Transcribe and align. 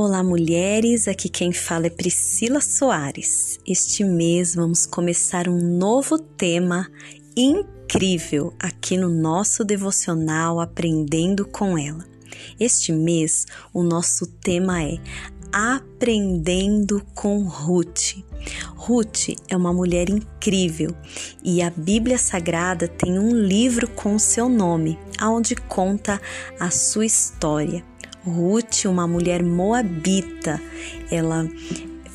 Olá, 0.00 0.22
mulheres! 0.22 1.08
Aqui 1.08 1.28
quem 1.28 1.52
fala 1.52 1.88
é 1.88 1.90
Priscila 1.90 2.60
Soares. 2.60 3.58
Este 3.66 4.04
mês 4.04 4.54
vamos 4.54 4.86
começar 4.86 5.48
um 5.48 5.58
novo 5.58 6.16
tema 6.16 6.88
incrível 7.36 8.54
aqui 8.60 8.96
no 8.96 9.08
nosso 9.08 9.64
devocional 9.64 10.60
Aprendendo 10.60 11.44
com 11.44 11.76
Ela. 11.76 12.06
Este 12.60 12.92
mês, 12.92 13.44
o 13.74 13.82
nosso 13.82 14.24
tema 14.24 14.84
é 14.84 14.98
Aprendendo 15.52 17.04
com 17.12 17.42
Ruth. 17.42 18.22
Ruth 18.76 19.30
é 19.48 19.56
uma 19.56 19.72
mulher 19.72 20.08
incrível 20.08 20.94
e 21.42 21.60
a 21.60 21.70
Bíblia 21.70 22.18
Sagrada 22.18 22.86
tem 22.86 23.18
um 23.18 23.34
livro 23.34 23.88
com 23.88 24.16
seu 24.16 24.48
nome, 24.48 24.96
onde 25.20 25.56
conta 25.56 26.20
a 26.60 26.70
sua 26.70 27.04
história. 27.04 27.84
Ruth, 28.28 28.84
uma 28.84 29.06
mulher 29.06 29.42
moabita, 29.42 30.60
ela 31.10 31.48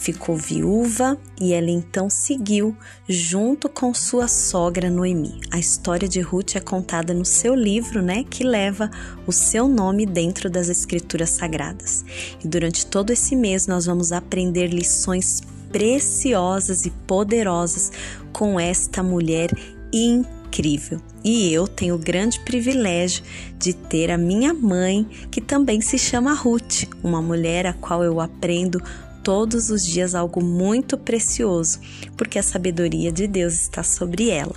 ficou 0.03 0.35
viúva 0.35 1.17
e 1.39 1.53
ela 1.53 1.71
então 1.71 2.09
seguiu 2.09 2.75
junto 3.07 3.69
com 3.69 3.93
sua 3.93 4.27
sogra 4.27 4.89
Noemi. 4.89 5.39
A 5.49 5.57
história 5.57 6.09
de 6.09 6.19
Ruth 6.19 6.57
é 6.57 6.59
contada 6.59 7.13
no 7.13 7.23
seu 7.23 7.55
livro, 7.55 8.01
né, 8.01 8.25
que 8.29 8.43
leva 8.43 8.91
o 9.25 9.31
seu 9.31 9.65
nome 9.65 10.05
dentro 10.05 10.49
das 10.49 10.67
escrituras 10.67 11.29
sagradas. 11.29 12.03
E 12.43 12.47
durante 12.47 12.85
todo 12.85 13.11
esse 13.11 13.33
mês 13.33 13.65
nós 13.65 13.85
vamos 13.85 14.11
aprender 14.11 14.67
lições 14.67 15.41
preciosas 15.71 16.85
e 16.85 16.91
poderosas 16.91 17.91
com 18.33 18.59
esta 18.59 19.01
mulher 19.01 19.49
incrível. 19.91 21.01
E 21.23 21.53
eu 21.53 21.65
tenho 21.65 21.95
o 21.95 21.99
grande 21.99 22.39
privilégio 22.41 23.23
de 23.63 23.73
ter 23.73 24.11
a 24.11 24.17
minha 24.17 24.53
mãe, 24.53 25.07
que 25.31 25.39
também 25.39 25.79
se 25.79 25.97
chama 25.97 26.33
Ruth, 26.33 26.83
uma 27.01 27.21
mulher 27.21 27.65
a 27.65 27.71
qual 27.71 28.03
eu 28.03 28.19
aprendo 28.19 28.83
todos 29.23 29.69
os 29.69 29.85
dias 29.85 30.13
algo 30.13 30.43
muito 30.43 30.97
precioso, 30.97 31.79
porque 32.17 32.37
a 32.37 32.43
sabedoria 32.43 33.09
de 33.09 33.25
Deus 33.25 33.53
está 33.53 33.81
sobre 33.81 34.29
ela. 34.29 34.53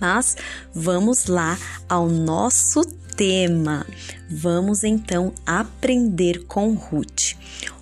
Mas 0.00 0.36
vamos 0.74 1.26
lá 1.26 1.56
ao 1.88 2.08
nosso 2.08 2.84
tema. 3.16 3.86
Vamos 4.28 4.82
então 4.82 5.32
aprender 5.46 6.44
com 6.46 6.74
Ruth. 6.74 7.36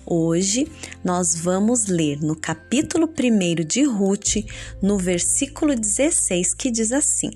Hoje 0.05 0.67
nós 1.03 1.35
vamos 1.35 1.87
ler 1.87 2.21
no 2.21 2.35
capítulo 2.35 3.09
1 3.09 3.65
de 3.65 3.83
Ruth, 3.83 4.35
no 4.81 4.99
versículo 4.99 5.75
16, 5.75 6.53
que 6.53 6.69
diz 6.69 6.91
assim: 6.91 7.31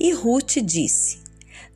E 0.00 0.12
Ruth 0.12 0.56
disse: 0.64 1.23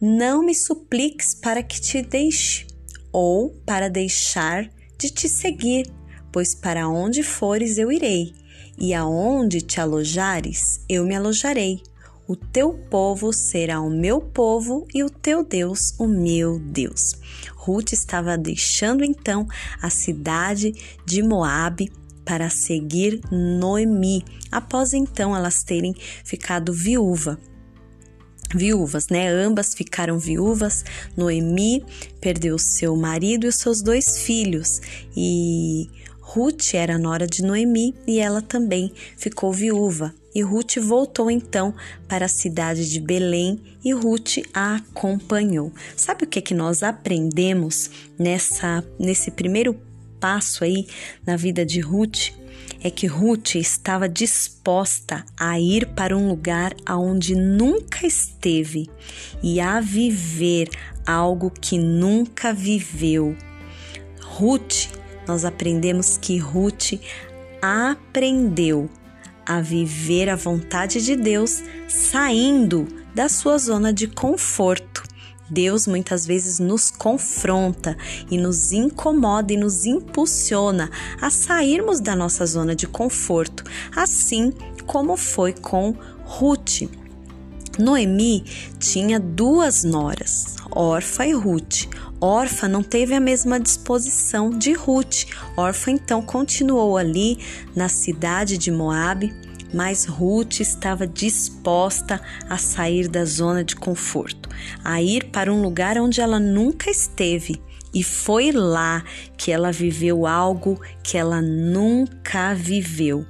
Não 0.00 0.44
me 0.44 0.54
supliques 0.54 1.34
para 1.34 1.60
que 1.60 1.80
te 1.80 2.00
deixe, 2.02 2.68
ou 3.12 3.50
para 3.66 3.90
deixar 3.90 4.70
de 4.96 5.10
te 5.10 5.28
seguir, 5.28 5.90
pois 6.30 6.54
para 6.54 6.88
onde 6.88 7.24
fores 7.24 7.78
eu 7.78 7.90
irei, 7.90 8.32
e 8.78 8.94
aonde 8.94 9.60
te 9.60 9.80
alojares 9.80 10.80
eu 10.88 11.04
me 11.04 11.16
alojarei. 11.16 11.82
O 12.28 12.36
teu 12.36 12.74
povo 12.74 13.32
será 13.32 13.80
o 13.80 13.90
meu 13.90 14.20
povo 14.20 14.86
e 14.94 15.02
o 15.02 15.10
teu 15.10 15.42
Deus 15.42 15.94
o 15.98 16.06
meu 16.06 16.60
Deus. 16.60 17.14
Ruth 17.56 17.92
estava 17.92 18.38
deixando 18.38 19.02
então 19.02 19.48
a 19.82 19.90
cidade 19.90 20.74
de 21.04 21.22
Moabe 21.24 21.90
para 22.24 22.50
seguir 22.50 23.20
Noemi, 23.32 24.22
após 24.52 24.92
então 24.92 25.34
elas 25.34 25.64
terem 25.64 25.92
ficado 26.22 26.72
viúva. 26.72 27.40
Viúvas, 28.54 29.08
né? 29.08 29.28
Ambas 29.28 29.74
ficaram 29.74 30.18
viúvas. 30.18 30.84
Noemi 31.16 31.84
perdeu 32.20 32.58
seu 32.58 32.96
marido 32.96 33.46
e 33.46 33.52
seus 33.52 33.82
dois 33.82 34.18
filhos, 34.18 34.80
e 35.16 35.88
Ruth 36.28 36.74
era 36.74 36.98
nora 36.98 37.26
de 37.26 37.42
Noemi 37.42 37.94
e 38.06 38.18
ela 38.18 38.42
também 38.42 38.92
ficou 39.16 39.50
viúva. 39.50 40.14
E 40.34 40.42
Ruth 40.42 40.76
voltou 40.76 41.30
então 41.30 41.74
para 42.06 42.26
a 42.26 42.28
cidade 42.28 42.88
de 42.88 43.00
Belém 43.00 43.58
e 43.82 43.92
Ruth 43.92 44.36
a 44.52 44.76
acompanhou. 44.76 45.72
Sabe 45.96 46.24
o 46.24 46.26
que 46.26 46.38
é 46.38 46.42
que 46.42 46.52
nós 46.52 46.82
aprendemos 46.82 47.90
nessa 48.18 48.84
nesse 48.98 49.30
primeiro 49.30 49.74
passo 50.20 50.64
aí 50.64 50.86
na 51.26 51.34
vida 51.34 51.64
de 51.64 51.80
Ruth? 51.80 52.30
É 52.80 52.90
que 52.90 53.06
Ruth 53.06 53.56
estava 53.56 54.08
disposta 54.08 55.24
a 55.38 55.58
ir 55.58 55.86
para 55.94 56.16
um 56.16 56.28
lugar 56.28 56.74
aonde 56.86 57.34
nunca 57.34 58.06
esteve 58.06 58.88
e 59.42 59.60
a 59.60 59.80
viver 59.80 60.70
algo 61.04 61.50
que 61.50 61.76
nunca 61.76 62.52
viveu. 62.52 63.36
Ruth, 64.20 64.88
nós 65.26 65.44
aprendemos 65.44 66.16
que 66.16 66.38
Ruth 66.38 67.00
aprendeu 67.60 68.88
a 69.44 69.60
viver 69.60 70.28
a 70.28 70.36
vontade 70.36 71.02
de 71.02 71.16
Deus 71.16 71.62
saindo 71.88 72.86
da 73.14 73.28
sua 73.28 73.58
zona 73.58 73.92
de 73.92 74.06
conforto. 74.06 75.07
Deus 75.50 75.86
muitas 75.86 76.26
vezes 76.26 76.58
nos 76.58 76.90
confronta 76.90 77.96
e 78.30 78.36
nos 78.36 78.72
incomoda 78.72 79.52
e 79.52 79.56
nos 79.56 79.86
impulsiona 79.86 80.90
a 81.20 81.30
sairmos 81.30 82.00
da 82.00 82.14
nossa 82.14 82.44
zona 82.46 82.74
de 82.74 82.86
conforto, 82.86 83.64
assim 83.94 84.52
como 84.86 85.16
foi 85.16 85.52
com 85.52 85.94
Ruth. 86.24 86.82
Noemi 87.78 88.44
tinha 88.78 89.20
duas 89.20 89.84
noras, 89.84 90.56
Orfa 90.70 91.24
e 91.26 91.32
Ruth. 91.32 91.86
Orfa 92.20 92.66
não 92.66 92.82
teve 92.82 93.14
a 93.14 93.20
mesma 93.20 93.60
disposição 93.60 94.50
de 94.50 94.72
Ruth. 94.72 95.26
Orfa 95.56 95.92
então 95.92 96.20
continuou 96.20 96.96
ali 96.96 97.38
na 97.76 97.88
cidade 97.88 98.58
de 98.58 98.72
Moabe, 98.72 99.32
mas 99.72 100.04
Ruth 100.04 100.60
estava 100.60 101.06
disposta 101.06 102.20
a 102.48 102.58
sair 102.58 103.08
da 103.08 103.24
zona 103.24 103.64
de 103.64 103.76
conforto, 103.76 104.48
a 104.84 105.02
ir 105.02 105.30
para 105.30 105.52
um 105.52 105.62
lugar 105.62 105.98
onde 105.98 106.20
ela 106.20 106.38
nunca 106.38 106.90
esteve. 106.90 107.60
E 107.92 108.04
foi 108.04 108.52
lá 108.52 109.02
que 109.36 109.50
ela 109.50 109.72
viveu 109.72 110.26
algo 110.26 110.78
que 111.02 111.16
ela 111.16 111.40
nunca 111.40 112.52
viveu. 112.52 113.26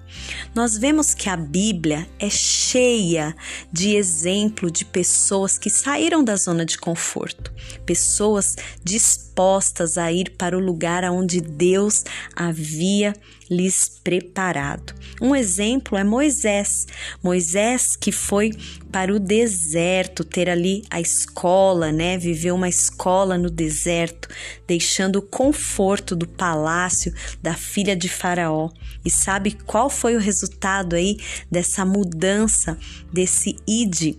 Nós 0.52 0.76
vemos 0.76 1.14
que 1.14 1.28
a 1.28 1.36
Bíblia 1.36 2.08
é 2.18 2.28
cheia 2.28 3.36
de 3.72 3.94
exemplo 3.94 4.68
de 4.68 4.84
pessoas 4.84 5.56
que 5.56 5.70
saíram 5.70 6.24
da 6.24 6.34
zona 6.34 6.64
de 6.64 6.76
conforto, 6.76 7.52
pessoas 7.86 8.56
dispostas 8.82 9.96
a 9.96 10.10
ir 10.10 10.36
para 10.36 10.56
o 10.56 10.60
lugar 10.60 11.04
onde 11.04 11.40
Deus 11.40 12.02
havia 12.34 13.14
lhes 13.48 14.00
preparado. 14.02 14.92
Um 15.20 15.34
exemplo 15.34 15.98
é 15.98 16.04
Moisés. 16.04 16.86
Moisés 17.22 17.96
que 17.96 18.12
foi 18.12 18.52
para 18.92 19.12
o 19.12 19.18
deserto, 19.18 20.24
ter 20.24 20.48
ali 20.48 20.82
a 20.90 21.00
escola, 21.00 21.90
né? 21.90 22.16
Viver 22.16 22.52
uma 22.52 22.68
escola 22.68 23.36
no 23.36 23.50
deserto, 23.50 24.28
deixando 24.66 25.16
o 25.16 25.22
conforto 25.22 26.14
do 26.14 26.26
palácio 26.26 27.12
da 27.42 27.54
filha 27.54 27.96
de 27.96 28.08
Faraó. 28.08 28.70
E 29.04 29.10
sabe 29.10 29.52
qual 29.66 29.90
foi 29.90 30.16
o 30.16 30.20
resultado 30.20 30.94
aí 30.94 31.18
dessa 31.50 31.84
mudança, 31.84 32.78
desse 33.12 33.56
id 33.66 34.16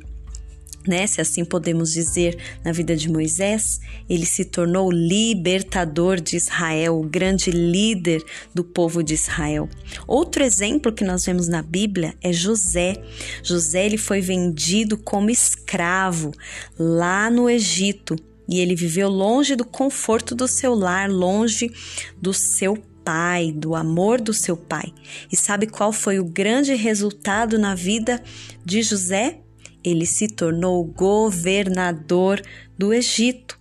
né, 0.90 1.06
se 1.06 1.22
assim 1.22 1.46
podemos 1.46 1.94
dizer, 1.94 2.36
na 2.66 2.72
vida 2.72 2.96
de 2.96 3.08
Moisés, 3.08 3.80
ele 4.10 4.26
se 4.26 4.44
tornou 4.44 4.92
libertador 4.92 6.20
de 6.20 6.36
Israel, 6.36 7.00
o 7.00 7.08
grande 7.08 7.52
líder 7.52 8.24
do 8.56 8.64
povo 8.64 9.04
de 9.04 9.14
Israel. 9.14 9.70
Outro 10.08 10.44
exemplo 10.44 10.92
que 10.92 11.04
nós 11.04 11.24
vemos 11.24 11.48
na 11.48 11.62
Bíblia 11.62 12.16
é 12.24 12.34
José. 12.34 12.96
José 13.44 13.86
ele 13.86 14.00
foi 14.00 14.20
vendido 14.20 14.98
como 14.98 15.30
escravo 15.30 16.32
lá 16.78 17.30
no 17.30 17.48
Egito 17.48 18.16
e 18.48 18.60
ele 18.60 18.76
viveu 18.76 19.10
longe 19.10 19.56
do 19.56 19.64
conforto 19.64 20.34
do 20.34 20.48
seu 20.48 20.74
lar, 20.74 21.08
longe 21.08 21.72
do 22.20 22.34
seu 22.34 22.76
pai, 23.06 23.52
do 23.52 23.76
amor 23.76 24.20
do 24.20 24.34
seu 24.34 24.58
pai. 24.58 24.92
E 25.32 25.36
sabe 25.36 25.68
qual 25.68 25.94
foi 25.94 26.20
o 26.20 26.26
grande 26.26 26.74
resultado 26.74 27.60
na 27.60 27.76
vida 27.76 28.20
de 28.66 28.82
José? 28.82 29.42
Ele 29.92 30.06
se 30.06 30.28
tornou 30.28 30.84
governador 30.84 32.42
do 32.78 32.94
Egito. 32.94 33.58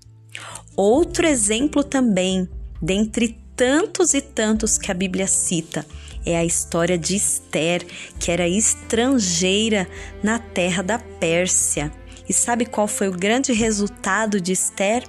Outro 0.77 1.27
exemplo 1.27 1.83
também, 1.83 2.49
dentre 2.81 3.37
tantos 3.57 4.15
e 4.15 4.21
tantos 4.21 4.79
que 4.79 4.91
a 4.91 4.95
Bíblia 4.95 5.27
cita, 5.27 5.85
é 6.25 6.37
a 6.37 6.45
história 6.45 6.99
de 6.99 7.17
Esther, 7.17 7.85
que 8.21 8.31
era 8.31 8.47
estrangeira 8.47 9.89
na 10.23 10.39
terra 10.39 10.83
da 10.83 10.99
Pérsia. 10.99 11.91
E 12.29 12.33
sabe 12.33 12.67
qual 12.67 12.87
foi 12.87 13.09
o 13.09 13.17
grande 13.17 13.53
resultado 13.53 14.41
de 14.41 14.53
Esther? 14.53 15.03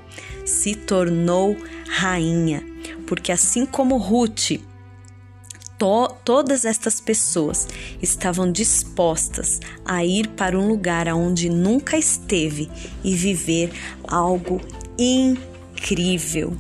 Se 0.45 0.74
tornou 0.74 1.57
rainha, 1.88 2.63
porque 3.06 3.31
assim 3.31 3.65
como 3.65 3.98
Ruth 3.98 4.51
to 5.79 6.07
todas 6.25 6.65
estas 6.65 6.99
pessoas 6.99 7.67
estavam 8.01 8.51
dispostas 8.51 9.59
a 9.85 10.03
ir 10.05 10.27
para 10.27 10.59
um 10.59 10.67
lugar 10.67 11.07
onde 11.07 11.49
nunca 11.49 11.97
esteve 11.97 12.69
e 13.03 13.15
viver 13.15 13.71
algo 14.03 14.61
incrível. 14.97 16.55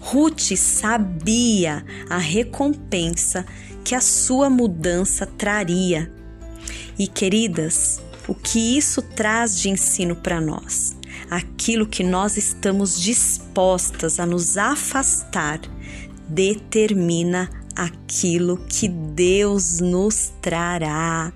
Ruth 0.00 0.54
sabia 0.56 1.84
a 2.08 2.18
recompensa 2.18 3.44
que 3.82 3.94
a 3.94 4.00
sua 4.00 4.50
mudança 4.50 5.24
traria. 5.26 6.12
E 6.98 7.06
queridas, 7.06 8.00
o 8.26 8.34
que 8.34 8.76
isso 8.76 9.00
traz 9.00 9.58
de 9.58 9.70
ensino 9.70 10.14
para 10.14 10.40
nós? 10.40 10.94
Aquilo 11.30 11.86
que 11.86 12.04
nós 12.04 12.36
estamos 12.36 13.00
dispostas 13.00 14.20
a 14.20 14.26
nos 14.26 14.58
afastar 14.58 15.60
determina 16.28 17.50
aquilo 17.78 18.58
que 18.68 18.88
Deus 18.88 19.78
nos 19.78 20.32
trará. 20.42 21.32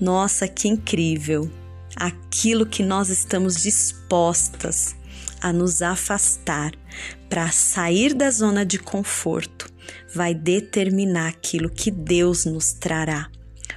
Nossa, 0.00 0.48
que 0.48 0.66
incrível! 0.66 1.50
Aquilo 1.94 2.64
que 2.64 2.82
nós 2.82 3.10
estamos 3.10 3.56
dispostas 3.62 4.96
a 5.42 5.52
nos 5.52 5.82
afastar 5.82 6.72
para 7.28 7.50
sair 7.50 8.14
da 8.14 8.30
zona 8.30 8.64
de 8.64 8.78
conforto 8.78 9.70
vai 10.14 10.32
determinar 10.32 11.28
aquilo 11.28 11.68
que 11.68 11.90
Deus 11.90 12.46
nos 12.46 12.72
trará. 12.72 13.30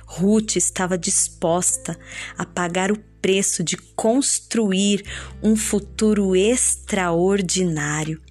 Ruth 0.05 0.55
estava 0.55 0.97
disposta 0.97 1.97
a 2.37 2.45
pagar 2.45 2.91
o 2.91 2.97
preço 3.21 3.63
de 3.63 3.75
construir 3.95 5.03
um 5.43 5.55
futuro 5.55 6.35
extraordinário. 6.35 8.21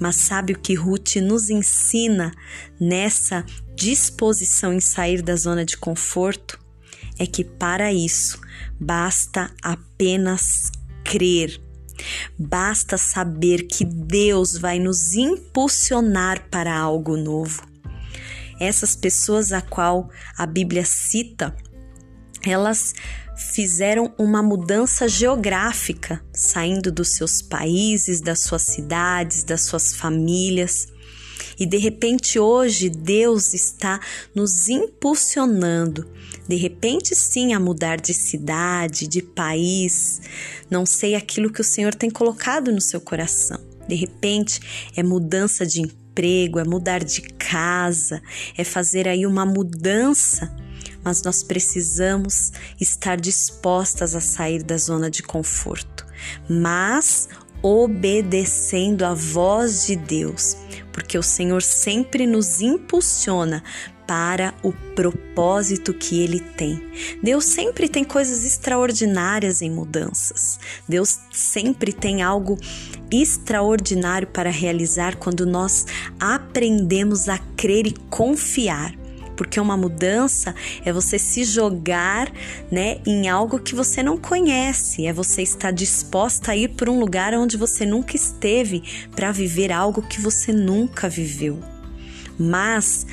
Mas 0.00 0.16
sabe 0.16 0.52
o 0.52 0.58
que 0.58 0.74
Ruth 0.74 1.16
nos 1.16 1.50
ensina 1.50 2.32
nessa 2.80 3.44
disposição 3.74 4.72
em 4.72 4.80
sair 4.80 5.22
da 5.22 5.36
zona 5.36 5.64
de 5.64 5.76
conforto? 5.76 6.58
É 7.18 7.26
que 7.26 7.44
para 7.44 7.92
isso 7.92 8.40
basta 8.78 9.50
apenas 9.62 10.70
crer. 11.04 11.60
Basta 12.38 12.98
saber 12.98 13.62
que 13.66 13.84
Deus 13.84 14.58
vai 14.58 14.78
nos 14.78 15.14
impulsionar 15.14 16.48
para 16.50 16.76
algo 16.76 17.16
novo. 17.16 17.66
Essas 18.60 18.94
pessoas 18.94 19.52
a 19.52 19.60
qual 19.60 20.10
a 20.36 20.46
Bíblia 20.46 20.84
cita, 20.84 21.54
elas 22.42 22.94
fizeram 23.52 24.12
uma 24.18 24.42
mudança 24.42 25.08
geográfica, 25.08 26.22
saindo 26.32 26.90
dos 26.90 27.10
seus 27.10 27.40
países, 27.40 28.20
das 28.20 28.40
suas 28.40 28.62
cidades, 28.62 29.44
das 29.44 29.62
suas 29.62 29.94
famílias. 29.94 30.88
E 31.58 31.64
de 31.64 31.78
repente 31.78 32.38
hoje 32.38 32.90
Deus 32.90 33.54
está 33.54 34.00
nos 34.34 34.68
impulsionando, 34.68 36.06
de 36.46 36.56
repente 36.56 37.14
sim, 37.14 37.54
a 37.54 37.60
mudar 37.60 38.00
de 38.00 38.12
cidade, 38.12 39.06
de 39.06 39.22
país, 39.22 40.20
não 40.70 40.84
sei 40.84 41.14
aquilo 41.14 41.50
que 41.50 41.60
o 41.60 41.64
Senhor 41.64 41.94
tem 41.94 42.10
colocado 42.10 42.70
no 42.70 42.80
seu 42.80 43.00
coração. 43.00 43.58
De 43.88 43.94
repente 43.94 44.60
é 44.96 45.02
mudança 45.02 45.64
de 45.64 45.80
emprego, 45.80 46.58
é 46.58 46.64
mudar 46.64 47.02
de 47.02 47.22
casa, 47.22 48.22
é 48.56 48.64
fazer 48.64 49.08
aí 49.08 49.24
uma 49.26 49.46
mudança 49.46 50.54
mas 51.06 51.22
nós 51.22 51.44
precisamos 51.44 52.52
estar 52.80 53.16
dispostas 53.16 54.16
a 54.16 54.20
sair 54.20 54.64
da 54.64 54.76
zona 54.76 55.08
de 55.08 55.22
conforto, 55.22 56.04
mas 56.50 57.28
obedecendo 57.62 59.04
a 59.04 59.14
voz 59.14 59.86
de 59.86 59.94
Deus, 59.94 60.56
porque 60.92 61.16
o 61.16 61.22
Senhor 61.22 61.62
sempre 61.62 62.26
nos 62.26 62.60
impulsiona 62.60 63.62
para 64.04 64.52
o 64.64 64.72
propósito 64.72 65.94
que 65.94 66.20
ele 66.20 66.40
tem. 66.40 66.82
Deus 67.22 67.44
sempre 67.44 67.88
tem 67.88 68.02
coisas 68.02 68.44
extraordinárias 68.44 69.62
em 69.62 69.70
mudanças. 69.70 70.58
Deus 70.88 71.20
sempre 71.32 71.92
tem 71.92 72.22
algo 72.22 72.58
extraordinário 73.12 74.26
para 74.28 74.50
realizar 74.50 75.16
quando 75.16 75.46
nós 75.46 75.86
aprendemos 76.18 77.28
a 77.28 77.38
crer 77.56 77.86
e 77.86 77.92
confiar 78.10 79.05
porque 79.36 79.60
uma 79.60 79.76
mudança 79.76 80.54
é 80.84 80.92
você 80.92 81.18
se 81.18 81.44
jogar, 81.44 82.32
né, 82.70 82.98
em 83.06 83.28
algo 83.28 83.58
que 83.58 83.74
você 83.74 84.02
não 84.02 84.16
conhece, 84.16 85.06
é 85.06 85.12
você 85.12 85.42
estar 85.42 85.70
disposta 85.70 86.52
a 86.52 86.56
ir 86.56 86.68
para 86.68 86.90
um 86.90 86.98
lugar 86.98 87.34
onde 87.34 87.56
você 87.56 87.84
nunca 87.84 88.16
esteve 88.16 88.82
para 89.14 89.30
viver 89.30 89.70
algo 89.70 90.02
que 90.02 90.20
você 90.20 90.52
nunca 90.52 91.08
viveu. 91.08 91.60
Mas 92.38 93.06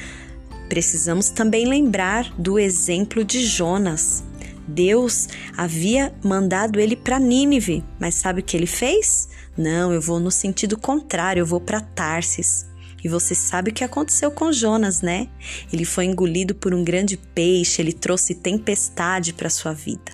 precisamos 0.70 1.30
também 1.30 1.66
lembrar 1.66 2.34
do 2.38 2.58
exemplo 2.58 3.24
de 3.24 3.46
Jonas. 3.46 4.24
Deus 4.68 5.28
havia 5.58 6.14
mandado 6.24 6.80
ele 6.80 6.96
para 6.96 7.19
Nínive, 7.19 7.84
mas 8.00 8.16
sabe 8.16 8.40
o 8.40 8.44
que 8.44 8.56
ele 8.56 8.66
fez? 8.66 9.28
Não, 9.58 9.92
eu 9.94 10.02
vou 10.02 10.19
no 10.19 10.31
sentido 10.31 10.78
contrário, 10.78 11.42
eu 11.42 11.46
vou 11.46 11.60
para 11.60 11.81
Tarsis. 11.81 12.66
E 13.04 13.10
você 13.10 13.36
sabe 13.36 13.72
o 13.72 13.74
que 13.74 13.84
aconteceu 13.84 14.32
com 14.32 14.52
Jonas, 14.52 15.02
né? 15.02 15.28
Ele 15.72 15.86
foi 15.86 16.06
engolido 16.06 16.56
por 16.56 16.74
um 16.74 16.84
grande 16.84 17.18
peixe, 17.18 17.82
ele 17.82 17.94
trouxe 17.94 18.36
tempestade 18.36 19.34
para 19.34 19.50
sua 19.50 19.74
vida. 19.74 20.12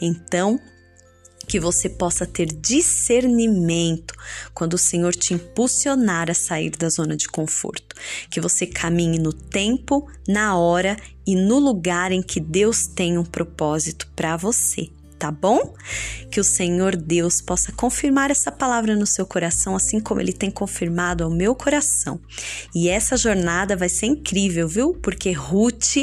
Então, 0.00 0.60
que 1.46 1.60
você 1.60 1.88
possa 1.88 2.26
ter 2.26 2.46
discernimento 2.46 4.14
quando 4.52 4.74
o 4.74 4.78
Senhor 4.78 5.14
te 5.14 5.34
impulsionar 5.34 6.30
a 6.30 6.34
sair 6.34 6.70
da 6.70 6.88
zona 6.88 7.16
de 7.16 7.28
conforto. 7.28 7.94
Que 8.30 8.40
você 8.40 8.66
caminhe 8.66 9.18
no 9.18 9.32
tempo, 9.32 10.08
na 10.26 10.56
hora 10.56 10.96
e 11.26 11.36
no 11.36 11.58
lugar 11.58 12.12
em 12.12 12.22
que 12.22 12.40
Deus 12.40 12.86
tem 12.86 13.18
um 13.18 13.24
propósito 13.24 14.08
para 14.16 14.36
você 14.36 14.90
tá 15.18 15.30
bom? 15.30 15.74
Que 16.30 16.40
o 16.40 16.44
Senhor 16.44 16.96
Deus 16.96 17.40
possa 17.40 17.72
confirmar 17.72 18.30
essa 18.30 18.50
palavra 18.50 18.96
no 18.96 19.06
seu 19.06 19.26
coração, 19.26 19.76
assim 19.76 20.00
como 20.00 20.20
ele 20.20 20.32
tem 20.32 20.50
confirmado 20.50 21.24
ao 21.24 21.30
meu 21.30 21.54
coração. 21.54 22.20
E 22.74 22.88
essa 22.88 23.16
jornada 23.16 23.76
vai 23.76 23.88
ser 23.88 24.06
incrível, 24.06 24.68
viu? 24.68 24.94
Porque 24.94 25.32
Ruth 25.32 25.96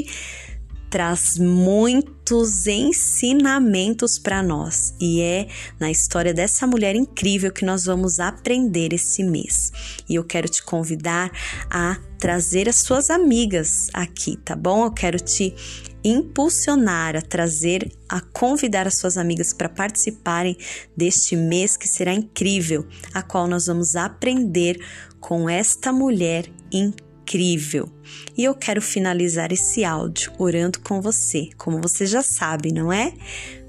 traz 0.91 1.37
muitos 1.37 2.67
ensinamentos 2.67 4.19
para 4.19 4.43
nós 4.43 4.93
e 4.99 5.21
é 5.21 5.47
na 5.79 5.89
história 5.89 6.33
dessa 6.33 6.67
mulher 6.67 6.95
incrível 6.95 7.49
que 7.49 7.63
nós 7.63 7.85
vamos 7.85 8.19
aprender 8.19 8.91
esse 8.93 9.23
mês. 9.23 9.71
E 10.07 10.15
eu 10.15 10.23
quero 10.25 10.49
te 10.49 10.61
convidar 10.61 11.31
a 11.69 11.97
trazer 12.19 12.67
as 12.67 12.75
suas 12.75 13.09
amigas 13.09 13.87
aqui, 13.93 14.35
tá 14.35 14.53
bom? 14.53 14.85
Eu 14.85 14.91
quero 14.91 15.17
te 15.17 15.55
impulsionar 16.03 17.15
a 17.15 17.21
trazer, 17.21 17.89
a 18.09 18.19
convidar 18.19 18.85
as 18.85 18.97
suas 18.97 19.17
amigas 19.17 19.53
para 19.53 19.69
participarem 19.69 20.57
deste 20.95 21.37
mês 21.37 21.77
que 21.77 21.87
será 21.87 22.13
incrível, 22.13 22.85
a 23.13 23.21
qual 23.21 23.47
nós 23.47 23.67
vamos 23.67 23.95
aprender 23.95 24.77
com 25.21 25.49
esta 25.49 25.93
mulher 25.93 26.51
incrível 26.69 27.10
incrível. 27.31 27.89
E 28.37 28.43
eu 28.43 28.53
quero 28.53 28.81
finalizar 28.81 29.51
esse 29.51 29.83
áudio 29.83 30.31
orando 30.37 30.79
com 30.79 31.01
você, 31.01 31.49
como 31.57 31.81
você 31.81 32.05
já 32.05 32.21
sabe, 32.21 32.73
não 32.73 32.91
é? 32.91 33.13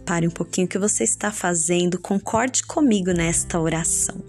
Pare 0.05 0.27
um 0.27 0.31
pouquinho 0.31 0.67
o 0.67 0.71
que 0.71 0.79
você 0.79 1.05
está 1.05 1.31
fazendo, 1.31 1.99
concorde 1.99 2.65
comigo 2.65 3.13
nesta 3.13 3.61
oração. 3.61 4.21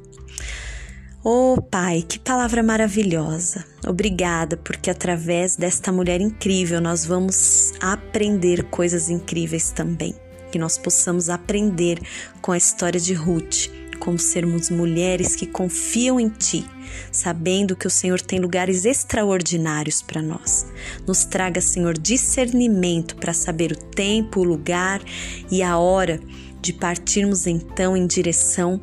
Oh 1.24 1.60
Pai, 1.62 2.04
que 2.08 2.20
palavra 2.20 2.62
maravilhosa. 2.62 3.66
Obrigada, 3.88 4.58
porque 4.58 4.90
através 4.90 5.56
desta 5.56 5.92
mulher 5.92 6.22
incrível 6.22 6.82
nós 6.82 7.06
vamos 7.06 7.72
aprender 7.80 8.64
coisas 8.66 9.10
incríveis 9.10 9.72
também. 9.72 10.14
Que 10.52 10.60
nós 10.60 10.78
possamos 10.78 11.30
aprender 11.30 12.00
com 12.42 12.52
a 12.52 12.58
história 12.58 13.00
de 13.00 13.14
Ruth 13.14 13.70
como 14.04 14.20
sermos 14.20 14.70
mulheres 14.70 15.34
que 15.34 15.48
confiam 15.48 16.20
em 16.20 16.28
Ti, 16.28 16.66
sabendo 17.10 17.74
que 17.74 17.88
o 17.88 17.90
Senhor 17.90 18.20
tem 18.20 18.38
lugares 18.38 18.84
extraordinários 18.84 20.02
para 20.02 20.22
nós. 20.22 20.66
Nos 21.08 21.24
traga, 21.24 21.62
Senhor, 21.62 21.98
discernimento 21.98 23.16
para 23.16 23.32
saber 23.32 23.72
o 23.72 23.78
tempo, 23.78 24.42
o 24.42 24.44
lugar 24.44 25.02
e 25.50 25.64
a 25.64 25.78
hora 25.78 26.20
de 26.62 26.74
partirmos 26.74 27.48
então 27.48 27.96
em 27.96 28.06
direção 28.06 28.82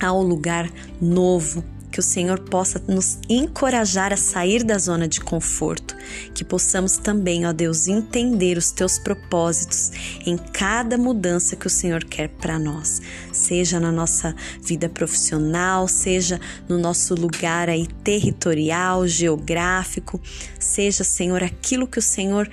ao 0.00 0.22
lugar 0.22 0.70
novo 1.00 1.64
que 1.90 2.00
o 2.00 2.02
Senhor 2.02 2.40
possa 2.40 2.82
nos 2.86 3.18
encorajar 3.28 4.12
a 4.12 4.16
sair 4.16 4.64
da 4.64 4.78
zona 4.78 5.08
de 5.08 5.20
conforto, 5.20 5.96
que 6.34 6.44
possamos 6.44 6.96
também, 6.96 7.46
ó 7.46 7.52
Deus, 7.52 7.88
entender 7.88 8.56
os 8.56 8.70
teus 8.70 8.98
propósitos 8.98 9.90
em 10.26 10.36
cada 10.36 10.96
mudança 10.96 11.56
que 11.56 11.66
o 11.66 11.70
Senhor 11.70 12.04
quer 12.04 12.28
para 12.28 12.58
nós, 12.58 13.00
seja 13.32 13.80
na 13.80 13.90
nossa 13.90 14.34
vida 14.62 14.88
profissional, 14.88 15.88
seja 15.88 16.40
no 16.68 16.78
nosso 16.78 17.14
lugar 17.14 17.68
aí 17.68 17.86
territorial, 18.04 19.06
geográfico, 19.06 20.20
seja, 20.58 21.04
Senhor, 21.04 21.42
aquilo 21.42 21.86
que 21.86 21.98
o 21.98 22.02
Senhor 22.02 22.48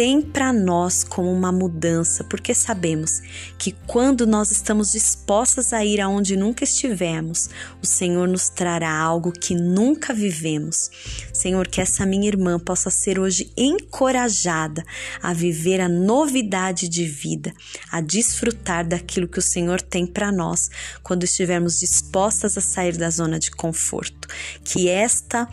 tem 0.00 0.22
para 0.22 0.50
nós 0.50 1.04
como 1.04 1.30
uma 1.30 1.52
mudança, 1.52 2.24
porque 2.24 2.54
sabemos 2.54 3.20
que 3.58 3.76
quando 3.86 4.26
nós 4.26 4.50
estamos 4.50 4.92
dispostas 4.92 5.74
a 5.74 5.84
ir 5.84 6.00
aonde 6.00 6.38
nunca 6.38 6.64
estivemos, 6.64 7.50
o 7.82 7.86
Senhor 7.86 8.26
nos 8.26 8.48
trará 8.48 8.90
algo 8.90 9.30
que 9.30 9.54
nunca 9.54 10.14
vivemos. 10.14 10.88
Senhor, 11.34 11.68
que 11.68 11.82
essa 11.82 12.06
minha 12.06 12.28
irmã 12.28 12.58
possa 12.58 12.88
ser 12.88 13.20
hoje 13.20 13.52
encorajada 13.54 14.82
a 15.22 15.34
viver 15.34 15.82
a 15.82 15.88
novidade 15.88 16.88
de 16.88 17.04
vida, 17.04 17.52
a 17.92 18.00
desfrutar 18.00 18.88
daquilo 18.88 19.28
que 19.28 19.38
o 19.38 19.42
Senhor 19.42 19.82
tem 19.82 20.06
para 20.06 20.32
nós 20.32 20.70
quando 21.02 21.24
estivermos 21.24 21.78
dispostas 21.78 22.56
a 22.56 22.62
sair 22.62 22.96
da 22.96 23.10
zona 23.10 23.38
de 23.38 23.50
conforto. 23.50 24.26
Que 24.64 24.88
esta 24.88 25.46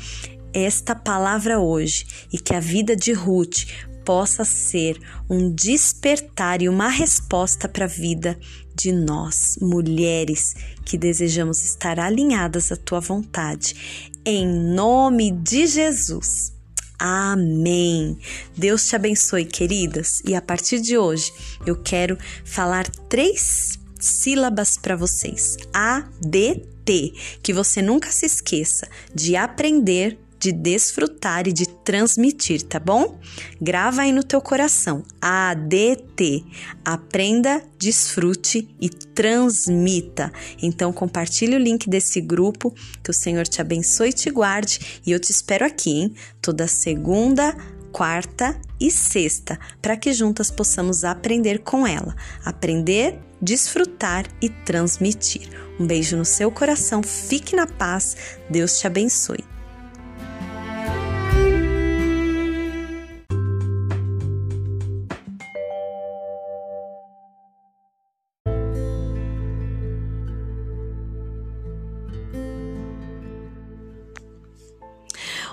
esta 0.53 0.95
palavra 0.95 1.59
hoje 1.59 2.07
e 2.33 2.39
que 2.39 2.55
a 2.55 2.59
vida 2.59 2.95
de 2.95 3.11
Ruth 3.11 3.65
possa 4.07 4.45
ser 4.45 4.97
um 5.29 5.53
despertar 5.53 6.61
e 6.61 6.69
uma 6.69 6.87
resposta 6.87 7.67
para 7.67 7.83
a 7.83 7.89
vida 7.89 8.39
de 8.73 8.93
nós, 8.93 9.57
mulheres 9.61 10.55
que 10.85 10.97
desejamos 10.97 11.61
estar 11.65 11.99
alinhadas 11.99 12.71
à 12.71 12.77
tua 12.77 13.01
vontade. 13.01 13.75
Em 14.23 14.47
nome 14.47 15.33
de 15.33 15.67
Jesus. 15.67 16.53
Amém. 16.97 18.17
Deus 18.55 18.87
te 18.87 18.95
abençoe, 18.95 19.43
queridas. 19.43 20.21
E 20.25 20.33
a 20.35 20.41
partir 20.41 20.79
de 20.79 20.97
hoje, 20.97 21.33
eu 21.65 21.75
quero 21.75 22.17
falar 22.45 22.89
três 23.09 23.77
sílabas 23.99 24.77
para 24.77 24.95
vocês. 24.95 25.57
A, 25.73 26.07
D, 26.21 26.65
T. 26.85 27.13
Que 27.43 27.51
você 27.51 27.81
nunca 27.81 28.09
se 28.09 28.25
esqueça 28.25 28.87
de 29.13 29.35
aprender 29.35 30.17
de 30.47 30.51
desfrutar 30.53 31.45
e 31.45 31.51
de 31.51 31.67
transmitir, 31.67 32.61
tá 32.61 32.79
bom? 32.79 33.19
Grava 33.61 34.03
aí 34.03 34.13
no 34.13 34.23
teu 34.23 34.41
coração. 34.41 35.03
ADT. 35.21 36.45
Aprenda, 36.85 37.61
desfrute 37.77 38.73
e 38.79 38.89
transmita. 38.89 40.31
Então 40.61 40.93
compartilhe 40.93 41.55
o 41.55 41.59
link 41.59 41.89
desse 41.89 42.21
grupo, 42.21 42.73
que 43.03 43.11
o 43.11 43.13
Senhor 43.13 43.45
te 43.45 43.59
abençoe 43.59 44.09
e 44.09 44.13
te 44.13 44.29
guarde, 44.29 45.01
e 45.05 45.11
eu 45.11 45.19
te 45.19 45.31
espero 45.31 45.65
aqui, 45.65 45.91
hein? 45.91 46.15
Toda 46.41 46.65
segunda, 46.65 47.53
quarta 47.91 48.57
e 48.79 48.89
sexta, 48.89 49.59
para 49.81 49.97
que 49.97 50.13
juntas 50.13 50.49
possamos 50.49 51.03
aprender 51.03 51.59
com 51.59 51.85
ela. 51.85 52.15
Aprender, 52.45 53.19
desfrutar 53.41 54.25
e 54.41 54.47
transmitir. 54.49 55.49
Um 55.77 55.85
beijo 55.85 56.15
no 56.15 56.25
seu 56.25 56.49
coração, 56.49 57.03
fique 57.03 57.53
na 57.55 57.67
paz, 57.67 58.15
Deus 58.49 58.79
te 58.79 58.87
abençoe. 58.87 59.56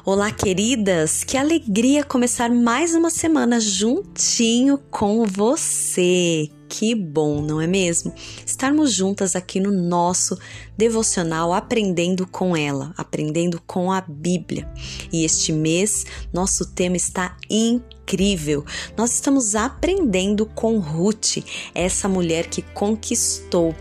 Olá, 0.06 0.30
queridas! 0.30 1.25
Que 1.25 1.38
alegria 1.38 2.04
começar 2.04 2.50
mais 2.50 2.94
uma 2.94 3.08
semana 3.08 3.58
juntinho 3.58 4.76
com 4.90 5.25
você. 5.25 6.50
Que 6.68 6.94
bom, 6.94 7.40
não 7.40 7.58
é 7.58 7.66
mesmo? 7.66 8.12
Estarmos 8.44 8.92
juntas 8.92 9.34
aqui 9.34 9.58
no 9.58 9.73
nosso 9.73 10.38
devocional, 10.76 11.54
aprendendo 11.54 12.26
com 12.26 12.54
ela, 12.54 12.92
aprendendo 12.99 13.58
com 13.66 13.90
a 13.90 14.02
Bíblia. 14.02 14.70
E 15.11 15.25
este 15.25 15.54
mês, 15.54 16.04
nosso 16.30 16.66
tema 16.66 16.99
está 16.99 17.38
incrível. 17.49 18.62
Nós 18.99 19.14
estamos 19.14 19.54
aprendendo 19.54 20.44
com 20.44 20.80
Ruth, 20.80 21.38
essa 21.75 22.11
mulher 22.11 22.49
que 22.49 22.61
conquistou 22.61 23.75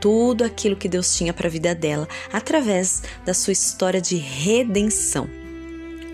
tudo 0.00 0.42
aquilo 0.42 0.74
que 0.74 0.88
Deus 0.88 1.16
tinha 1.16 1.32
para 1.32 1.46
a 1.46 1.50
vida 1.50 1.72
dela 1.72 2.08
através 2.32 3.00
da 3.24 3.32
sua 3.32 3.52
história 3.52 4.00
de 4.00 4.16
redenção. 4.16 5.38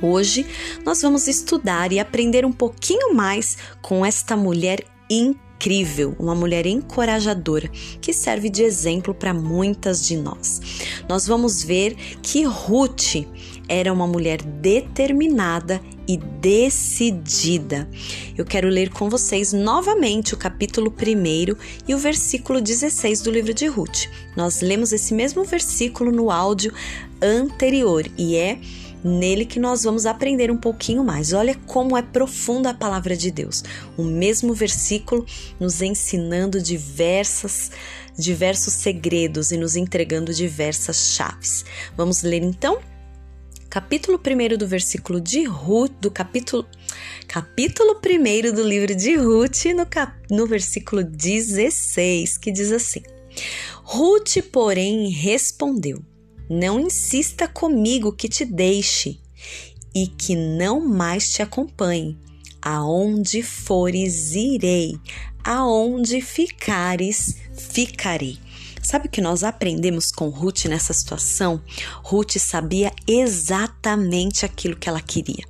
Hoje 0.03 0.47
nós 0.85 1.01
vamos 1.03 1.29
estudar 1.29 1.93
e 1.93 1.99
aprender 1.99 2.45
um 2.45 2.53
pouquinho 2.53 3.15
mais 3.15 3.57
com 3.81 4.05
esta 4.05 4.37
mulher 4.37 4.85
incrível, 5.09 6.15
uma 6.19 6.35
mulher 6.35 6.67
encorajadora 6.67 7.69
que 8.01 8.13
serve 8.13 8.51
de 8.51 8.63
exemplo 8.63 9.15
para 9.15 9.33
muitas 9.33 10.07
de 10.07 10.17
nós. 10.17 10.61
Nós 11.09 11.27
vamos 11.27 11.63
ver 11.63 11.95
que 12.23 12.43
Ruth 12.45 13.27
era 13.69 13.93
uma 13.93 14.07
mulher 14.07 14.43
determinada 14.43 15.81
e 16.07 16.19
decidida. 16.19 17.89
Eu 18.37 18.45
quero 18.45 18.69
ler 18.69 18.91
com 18.91 19.09
vocês 19.09 19.53
novamente 19.53 20.35
o 20.35 20.37
capítulo 20.37 20.93
1 20.93 21.57
e 21.89 21.95
o 21.95 21.99
versículo 21.99 22.61
16 22.61 23.23
do 23.23 23.31
livro 23.31 23.55
de 23.55 23.67
Ruth. 23.67 24.07
Nós 24.37 24.61
lemos 24.61 24.93
esse 24.93 25.15
mesmo 25.15 25.45
versículo 25.45 26.13
no 26.13 26.31
áudio 26.31 26.73
anterior 27.23 28.07
e 28.19 28.37
é 28.37 28.59
nele 29.05 29.45
que 29.45 29.61
nós 29.61 29.85
vamos 29.85 30.07
aprender 30.07 30.51
um 30.51 30.57
pouquinho 30.57 31.05
mais. 31.05 31.35
Olha 31.35 31.55
como 31.67 31.97
é 31.97 32.03
profunda 32.03 32.71
a 32.71 32.75
palavra 32.75 33.15
de 33.15 33.31
Deus. 33.31 33.63
O 33.97 34.03
mesmo 34.03 34.55
versículo 34.55 35.27
nos 35.61 35.83
ensinando 35.83 36.61
diversas 36.63 37.71
diversos 38.17 38.75
segredos 38.75 39.51
e 39.51 39.57
nos 39.57 39.77
entregando 39.77 40.33
diversas 40.33 41.15
chaves. 41.17 41.65
Vamos 41.97 42.23
ler 42.23 42.43
então? 42.43 42.79
Capítulo 43.69 44.21
1 44.25 44.57
do 44.57 44.69
versículo 44.69 45.21
de 45.21 45.43
Ruth, 45.43 45.93
do 46.01 46.11
capítulo 46.11 46.65
capítulo 47.27 48.01
1 48.01 48.55
do 48.55 48.63
livro 48.63 48.95
de 48.95 49.17
Ruth, 49.17 49.65
no, 49.75 49.85
cap, 49.85 50.13
no 50.31 50.47
versículo 50.47 51.03
16, 51.03 52.39
que 52.39 52.53
diz 52.53 52.71
assim: 52.71 53.03
Ruth, 53.83 54.37
porém, 54.53 55.11
respondeu: 55.11 56.01
não 56.49 56.81
insista 56.81 57.49
comigo 57.49 58.13
que 58.13 58.29
te 58.29 58.45
deixe 58.45 59.19
e 59.95 60.07
que 60.07 60.35
não 60.35 60.81
mais 60.81 61.31
te 61.31 61.43
acompanhe. 61.43 62.19
Aonde 62.61 63.43
fores, 63.43 64.35
irei, 64.35 64.99
aonde 65.45 66.21
ficares, 66.21 67.37
ficarei. 67.57 68.39
Sabe 68.83 69.07
o 69.07 69.11
que 69.11 69.21
nós 69.21 69.43
aprendemos 69.43 70.11
com 70.11 70.29
Ruth 70.29 70.67
nessa 70.67 70.93
situação? 70.93 71.63
Ruth 72.03 72.37
sabia 72.39 72.93
exatamente 73.07 74.45
aquilo 74.45 74.77
que 74.77 74.89
ela 74.89 75.01
queria. 75.01 75.45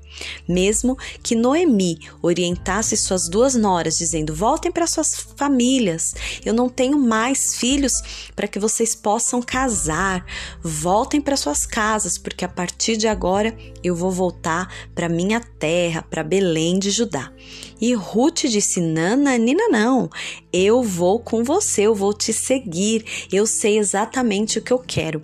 Mesmo 0.49 0.97
que 1.23 1.35
Noemi 1.35 1.99
orientasse 2.23 2.97
suas 2.97 3.29
duas 3.29 3.55
noras, 3.55 3.99
dizendo: 3.99 4.35
voltem 4.35 4.71
para 4.71 4.87
suas 4.87 5.15
famílias, 5.37 6.15
eu 6.45 6.53
não 6.53 6.69
tenho 6.69 6.99
mais 6.99 7.57
filhos 7.57 7.95
para 8.35 8.49
que 8.49 8.59
vocês 8.59 8.95
possam 8.95 9.41
casar, 9.43 10.25
voltem 10.63 11.21
para 11.21 11.37
suas 11.37 11.67
casas, 11.67 12.19
porque 12.19 12.45
a 12.45 12.49
partir 12.49 12.97
de 12.97 13.09
agora 13.09 13.57
eu 13.83 13.95
vou 13.95 14.11
voltar 14.11 14.73
para 14.95 15.09
minha 15.09 15.41
terra, 15.41 16.03
para 16.03 16.23
Belém 16.23 16.79
de 16.79 16.91
Judá. 16.91 17.33
E 17.81 17.95
Ruth 17.95 18.45
disse: 18.45 18.81
Nana, 18.81 19.37
Nina, 19.37 19.69
não, 19.69 20.09
eu 20.53 20.83
vou 20.83 21.21
com 21.21 21.43
você, 21.43 21.83
eu 21.83 21.95
vou 21.95 22.13
te 22.13 22.33
seguir, 22.33 23.05
eu 23.33 23.47
sei 23.47 23.79
exatamente 23.79 24.59
o 24.59 24.63
que 24.63 24.73
eu 24.73 24.79
quero. 24.79 25.21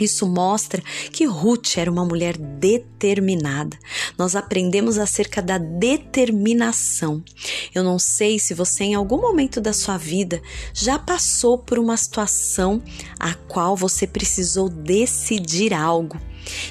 Isso 0.00 0.26
mostra 0.26 0.82
que 1.12 1.26
Ruth 1.26 1.76
era 1.76 1.90
uma 1.90 2.04
mulher 2.04 2.36
determinada. 2.36 3.78
Nós 4.16 4.34
aprendemos 4.34 4.98
acerca 4.98 5.42
da 5.42 5.58
determinação. 5.58 7.22
Eu 7.74 7.84
não 7.84 7.98
sei 7.98 8.38
se 8.38 8.54
você, 8.54 8.84
em 8.84 8.94
algum 8.94 9.20
momento 9.20 9.60
da 9.60 9.72
sua 9.72 9.96
vida, 9.96 10.40
já 10.72 10.98
passou 10.98 11.58
por 11.58 11.78
uma 11.78 11.96
situação 11.96 12.82
a 13.18 13.34
qual 13.34 13.76
você 13.76 14.06
precisou 14.06 14.68
decidir 14.68 15.74
algo. 15.74 16.18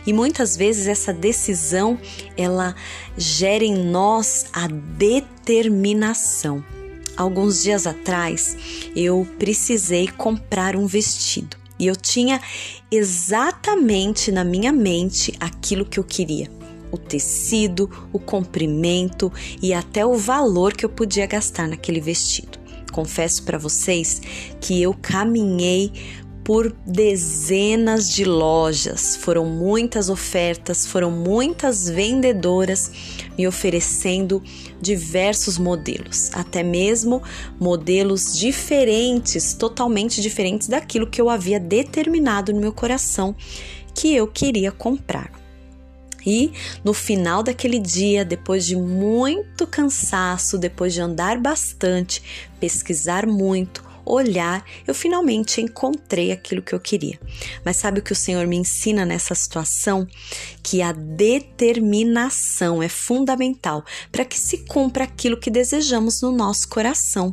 E 0.05 0.11
muitas 0.11 0.57
vezes 0.57 0.87
essa 0.87 1.13
decisão 1.13 1.99
ela 2.35 2.75
gera 3.17 3.63
em 3.63 3.75
nós 3.75 4.47
a 4.51 4.67
determinação. 4.67 6.63
Alguns 7.15 7.63
dias 7.63 7.85
atrás 7.85 8.57
eu 8.95 9.27
precisei 9.37 10.07
comprar 10.07 10.75
um 10.75 10.87
vestido 10.87 11.57
e 11.79 11.87
eu 11.87 11.95
tinha 11.95 12.41
exatamente 12.91 14.31
na 14.31 14.43
minha 14.43 14.71
mente 14.71 15.33
aquilo 15.39 15.85
que 15.85 15.99
eu 15.99 16.03
queria. 16.03 16.51
O 16.91 16.97
tecido, 16.97 17.89
o 18.11 18.19
comprimento 18.19 19.31
e 19.61 19.73
até 19.73 20.05
o 20.05 20.15
valor 20.15 20.73
que 20.73 20.83
eu 20.83 20.89
podia 20.89 21.25
gastar 21.25 21.67
naquele 21.67 22.01
vestido. 22.01 22.59
Confesso 22.91 23.43
para 23.43 23.57
vocês 23.57 24.21
que 24.59 24.81
eu 24.81 24.93
caminhei 24.93 25.91
por 26.43 26.75
dezenas 26.83 28.09
de 28.09 28.25
lojas, 28.25 29.15
foram 29.15 29.45
muitas 29.45 30.09
ofertas, 30.09 30.87
foram 30.87 31.11
muitas 31.11 31.87
vendedoras 31.87 32.91
me 33.37 33.47
oferecendo 33.47 34.41
diversos 34.81 35.57
modelos, 35.57 36.29
até 36.33 36.63
mesmo 36.63 37.21
modelos 37.59 38.37
diferentes, 38.37 39.53
totalmente 39.53 40.21
diferentes 40.21 40.67
daquilo 40.67 41.07
que 41.07 41.21
eu 41.21 41.29
havia 41.29 41.59
determinado 41.59 42.53
no 42.53 42.61
meu 42.61 42.73
coração 42.73 43.35
que 43.93 44.15
eu 44.15 44.27
queria 44.27 44.71
comprar. 44.71 45.31
E 46.25 46.51
no 46.83 46.93
final 46.93 47.41
daquele 47.41 47.79
dia, 47.79 48.25
depois 48.25 48.65
de 48.65 48.75
muito 48.75 49.65
cansaço, 49.65 50.57
depois 50.57 50.93
de 50.93 51.01
andar 51.01 51.37
bastante, 51.39 52.21
pesquisar 52.59 53.25
muito, 53.25 53.83
olhar, 54.09 54.65
eu 54.87 54.93
finalmente 54.93 55.61
encontrei 55.61 56.31
aquilo 56.31 56.61
que 56.61 56.73
eu 56.73 56.79
queria. 56.79 57.19
Mas 57.63 57.77
sabe 57.77 57.99
o 57.99 58.03
que 58.03 58.11
o 58.11 58.15
Senhor 58.15 58.47
me 58.47 58.57
ensina 58.57 59.05
nessa 59.05 59.35
situação? 59.35 60.07
Que 60.63 60.81
a 60.81 60.91
determinação 60.91 62.81
é 62.81 62.89
fundamental 62.89 63.85
para 64.11 64.25
que 64.25 64.39
se 64.39 64.59
cumpra 64.65 65.03
aquilo 65.03 65.39
que 65.39 65.51
desejamos 65.51 66.21
no 66.21 66.31
nosso 66.31 66.67
coração. 66.67 67.31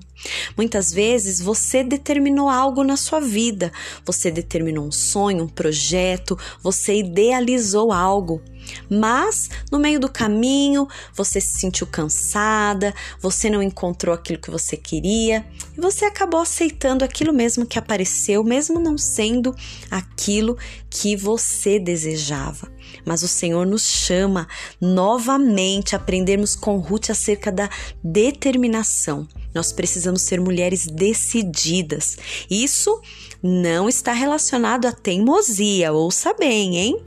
Muitas 0.56 0.92
vezes 0.92 1.40
você 1.40 1.82
determinou 1.82 2.48
algo 2.48 2.84
na 2.84 2.96
sua 2.96 3.20
vida, 3.20 3.72
você 4.04 4.30
determinou 4.30 4.86
um 4.86 4.92
sonho, 4.92 5.44
um 5.44 5.48
projeto, 5.48 6.38
você 6.62 6.98
idealizou 6.98 7.92
algo. 7.92 8.42
Mas 8.90 9.48
no 9.70 9.78
meio 9.78 10.00
do 10.00 10.08
caminho 10.08 10.88
você 11.14 11.40
se 11.40 11.58
sentiu 11.58 11.86
cansada, 11.86 12.94
você 13.20 13.48
não 13.48 13.62
encontrou 13.62 14.14
aquilo 14.14 14.40
que 14.40 14.50
você 14.50 14.76
queria 14.76 15.46
e 15.76 15.80
você 15.80 16.04
acabou 16.04 16.40
aceitando 16.40 17.04
aquilo 17.04 17.32
mesmo 17.32 17.66
que 17.66 17.78
apareceu, 17.78 18.42
mesmo 18.42 18.80
não 18.80 18.96
sendo 18.96 19.54
aquilo 19.90 20.56
que 20.88 21.16
você 21.16 21.78
desejava. 21.78 22.70
Mas 23.04 23.22
o 23.22 23.28
Senhor 23.28 23.66
nos 23.66 23.82
chama 23.82 24.48
novamente 24.80 25.94
a 25.94 25.98
aprendermos 25.98 26.56
com 26.56 26.78
Ruth 26.78 27.10
acerca 27.10 27.52
da 27.52 27.68
determinação. 28.02 29.28
Nós 29.54 29.72
precisamos 29.72 30.22
ser 30.22 30.40
mulheres 30.40 30.86
decididas. 30.86 32.16
Isso 32.50 33.00
não 33.42 33.88
está 33.88 34.12
relacionado 34.12 34.86
à 34.86 34.92
teimosia, 34.92 35.92
ouça 35.92 36.34
bem, 36.34 36.76
hein? 36.76 37.04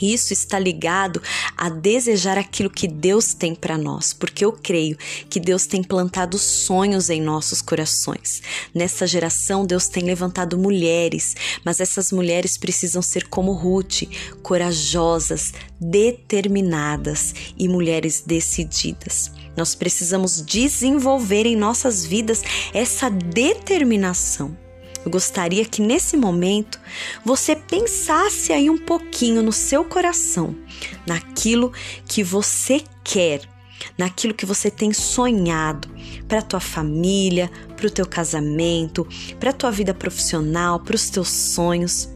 Isso 0.00 0.32
está 0.32 0.58
ligado 0.58 1.22
a 1.56 1.68
desejar 1.68 2.38
aquilo 2.38 2.70
que 2.70 2.86
Deus 2.86 3.34
tem 3.34 3.54
para 3.54 3.78
nós, 3.78 4.12
porque 4.12 4.44
eu 4.44 4.52
creio 4.52 4.96
que 5.28 5.40
Deus 5.40 5.66
tem 5.66 5.82
plantado 5.82 6.38
sonhos 6.38 7.10
em 7.10 7.20
nossos 7.20 7.62
corações. 7.62 8.42
Nessa 8.74 9.06
geração, 9.06 9.64
Deus 9.64 9.88
tem 9.88 10.04
levantado 10.04 10.58
mulheres, 10.58 11.34
mas 11.64 11.80
essas 11.80 12.12
mulheres 12.12 12.56
precisam 12.58 13.02
ser 13.02 13.28
como 13.28 13.52
Ruth, 13.52 14.02
corajosas, 14.42 15.52
determinadas 15.80 17.34
e 17.56 17.68
mulheres 17.68 18.22
decididas. 18.26 19.30
Nós 19.56 19.74
precisamos 19.74 20.42
desenvolver 20.42 21.46
em 21.46 21.56
nossas 21.56 22.04
vidas 22.04 22.42
essa 22.74 23.08
determinação. 23.08 24.65
Eu 25.06 25.10
gostaria 25.12 25.64
que 25.64 25.80
nesse 25.80 26.16
momento 26.16 26.80
você 27.24 27.54
pensasse 27.54 28.52
aí 28.52 28.68
um 28.68 28.76
pouquinho 28.76 29.40
no 29.40 29.52
seu 29.52 29.84
coração, 29.84 30.52
naquilo 31.06 31.72
que 32.08 32.24
você 32.24 32.82
quer, 33.04 33.42
naquilo 33.96 34.34
que 34.34 34.46
você 34.46 34.70
tem 34.70 34.92
sonhado 34.92 35.88
para 36.28 36.42
tua 36.42 36.60
família, 36.60 37.50
para 37.76 37.86
o 37.86 37.90
teu 37.90 38.06
casamento, 38.06 39.06
para 39.38 39.50
a 39.50 39.52
tua 39.52 39.70
vida 39.70 39.94
profissional, 39.94 40.80
para 40.80 40.96
os 40.96 41.10
teus 41.10 41.28
sonhos. 41.28 42.08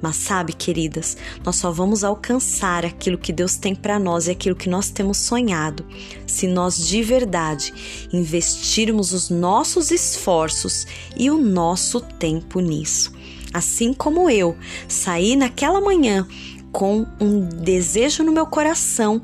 Mas 0.00 0.16
sabe, 0.16 0.52
queridas, 0.52 1.16
nós 1.44 1.56
só 1.56 1.70
vamos 1.70 2.04
alcançar 2.04 2.84
aquilo 2.84 3.18
que 3.18 3.32
Deus 3.32 3.56
tem 3.56 3.74
para 3.74 3.98
nós 3.98 4.26
e 4.26 4.30
aquilo 4.30 4.54
que 4.54 4.68
nós 4.68 4.90
temos 4.90 5.18
sonhado 5.18 5.84
se 6.26 6.46
nós 6.46 6.86
de 6.86 7.02
verdade 7.02 7.72
investirmos 8.12 9.12
os 9.12 9.30
nossos 9.30 9.90
esforços 9.90 10.86
e 11.16 11.30
o 11.30 11.40
nosso 11.40 12.00
tempo 12.00 12.60
nisso. 12.60 13.12
Assim 13.52 13.92
como 13.92 14.28
eu 14.28 14.56
saí 14.86 15.34
naquela 15.34 15.80
manhã 15.80 16.26
com 16.70 17.06
um 17.18 17.40
desejo 17.40 18.22
no 18.22 18.32
meu 18.32 18.46
coração, 18.46 19.22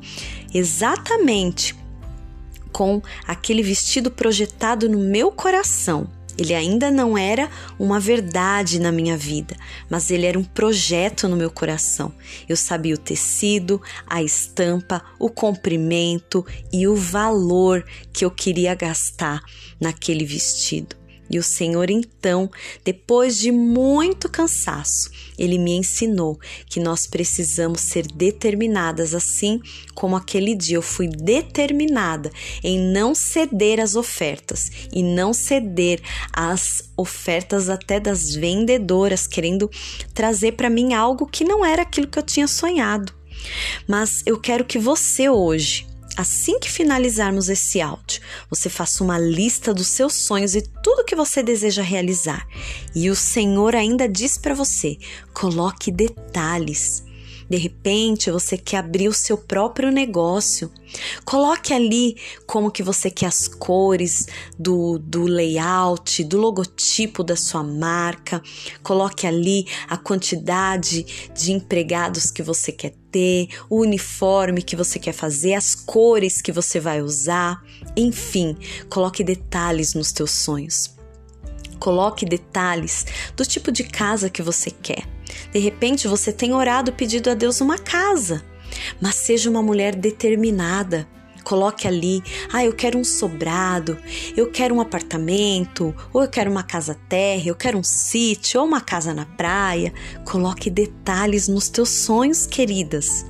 exatamente 0.53 1.75
com 2.73 3.01
aquele 3.25 3.63
vestido 3.63 4.11
projetado 4.11 4.89
no 4.89 4.99
meu 4.99 5.31
coração 5.31 6.09
ele 6.37 6.53
ainda 6.53 6.89
não 6.89 7.17
era 7.17 7.49
uma 7.77 7.99
verdade 7.99 8.79
na 8.79 8.91
minha 8.91 9.15
vida, 9.15 9.55
mas 9.89 10.09
ele 10.09 10.25
era 10.25 10.37
um 10.37 10.43
projeto 10.43 11.27
no 11.27 11.35
meu 11.35 11.51
coração. 11.51 12.11
Eu 12.49 12.55
sabia 12.55 12.95
o 12.95 12.97
tecido, 12.97 13.81
a 14.07 14.23
estampa, 14.23 15.03
o 15.19 15.29
comprimento 15.29 16.45
e 16.71 16.87
o 16.87 16.95
valor 16.95 17.85
que 18.11 18.25
eu 18.25 18.31
queria 18.31 18.73
gastar 18.73 19.43
naquele 19.79 20.25
vestido. 20.25 21.02
E 21.33 21.39
o 21.39 21.41
Senhor, 21.41 21.89
então, 21.89 22.47
depois 22.85 23.39
de 23.39 23.51
muito 23.51 24.29
cansaço, 24.29 25.09
ele 25.35 25.57
me 25.57 25.71
ensinou 25.71 26.39
que 26.67 26.79
nós 26.79 27.07
precisamos 27.07 27.81
ser 27.81 28.05
determinadas, 28.05 29.15
assim 29.15 29.59
como 29.95 30.15
aquele 30.15 30.53
dia 30.53 30.77
eu 30.77 30.81
fui 30.83 31.07
determinada 31.07 32.31
em 32.63 32.77
não 32.79 33.15
ceder 33.15 33.79
às 33.79 33.95
ofertas 33.95 34.69
e 34.93 35.01
não 35.01 35.33
ceder 35.33 36.03
às 36.31 36.83
ofertas 36.95 37.67
até 37.67 37.99
das 37.99 38.35
vendedoras, 38.35 39.25
querendo 39.25 39.71
trazer 40.13 40.51
para 40.51 40.69
mim 40.69 40.93
algo 40.93 41.25
que 41.25 41.43
não 41.43 41.65
era 41.65 41.81
aquilo 41.81 42.05
que 42.05 42.19
eu 42.19 42.23
tinha 42.23 42.47
sonhado. 42.47 43.11
Mas 43.87 44.21
eu 44.23 44.39
quero 44.39 44.65
que 44.65 44.77
você 44.77 45.27
hoje 45.27 45.91
Assim 46.15 46.59
que 46.59 46.69
finalizarmos 46.69 47.49
esse 47.49 47.81
áudio, 47.81 48.21
você 48.49 48.69
faça 48.69 49.03
uma 49.03 49.17
lista 49.17 49.73
dos 49.73 49.87
seus 49.87 50.13
sonhos 50.13 50.53
e 50.55 50.61
tudo 50.61 51.05
que 51.05 51.15
você 51.15 51.41
deseja 51.41 51.81
realizar. 51.81 52.47
E 52.93 53.09
o 53.09 53.15
Senhor 53.15 53.75
ainda 53.75 54.07
diz 54.07 54.37
para 54.37 54.53
você: 54.53 54.97
coloque 55.33 55.91
detalhes. 55.91 57.03
De 57.53 57.59
repente, 57.59 58.31
você 58.31 58.57
quer 58.57 58.77
abrir 58.77 59.07
o 59.07 59.13
seu 59.13 59.37
próprio 59.37 59.91
negócio. 59.91 60.71
Coloque 61.23 61.71
ali 61.71 62.17
como 62.47 62.71
que 62.71 62.81
você 62.81 63.11
quer 63.11 63.27
as 63.27 63.47
cores 63.47 64.25
do, 64.57 64.97
do 64.97 65.27
layout, 65.27 66.23
do 66.23 66.39
logotipo 66.39 67.23
da 67.23 67.35
sua 67.35 67.63
marca. 67.63 68.41
Coloque 68.81 69.27
ali 69.27 69.67
a 69.87 69.95
quantidade 69.97 71.29
de 71.31 71.51
empregados 71.51 72.31
que 72.31 72.41
você 72.41 72.71
quer 72.71 72.95
ter, 73.11 73.49
o 73.69 73.81
uniforme 73.81 74.63
que 74.63 74.75
você 74.75 74.97
quer 74.97 75.13
fazer, 75.13 75.53
as 75.53 75.75
cores 75.75 76.41
que 76.41 76.51
você 76.51 76.79
vai 76.79 77.03
usar. 77.03 77.61
Enfim, 77.95 78.57
coloque 78.89 79.23
detalhes 79.23 79.93
nos 79.93 80.11
teus 80.11 80.31
sonhos. 80.31 80.89
Coloque 81.79 82.25
detalhes 82.25 83.05
do 83.37 83.45
tipo 83.45 83.71
de 83.71 83.83
casa 83.83 84.27
que 84.27 84.41
você 84.41 84.71
quer. 84.71 85.12
De 85.51 85.59
repente 85.59 86.07
você 86.07 86.31
tem 86.31 86.53
orado 86.53 86.93
pedido 86.93 87.29
a 87.29 87.33
Deus 87.33 87.61
uma 87.61 87.77
casa, 87.77 88.43
mas 89.01 89.15
seja 89.15 89.49
uma 89.49 89.61
mulher 89.61 89.95
determinada. 89.95 91.07
Coloque 91.43 91.87
ali, 91.87 92.23
ah, 92.53 92.63
eu 92.63 92.71
quero 92.73 92.97
um 92.97 93.03
sobrado, 93.03 93.97
eu 94.35 94.49
quero 94.49 94.73
um 94.73 94.79
apartamento, 94.79 95.93
ou 96.13 96.23
eu 96.23 96.29
quero 96.29 96.49
uma 96.49 96.63
casa 96.63 96.97
terra, 97.09 97.43
eu 97.47 97.55
quero 97.55 97.77
um 97.77 97.83
sítio, 97.83 98.61
ou 98.61 98.67
uma 98.67 98.79
casa 98.79 99.13
na 99.13 99.25
praia. 99.25 99.93
Coloque 100.23 100.69
detalhes 100.69 101.49
nos 101.49 101.67
teus 101.67 101.89
sonhos, 101.89 102.45
queridas. 102.45 103.25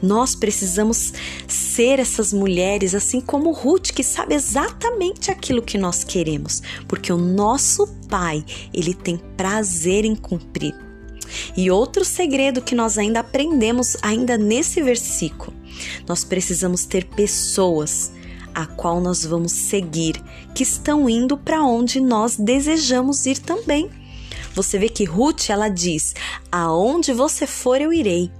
Nós 0.00 0.34
precisamos 0.34 1.12
ser 1.48 1.98
essas 1.98 2.32
mulheres, 2.32 2.94
assim 2.94 3.20
como 3.20 3.52
Ruth, 3.52 3.90
que 3.92 4.02
sabe 4.02 4.34
exatamente 4.34 5.30
aquilo 5.30 5.62
que 5.62 5.78
nós 5.78 6.02
queremos, 6.04 6.62
porque 6.88 7.12
o 7.12 7.18
nosso 7.18 7.86
Pai, 8.08 8.44
ele 8.74 8.92
tem 8.92 9.16
prazer 9.38 10.04
em 10.04 10.14
cumprir. 10.14 10.74
E 11.56 11.70
outro 11.70 12.04
segredo 12.04 12.62
que 12.62 12.74
nós 12.74 12.98
ainda 12.98 13.20
aprendemos 13.20 13.96
ainda 14.02 14.36
nesse 14.36 14.82
versículo, 14.82 15.52
nós 16.06 16.24
precisamos 16.24 16.84
ter 16.84 17.04
pessoas 17.06 18.12
a 18.54 18.66
qual 18.66 19.00
nós 19.00 19.24
vamos 19.24 19.52
seguir, 19.52 20.22
que 20.54 20.62
estão 20.62 21.08
indo 21.08 21.36
para 21.36 21.62
onde 21.62 22.00
nós 22.00 22.36
desejamos 22.36 23.24
ir 23.26 23.38
também. 23.38 23.90
Você 24.54 24.78
vê 24.78 24.88
que 24.88 25.04
Ruth 25.04 25.48
ela 25.48 25.68
diz: 25.68 26.14
"Aonde 26.50 27.12
você 27.12 27.46
for 27.46 27.80
eu 27.80 27.92
irei". 27.92 28.30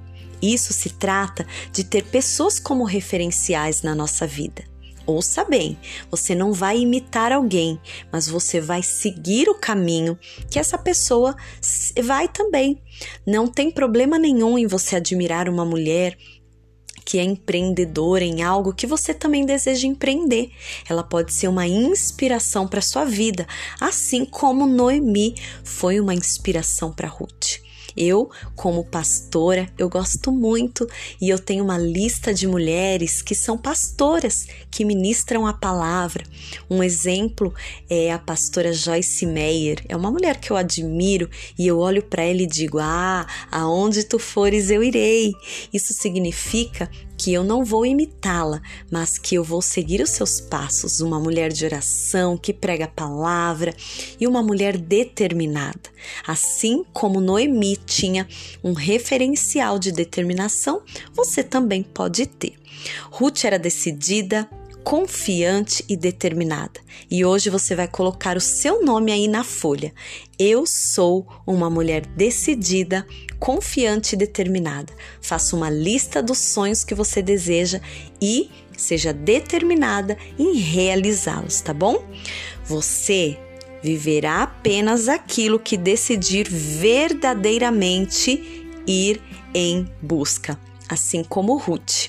Isso 0.42 0.72
se 0.72 0.90
trata 0.90 1.46
de 1.72 1.84
ter 1.84 2.04
pessoas 2.04 2.58
como 2.58 2.84
referenciais 2.84 3.82
na 3.82 3.94
nossa 3.94 4.26
vida. 4.26 4.71
Ouça 5.04 5.44
bem, 5.44 5.76
você 6.10 6.34
não 6.34 6.52
vai 6.52 6.78
imitar 6.78 7.32
alguém, 7.32 7.80
mas 8.10 8.28
você 8.28 8.60
vai 8.60 8.82
seguir 8.82 9.48
o 9.48 9.54
caminho 9.54 10.18
que 10.50 10.58
essa 10.58 10.78
pessoa 10.78 11.36
vai 12.02 12.28
também. 12.28 12.80
Não 13.26 13.48
tem 13.48 13.70
problema 13.70 14.18
nenhum 14.18 14.56
em 14.56 14.66
você 14.66 14.96
admirar 14.96 15.48
uma 15.48 15.64
mulher 15.64 16.16
que 17.04 17.18
é 17.18 17.24
empreendedora 17.24 18.24
em 18.24 18.42
algo 18.42 18.72
que 18.72 18.86
você 18.86 19.12
também 19.12 19.44
deseja 19.44 19.86
empreender. 19.86 20.50
Ela 20.88 21.02
pode 21.02 21.32
ser 21.32 21.48
uma 21.48 21.66
inspiração 21.66 22.66
para 22.68 22.80
sua 22.80 23.04
vida, 23.04 23.46
assim 23.80 24.24
como 24.24 24.66
Noemi 24.66 25.34
foi 25.64 26.00
uma 26.00 26.14
inspiração 26.14 26.92
para 26.92 27.08
Ruth. 27.08 27.61
Eu, 27.96 28.30
como 28.56 28.84
pastora, 28.84 29.68
eu 29.78 29.88
gosto 29.88 30.32
muito 30.32 30.86
e 31.20 31.28
eu 31.28 31.38
tenho 31.38 31.64
uma 31.64 31.78
lista 31.78 32.32
de 32.32 32.46
mulheres 32.46 33.22
que 33.22 33.34
são 33.34 33.56
pastoras, 33.56 34.46
que 34.70 34.84
ministram 34.84 35.46
a 35.46 35.52
palavra. 35.52 36.24
Um 36.70 36.82
exemplo 36.82 37.54
é 37.88 38.12
a 38.12 38.18
pastora 38.18 38.72
Joyce 38.72 39.26
Meyer. 39.26 39.84
É 39.88 39.96
uma 39.96 40.10
mulher 40.10 40.38
que 40.40 40.50
eu 40.50 40.56
admiro 40.56 41.28
e 41.58 41.66
eu 41.66 41.78
olho 41.78 42.02
para 42.02 42.22
ela 42.22 42.42
e 42.42 42.46
digo: 42.46 42.78
"Ah, 42.80 43.26
aonde 43.50 44.04
tu 44.04 44.18
fores 44.18 44.70
eu 44.70 44.82
irei". 44.82 45.32
Isso 45.72 45.92
significa 45.92 46.90
que 47.22 47.32
eu 47.32 47.44
não 47.44 47.64
vou 47.64 47.86
imitá-la, 47.86 48.60
mas 48.90 49.16
que 49.16 49.36
eu 49.36 49.44
vou 49.44 49.62
seguir 49.62 50.02
os 50.02 50.10
seus 50.10 50.40
passos. 50.40 51.00
Uma 51.00 51.20
mulher 51.20 51.52
de 51.52 51.64
oração 51.64 52.36
que 52.36 52.52
prega 52.52 52.86
a 52.86 52.88
palavra 52.88 53.72
e 54.18 54.26
uma 54.26 54.42
mulher 54.42 54.76
determinada. 54.76 55.88
Assim 56.26 56.84
como 56.92 57.20
Noemi 57.20 57.76
tinha 57.76 58.26
um 58.64 58.72
referencial 58.72 59.78
de 59.78 59.92
determinação, 59.92 60.82
você 61.14 61.44
também 61.44 61.84
pode 61.84 62.26
ter. 62.26 62.54
Ruth 63.12 63.44
era 63.44 63.56
decidida, 63.56 64.48
confiante 64.84 65.84
e 65.88 65.96
determinada. 65.96 66.80
E 67.10 67.24
hoje 67.24 67.50
você 67.50 67.74
vai 67.74 67.88
colocar 67.88 68.36
o 68.36 68.40
seu 68.40 68.84
nome 68.84 69.10
aí 69.12 69.28
na 69.28 69.44
folha. 69.44 69.92
Eu 70.38 70.66
sou 70.66 71.26
uma 71.46 71.70
mulher 71.70 72.04
decidida, 72.06 73.06
confiante 73.38 74.14
e 74.14 74.18
determinada. 74.18 74.92
Faça 75.20 75.56
uma 75.56 75.70
lista 75.70 76.22
dos 76.22 76.38
sonhos 76.38 76.84
que 76.84 76.94
você 76.94 77.22
deseja 77.22 77.80
e 78.20 78.50
seja 78.76 79.12
determinada 79.12 80.16
em 80.38 80.56
realizá-los, 80.56 81.60
tá 81.60 81.72
bom? 81.72 82.04
Você 82.64 83.38
viverá 83.82 84.42
apenas 84.42 85.08
aquilo 85.08 85.58
que 85.58 85.76
decidir 85.76 86.48
verdadeiramente 86.48 88.70
ir 88.86 89.20
em 89.54 89.88
busca, 90.00 90.58
assim 90.88 91.24
como 91.24 91.56
Ruth. 91.56 92.08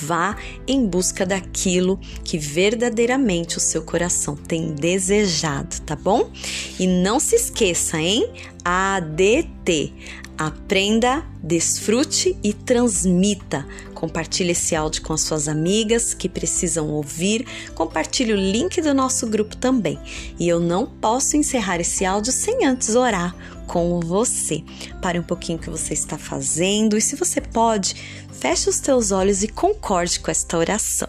Vá 0.00 0.36
em 0.66 0.86
busca 0.86 1.24
daquilo 1.24 1.98
que 2.22 2.36
verdadeiramente 2.36 3.56
o 3.56 3.60
seu 3.60 3.82
coração 3.82 4.36
tem 4.36 4.74
desejado, 4.74 5.80
tá 5.86 5.96
bom? 5.96 6.30
E 6.78 6.86
não 6.86 7.18
se 7.18 7.34
esqueça, 7.36 7.98
hein? 7.98 8.30
ADT. 8.64 9.92
Aprenda, 10.38 11.24
desfrute 11.42 12.36
e 12.42 12.52
transmita. 12.52 13.66
Compartilhe 13.94 14.50
esse 14.50 14.76
áudio 14.76 15.00
com 15.00 15.14
as 15.14 15.22
suas 15.22 15.48
amigas 15.48 16.12
que 16.12 16.28
precisam 16.28 16.90
ouvir. 16.90 17.46
Compartilhe 17.74 18.34
o 18.34 18.36
link 18.36 18.82
do 18.82 18.92
nosso 18.92 19.26
grupo 19.26 19.56
também. 19.56 19.98
E 20.38 20.46
eu 20.46 20.60
não 20.60 20.84
posso 20.84 21.38
encerrar 21.38 21.80
esse 21.80 22.04
áudio 22.04 22.32
sem 22.32 22.66
antes 22.66 22.94
orar 22.94 23.34
com 23.66 24.00
você. 24.00 24.62
Pare 25.02 25.18
um 25.18 25.22
pouquinho 25.22 25.58
o 25.58 25.60
que 25.60 25.70
você 25.70 25.94
está 25.94 26.16
fazendo 26.16 26.96
e 26.96 27.00
se 27.00 27.16
você 27.16 27.40
pode, 27.40 27.94
feche 28.32 28.68
os 28.68 28.80
teus 28.80 29.10
olhos 29.10 29.42
e 29.42 29.48
concorde 29.48 30.20
com 30.20 30.30
esta 30.30 30.56
oração. 30.56 31.08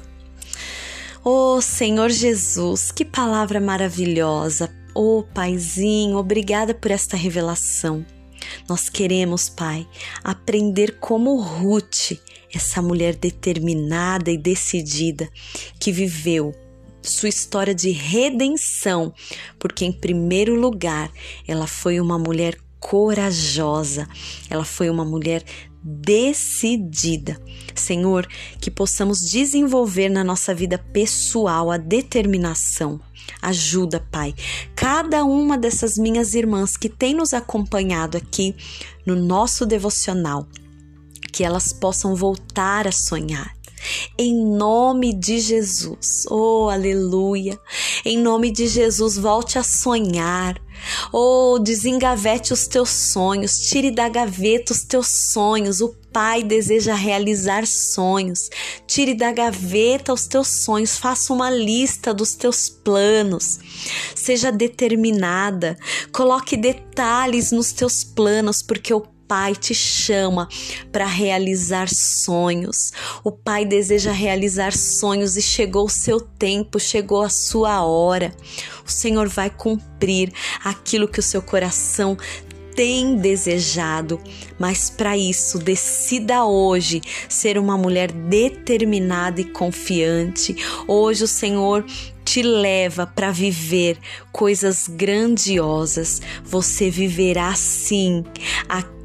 Oh 1.24 1.62
Senhor 1.62 2.10
Jesus, 2.10 2.92
que 2.92 3.06
palavra 3.06 3.60
maravilhosa. 3.60 4.74
Oh 4.94 5.24
Paizinho, 5.34 6.18
obrigada 6.18 6.74
por 6.74 6.92
esta 6.92 7.16
revelação. 7.16 8.06
Nós 8.68 8.90
queremos, 8.90 9.50
Pai, 9.50 9.88
aprender 10.24 11.00
como 11.00 11.40
Ruth, 11.42 12.14
essa 12.54 12.82
mulher 12.82 13.16
determinada 13.16 14.32
e 14.32 14.38
decidida 14.38 15.30
que 15.80 15.92
viveu 15.92 16.54
sua 17.10 17.30
história 17.30 17.74
de 17.74 17.92
redenção, 17.92 19.14
porque 19.60 19.86
em 19.86 19.92
primeiro 19.92 20.56
lugar 20.56 21.12
ela 21.48 21.68
foi 21.68 22.00
uma 22.00 22.18
mulher 22.20 22.58
corajosa, 22.80 24.08
ela 24.50 24.64
foi 24.64 24.90
uma 24.90 25.04
mulher 25.04 25.44
decidida. 25.84 27.42
Senhor, 27.74 28.28
que 28.60 28.70
possamos 28.70 29.22
desenvolver 29.22 30.10
na 30.10 30.24
nossa 30.24 30.54
vida 30.54 30.78
pessoal 30.78 31.72
a 31.72 31.78
determinação. 31.78 33.00
Ajuda, 33.42 34.06
Pai, 34.12 34.34
cada 34.76 35.24
uma 35.24 35.58
dessas 35.58 35.98
minhas 35.98 36.34
irmãs 36.34 36.76
que 36.76 36.90
tem 36.90 37.14
nos 37.14 37.34
acompanhado 37.34 38.18
aqui 38.18 38.56
no 39.06 39.16
nosso 39.16 39.66
devocional, 39.66 40.48
que 41.32 41.44
elas 41.44 41.72
possam 41.72 42.16
voltar 42.16 42.88
a 42.88 42.92
sonhar, 42.92 43.56
em 44.18 44.36
nome 44.36 45.14
de 45.14 45.40
Jesus. 45.40 46.26
Oh, 46.30 46.70
aleluia. 46.70 47.60
Em 48.04 48.18
nome 48.18 48.52
de 48.52 48.68
Jesus, 48.68 49.18
volte 49.18 49.60
a 49.60 49.64
sonhar. 49.64 50.60
Oh, 51.12 51.58
desengavete 51.60 52.54
os 52.54 52.68
teus 52.68 52.90
sonhos, 52.90 53.60
tire 53.60 53.92
da 53.92 54.08
gaveta 54.08 54.74
os 54.74 54.84
teus 54.84 55.08
sonhos. 55.08 55.82
O 55.82 55.96
Pai 56.12 56.42
deseja 56.42 56.96
realizar 56.96 57.68
sonhos. 57.68 58.50
Tire 58.88 59.14
da 59.14 59.32
gaveta 59.32 60.14
os 60.14 60.26
teus 60.26 60.48
sonhos, 60.48 60.98
faça 60.98 61.32
uma 61.32 61.50
lista 61.50 62.12
dos 62.14 62.34
teus 62.34 62.70
planos. 62.70 63.60
Seja 64.16 64.52
determinada, 64.52 65.78
coloque 66.12 66.58
detalhes 66.58 67.52
nos 67.52 67.72
teus 67.72 68.04
planos, 68.04 68.64
porque 68.64 68.94
o 68.94 69.06
Pai 69.28 69.56
te 69.56 69.76
chama 69.76 70.48
para 70.92 71.06
realizar 71.06 71.90
sonhos. 71.90 72.94
O 73.24 73.32
Pai 73.32 73.66
deseja 73.66 74.12
realizar 74.12 74.72
sonhos 74.72 75.36
e 75.36 75.42
chegou 75.42 75.86
o 75.86 75.90
seu 75.90 76.20
tempo, 76.22 76.80
chegou 76.80 77.22
a 77.22 77.30
sua 77.30 77.84
hora. 77.84 78.34
O 78.86 78.90
Senhor 78.90 79.28
vai 79.28 79.50
cumprir 79.50 80.32
aquilo 80.64 81.08
que 81.08 81.20
o 81.20 81.24
seu 81.24 81.42
coração 81.42 82.18
tem 82.74 83.18
desejado, 83.18 84.22
mas 84.60 84.88
para 84.88 85.18
isso 85.18 85.58
decida 85.58 86.46
hoje 86.46 87.02
ser 87.28 87.58
uma 87.58 87.76
mulher 87.76 88.12
determinada 88.12 89.42
e 89.42 89.46
confiante. 89.46 90.56
Hoje 90.88 91.24
o 91.24 91.28
Senhor 91.28 91.84
te 92.24 92.44
leva 92.44 93.08
para 93.08 93.32
viver 93.32 93.98
coisas 94.32 94.88
grandiosas. 94.88 96.22
Você 96.44 96.92
viverá 96.92 97.56
sim 97.56 98.24
aquilo 98.70 98.97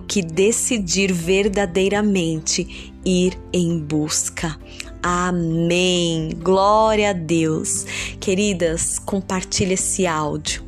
que 0.00 0.22
decidir 0.22 1.12
verdadeiramente 1.12 2.92
ir 3.04 3.38
em 3.52 3.78
busca. 3.78 4.58
Amém. 5.02 6.30
Glória 6.42 7.10
a 7.10 7.12
Deus. 7.12 7.84
Queridas, 8.20 8.98
compartilhe 8.98 9.74
esse 9.74 10.06
áudio 10.06 10.66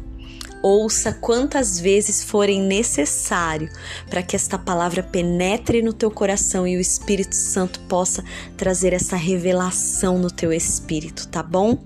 Ouça 0.62 1.12
quantas 1.12 1.78
vezes 1.78 2.24
forem 2.24 2.60
necessário 2.60 3.68
para 4.10 4.22
que 4.22 4.34
esta 4.34 4.58
palavra 4.58 5.04
penetre 5.04 5.82
no 5.82 5.92
teu 5.92 6.10
coração 6.10 6.66
e 6.66 6.76
o 6.76 6.80
Espírito 6.80 7.34
Santo 7.34 7.78
possa 7.80 8.24
trazer 8.56 8.92
essa 8.92 9.14
revelação 9.14 10.18
no 10.18 10.30
teu 10.30 10.52
espírito, 10.52 11.28
tá 11.28 11.44
bom? 11.44 11.84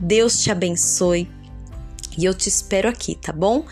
Deus 0.00 0.42
te 0.42 0.50
abençoe 0.50 1.28
e 2.16 2.24
eu 2.24 2.32
te 2.32 2.48
espero 2.48 2.88
aqui, 2.88 3.14
tá 3.14 3.32
bom? 3.32 3.66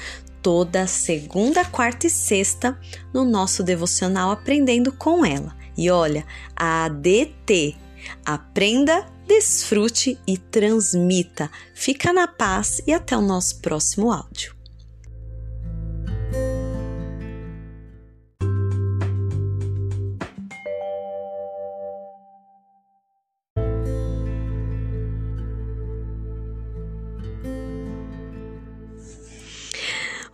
Toda 0.47 0.87
segunda, 0.87 1.65
quarta 1.65 2.07
e 2.07 2.11
sexta 2.11 2.79
no 3.13 3.25
nosso 3.25 3.65
devocional 3.65 4.31
Aprendendo 4.31 4.93
com 4.93 5.25
ela. 5.27 5.57
E 5.77 5.91
olha, 5.91 6.25
a 6.55 6.85
ADT, 6.85 7.77
aprenda 8.25 9.05
desfrute 9.27 10.17
e 10.25 10.39
transmita. 10.39 11.51
Fica 11.75 12.13
na 12.13 12.29
paz 12.29 12.81
e 12.87 12.93
até 12.93 13.17
o 13.17 13.21
nosso 13.21 13.61
próximo 13.61 14.13
áudio. 14.13 14.56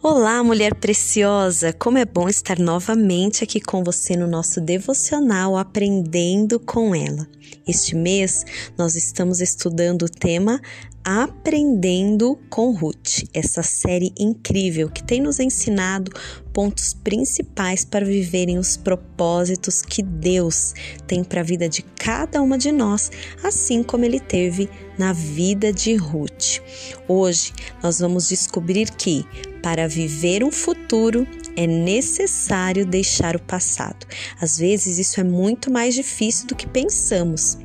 Olá, 0.05 0.43
mulher 0.43 0.75
preciosa! 0.75 1.73
Como 1.73 1.97
é 1.97 2.05
bom 2.05 2.29
estar 2.29 2.59
novamente 2.59 3.45
aqui 3.45 3.61
com 3.61 3.85
você 3.85 4.17
no 4.17 4.27
nosso 4.27 4.61
devocional 4.61 5.57
Aprendendo 5.57 6.59
com 6.59 6.93
ela. 6.93 7.25
Este 7.69 7.95
mês 7.95 8.45
nós 8.77 8.97
estamos 8.97 9.41
estudando 9.41 10.03
o 10.03 10.09
tema 10.09 10.61
Aprendendo 11.05 12.39
com 12.49 12.71
Ruth, 12.71 13.25
essa 13.35 13.61
série 13.61 14.13
incrível 14.17 14.89
que 14.89 15.03
tem 15.03 15.21
nos 15.21 15.41
ensinado 15.41 16.13
pontos 16.53 16.95
principais 16.95 17.85
para 17.85 18.07
viverem 18.07 18.57
os 18.57 18.77
propósitos 18.77 19.83
que 19.83 20.01
Deus 20.01 20.73
tem 21.05 21.25
para 21.25 21.41
a 21.41 21.45
vida 21.45 21.69
de 21.69 21.83
cada 21.83 22.41
uma 22.41 22.57
de 22.57 22.71
nós, 22.71 23.11
assim 23.43 23.83
como 23.83 24.05
ele 24.05 24.21
teve 24.21 24.71
na 24.97 25.13
vida 25.13 25.73
de 25.73 25.97
Ruth. 25.97 26.61
Hoje 27.09 27.53
nós 27.83 27.99
vamos 27.99 28.29
descobrir 28.29 28.89
que 28.93 29.25
para 29.61 29.89
viver 29.89 30.45
um 30.45 30.53
futuro 30.53 31.27
é 31.57 31.67
necessário 31.67 32.87
deixar 32.87 33.35
o 33.35 33.43
passado. 33.43 34.07
Às 34.41 34.57
vezes 34.57 34.99
isso 34.99 35.19
é 35.19 35.25
muito 35.25 35.69
mais 35.69 35.97
difícil 35.97 36.47
do 36.47 36.55
que 36.55 36.69
pensamos. 36.69 37.59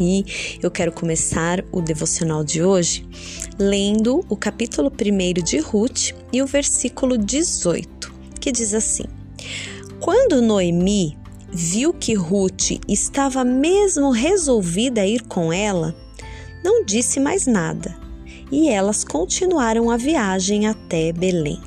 E 0.00 0.58
eu 0.62 0.70
quero 0.70 0.92
começar 0.92 1.64
o 1.72 1.80
devocional 1.80 2.44
de 2.44 2.62
hoje 2.62 3.06
lendo 3.58 4.24
o 4.28 4.36
capítulo 4.36 4.90
1 4.90 5.42
de 5.42 5.58
Ruth 5.58 6.12
e 6.32 6.42
o 6.42 6.46
versículo 6.46 7.16
18 7.16 8.14
que 8.40 8.52
diz 8.52 8.74
assim: 8.74 9.04
Quando 9.98 10.40
Noemi 10.40 11.18
viu 11.52 11.92
que 11.92 12.14
Ruth 12.14 12.78
estava 12.86 13.42
mesmo 13.42 14.10
resolvida 14.10 15.00
a 15.00 15.06
ir 15.06 15.22
com 15.22 15.52
ela, 15.52 15.96
não 16.62 16.84
disse 16.84 17.18
mais 17.18 17.46
nada 17.46 17.96
e 18.50 18.68
elas 18.68 19.02
continuaram 19.02 19.90
a 19.90 19.96
viagem 19.96 20.68
até 20.68 21.12
Belém. 21.12 21.60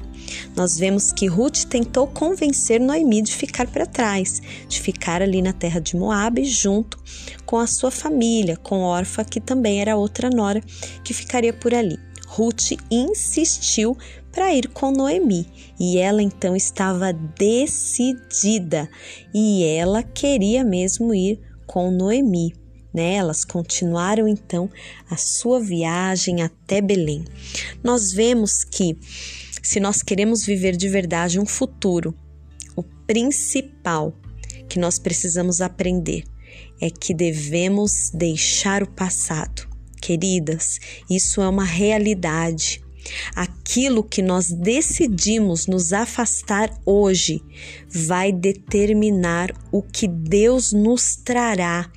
Nós 0.55 0.77
vemos 0.77 1.11
que 1.11 1.27
Ruth 1.27 1.65
tentou 1.65 2.07
convencer 2.07 2.79
Noemi 2.79 3.21
de 3.21 3.33
ficar 3.33 3.67
para 3.67 3.85
trás, 3.85 4.41
de 4.67 4.81
ficar 4.81 5.21
ali 5.21 5.41
na 5.41 5.53
terra 5.53 5.79
de 5.79 5.95
Moabe 5.95 6.43
junto 6.43 6.97
com 7.45 7.57
a 7.57 7.67
sua 7.67 7.91
família, 7.91 8.57
com 8.57 8.81
Orfa, 8.81 9.23
que 9.23 9.39
também 9.39 9.81
era 9.81 9.95
outra 9.95 10.29
nora 10.29 10.61
que 11.03 11.13
ficaria 11.13 11.53
por 11.53 11.73
ali. 11.73 11.97
Ruth 12.27 12.77
insistiu 12.91 13.97
para 14.31 14.53
ir 14.53 14.67
com 14.69 14.91
Noemi 14.91 15.47
e 15.79 15.97
ela 15.97 16.21
então 16.21 16.55
estava 16.55 17.11
decidida 17.11 18.89
e 19.33 19.63
ela 19.63 20.03
queria 20.03 20.63
mesmo 20.63 21.13
ir 21.13 21.39
com 21.65 21.89
Noemi. 21.89 22.53
Né? 22.93 23.15
Elas 23.15 23.45
continuaram 23.45 24.27
então 24.27 24.69
a 25.09 25.17
sua 25.17 25.59
viagem 25.59 26.41
até 26.41 26.81
Belém. 26.81 27.23
Nós 27.83 28.11
vemos 28.11 28.63
que 28.63 28.97
se 29.61 29.79
nós 29.79 30.01
queremos 30.01 30.45
viver 30.45 30.75
de 30.75 30.87
verdade 30.87 31.39
um 31.39 31.45
futuro, 31.45 32.15
o 32.75 32.83
principal 32.83 34.13
que 34.67 34.79
nós 34.79 34.99
precisamos 34.99 35.61
aprender 35.61 36.23
é 36.81 36.89
que 36.89 37.13
devemos 37.13 38.11
deixar 38.13 38.83
o 38.83 38.89
passado. 38.89 39.67
Queridas, 40.01 40.79
isso 41.09 41.41
é 41.41 41.47
uma 41.47 41.65
realidade. 41.65 42.81
Aquilo 43.35 44.03
que 44.03 44.21
nós 44.21 44.51
decidimos 44.51 45.67
nos 45.67 45.93
afastar 45.93 46.69
hoje 46.85 47.41
vai 47.89 48.31
determinar 48.31 49.51
o 49.71 49.81
que 49.81 50.07
Deus 50.07 50.71
nos 50.71 51.15
trará, 51.15 51.91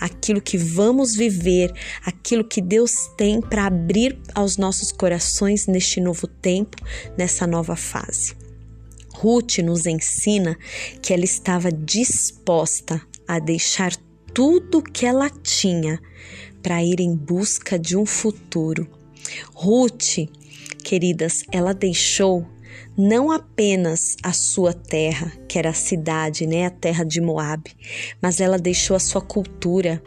aquilo 0.00 0.40
que 0.40 0.56
vamos 0.56 1.14
viver, 1.14 1.72
aquilo 2.04 2.44
que 2.44 2.60
Deus 2.60 3.10
tem 3.16 3.40
para 3.40 3.66
abrir 3.66 4.18
aos 4.34 4.56
nossos 4.56 4.92
corações 4.92 5.66
neste 5.66 6.00
novo 6.00 6.26
tempo, 6.26 6.76
nessa 7.16 7.46
nova 7.46 7.76
fase. 7.76 8.34
Ruth 9.14 9.58
nos 9.58 9.86
ensina 9.86 10.58
que 11.00 11.12
ela 11.12 11.24
estava 11.24 11.70
disposta 11.70 13.00
a 13.28 13.38
deixar 13.38 13.94
tudo 14.34 14.82
que 14.82 15.06
ela 15.06 15.30
tinha 15.30 16.00
para 16.62 16.82
ir 16.82 17.00
em 17.00 17.14
busca 17.14 17.78
de 17.78 17.96
um 17.96 18.06
futuro. 18.06 18.88
Ruth 19.54 20.28
queridas, 20.82 21.44
ela 21.52 21.72
deixou 21.72 22.46
não 22.96 23.30
apenas 23.30 24.16
a 24.22 24.32
sua 24.32 24.72
terra, 24.72 25.32
que 25.48 25.58
era 25.58 25.70
a 25.70 25.74
cidade, 25.74 26.46
né, 26.46 26.66
a 26.66 26.70
terra 26.70 27.04
de 27.04 27.20
Moabe, 27.20 27.70
mas 28.20 28.40
ela 28.40 28.58
deixou 28.58 28.96
a 28.96 29.00
sua 29.00 29.20
cultura, 29.20 30.02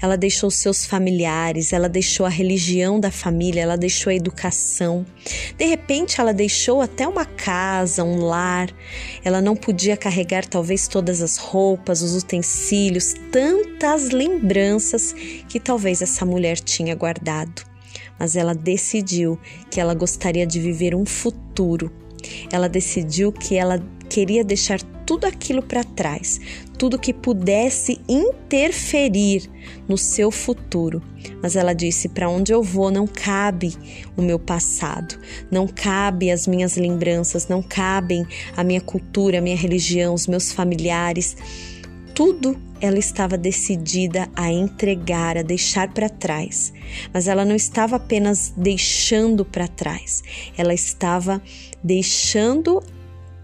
ela 0.00 0.16
deixou 0.16 0.50
seus 0.50 0.84
familiares, 0.84 1.72
ela 1.72 1.88
deixou 1.88 2.26
a 2.26 2.28
religião 2.28 2.98
da 2.98 3.10
família, 3.10 3.62
ela 3.62 3.76
deixou 3.76 4.10
a 4.10 4.14
educação. 4.14 5.06
De 5.56 5.64
repente, 5.64 6.20
ela 6.20 6.32
deixou 6.32 6.80
até 6.80 7.06
uma 7.06 7.24
casa, 7.24 8.02
um 8.02 8.20
lar. 8.20 8.68
Ela 9.24 9.40
não 9.40 9.54
podia 9.54 9.96
carregar 9.96 10.44
talvez 10.44 10.88
todas 10.88 11.22
as 11.22 11.36
roupas, 11.36 12.02
os 12.02 12.16
utensílios, 12.16 13.14
tantas 13.30 14.10
lembranças 14.10 15.14
que 15.48 15.60
talvez 15.60 16.02
essa 16.02 16.26
mulher 16.26 16.58
tinha 16.58 16.94
guardado 16.94 17.70
mas 18.18 18.36
ela 18.36 18.54
decidiu 18.54 19.36
que 19.68 19.80
ela 19.80 19.94
gostaria 19.94 20.46
de 20.46 20.60
viver 20.60 20.94
um 20.94 21.04
futuro. 21.04 21.90
Ela 22.50 22.68
decidiu 22.68 23.32
que 23.32 23.56
ela 23.56 23.82
queria 24.08 24.44
deixar 24.44 24.80
tudo 25.06 25.26
aquilo 25.26 25.62
para 25.62 25.82
trás, 25.82 26.40
tudo 26.78 26.98
que 26.98 27.12
pudesse 27.12 28.00
interferir 28.08 29.48
no 29.88 29.96
seu 29.98 30.30
futuro. 30.30 31.02
Mas 31.42 31.56
ela 31.56 31.74
disse: 31.74 32.08
Para 32.08 32.28
onde 32.28 32.52
eu 32.52 32.62
vou 32.62 32.90
não 32.90 33.06
cabe 33.06 33.74
o 34.16 34.22
meu 34.22 34.38
passado, 34.38 35.18
não 35.50 35.66
cabe 35.66 36.30
as 36.30 36.46
minhas 36.46 36.76
lembranças, 36.76 37.48
não 37.48 37.62
cabem 37.62 38.26
a 38.56 38.62
minha 38.62 38.80
cultura, 38.80 39.38
a 39.38 39.40
minha 39.40 39.56
religião, 39.56 40.14
os 40.14 40.26
meus 40.26 40.52
familiares 40.52 41.36
tudo 42.14 42.60
ela 42.80 42.98
estava 42.98 43.38
decidida 43.38 44.28
a 44.34 44.50
entregar, 44.50 45.38
a 45.38 45.42
deixar 45.42 45.92
para 45.92 46.08
trás. 46.08 46.72
Mas 47.12 47.28
ela 47.28 47.44
não 47.44 47.54
estava 47.54 47.96
apenas 47.96 48.52
deixando 48.56 49.44
para 49.44 49.68
trás, 49.68 50.22
ela 50.56 50.74
estava 50.74 51.40
deixando 51.82 52.82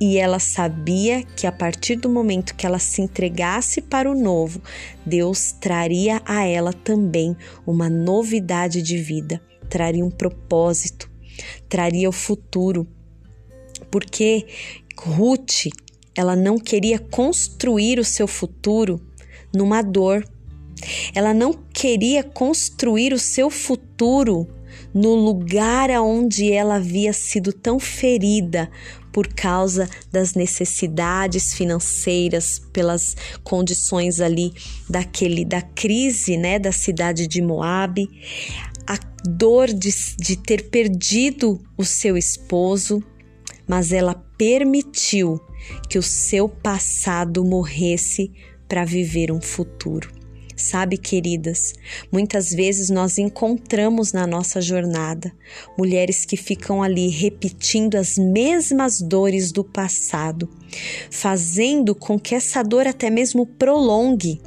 e 0.01 0.17
ela 0.17 0.39
sabia 0.39 1.23
que 1.23 1.47
a 1.47 1.53
partir 1.53 1.97
do 1.97 2.09
momento 2.09 2.55
que 2.55 2.67
ela 2.67 2.79
se 2.79 3.03
entregasse 3.03 3.81
para 3.81 4.11
o 4.11 4.15
novo, 4.15 4.61
Deus 5.05 5.53
traria 5.53 6.23
a 6.25 6.45
ela 6.45 6.73
também 6.73 7.37
uma 7.67 7.89
novidade 7.89 8.81
de 8.81 8.97
vida, 8.97 9.41
traria 9.69 10.05
um 10.05 10.11
propósito, 10.11 11.11
traria 11.69 12.09
o 12.09 12.13
futuro. 12.13 12.87
Porque 13.91 14.47
Ruth 14.97 15.67
ela 16.19 16.35
não 16.35 16.59
queria 16.59 16.99
construir 16.99 18.01
o 18.01 18.05
seu 18.05 18.27
futuro 18.27 19.01
numa 19.55 19.83
dor. 19.83 20.29
Ela 21.15 21.33
não 21.33 21.53
queria 21.73 22.25
construir 22.25 23.13
o 23.13 23.19
seu 23.21 23.49
futuro 23.49 24.49
no 24.93 25.15
lugar 25.15 25.93
aonde 25.93 26.51
ela 26.51 26.75
havia 26.75 27.13
sido 27.13 27.53
tão 27.53 27.79
ferida 27.79 28.69
por 29.13 29.29
causa 29.29 29.89
das 30.11 30.35
necessidades 30.35 31.55
financeiras, 31.55 32.61
pelas 32.73 33.17
condições 33.45 34.21
ali 34.21 34.53
daquele 34.91 35.45
da 35.45 35.63
crise, 35.63 36.37
né, 36.37 36.59
da 36.59 36.73
cidade 36.73 37.29
de 37.29 37.41
Moabe, 37.41 38.09
a 38.89 38.99
dor 39.25 39.69
de, 39.69 39.91
de 40.19 40.37
ter 40.37 40.69
perdido 40.69 41.63
o 41.77 41.85
seu 41.85 42.17
esposo, 42.17 43.01
mas 43.69 43.93
ela 43.93 44.17
permitiu 44.37 45.41
que 45.89 45.99
o 45.99 46.03
seu 46.03 46.49
passado 46.49 47.45
morresse 47.45 48.33
para 48.69 48.85
viver 48.85 49.33
um 49.33 49.41
futuro. 49.41 50.19
Sabe, 50.59 50.99
queridas, 50.99 51.73
muitas 52.11 52.51
vezes 52.51 52.91
nós 52.91 53.17
encontramos 53.17 54.13
na 54.13 54.27
nossa 54.27 54.61
jornada 54.61 55.33
mulheres 55.79 56.25
que 56.25 56.37
ficam 56.37 56.83
ali 56.83 57.09
repetindo 57.09 57.95
as 57.95 58.19
mesmas 58.19 59.01
dores 59.01 59.53
do 59.53 59.63
passado, 59.63 60.51
fazendo 61.13 61.95
com 61.95 62.19
que 62.19 62.35
essa 62.35 62.65
dor 62.65 62.89
até 62.89 63.09
mesmo 63.09 63.47
prolongue 63.47 64.41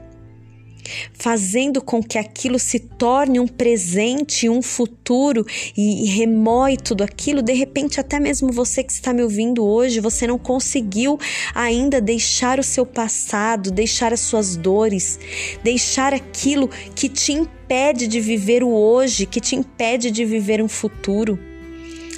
fazendo 1.13 1.82
com 1.82 2.01
que 2.01 2.17
aquilo 2.17 2.60
se 2.60 2.80
torne 2.80 3.39
um 3.39 3.47
presente, 3.47 4.49
um 4.49 4.62
futuro 4.62 5.45
e, 5.75 6.04
e 6.04 6.06
remoe 6.08 6.77
tudo 6.77 7.04
aquilo. 7.04 7.41
De 7.41 7.54
repente, 7.54 7.99
até 7.99 8.19
mesmo 8.19 8.51
você 8.51 8.84
que 8.84 8.91
está 8.91 9.13
me 9.13 9.23
ouvindo 9.23 9.65
hoje, 9.65 9.99
você 9.99 10.27
não 10.27 10.38
conseguiu 10.38 11.19
ainda 11.54 12.01
deixar 12.01 12.60
o 12.60 12.63
seu 12.63 12.86
passado, 12.86 13.71
deixar 13.71 14.13
as 14.13 14.21
suas 14.21 14.56
dores, 14.56 15.19
deixar 15.63 16.13
aquilo 16.13 16.69
que 16.95 17.10
te 17.10 17.34
impede 17.34 18.08
de 18.08 18.19
viver 18.19 18.63
o 18.63 18.69
hoje, 18.69 19.25
que 19.25 19.39
te 19.39 19.56
impede 19.56 20.12
de 20.12 20.25
viver 20.25 20.62
um 20.62 20.67
futuro. 20.67 21.39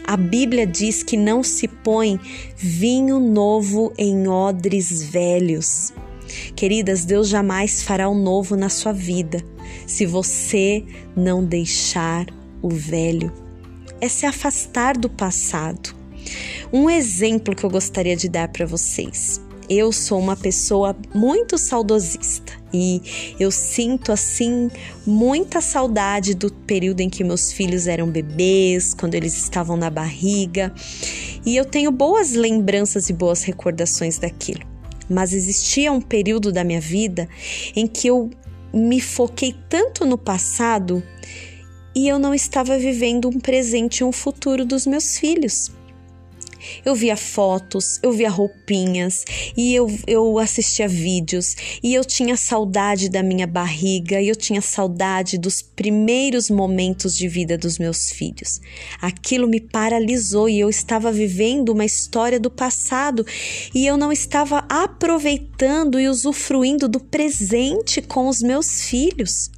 A 0.05 0.17
Bíblia 0.17 0.67
diz 0.67 1.01
que 1.01 1.15
não 1.15 1.41
se 1.41 1.67
põe 1.67 2.19
vinho 2.57 3.19
novo 3.19 3.93
em 3.97 4.27
odres 4.27 5.01
velhos. 5.01 5.93
Queridas, 6.55 7.05
Deus 7.05 7.27
jamais 7.27 7.83
fará 7.83 8.07
o 8.07 8.15
novo 8.15 8.55
na 8.55 8.69
sua 8.69 8.93
vida 8.93 9.43
se 9.85 10.05
você 10.05 10.83
não 11.15 11.43
deixar 11.43 12.25
o 12.61 12.69
velho. 12.69 13.31
É 13.99 14.07
se 14.07 14.25
afastar 14.25 14.97
do 14.97 15.09
passado. 15.09 15.95
Um 16.71 16.89
exemplo 16.89 17.55
que 17.55 17.63
eu 17.63 17.69
gostaria 17.69 18.15
de 18.15 18.27
dar 18.27 18.47
para 18.47 18.65
vocês. 18.65 19.41
Eu 19.69 19.91
sou 19.91 20.19
uma 20.19 20.35
pessoa 20.35 20.95
muito 21.13 21.57
saudosista 21.57 22.51
e 22.73 23.35
eu 23.39 23.49
sinto 23.49 24.11
assim 24.11 24.69
muita 25.05 25.61
saudade 25.61 26.33
do 26.33 26.51
período 26.51 26.99
em 26.99 27.09
que 27.09 27.23
meus 27.23 27.51
filhos 27.51 27.87
eram 27.87 28.09
bebês, 28.09 28.93
quando 28.93 29.15
eles 29.15 29.37
estavam 29.37 29.77
na 29.77 29.89
barriga, 29.89 30.73
e 31.45 31.55
eu 31.55 31.63
tenho 31.63 31.91
boas 31.91 32.33
lembranças 32.33 33.09
e 33.09 33.13
boas 33.13 33.43
recordações 33.43 34.17
daquilo 34.17 34.72
mas 35.09 35.33
existia 35.33 35.91
um 35.91 36.01
período 36.01 36.51
da 36.51 36.63
minha 36.63 36.81
vida 36.81 37.27
em 37.75 37.87
que 37.87 38.07
eu 38.07 38.29
me 38.73 38.99
foquei 38.99 39.55
tanto 39.69 40.05
no 40.05 40.17
passado 40.17 41.03
e 41.95 42.07
eu 42.07 42.17
não 42.17 42.33
estava 42.33 42.77
vivendo 42.77 43.29
um 43.29 43.39
presente 43.39 43.99
e 43.99 44.03
um 44.03 44.11
futuro 44.11 44.65
dos 44.65 44.87
meus 44.87 45.17
filhos. 45.17 45.71
Eu 46.85 46.95
via 46.95 47.15
fotos, 47.15 47.99
eu 48.01 48.11
via 48.11 48.29
roupinhas 48.29 49.25
e 49.55 49.73
eu, 49.73 49.87
eu 50.07 50.39
assistia 50.39 50.87
vídeos 50.87 51.55
e 51.81 51.93
eu 51.93 52.03
tinha 52.03 52.35
saudade 52.35 53.09
da 53.09 53.23
minha 53.23 53.47
barriga 53.47 54.21
e 54.21 54.29
eu 54.29 54.35
tinha 54.35 54.61
saudade 54.61 55.37
dos 55.37 55.61
primeiros 55.61 56.49
momentos 56.49 57.15
de 57.15 57.27
vida 57.27 57.57
dos 57.57 57.77
meus 57.77 58.11
filhos. 58.11 58.61
Aquilo 59.01 59.47
me 59.47 59.59
paralisou 59.59 60.49
e 60.49 60.59
eu 60.59 60.69
estava 60.69 61.11
vivendo 61.11 61.69
uma 61.69 61.85
história 61.85 62.39
do 62.39 62.49
passado 62.49 63.25
e 63.73 63.85
eu 63.85 63.97
não 63.97 64.11
estava 64.11 64.65
aproveitando 64.69 65.99
e 65.99 66.07
usufruindo 66.07 66.87
do 66.87 66.99
presente 66.99 68.01
com 68.01 68.27
os 68.27 68.41
meus 68.41 68.83
filhos. 68.83 69.51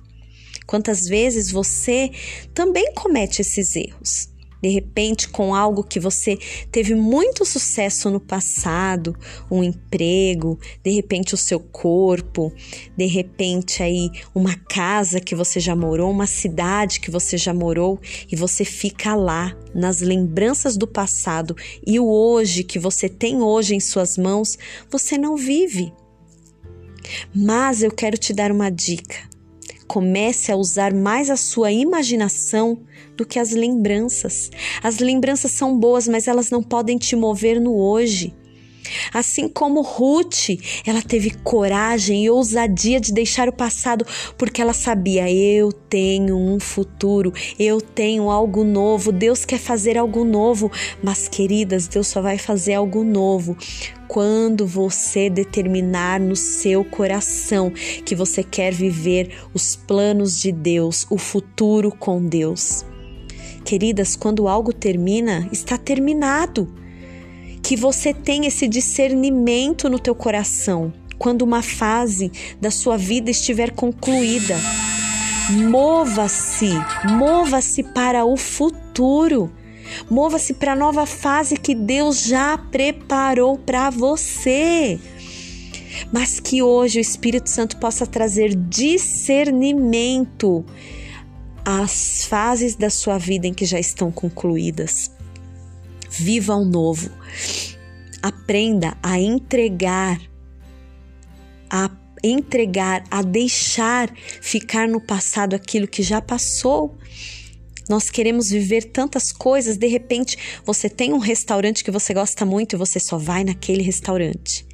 Quantas 0.66 1.08
vezes 1.08 1.52
você 1.52 2.12
também 2.54 2.92
comete 2.94 3.42
esses 3.42 3.76
erros? 3.76 4.35
De 4.62 4.70
repente 4.70 5.30
com 5.30 5.54
algo 5.54 5.84
que 5.84 6.00
você 6.00 6.38
teve 6.72 6.96
muito 6.96 7.46
sucesso 7.46 8.10
no 8.10 8.20
passado, 8.20 9.16
um 9.50 9.64
emprego, 9.64 10.60
de 10.84 10.92
repente 10.92 11.34
o 11.34 11.38
seu 11.38 11.60
corpo, 11.60 12.52
de 12.98 13.06
repente 13.06 13.84
aí 13.84 14.10
uma 14.34 14.56
casa 14.56 15.20
que 15.20 15.36
você 15.36 15.60
já 15.60 15.76
morou, 15.76 16.10
uma 16.10 16.28
cidade 16.28 17.00
que 17.00 17.12
você 17.12 17.38
já 17.38 17.54
morou 17.54 18.00
e 18.32 18.36
você 18.36 18.66
fica 18.66 19.16
lá 19.16 19.56
nas 19.74 20.02
lembranças 20.02 20.78
do 20.78 20.88
passado 20.88 21.56
e 21.86 22.00
o 22.00 22.08
hoje 22.08 22.64
que 22.64 22.80
você 22.80 23.10
tem 23.10 23.42
hoje 23.42 23.76
em 23.76 23.80
suas 23.80 24.18
mãos, 24.18 24.58
você 24.90 25.18
não 25.18 25.36
vive. 25.36 25.94
Mas 27.34 27.84
eu 27.84 27.92
quero 27.92 28.18
te 28.18 28.34
dar 28.34 28.52
uma 28.52 28.70
dica. 28.70 29.35
Comece 29.88 30.52
a 30.52 30.56
usar 30.56 30.94
mais 30.94 31.30
a 31.30 31.36
sua 31.36 31.72
imaginação 31.72 32.80
do 33.16 33.26
que 33.26 33.40
as 33.40 33.52
lembranças. 33.52 34.50
As 34.82 35.00
lembranças 35.00 35.52
são 35.52 35.78
boas, 35.78 36.08
mas 36.08 36.28
elas 36.28 36.50
não 36.50 36.64
podem 36.64 36.98
te 36.98 37.16
mover 37.16 37.60
no 37.62 37.76
hoje. 37.76 38.34
Assim 39.14 39.48
como 39.48 39.82
Ruth, 39.82 40.50
ela 40.86 41.02
teve 41.02 41.32
coragem 41.44 42.26
e 42.26 42.30
ousadia 42.30 43.00
de 43.00 43.14
deixar 43.14 43.48
o 43.50 43.54
passado, 43.54 44.06
porque 44.38 44.62
ela 44.62 44.74
sabia: 44.74 45.32
eu 45.32 45.72
tenho 45.72 46.38
um 46.38 46.60
futuro, 46.60 47.34
eu 47.58 47.82
tenho 47.82 48.30
algo 48.30 48.64
novo, 48.64 49.12
Deus 49.12 49.46
quer 49.46 49.60
fazer 49.60 49.98
algo 49.98 50.24
novo. 50.24 50.72
Mas, 51.04 51.28
queridas, 51.28 51.88
Deus 51.88 52.08
só 52.08 52.22
vai 52.22 52.38
fazer 52.38 52.74
algo 52.74 53.04
novo 53.04 53.58
quando 54.08 54.66
você 54.66 55.30
determinar 55.30 56.20
no 56.20 56.36
seu 56.36 56.84
coração 56.84 57.72
que 58.06 58.16
você 58.16 58.44
quer 58.44 58.74
viver 58.74 59.32
os 59.54 59.76
planos 59.76 60.40
de 60.40 60.52
Deus, 60.52 61.06
o 61.10 61.18
futuro 61.18 61.92
com 61.92 62.26
Deus. 62.26 62.86
Queridas, 63.64 64.16
quando 64.16 64.48
algo 64.48 64.72
termina, 64.72 65.50
está 65.52 65.78
terminado. 65.78 66.72
Que 67.64 67.76
você 67.76 68.14
tenha 68.14 68.48
esse 68.48 68.68
discernimento 68.68 69.90
no 69.90 69.98
teu 69.98 70.14
coração 70.14 70.94
quando 71.18 71.42
uma 71.42 71.62
fase 71.62 72.32
da 72.60 72.70
sua 72.70 72.98
vida 72.98 73.32
estiver 73.32 73.72
concluída. 73.72 74.56
Mova-se, 75.70 76.70
mova-se 77.18 77.84
para 77.84 78.26
o 78.26 78.38
futuro. 78.38 79.52
Mova-se 80.10 80.54
para 80.54 80.74
a 80.74 80.76
nova 80.76 81.06
fase 81.06 81.58
que 81.58 81.76
Deus 81.76 82.24
já 82.24 82.58
preparou 82.58 83.58
para 83.58 83.90
você. 83.90 85.00
Mas 86.12 86.40
que 86.40 86.62
hoje 86.62 87.00
o 87.00 87.02
Espírito 87.02 87.50
Santo 87.50 87.78
possa 87.78 88.06
trazer 88.06 88.56
discernimento 88.56 90.66
às 91.64 92.26
fases 92.26 92.76
da 92.76 92.90
sua 92.90 93.18
vida 93.18 93.48
em 93.48 93.54
que 93.54 93.66
já 93.66 93.80
estão 93.80 94.12
concluídas. 94.12 95.12
Viva 96.10 96.56
o 96.56 96.66
novo. 96.66 97.10
Aprenda 98.22 98.98
a 99.02 99.20
entregar, 99.20 100.20
a 101.70 101.90
entregar, 102.24 103.04
a 103.10 103.22
deixar 103.22 104.12
ficar 104.42 104.88
no 104.88 105.00
passado 105.00 105.56
aquilo 105.56 105.88
que 105.88 106.02
já 106.02 106.22
passou 106.22 106.98
nós 107.90 108.10
queremos 108.10 108.50
viver 108.50 108.86
tantas 108.86 109.32
coisas, 109.32 109.78
de 109.78 109.88
repente 109.88 110.38
você 110.66 110.90
tem 110.90 111.14
um 111.14 111.20
restaurante 111.20 111.84
que 111.84 111.92
você 111.92 112.14
gosta 112.14 112.46
muito 112.46 112.76
e 112.76 112.78
você 112.78 113.00
só 113.00 113.18
vai 113.18 113.44
naquele 113.44 113.84
restaurante. 113.84 114.66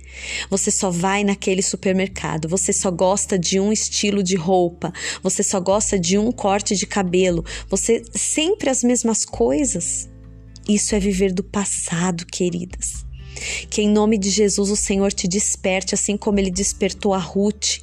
Você 0.50 0.70
só 0.70 0.92
vai 0.92 1.24
naquele 1.24 1.62
supermercado, 1.62 2.48
você 2.48 2.74
só 2.74 2.92
gosta 2.92 3.40
de 3.40 3.60
um 3.60 3.72
estilo 3.72 4.22
de 4.22 4.36
roupa, 4.36 4.92
você 5.24 5.42
só 5.42 5.60
gosta 5.60 5.98
de 5.98 6.18
um 6.18 6.32
corte 6.32 6.76
de 6.76 6.86
cabelo, 6.86 7.46
você 7.70 8.04
sempre 8.14 8.70
as 8.70 8.84
mesmas 8.84 9.26
coisas. 9.26 10.10
Isso 10.68 10.96
é 10.96 11.00
viver 11.00 11.34
do 11.34 11.44
passado, 11.44 12.26
queridas. 12.26 13.06
Que 13.70 13.82
em 13.82 13.90
nome 13.90 14.18
de 14.18 14.30
Jesus 14.30 14.70
o 14.70 14.76
Senhor 14.76 15.12
te 15.12 15.28
desperte, 15.28 15.96
assim 15.96 16.18
como 16.18 16.40
ele 16.40 16.52
despertou 16.52 17.14
a 17.14 17.18
Ruth 17.18 17.80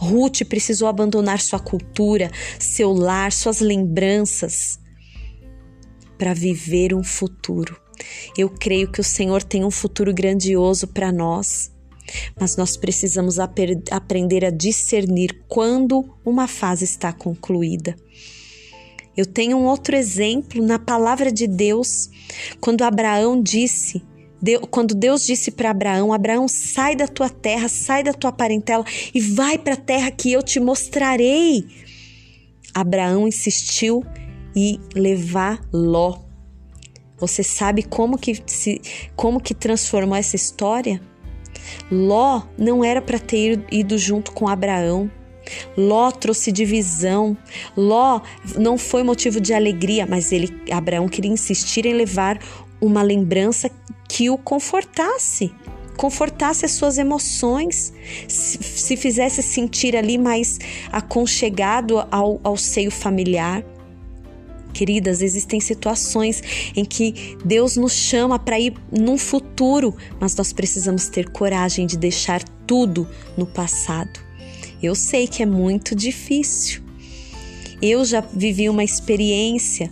Ruth 0.00 0.44
precisou 0.48 0.88
abandonar 0.88 1.40
sua 1.40 1.60
cultura, 1.60 2.30
seu 2.58 2.90
lar, 2.90 3.30
suas 3.32 3.60
lembranças 3.60 4.80
para 6.16 6.32
viver 6.32 6.94
um 6.94 7.04
futuro. 7.04 7.78
Eu 8.36 8.48
creio 8.48 8.90
que 8.90 9.00
o 9.00 9.04
Senhor 9.04 9.42
tem 9.42 9.62
um 9.62 9.70
futuro 9.70 10.14
grandioso 10.14 10.88
para 10.88 11.12
nós, 11.12 11.70
mas 12.40 12.56
nós 12.56 12.78
precisamos 12.78 13.38
aprender 13.38 14.44
a 14.46 14.50
discernir 14.50 15.44
quando 15.46 16.16
uma 16.24 16.48
fase 16.48 16.84
está 16.84 17.12
concluída. 17.12 17.94
Eu 19.14 19.26
tenho 19.26 19.58
um 19.58 19.66
outro 19.66 19.94
exemplo 19.94 20.64
na 20.64 20.78
palavra 20.78 21.30
de 21.30 21.46
Deus, 21.46 22.08
quando 22.58 22.82
Abraão 22.82 23.42
disse 23.42 24.02
Quando 24.70 24.94
Deus 24.94 25.26
disse 25.26 25.50
para 25.50 25.70
Abraão: 25.70 26.12
Abraão, 26.12 26.48
sai 26.48 26.96
da 26.96 27.06
tua 27.06 27.28
terra, 27.28 27.68
sai 27.68 28.02
da 28.02 28.12
tua 28.12 28.32
parentela 28.32 28.84
e 29.14 29.20
vai 29.20 29.58
para 29.58 29.74
a 29.74 29.76
terra 29.76 30.10
que 30.10 30.32
eu 30.32 30.42
te 30.42 30.58
mostrarei. 30.58 31.66
Abraão 32.74 33.26
insistiu 33.28 34.04
e 34.54 34.80
levar 34.94 35.60
Ló. 35.72 36.18
Você 37.18 37.42
sabe 37.42 37.82
como 37.82 38.16
que 38.16 38.42
se, 38.46 38.80
como 39.14 39.40
que 39.40 39.54
transformou 39.54 40.16
essa 40.16 40.36
história? 40.36 41.00
Ló 41.90 42.42
não 42.56 42.82
era 42.82 43.02
para 43.02 43.18
ter 43.18 43.62
ido 43.70 43.98
junto 43.98 44.32
com 44.32 44.48
Abraão. 44.48 45.10
Ló 45.76 46.10
trouxe 46.10 46.50
divisão. 46.50 47.36
Ló 47.76 48.20
não 48.56 48.78
foi 48.78 49.02
motivo 49.02 49.40
de 49.40 49.52
alegria, 49.52 50.06
mas 50.06 50.32
ele 50.32 50.48
Abraão 50.70 51.08
queria 51.08 51.30
insistir 51.30 51.84
em 51.84 51.92
levar 51.92 52.38
uma 52.80 53.02
lembrança 53.02 53.70
que 54.08 54.30
o 54.30 54.38
confortasse, 54.38 55.52
confortasse 55.96 56.64
as 56.64 56.72
suas 56.72 56.98
emoções, 56.98 57.92
se, 58.26 58.62
se 58.62 58.96
fizesse 58.96 59.42
sentir 59.42 59.96
ali 59.96 60.16
mais 60.16 60.58
aconchegado 60.90 61.98
ao, 62.10 62.40
ao 62.42 62.56
seio 62.56 62.90
familiar. 62.90 63.64
Queridas, 64.72 65.20
existem 65.20 65.60
situações 65.60 66.42
em 66.76 66.84
que 66.84 67.36
Deus 67.44 67.76
nos 67.76 67.92
chama 67.92 68.38
para 68.38 68.58
ir 68.58 68.74
num 68.90 69.18
futuro, 69.18 69.94
mas 70.18 70.34
nós 70.36 70.52
precisamos 70.52 71.08
ter 71.08 71.28
coragem 71.28 71.86
de 71.86 71.98
deixar 71.98 72.42
tudo 72.66 73.06
no 73.36 73.46
passado. 73.46 74.20
Eu 74.82 74.94
sei 74.94 75.26
que 75.26 75.42
é 75.42 75.46
muito 75.46 75.94
difícil. 75.94 76.82
Eu 77.82 78.04
já 78.04 78.20
vivi 78.20 78.68
uma 78.68 78.84
experiência 78.84 79.90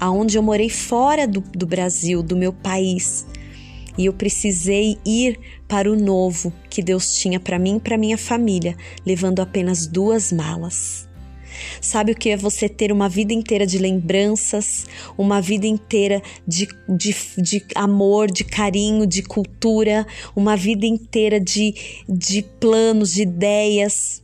aonde 0.00 0.38
eu 0.38 0.42
morei 0.42 0.70
fora 0.70 1.28
do, 1.28 1.40
do 1.40 1.66
Brasil, 1.66 2.22
do 2.22 2.34
meu 2.34 2.52
país, 2.52 3.26
e 3.98 4.06
eu 4.06 4.12
precisei 4.14 4.98
ir 5.04 5.38
para 5.68 5.90
o 5.90 5.94
novo 5.94 6.52
que 6.70 6.82
Deus 6.82 7.14
tinha 7.14 7.38
para 7.38 7.58
mim 7.58 7.76
e 7.76 7.80
para 7.80 7.98
minha 7.98 8.16
família, 8.16 8.74
levando 9.04 9.40
apenas 9.40 9.86
duas 9.86 10.32
malas. 10.32 11.08
Sabe 11.80 12.12
o 12.12 12.14
que 12.14 12.30
é 12.30 12.36
você 12.36 12.68
ter 12.68 12.92
uma 12.92 13.08
vida 13.08 13.34
inteira 13.34 13.66
de 13.66 13.76
lembranças, 13.78 14.86
uma 15.18 15.40
vida 15.40 15.66
inteira 15.66 16.22
de, 16.46 16.68
de, 16.88 17.14
de 17.36 17.64
amor, 17.74 18.30
de 18.30 18.44
carinho, 18.44 19.06
de 19.06 19.22
cultura, 19.22 20.06
uma 20.34 20.56
vida 20.56 20.86
inteira 20.86 21.38
de, 21.38 21.74
de 22.08 22.42
planos, 22.58 23.12
de 23.12 23.22
ideias, 23.22 24.22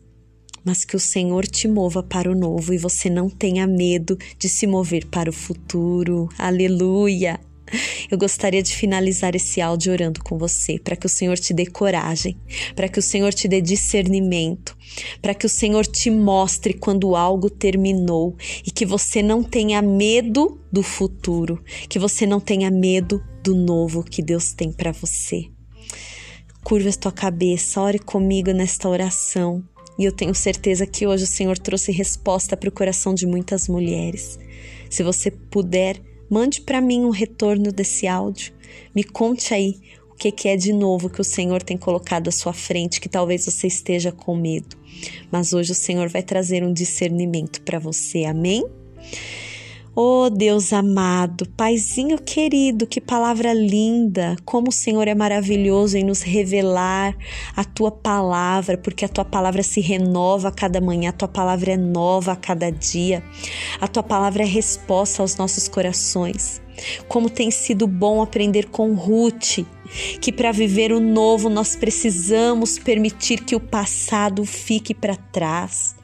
mas 0.67 0.85
que 0.85 0.97
o 0.97 1.01
Senhor 1.01 1.47
te 1.47 1.69
mova 1.69 2.03
para 2.03 2.29
o 2.29 2.35
novo 2.35 2.75
e 2.75 2.79
você 2.79 3.09
não 3.09 3.31
tenha 3.31 3.69
medo 3.69 4.19
de 4.37 4.49
se 4.49 4.67
mover 4.67 5.07
para 5.07 5.31
o 5.31 5.33
futuro. 5.33 6.29
Aleluia! 6.37 7.39
Eu 8.11 8.19
gostaria 8.19 8.63
de 8.63 8.75
finalizar 8.75 9.37
esse 9.37 9.61
áudio 9.61 9.93
orando 9.93 10.23
com 10.23 10.37
você, 10.37 10.79
para 10.79 10.97
que 10.97 11.07
o 11.07 11.09
Senhor 11.09 11.39
te 11.39 11.55
dê 11.55 11.67
coragem, 11.67 12.37
para 12.75 12.89
que 12.89 12.99
o 12.99 13.03
Senhor 13.03 13.33
te 13.33 13.47
dê 13.47 13.61
discernimento, 13.61 14.77
para 15.23 15.35
que 15.35 15.47
o 15.47 15.49
Senhor 15.49 15.87
te 15.87 16.11
mostre 16.11 16.75
quando 16.75 17.15
algo 17.15 17.49
terminou 17.49 18.37
e 18.65 18.71
que 18.71 18.85
você 18.85 19.23
não 19.23 19.45
tenha 19.45 19.81
medo 19.81 20.61
do 20.71 20.83
futuro, 20.83 21.63
que 21.89 21.99
você 21.99 22.27
não 22.27 22.41
tenha 22.41 22.71
medo 22.71 23.23
do 23.43 23.55
novo 23.55 24.03
que 24.03 24.23
Deus 24.23 24.53
tem 24.53 24.73
para 24.73 24.91
você. 24.91 25.45
Curva 26.63 26.89
a 26.89 26.93
tua 26.93 27.13
cabeça, 27.13 27.81
ore 27.81 28.01
comigo 28.01 28.51
nesta 28.51 28.89
oração. 28.89 29.65
E 29.99 30.05
eu 30.05 30.13
tenho 30.13 30.35
certeza 30.35 30.87
que 30.87 31.07
hoje 31.07 31.25
o 31.25 31.29
Senhor 31.29 31.59
trouxe 31.59 31.91
resposta 31.93 32.57
para 32.57 32.69
o 32.69 32.73
coração 32.73 33.15
de 33.15 33.27
muitas 33.27 33.69
mulheres. 33.69 34.39
Se 34.91 35.03
você 35.03 35.31
puder, 35.31 36.01
Mande 36.29 36.61
para 36.61 36.81
mim 36.81 37.05
um 37.05 37.11
retorno 37.11 37.71
desse 37.71 38.07
áudio. 38.07 38.53
Me 38.95 39.05
conte 39.05 39.55
aí 39.55 39.79
o 40.11 40.15
que, 40.15 40.33
que 40.33 40.49
é 40.49 40.57
de 40.57 40.73
novo 40.73 41.09
que 41.09 41.21
o 41.21 41.25
Senhor 41.25 41.63
tem 41.63 41.77
colocado 41.77 42.29
à 42.29 42.33
sua 42.33 42.53
frente, 42.53 43.01
que 43.01 43.09
talvez 43.09 43.45
você 43.45 43.69
esteja 43.69 44.11
com 44.11 44.35
medo. 44.35 44.77
Mas 45.31 45.53
hoje 45.53 45.73
o 45.73 45.75
Senhor 45.75 46.09
vai 46.09 46.23
trazer 46.23 46.65
um 46.65 46.73
discernimento 46.73 47.61
para 47.63 47.79
você, 47.79 48.25
amém? 48.25 48.65
Oh 49.99 50.29
Deus 50.29 50.75
amado, 50.75 51.49
Paizinho 51.57 52.19
querido, 52.19 52.87
que 52.87 53.01
palavra 53.01 53.55
linda! 53.55 54.37
Como 54.45 54.69
o 54.69 54.73
Senhor 54.73 55.09
é 55.09 55.15
maravilhoso 55.15 55.97
em 55.97 56.05
nos 56.05 56.21
revelar 56.21 57.17
a 57.57 57.65
tua 57.65 57.91
palavra, 57.91 58.77
porque 58.77 59.07
a 59.07 59.09
tua 59.09 59.25
palavra 59.25 59.63
se 59.63 59.81
renova 59.81 60.49
a 60.49 60.53
cada 60.53 60.83
manhã, 60.83 61.09
a 61.09 61.15
tua 61.15 61.29
palavra 61.29 61.73
é 61.73 61.77
nova 61.79 62.33
a 62.33 62.37
cada 62.37 62.71
dia, 62.71 63.25
a 63.81 63.89
tua 63.89 64.03
palavra 64.03 64.43
é 64.43 64.47
resposta 64.47 65.23
aos 65.23 65.39
nossos 65.39 65.67
corações. 65.67 66.61
Como 67.09 67.31
tem 67.31 67.51
sido 67.51 67.87
bom 67.87 68.21
aprender 68.21 68.67
com 68.67 68.93
Ruth, 68.93 69.65
que 70.21 70.31
para 70.31 70.53
viver 70.53 70.93
o 70.93 71.01
novo 71.01 71.49
nós 71.49 71.75
precisamos 71.75 72.79
permitir 72.79 73.43
que 73.47 73.57
o 73.57 73.61
passado 73.61 74.45
fique 74.45 74.93
para 74.93 75.17
trás. 75.17 75.96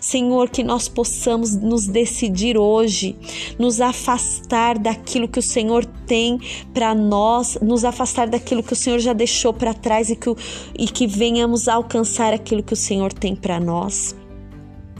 Senhor, 0.00 0.50
que 0.50 0.62
nós 0.62 0.88
possamos 0.88 1.54
nos 1.54 1.86
decidir 1.86 2.58
hoje, 2.58 3.16
nos 3.58 3.80
afastar 3.80 4.78
daquilo 4.78 5.28
que 5.28 5.38
o 5.38 5.42
Senhor 5.42 5.84
tem 6.06 6.38
para 6.72 6.94
nós, 6.94 7.58
nos 7.60 7.84
afastar 7.84 8.28
daquilo 8.28 8.62
que 8.62 8.72
o 8.72 8.76
Senhor 8.76 8.98
já 8.98 9.12
deixou 9.12 9.52
para 9.52 9.74
trás 9.74 10.10
e 10.10 10.16
que, 10.16 10.34
e 10.78 10.86
que 10.86 11.06
venhamos 11.06 11.68
alcançar 11.68 12.32
aquilo 12.32 12.62
que 12.62 12.72
o 12.72 12.76
Senhor 12.76 13.12
tem 13.12 13.34
para 13.34 13.58
nós. 13.58 14.14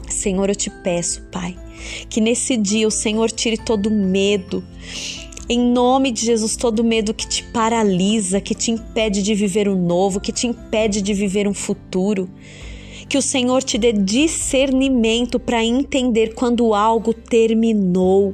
Senhor, 0.09 0.49
eu 0.49 0.55
te 0.55 0.69
peço, 0.69 1.21
Pai, 1.31 1.57
que 2.09 2.21
nesse 2.21 2.57
dia 2.57 2.87
o 2.87 2.91
Senhor 2.91 3.31
tire 3.31 3.57
todo 3.57 3.91
medo, 3.91 4.63
em 5.47 5.59
nome 5.59 6.11
de 6.11 6.25
Jesus, 6.25 6.55
todo 6.55 6.83
medo 6.83 7.13
que 7.13 7.27
te 7.27 7.43
paralisa, 7.43 8.41
que 8.41 8.55
te 8.55 8.71
impede 8.71 9.21
de 9.21 9.35
viver 9.35 9.67
o 9.67 9.75
novo, 9.75 10.19
que 10.19 10.31
te 10.31 10.47
impede 10.47 11.01
de 11.01 11.13
viver 11.13 11.47
um 11.47 11.53
futuro. 11.53 12.27
Que 13.07 13.17
o 13.17 13.21
Senhor 13.21 13.63
te 13.63 13.77
dê 13.77 13.93
discernimento 13.93 15.39
para 15.39 15.63
entender 15.63 16.33
quando 16.33 16.73
algo 16.73 17.13
terminou. 17.13 18.33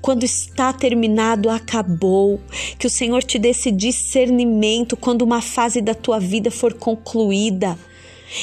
Quando 0.00 0.24
está 0.24 0.72
terminado, 0.72 1.48
acabou. 1.48 2.40
Que 2.78 2.86
o 2.86 2.90
Senhor 2.90 3.22
te 3.22 3.38
dê 3.38 3.50
esse 3.50 3.70
discernimento 3.70 4.96
quando 4.96 5.22
uma 5.22 5.40
fase 5.40 5.80
da 5.80 5.94
tua 5.94 6.18
vida 6.18 6.50
for 6.50 6.74
concluída 6.74 7.78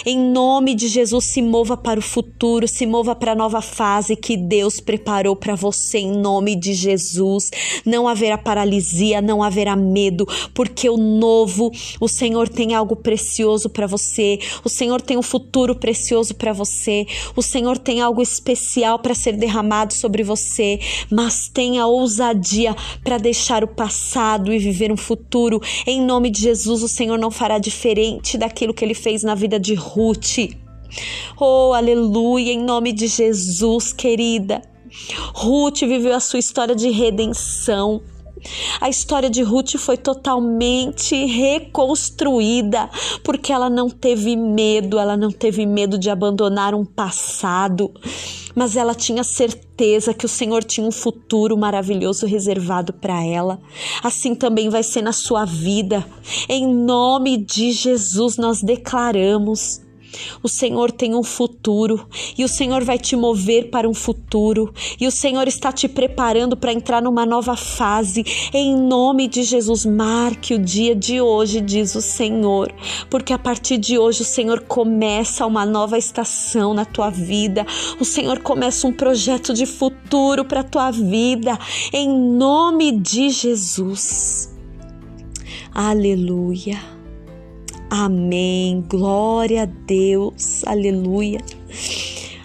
em 0.05 0.17
nome 0.17 0.73
de 0.73 0.87
Jesus, 0.87 1.25
se 1.25 1.41
mova 1.41 1.75
para 1.75 1.99
o 1.99 2.03
futuro, 2.03 2.67
se 2.67 2.85
mova 2.85 3.15
para 3.15 3.33
a 3.33 3.35
nova 3.35 3.61
fase 3.61 4.15
que 4.15 4.37
Deus 4.37 4.79
preparou 4.79 5.35
para 5.35 5.55
você, 5.55 5.99
em 5.99 6.11
nome 6.11 6.55
de 6.55 6.73
Jesus. 6.73 7.51
Não 7.85 8.07
haverá 8.07 8.37
paralisia, 8.37 9.21
não 9.21 9.43
haverá 9.43 9.75
medo, 9.75 10.27
porque 10.53 10.89
o 10.89 10.97
novo, 10.97 11.71
o 11.99 12.07
Senhor 12.07 12.47
tem 12.47 12.73
algo 12.73 12.95
precioso 12.95 13.69
para 13.69 13.87
você, 13.87 14.39
o 14.63 14.69
Senhor 14.69 15.01
tem 15.01 15.17
um 15.17 15.21
futuro 15.21 15.75
precioso 15.75 16.33
para 16.35 16.53
você, 16.53 17.05
o 17.35 17.41
Senhor 17.41 17.77
tem 17.77 18.01
algo 18.01 18.21
especial 18.21 18.99
para 18.99 19.13
ser 19.13 19.33
derramado 19.33 19.93
sobre 19.93 20.23
você, 20.23 20.79
mas 21.09 21.47
tenha 21.47 21.85
ousadia 21.85 22.75
para 23.03 23.17
deixar 23.17 23.63
o 23.63 23.67
passado 23.67 24.53
e 24.53 24.59
viver 24.59 24.91
um 24.91 24.97
futuro. 24.97 25.61
Em 25.85 26.01
nome 26.01 26.29
de 26.29 26.41
Jesus, 26.41 26.83
o 26.83 26.87
Senhor 26.87 27.17
não 27.17 27.31
fará 27.31 27.57
diferente 27.59 28.37
daquilo 28.37 28.73
que 28.73 28.83
ele 28.83 28.93
fez 28.93 29.23
na 29.23 29.35
vida 29.35 29.59
de 29.59 29.80
Ruth. 29.81 30.37
Oh, 31.39 31.73
aleluia, 31.73 32.53
em 32.53 32.63
nome 32.63 32.93
de 32.93 33.07
Jesus, 33.07 33.91
querida. 33.91 34.61
Ruth 35.33 35.79
viveu 35.79 36.15
a 36.15 36.19
sua 36.19 36.39
história 36.39 36.75
de 36.75 36.89
redenção. 36.89 38.01
A 38.79 38.89
história 38.89 39.29
de 39.29 39.41
Ruth 39.41 39.77
foi 39.77 39.97
totalmente 39.97 41.25
reconstruída 41.25 42.89
porque 43.23 43.51
ela 43.51 43.69
não 43.69 43.89
teve 43.89 44.35
medo, 44.35 44.99
ela 44.99 45.15
não 45.15 45.31
teve 45.31 45.65
medo 45.65 45.97
de 45.97 46.09
abandonar 46.09 46.73
um 46.73 46.85
passado, 46.85 47.91
mas 48.55 48.75
ela 48.75 48.93
tinha 48.93 49.23
certeza 49.23 50.13
que 50.13 50.25
o 50.25 50.29
Senhor 50.29 50.63
tinha 50.63 50.85
um 50.85 50.91
futuro 50.91 51.57
maravilhoso 51.57 52.25
reservado 52.25 52.93
para 52.93 53.23
ela. 53.23 53.59
Assim 54.03 54.35
também 54.35 54.69
vai 54.69 54.83
ser 54.83 55.01
na 55.01 55.13
sua 55.13 55.45
vida. 55.45 56.05
Em 56.49 56.67
nome 56.67 57.37
de 57.37 57.71
Jesus, 57.71 58.37
nós 58.37 58.61
declaramos 58.61 59.81
o 60.43 60.49
Senhor 60.49 60.91
tem 60.91 61.15
um 61.15 61.23
futuro 61.23 62.07
e 62.37 62.43
o 62.43 62.47
Senhor 62.47 62.83
vai 62.83 62.97
te 62.97 63.15
mover 63.15 63.69
para 63.69 63.87
um 63.87 63.93
futuro 63.93 64.73
e 64.99 65.07
o 65.07 65.11
Senhor 65.11 65.47
está 65.47 65.71
te 65.71 65.87
preparando 65.87 66.55
para 66.57 66.73
entrar 66.73 67.01
numa 67.01 67.25
nova 67.25 67.55
fase. 67.55 68.23
Em 68.53 68.75
nome 68.75 69.27
de 69.27 69.43
Jesus, 69.43 69.85
marque 69.85 70.53
o 70.53 70.59
dia 70.59 70.95
de 70.95 71.21
hoje, 71.21 71.61
diz 71.61 71.95
o 71.95 72.01
Senhor, 72.01 72.73
porque 73.09 73.33
a 73.33 73.39
partir 73.39 73.77
de 73.77 73.97
hoje 73.97 74.21
o 74.21 74.25
Senhor 74.25 74.61
começa 74.61 75.45
uma 75.45 75.65
nova 75.65 75.97
estação 75.97 76.73
na 76.73 76.85
tua 76.85 77.09
vida. 77.09 77.65
O 77.99 78.05
Senhor 78.05 78.39
começa 78.39 78.87
um 78.87 78.93
projeto 78.93 79.53
de 79.53 79.65
futuro 79.65 80.45
para 80.45 80.61
a 80.61 80.63
tua 80.63 80.91
vida. 80.91 81.57
Em 81.93 82.09
nome 82.09 82.91
de 82.91 83.29
Jesus. 83.29 84.49
Aleluia. 85.73 87.00
Amém. 87.93 88.85
Glória 88.87 89.63
a 89.63 89.65
Deus. 89.65 90.63
Aleluia. 90.65 91.41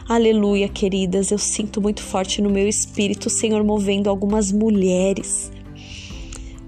Aleluia, 0.09 0.69
queridas. 0.69 1.31
Eu 1.31 1.39
sinto 1.39 1.81
muito 1.81 2.03
forte 2.03 2.43
no 2.43 2.51
meu 2.51 2.67
espírito 2.69 3.27
o 3.27 3.31
Senhor 3.31 3.63
movendo 3.63 4.11
algumas 4.11 4.51
mulheres 4.51 5.53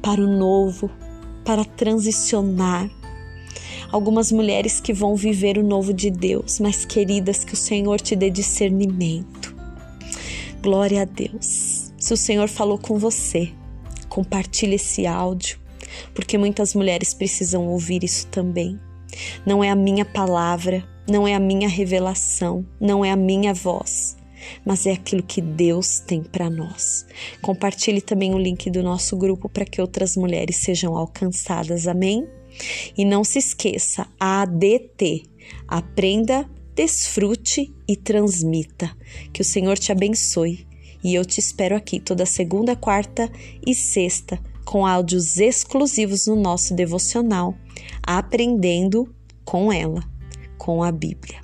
para 0.00 0.20
o 0.20 0.28
novo, 0.28 0.88
para 1.44 1.64
transicionar. 1.64 2.88
Algumas 3.90 4.30
mulheres 4.30 4.80
que 4.80 4.92
vão 4.92 5.16
viver 5.16 5.58
o 5.58 5.64
novo 5.64 5.92
de 5.92 6.08
Deus, 6.08 6.60
mas 6.60 6.84
queridas, 6.84 7.42
que 7.42 7.54
o 7.54 7.56
Senhor 7.56 8.00
te 8.00 8.14
dê 8.14 8.30
discernimento. 8.30 9.56
Glória 10.62 11.02
a 11.02 11.04
Deus. 11.04 11.92
Se 11.98 12.14
o 12.14 12.16
Senhor 12.16 12.48
falou 12.48 12.78
com 12.78 12.96
você, 12.96 13.50
compartilhe 14.08 14.76
esse 14.76 15.04
áudio 15.04 15.58
porque 16.14 16.38
muitas 16.38 16.74
mulheres 16.74 17.14
precisam 17.14 17.66
ouvir 17.66 18.04
isso 18.04 18.26
também. 18.28 18.78
Não 19.46 19.62
é 19.62 19.70
a 19.70 19.76
minha 19.76 20.04
palavra, 20.04 20.86
não 21.08 21.26
é 21.26 21.34
a 21.34 21.40
minha 21.40 21.68
revelação, 21.68 22.66
não 22.80 23.04
é 23.04 23.10
a 23.10 23.16
minha 23.16 23.54
voz, 23.54 24.16
mas 24.64 24.86
é 24.86 24.92
aquilo 24.92 25.22
que 25.22 25.40
Deus 25.40 26.00
tem 26.00 26.22
para 26.22 26.50
nós. 26.50 27.06
Compartilhe 27.40 28.00
também 28.00 28.34
o 28.34 28.38
link 28.38 28.70
do 28.70 28.82
nosso 28.82 29.16
grupo 29.16 29.48
para 29.48 29.64
que 29.64 29.80
outras 29.80 30.16
mulheres 30.16 30.56
sejam 30.56 30.96
alcançadas. 30.96 31.86
Amém? 31.86 32.26
E 32.96 33.04
não 33.04 33.24
se 33.24 33.38
esqueça, 33.38 34.06
ADT, 34.18 35.22
aprenda, 35.66 36.48
desfrute 36.74 37.72
e 37.86 37.96
transmita. 37.96 38.94
Que 39.32 39.40
o 39.40 39.44
Senhor 39.44 39.78
te 39.78 39.92
abençoe. 39.92 40.66
E 41.02 41.14
eu 41.14 41.24
te 41.24 41.38
espero 41.38 41.76
aqui 41.76 42.00
toda 42.00 42.26
segunda, 42.26 42.74
quarta 42.74 43.30
e 43.64 43.72
sexta 43.72 44.38
com 44.68 44.84
áudios 44.84 45.38
exclusivos 45.38 46.26
no 46.26 46.36
nosso 46.36 46.74
devocional, 46.74 47.54
aprendendo 48.02 49.08
com 49.42 49.72
ela, 49.72 50.04
com 50.58 50.82
a 50.82 50.92
Bíblia. 50.92 51.40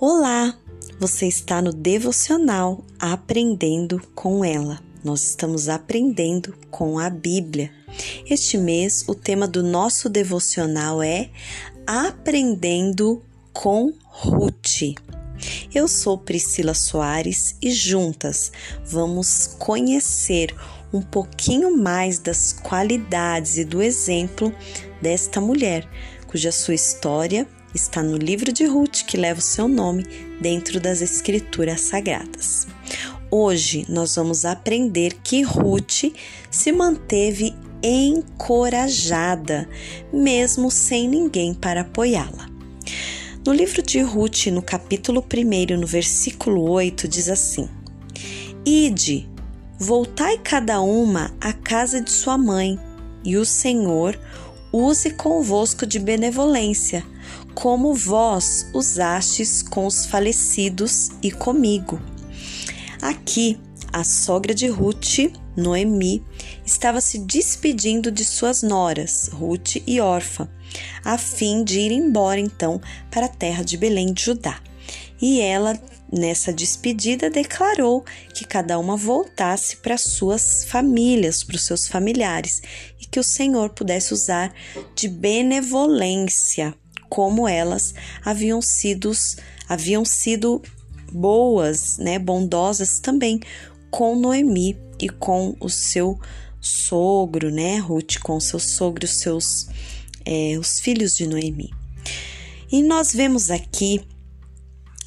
Olá, 0.00 0.58
você 0.98 1.28
está 1.28 1.62
no 1.62 1.72
devocional 1.72 2.82
Aprendendo 2.98 4.02
com 4.12 4.44
ela 4.44 4.91
nós 5.04 5.24
estamos 5.24 5.68
aprendendo 5.68 6.54
com 6.70 6.98
a 6.98 7.10
Bíblia. 7.10 7.70
Este 8.28 8.56
mês, 8.56 9.04
o 9.08 9.14
tema 9.14 9.48
do 9.48 9.62
nosso 9.62 10.08
devocional 10.08 11.02
é 11.02 11.30
Aprendendo 11.86 13.22
com 13.52 13.92
Ruth. 14.04 14.94
Eu 15.74 15.88
sou 15.88 16.16
Priscila 16.16 16.74
Soares 16.74 17.56
e 17.60 17.72
juntas 17.72 18.52
vamos 18.86 19.56
conhecer 19.58 20.54
um 20.92 21.02
pouquinho 21.02 21.76
mais 21.76 22.18
das 22.18 22.52
qualidades 22.52 23.56
e 23.56 23.64
do 23.64 23.82
exemplo 23.82 24.54
desta 25.00 25.40
mulher, 25.40 25.88
cuja 26.28 26.52
sua 26.52 26.74
história 26.74 27.48
está 27.74 28.02
no 28.02 28.16
livro 28.16 28.52
de 28.52 28.66
Ruth, 28.66 29.04
que 29.06 29.16
leva 29.16 29.40
o 29.40 29.42
seu 29.42 29.66
nome 29.66 30.04
dentro 30.40 30.78
das 30.78 31.00
Escrituras 31.00 31.80
Sagradas. 31.80 32.66
Hoje 33.34 33.86
nós 33.88 34.14
vamos 34.16 34.44
aprender 34.44 35.14
que 35.24 35.40
Ruth 35.40 36.12
se 36.50 36.70
manteve 36.70 37.54
encorajada, 37.82 39.66
mesmo 40.12 40.70
sem 40.70 41.08
ninguém 41.08 41.54
para 41.54 41.80
apoiá-la. 41.80 42.46
No 43.42 43.54
livro 43.54 43.80
de 43.80 44.02
Ruth, 44.02 44.48
no 44.48 44.60
capítulo 44.60 45.24
1, 45.24 45.78
no 45.80 45.86
versículo 45.86 46.70
8, 46.70 47.08
diz 47.08 47.30
assim: 47.30 47.70
Ide, 48.66 49.26
Voltai 49.78 50.36
cada 50.36 50.82
uma 50.82 51.34
à 51.40 51.54
casa 51.54 52.02
de 52.02 52.10
sua 52.10 52.36
mãe, 52.36 52.78
e 53.24 53.38
o 53.38 53.46
Senhor 53.46 54.20
use 54.70 55.08
convosco 55.08 55.86
de 55.86 55.98
benevolência, 55.98 57.02
como 57.54 57.94
vós 57.94 58.66
usastes 58.74 59.62
com 59.62 59.86
os 59.86 60.04
falecidos 60.04 61.08
e 61.22 61.30
comigo. 61.30 61.98
Aqui, 63.02 63.58
a 63.92 64.04
sogra 64.04 64.54
de 64.54 64.68
Ruth, 64.68 65.18
Noemi, 65.56 66.24
estava 66.64 67.00
se 67.00 67.18
despedindo 67.18 68.12
de 68.12 68.24
suas 68.24 68.62
noras, 68.62 69.28
Ruth 69.32 69.82
e 69.84 70.00
Orfa, 70.00 70.48
a 71.04 71.18
fim 71.18 71.64
de 71.64 71.80
ir 71.80 71.90
embora 71.90 72.38
então 72.38 72.80
para 73.10 73.26
a 73.26 73.28
terra 73.28 73.64
de 73.64 73.76
Belém 73.76 74.12
de 74.12 74.22
Judá. 74.22 74.62
E 75.20 75.40
ela, 75.40 75.76
nessa 76.12 76.52
despedida, 76.52 77.28
declarou 77.28 78.04
que 78.32 78.46
cada 78.46 78.78
uma 78.78 78.96
voltasse 78.96 79.78
para 79.78 79.98
suas 79.98 80.64
famílias, 80.66 81.42
para 81.42 81.56
os 81.56 81.64
seus 81.64 81.88
familiares, 81.88 82.62
e 83.00 83.06
que 83.06 83.18
o 83.18 83.24
Senhor 83.24 83.70
pudesse 83.70 84.14
usar 84.14 84.54
de 84.94 85.08
benevolência, 85.08 86.72
como 87.08 87.48
elas 87.48 87.94
haviam 88.24 88.62
sido, 88.62 89.10
haviam 89.68 90.04
sido 90.04 90.62
boas, 91.12 91.98
né, 91.98 92.18
bondosas 92.18 92.98
também 92.98 93.40
com 93.90 94.16
Noemi 94.16 94.76
e 95.00 95.08
com 95.08 95.54
o 95.60 95.68
seu 95.68 96.18
sogro, 96.60 97.50
né, 97.50 97.78
Ruth, 97.78 98.18
com 98.22 98.40
seu 98.40 98.58
sogro, 98.58 99.06
seus 99.06 99.68
é, 100.24 100.56
os 100.58 100.80
filhos 100.80 101.16
de 101.16 101.26
Noemi. 101.26 101.70
E 102.70 102.82
nós 102.82 103.12
vemos 103.12 103.50
aqui 103.50 104.00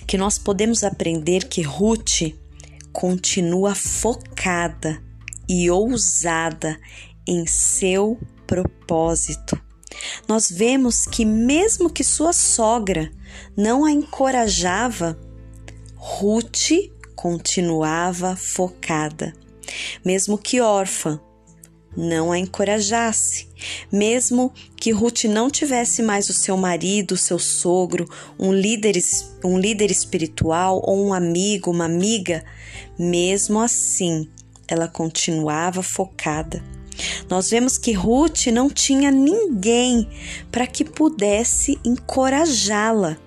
que 0.06 0.18
nós 0.18 0.38
podemos 0.38 0.84
aprender 0.84 1.46
que 1.46 1.62
Ruth 1.62 2.34
continua 2.94 3.74
focada 3.74 5.02
e 5.50 5.70
ousada 5.70 6.80
em 7.28 7.46
seu 7.48 8.20
propósito. 8.46 9.60
Nós 10.28 10.50
vemos 10.52 11.06
que, 11.06 11.26
mesmo 11.26 11.90
que 11.90 12.04
sua 12.04 12.34
sogra 12.34 13.12
não 13.58 13.86
a 13.86 13.92
encorajava, 13.92 15.20
Ruth 16.08 16.70
continuava 17.16 18.36
focada. 18.36 19.34
Mesmo 20.06 20.38
que 20.38 20.62
órfã, 20.62 21.20
não 21.98 22.32
a 22.32 22.38
encorajasse. 22.38 23.48
Mesmo 23.92 24.54
que 24.78 24.92
Ruth 24.92 25.24
não 25.24 25.50
tivesse 25.50 26.04
mais 26.04 26.30
o 26.30 26.34
seu 26.34 26.56
marido, 26.56 27.14
o 27.14 27.18
seu 27.18 27.40
sogro, 27.40 28.08
um 28.40 28.54
líder, 28.54 28.96
um 29.44 29.58
líder 29.58 29.90
espiritual 29.90 30.80
ou 30.86 31.08
um 31.08 31.12
amigo, 31.12 31.72
uma 31.72 31.86
amiga, 31.86 32.46
mesmo 33.00 33.60
assim, 33.60 34.30
ela 34.68 34.88
continuava 34.88 35.82
focada. 35.82 36.64
Nós 37.28 37.50
vemos 37.50 37.80
que 37.80 37.94
Ruth 37.94 38.46
não 38.54 38.70
tinha 38.70 39.10
ninguém 39.10 40.08
para 40.52 40.68
que 40.68 40.86
pudesse 40.86 41.80
encorajá-la. 41.84 43.18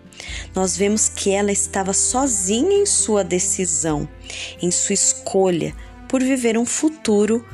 Nós 0.55 0.77
vemos 0.77 1.09
que 1.09 1.31
ela 1.31 1.53
estava 1.53 1.93
sozinha 1.93 2.83
em 2.83 2.87
sua 2.87 3.23
decisão, 3.23 4.09
em 4.61 4.71
sua 4.71 4.95
escolha 4.95 5.75
por 6.09 6.23
viver 6.23 6.57
um 6.57 6.65
futuro 6.65 7.45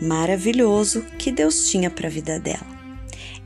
maravilhoso 0.00 1.02
que 1.18 1.30
Deus 1.30 1.68
tinha 1.68 1.90
para 1.90 2.08
a 2.08 2.10
vida 2.10 2.40
dela. 2.40 2.66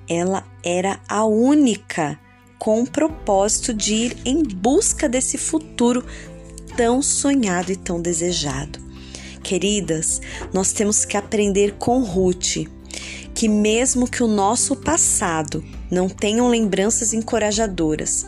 Ela 0.09 0.45
era 0.65 1.01
a 1.09 1.25
única 1.25 2.19
com 2.59 2.83
o 2.83 2.91
propósito 2.91 3.75
de 3.75 3.95
ir 3.95 4.17
em 4.25 4.43
busca 4.43 5.09
desse 5.09 5.37
futuro 5.37 6.05
tão 6.77 7.03
sonhado 7.03 7.73
e 7.73 7.77
tão 7.77 8.01
desejado. 8.01 8.79
Queridas, 9.43 10.21
nós 10.53 10.73
temos 10.73 11.05
que 11.05 11.17
aprender 11.17 11.75
com 11.79 12.03
Ruth 12.03 12.67
que, 13.35 13.49
mesmo 13.49 14.11
que 14.11 14.23
o 14.23 14.27
nosso 14.27 14.75
passado 14.77 15.63
não 15.91 16.09
tenham 16.09 16.49
lembranças 16.49 17.13
encorajadoras, 17.13 18.27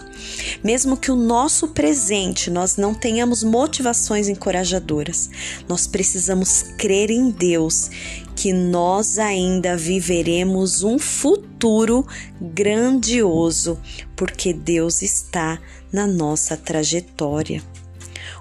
mesmo 0.63 0.97
que 0.97 1.11
o 1.11 1.17
nosso 1.17 1.69
presente 1.69 2.51
nós 2.51 2.77
não 2.77 2.95
tenhamos 2.95 3.43
motivações 3.43 4.29
encorajadoras, 4.29 5.31
nós 5.69 5.87
precisamos 5.87 6.63
crer 6.77 7.11
em 7.11 7.31
Deus 7.31 7.91
que 8.37 8.53
nós 8.53 9.19
ainda 9.19 9.77
viveremos 9.77 10.83
um 10.85 10.99
futuro 10.99 12.07
grandioso, 12.41 13.81
porque 14.15 14.53
Deus 14.53 15.03
está 15.03 15.61
na 15.93 16.07
nossa 16.07 16.57
trajetória. 16.57 17.63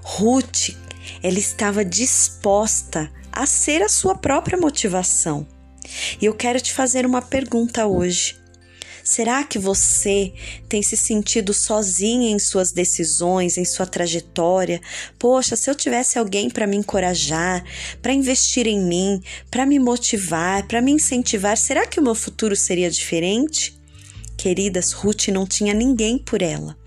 Ruth, 0.04 0.70
ela 1.24 1.40
estava 1.40 1.84
disposta 1.84 3.12
a 3.32 3.46
ser 3.46 3.82
a 3.82 3.90
sua 3.90 4.16
própria 4.16 4.58
motivação. 4.58 5.48
E 6.22 6.26
eu 6.26 6.34
quero 6.34 6.60
te 6.60 6.74
fazer 6.74 7.06
uma 7.06 7.22
pergunta 7.22 7.86
hoje. 7.88 8.37
Será 9.08 9.42
que 9.42 9.58
você 9.58 10.34
tem 10.68 10.84
se 10.84 10.98
sentido 10.98 11.54
sozinha 11.54 12.30
em 12.30 12.38
suas 12.38 12.74
decisões, 12.74 13.58
em 13.58 13.64
sua 13.64 13.86
trajetória? 13.86 14.82
Poxa, 15.18 15.56
se 15.56 15.70
eu 15.70 15.74
tivesse 15.74 16.20
alguém 16.20 16.50
para 16.50 16.68
me 16.68 16.76
encorajar, 16.76 17.64
para 18.02 18.12
investir 18.12 18.68
em 18.68 18.82
mim, 18.82 19.24
para 19.50 19.66
me 19.66 19.80
motivar, 19.80 20.68
para 20.68 20.82
me 20.82 20.92
incentivar, 20.92 21.58
será 21.58 21.88
que 21.88 22.02
o 22.02 22.04
meu 22.04 22.14
futuro 22.14 22.54
seria 22.54 22.92
diferente? 22.92 23.80
Queridas, 24.38 24.92
Ruth 24.92 25.30
não 25.30 25.48
tinha 25.48 25.74
ninguém 25.74 26.18
por 26.18 26.42
ela. 26.42 26.78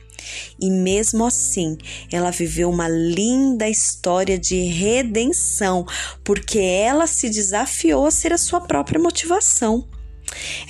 E 0.61 0.71
mesmo 0.71 1.25
assim, 1.25 1.79
ela 2.13 2.31
viveu 2.31 2.69
uma 2.69 2.87
linda 2.87 3.67
história 3.67 4.39
de 4.39 4.61
redenção, 4.65 5.87
porque 6.23 6.59
ela 6.59 7.07
se 7.07 7.31
desafiou 7.31 8.05
a 8.05 8.11
ser 8.11 8.35
a 8.35 8.39
sua 8.39 8.61
própria 8.61 9.01
motivação. 9.01 9.89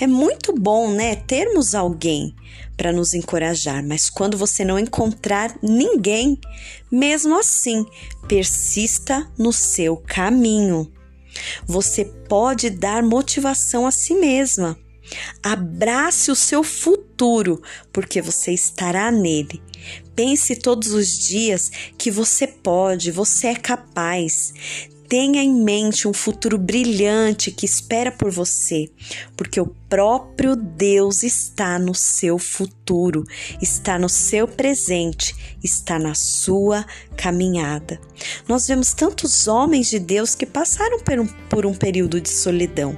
É 0.01 0.07
muito 0.07 0.53
bom, 0.53 0.91
né, 0.91 1.17
termos 1.17 1.75
alguém 1.75 2.35
para 2.77 2.93
nos 2.93 3.13
encorajar, 3.13 3.85
mas 3.85 4.09
quando 4.09 4.39
você 4.39 4.65
não 4.65 4.79
encontrar 4.79 5.55
ninguém, 5.63 6.39
mesmo 6.91 7.39
assim, 7.39 7.85
persista 8.27 9.31
no 9.37 9.53
seu 9.53 9.97
caminho. 9.97 10.91
Você 11.67 12.05
pode 12.05 12.71
dar 12.71 13.03
motivação 13.03 13.87
a 13.87 13.91
si 13.91 14.15
mesma. 14.15 14.79
Abrace 15.43 16.31
o 16.31 16.37
seu 16.37 16.63
futuro, 16.63 17.61
porque 17.93 18.23
você 18.23 18.53
estará 18.53 19.11
nele. 19.11 19.61
Pense 20.15 20.57
todos 20.57 20.93
os 20.93 21.19
dias 21.19 21.71
que 21.99 22.11
você 22.11 22.47
pode, 22.47 23.11
você 23.11 23.49
é 23.49 23.55
capaz. 23.55 24.53
Tenha 25.11 25.43
em 25.43 25.53
mente 25.53 26.07
um 26.07 26.13
futuro 26.13 26.57
brilhante 26.57 27.51
que 27.51 27.67
espera 27.67 28.13
por 28.13 28.31
você, 28.31 28.89
porque 29.37 29.61
o 29.61 29.67
próprio 29.89 30.55
Deus 30.55 31.25
está 31.25 31.81
no 31.81 31.97
seu 31.97 32.39
futuro, 32.39 33.25
está 33.61 33.99
no 33.99 34.09
seu 34.09 34.47
presente, 34.47 35.35
está 35.65 35.99
na 35.99 36.15
sua 36.15 36.87
caminhada. 37.17 38.01
Nós 38.47 38.69
vemos 38.69 38.93
tantos 38.95 39.49
homens 39.49 39.91
de 39.91 39.99
Deus 39.99 40.37
que 40.37 40.47
passaram 40.47 41.01
por 41.01 41.19
um, 41.19 41.27
por 41.27 41.67
um 41.67 41.75
período 41.75 42.21
de 42.21 42.29
solidão. 42.29 42.97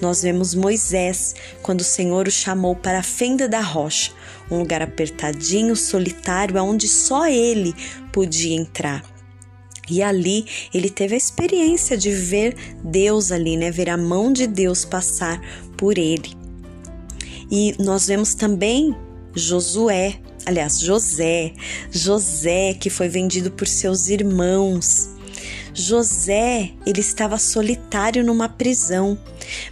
Nós 0.00 0.22
vemos 0.22 0.56
Moisés, 0.56 1.36
quando 1.62 1.82
o 1.82 1.84
Senhor 1.84 2.26
o 2.26 2.32
chamou 2.32 2.74
para 2.74 2.98
a 2.98 3.04
fenda 3.04 3.48
da 3.48 3.60
rocha, 3.60 4.10
um 4.50 4.58
lugar 4.58 4.82
apertadinho, 4.82 5.76
solitário, 5.76 6.58
aonde 6.58 6.88
só 6.88 7.28
ele 7.28 7.72
podia 8.10 8.56
entrar. 8.56 9.11
E 9.90 10.02
ali 10.02 10.46
ele 10.72 10.88
teve 10.88 11.14
a 11.14 11.18
experiência 11.18 11.96
de 11.96 12.12
ver 12.12 12.56
Deus 12.84 13.32
ali, 13.32 13.56
né? 13.56 13.70
Ver 13.70 13.90
a 13.90 13.96
mão 13.96 14.32
de 14.32 14.46
Deus 14.46 14.84
passar 14.84 15.40
por 15.76 15.98
ele. 15.98 16.36
E 17.50 17.74
nós 17.78 18.06
vemos 18.06 18.34
também 18.34 18.96
Josué, 19.34 20.20
aliás, 20.46 20.80
José, 20.80 21.52
José 21.90 22.74
que 22.74 22.90
foi 22.90 23.08
vendido 23.08 23.50
por 23.50 23.66
seus 23.66 24.08
irmãos. 24.08 25.11
José, 25.74 26.72
ele 26.84 27.00
estava 27.00 27.38
solitário 27.38 28.24
numa 28.24 28.48
prisão, 28.48 29.18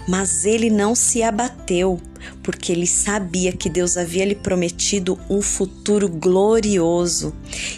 mas 0.09 0.45
ele 0.45 0.71
não 0.71 0.95
se 0.95 1.23
abateu 1.23 2.01
porque 2.43 2.73
ele 2.73 2.87
sabia 2.87 3.53
que 3.53 3.69
Deus 3.69 3.97
havia 3.97 4.25
lhe 4.25 4.35
prometido 4.35 5.19
um 5.29 5.41
futuro 5.41 6.09
glorioso. 6.09 7.35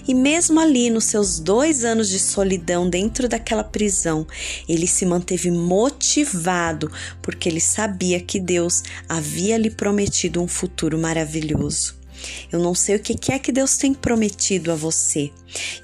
E 0.07 0.15
mesmo 0.15 0.61
ali, 0.61 0.91
nos 0.91 1.05
seus 1.05 1.39
dois 1.39 1.85
anos 1.85 2.09
de 2.09 2.19
solidão 2.19 2.89
dentro 2.89 3.29
daquela 3.29 3.65
prisão, 3.65 4.27
ele 4.69 4.87
se 4.87 5.07
manteve 5.07 5.51
motivado, 5.51 6.91
porque 7.21 7.49
ele 7.49 7.61
sabia 7.61 8.21
que 8.21 8.41
Deus 8.41 8.83
havia 9.09 9.57
lhe 9.57 9.71
prometido 9.71 10.43
um 10.43 10.49
futuro 10.49 10.99
maravilhoso. 10.99 12.02
Eu 12.51 12.61
não 12.61 12.75
sei 12.75 12.97
o 12.97 13.01
que 13.01 13.33
é 13.33 13.39
que 13.39 13.53
Deus 13.53 13.77
tem 13.77 13.95
prometido 13.95 14.73
a 14.73 14.75
você. 14.75 15.31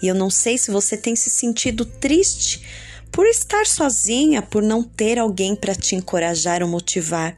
E 0.03 0.09
eu 0.09 0.14
não 0.14 0.30
sei 0.30 0.59
se 0.59 0.70
você 0.70 0.97
tem 0.97 1.14
se 1.16 1.30
sentido 1.30 1.84
triste 1.84 2.62
por 3.11 3.26
estar 3.26 3.66
sozinha, 3.66 4.43
por 4.43 4.62
não 4.62 4.82
ter 4.82 5.18
alguém 5.18 5.57
para 5.57 5.74
te 5.74 5.95
encorajar 5.95 6.62
ou 6.62 6.68
motivar. 6.68 7.36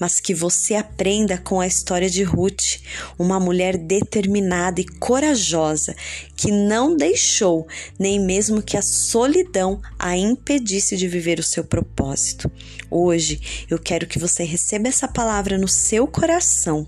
mas 0.00 0.18
que 0.18 0.34
você 0.34 0.74
aprenda 0.74 1.38
com 1.38 1.60
a 1.60 1.66
história 1.66 2.08
de 2.10 2.22
Ruth, 2.24 2.78
uma 3.18 3.38
mulher 3.38 3.76
determinada 3.76 4.80
e 4.80 4.84
corajosa 4.84 5.94
que 6.34 6.50
não 6.50 6.96
deixou 6.96 7.68
nem 7.98 8.18
mesmo 8.18 8.62
que 8.62 8.76
a 8.76 8.82
solidão 8.82 9.80
a 9.98 10.16
impedisse 10.16 10.96
de 10.96 11.06
viver 11.06 11.38
o 11.38 11.44
seu 11.44 11.62
propósito. 11.62 12.50
Hoje 12.90 13.66
eu 13.70 13.78
quero 13.78 14.06
que 14.06 14.18
você 14.18 14.42
receba 14.42 14.88
essa 14.88 15.06
palavra 15.06 15.56
no 15.56 15.68
seu 15.68 16.06
coração 16.06 16.86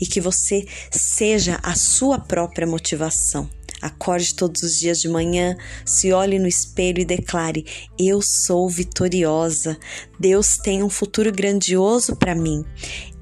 e 0.00 0.06
que 0.06 0.20
você 0.20 0.66
seja 0.90 1.60
a 1.62 1.76
sua 1.76 2.18
própria 2.18 2.66
motivação. 2.66 3.48
Acorde 3.80 4.34
todos 4.34 4.62
os 4.62 4.78
dias 4.78 4.98
de 5.00 5.08
manhã, 5.08 5.56
se 5.84 6.10
olhe 6.10 6.38
no 6.38 6.48
espelho 6.48 7.00
e 7.00 7.04
declare: 7.04 7.66
Eu 7.98 8.22
sou 8.22 8.68
vitoriosa. 8.68 9.78
Deus 10.18 10.56
tem 10.56 10.82
um 10.82 10.88
futuro 10.88 11.30
grandioso 11.30 12.16
para 12.16 12.34
mim. 12.34 12.64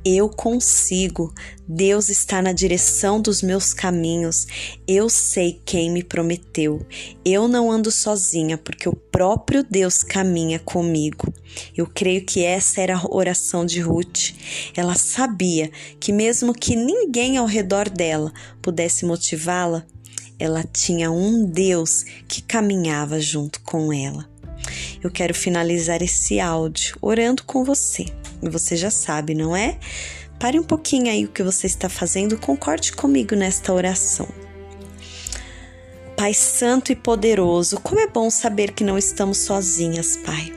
Eu 0.04 0.28
consigo. 0.28 1.34
Deus 1.74 2.10
está 2.10 2.42
na 2.42 2.52
direção 2.52 3.18
dos 3.18 3.40
meus 3.40 3.72
caminhos. 3.72 4.46
Eu 4.86 5.08
sei 5.08 5.58
quem 5.64 5.90
me 5.90 6.02
prometeu. 6.02 6.84
Eu 7.24 7.48
não 7.48 7.72
ando 7.72 7.90
sozinha, 7.90 8.58
porque 8.58 8.86
o 8.86 8.94
próprio 8.94 9.64
Deus 9.64 10.02
caminha 10.02 10.58
comigo. 10.58 11.32
Eu 11.74 11.86
creio 11.86 12.26
que 12.26 12.44
essa 12.44 12.82
era 12.82 12.98
a 12.98 13.06
oração 13.08 13.64
de 13.64 13.80
Ruth. 13.80 14.34
Ela 14.76 14.94
sabia 14.96 15.70
que, 15.98 16.12
mesmo 16.12 16.52
que 16.52 16.76
ninguém 16.76 17.38
ao 17.38 17.46
redor 17.46 17.88
dela 17.88 18.30
pudesse 18.60 19.06
motivá-la, 19.06 19.82
ela 20.38 20.62
tinha 20.64 21.10
um 21.10 21.42
Deus 21.42 22.04
que 22.28 22.42
caminhava 22.42 23.18
junto 23.18 23.62
com 23.62 23.90
ela. 23.90 24.28
Eu 25.02 25.10
quero 25.10 25.34
finalizar 25.34 26.02
esse 26.02 26.38
áudio 26.38 26.98
orando 27.00 27.42
com 27.44 27.64
você. 27.64 28.04
E 28.42 28.50
você 28.50 28.76
já 28.76 28.90
sabe, 28.90 29.34
não 29.34 29.56
é? 29.56 29.78
Pare 30.42 30.58
um 30.58 30.64
pouquinho 30.64 31.08
aí 31.08 31.24
o 31.24 31.28
que 31.28 31.40
você 31.40 31.68
está 31.68 31.88
fazendo, 31.88 32.36
concorde 32.36 32.92
comigo 32.94 33.36
nesta 33.36 33.72
oração. 33.72 34.26
Pai 36.16 36.34
Santo 36.34 36.90
e 36.90 36.96
Poderoso, 36.96 37.78
como 37.78 38.00
é 38.00 38.08
bom 38.08 38.28
saber 38.28 38.72
que 38.72 38.82
não 38.82 38.98
estamos 38.98 39.38
sozinhas, 39.38 40.16
Pai. 40.16 40.52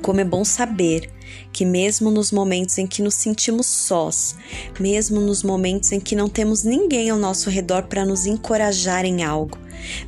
Como 0.00 0.20
é 0.20 0.24
bom 0.24 0.44
saber 0.44 1.10
que, 1.52 1.64
mesmo 1.64 2.12
nos 2.12 2.30
momentos 2.30 2.78
em 2.78 2.86
que 2.86 3.02
nos 3.02 3.16
sentimos 3.16 3.66
sós, 3.66 4.36
mesmo 4.78 5.20
nos 5.20 5.42
momentos 5.42 5.90
em 5.90 5.98
que 5.98 6.14
não 6.14 6.28
temos 6.28 6.62
ninguém 6.62 7.10
ao 7.10 7.18
nosso 7.18 7.50
redor 7.50 7.88
para 7.88 8.06
nos 8.06 8.24
encorajar 8.24 9.04
em 9.04 9.24
algo, 9.24 9.58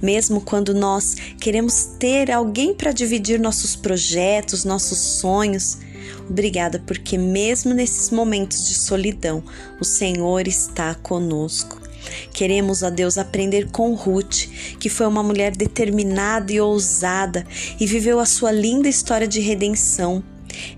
mesmo 0.00 0.40
quando 0.40 0.72
nós 0.72 1.16
queremos 1.40 1.84
ter 1.98 2.30
alguém 2.30 2.72
para 2.72 2.92
dividir 2.92 3.40
nossos 3.40 3.74
projetos, 3.74 4.64
nossos 4.64 4.98
sonhos, 4.98 5.78
Obrigada, 6.28 6.82
porque 6.86 7.16
mesmo 7.16 7.74
nesses 7.74 8.10
momentos 8.10 8.68
de 8.68 8.74
solidão, 8.74 9.42
o 9.80 9.84
Senhor 9.84 10.46
está 10.46 10.94
conosco. 10.94 11.80
Queremos, 12.32 12.82
ó 12.82 12.90
Deus, 12.90 13.18
aprender 13.18 13.70
com 13.70 13.94
Ruth, 13.94 14.46
que 14.78 14.88
foi 14.88 15.06
uma 15.06 15.22
mulher 15.22 15.56
determinada 15.56 16.52
e 16.52 16.60
ousada 16.60 17.46
e 17.78 17.86
viveu 17.86 18.20
a 18.20 18.26
sua 18.26 18.52
linda 18.52 18.88
história 18.88 19.26
de 19.26 19.40
redenção. 19.40 20.22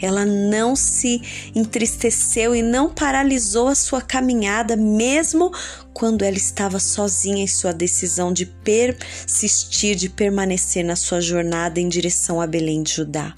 Ela 0.00 0.26
não 0.26 0.76
se 0.76 1.22
entristeceu 1.54 2.54
e 2.54 2.62
não 2.62 2.90
paralisou 2.90 3.68
a 3.68 3.74
sua 3.74 4.02
caminhada, 4.02 4.76
mesmo 4.76 5.50
quando 5.94 6.22
ela 6.22 6.36
estava 6.36 6.78
sozinha 6.78 7.42
em 7.42 7.46
sua 7.46 7.72
decisão 7.72 8.32
de 8.32 8.46
persistir, 8.46 9.94
de 9.96 10.08
permanecer 10.08 10.84
na 10.84 10.96
sua 10.96 11.20
jornada 11.20 11.80
em 11.80 11.88
direção 11.88 12.40
a 12.40 12.46
Belém 12.46 12.82
de 12.82 12.92
Judá. 12.92 13.34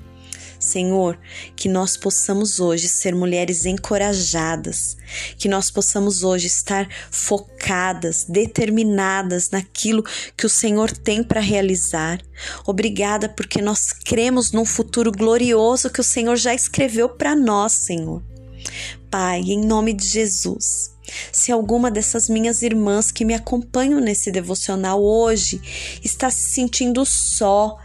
Senhor, 0.63 1.19
que 1.57 1.69
nós 1.69 1.97
possamos 1.97 2.61
hoje 2.61 2.89
ser 2.89 3.15
mulheres 3.15 3.67
encorajadas, 3.67 4.97
que 5.37 5.49
nós 5.49 5.71
possamos 5.71 6.23
hoje 6.23 6.47
estar 6.47 6.89
focadas, 7.11 8.25
determinadas 8.29 9.51
naquilo 9.51 10.05
que 10.37 10.47
o 10.47 10.51
Senhor 10.51 10.91
tem 10.91 11.23
para 11.23 11.41
realizar. 11.41 12.21
Obrigada 12.67 13.29
porque 13.29 13.61
nós 13.61 13.93
cremos 13.93 14.53
num 14.53 14.65
futuro 14.65 15.11
glorioso 15.11 15.91
que 15.91 16.01
o 16.01 16.05
Senhor 16.05 16.37
já 16.37 16.55
escreveu 16.55 17.09
para 17.09 17.35
nós, 17.35 17.73
Senhor. 17.73 18.23
Pai, 19.11 19.41
em 19.41 19.61
nome 19.65 19.93
de 19.93 20.07
Jesus, 20.07 20.93
se 21.31 21.53
alguma 21.53 21.91
dessas 21.91 22.29
minhas 22.29 22.63
irmãs 22.63 23.11
que 23.11 23.25
me 23.25 23.35
acompanham 23.35 24.01
nesse 24.01 24.31
devocional 24.31 25.03
hoje 25.03 25.61
está 26.03 26.31
se 26.31 26.51
sentindo 26.51 27.05
só, 27.05 27.77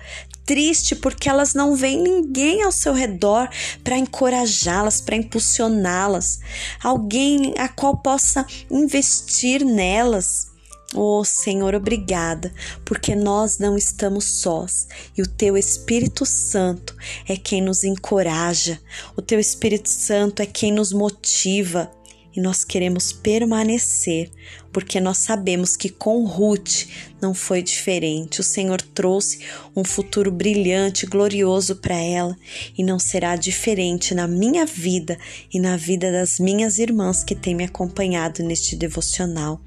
triste 0.47 0.95
porque 0.95 1.29
elas 1.29 1.53
não 1.53 1.75
veem 1.75 2.01
ninguém 2.01 2.63
ao 2.63 2.71
seu 2.71 2.93
redor 2.93 3.49
para 3.83 3.97
encorajá-las, 3.97 5.01
para 5.01 5.17
impulsioná-las, 5.17 6.39
alguém 6.81 7.53
a 7.57 7.67
qual 7.67 7.97
possa 7.97 8.47
investir 8.71 9.63
nelas. 9.63 10.47
Oh 10.95 11.21
Senhor, 11.25 11.75
obrigada, 11.75 12.51
porque 12.85 13.13
nós 13.13 13.59
não 13.59 13.77
estamos 13.77 14.39
sós. 14.39 14.87
E 15.17 15.21
o 15.21 15.27
Teu 15.27 15.57
Espírito 15.57 16.25
Santo 16.25 16.95
é 17.27 17.35
quem 17.35 17.61
nos 17.61 17.83
encoraja, 17.83 18.79
o 19.15 19.21
Teu 19.21 19.37
Espírito 19.37 19.89
Santo 19.89 20.41
é 20.41 20.45
quem 20.45 20.71
nos 20.71 20.93
motiva 20.93 21.91
e 22.37 22.39
nós 22.39 22.63
queremos 22.63 23.11
permanecer, 23.11 24.29
porque 24.71 24.99
nós 24.99 25.17
sabemos 25.17 25.75
que 25.75 25.89
com 25.89 26.23
Ruth 26.23 26.85
não 27.19 27.33
foi 27.33 27.63
diferente. 27.63 28.41
O 28.41 28.43
Senhor 28.43 28.79
trouxe 28.79 29.39
um 29.75 29.83
futuro 29.83 30.31
brilhante, 30.31 31.07
glorioso 31.07 31.77
para 31.77 31.95
ela 31.95 32.37
e 32.77 32.83
não 32.83 32.99
será 32.99 33.35
diferente 33.35 34.13
na 34.13 34.27
minha 34.27 34.67
vida 34.67 35.17
e 35.51 35.59
na 35.59 35.75
vida 35.75 36.11
das 36.11 36.39
minhas 36.39 36.77
irmãs 36.77 37.23
que 37.23 37.33
têm 37.33 37.55
me 37.55 37.63
acompanhado 37.63 38.43
neste 38.43 38.75
devocional. 38.75 39.59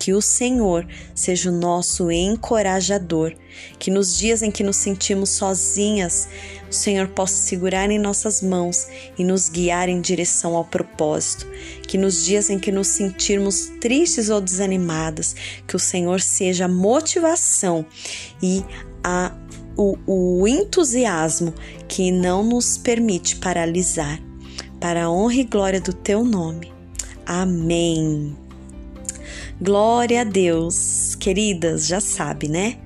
Que 0.00 0.14
o 0.14 0.22
Senhor 0.22 0.86
seja 1.14 1.50
o 1.50 1.52
nosso 1.52 2.10
encorajador, 2.10 3.34
que 3.78 3.90
nos 3.90 4.16
dias 4.16 4.42
em 4.42 4.50
que 4.50 4.64
nos 4.64 4.76
sentimos 4.76 5.28
sozinhas, 5.28 6.26
o 6.70 6.72
Senhor 6.72 7.08
possa 7.08 7.34
segurar 7.34 7.90
em 7.90 7.98
nossas 7.98 8.40
mãos 8.40 8.86
e 9.18 9.22
nos 9.22 9.50
guiar 9.50 9.90
em 9.90 10.00
direção 10.00 10.56
ao 10.56 10.64
propósito. 10.64 11.46
Que 11.86 11.98
nos 11.98 12.24
dias 12.24 12.48
em 12.48 12.58
que 12.58 12.72
nos 12.72 12.88
sentirmos 12.88 13.66
tristes 13.78 14.30
ou 14.30 14.40
desanimadas, 14.40 15.36
que 15.68 15.76
o 15.76 15.78
Senhor 15.78 16.22
seja 16.22 16.64
a 16.64 16.68
motivação 16.68 17.84
e 18.42 18.64
a, 19.04 19.36
o, 19.76 19.98
o 20.06 20.48
entusiasmo 20.48 21.52
que 21.86 22.10
não 22.10 22.42
nos 22.42 22.78
permite 22.78 23.36
paralisar. 23.36 24.18
Para 24.80 25.04
a 25.04 25.10
honra 25.10 25.34
e 25.34 25.44
glória 25.44 25.78
do 25.78 25.92
teu 25.92 26.24
nome. 26.24 26.72
Amém. 27.26 28.34
Glória 29.62 30.22
a 30.22 30.24
Deus. 30.24 31.14
Queridas, 31.14 31.86
já 31.86 32.00
sabe, 32.00 32.48
né? 32.48 32.78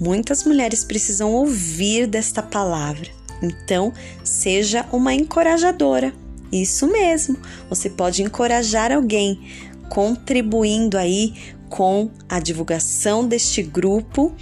Muitas 0.00 0.42
mulheres 0.42 0.82
precisam 0.82 1.32
ouvir 1.32 2.08
desta 2.08 2.42
palavra. 2.42 3.08
Então, 3.40 3.92
seja 4.24 4.84
uma 4.90 5.14
encorajadora. 5.14 6.12
Isso 6.50 6.88
mesmo. 6.88 7.38
Você 7.70 7.88
pode 7.88 8.24
encorajar 8.24 8.90
alguém 8.90 9.40
contribuindo 9.88 10.98
aí 10.98 11.32
com 11.68 12.10
a 12.28 12.40
divulgação 12.40 13.24
deste 13.24 13.62
grupo 13.62 14.34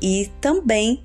e 0.00 0.30
também 0.42 1.02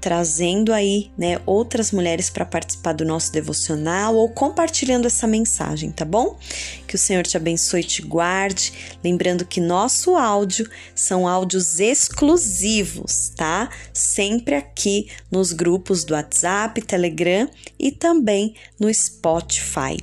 trazendo 0.00 0.72
aí, 0.72 1.10
né, 1.16 1.40
outras 1.44 1.92
mulheres 1.92 2.30
para 2.30 2.44
participar 2.44 2.94
do 2.94 3.04
nosso 3.04 3.30
devocional 3.32 4.16
ou 4.16 4.28
compartilhando 4.30 5.06
essa 5.06 5.26
mensagem, 5.26 5.90
tá 5.90 6.04
bom? 6.04 6.38
Que 6.86 6.94
o 6.94 6.98
Senhor 6.98 7.24
te 7.24 7.36
abençoe 7.36 7.80
e 7.80 7.84
te 7.84 8.02
guarde. 8.02 8.72
Lembrando 9.04 9.44
que 9.44 9.60
nosso 9.60 10.16
áudio 10.16 10.68
são 10.94 11.28
áudios 11.28 11.80
exclusivos, 11.80 13.30
tá? 13.36 13.68
Sempre 13.92 14.54
aqui 14.54 15.08
nos 15.30 15.52
grupos 15.52 16.04
do 16.04 16.14
WhatsApp, 16.14 16.80
Telegram 16.82 17.48
e 17.78 17.92
também 17.92 18.54
no 18.78 18.92
Spotify. 18.92 19.98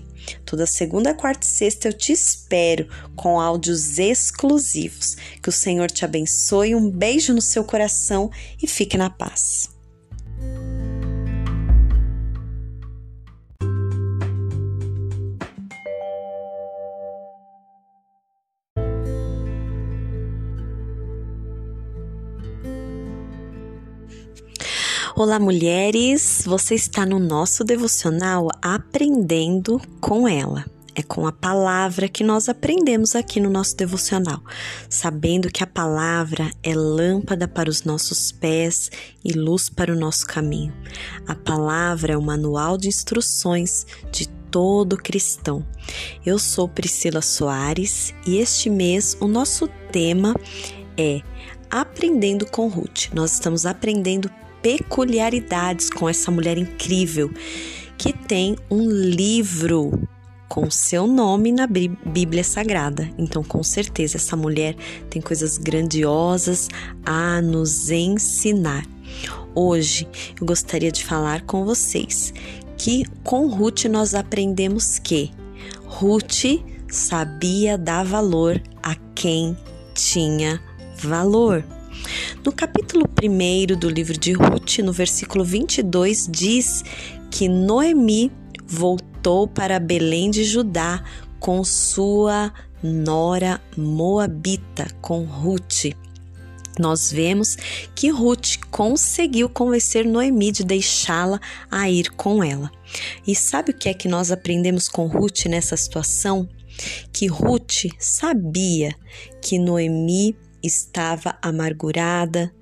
Toda 0.46 0.66
segunda, 0.66 1.14
quarta 1.14 1.46
e 1.46 1.50
sexta 1.50 1.88
eu 1.88 1.94
te 1.94 2.12
espero 2.12 2.88
com 3.16 3.40
áudios 3.40 3.98
exclusivos. 3.98 5.16
Que 5.42 5.50
o 5.50 5.54
Senhor 5.54 5.90
te 5.90 6.04
abençoe, 6.04 6.76
um 6.76 6.90
beijo 6.90 7.34
no 7.34 7.42
seu 7.42 7.64
coração 7.64 8.30
e 8.62 8.68
fique 8.68 8.98
na 8.98 9.10
paz. 9.10 9.77
Olá, 25.20 25.40
mulheres! 25.40 26.44
Você 26.46 26.76
está 26.76 27.04
no 27.04 27.18
nosso 27.18 27.64
devocional 27.64 28.50
Aprendendo 28.62 29.82
com 30.00 30.28
ela. 30.28 30.64
É 30.94 31.02
com 31.02 31.26
a 31.26 31.32
palavra 31.32 32.08
que 32.08 32.24
nós 32.24 32.48
aprendemos 32.48 33.16
aqui 33.16 33.40
no 33.40 33.50
nosso 33.50 33.76
devocional, 33.76 34.40
sabendo 34.88 35.50
que 35.50 35.64
a 35.64 35.68
palavra 35.68 36.52
é 36.62 36.76
lâmpada 36.76 37.48
para 37.48 37.68
os 37.68 37.82
nossos 37.82 38.32
pés 38.32 38.92
e 39.26 39.34
luz 39.34 39.72
para 39.72 39.92
o 39.92 39.96
nosso 39.96 40.28
caminho. 40.28 40.72
A 41.28 41.34
palavra 41.34 42.14
é 42.14 42.18
o 42.18 42.22
manual 42.22 42.78
de 42.78 42.88
instruções 42.88 43.88
de 44.12 44.28
todo 44.52 44.98
cristão. 44.98 45.66
Eu 46.24 46.38
sou 46.38 46.70
Priscila 46.70 47.24
Soares 47.24 48.14
e 48.24 48.38
este 48.38 48.70
mês 48.70 49.18
o 49.20 49.28
nosso 49.28 49.68
tema 49.92 50.36
é 50.96 51.24
Aprendendo 51.72 52.46
com 52.46 52.68
Ruth. 52.68 53.12
Nós 53.16 53.34
estamos 53.34 53.66
aprendendo 53.66 54.30
peculiaridades 54.68 55.90
com 55.90 56.10
essa 56.10 56.30
mulher 56.30 56.58
incrível 56.58 57.32
que 57.98 58.12
tem 58.12 58.58
um 58.70 58.90
livro 58.90 60.06
com 60.50 60.70
seu 60.70 61.08
nome 61.08 61.54
na 61.54 61.66
Bíblia 61.66 62.44
Sagrada. 62.44 63.10
Então, 63.18 63.46
com 63.46 63.64
certeza, 63.64 64.18
essa 64.18 64.36
mulher 64.36 64.76
tem 65.10 65.22
coisas 65.22 65.58
grandiosas 65.58 66.68
a 67.06 67.42
nos 67.42 67.90
ensinar. 67.90 68.86
Hoje 69.56 70.06
eu 70.38 70.46
gostaria 70.46 70.92
de 70.92 71.06
falar 71.06 71.44
com 71.44 71.64
vocês 71.64 72.34
que 72.78 73.06
com 73.24 73.48
Ruth 73.48 73.86
nós 73.86 74.14
aprendemos 74.14 75.00
que 75.00 75.32
Ruth 75.86 76.44
sabia 76.92 77.78
dar 77.78 78.04
valor 78.04 78.62
a 78.84 78.96
quem 79.16 79.58
tinha 79.94 80.62
valor. 80.98 81.64
No 82.44 82.52
capítulo 82.52 83.06
1 83.22 83.78
do 83.78 83.90
livro 83.90 84.18
de 84.18 84.34
Ruth, 84.34 84.80
no 84.80 84.92
versículo 84.92 85.44
22, 85.44 86.28
diz 86.30 86.84
que 87.30 87.48
Noemi 87.48 88.32
voltou 88.66 89.48
para 89.48 89.80
Belém 89.80 90.30
de 90.30 90.44
Judá 90.44 91.04
com 91.40 91.64
sua 91.64 92.54
nora 92.82 93.62
moabita, 93.76 94.88
com 95.02 95.24
Ruth. 95.24 95.94
Nós 96.80 97.12
vemos 97.12 97.58
que 97.96 98.10
Ruth 98.10 98.58
conseguiu 98.70 99.50
convencer 99.50 100.06
Noemi 100.06 100.52
de 100.52 100.64
deixá-la 100.64 101.40
a 101.72 101.90
ir 101.90 102.12
com 102.12 102.44
ela. 102.44 102.72
E 103.26 103.36
sabe 103.36 103.72
o 103.72 103.74
que 103.74 103.90
é 103.90 103.94
que 103.94 104.08
nós 104.08 104.32
aprendemos 104.32 104.88
com 104.88 105.08
Ruth 105.08 105.46
nessa 105.48 105.76
situação? 105.76 106.48
Que 107.12 107.26
Ruth 107.26 107.88
sabia 107.98 108.94
que 109.42 109.58
Noemi 109.58 110.38
estava 110.64 111.38
amargurada, 111.42 112.54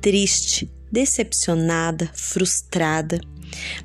triste, 0.00 0.70
decepcionada, 0.90 2.10
frustrada. 2.14 3.20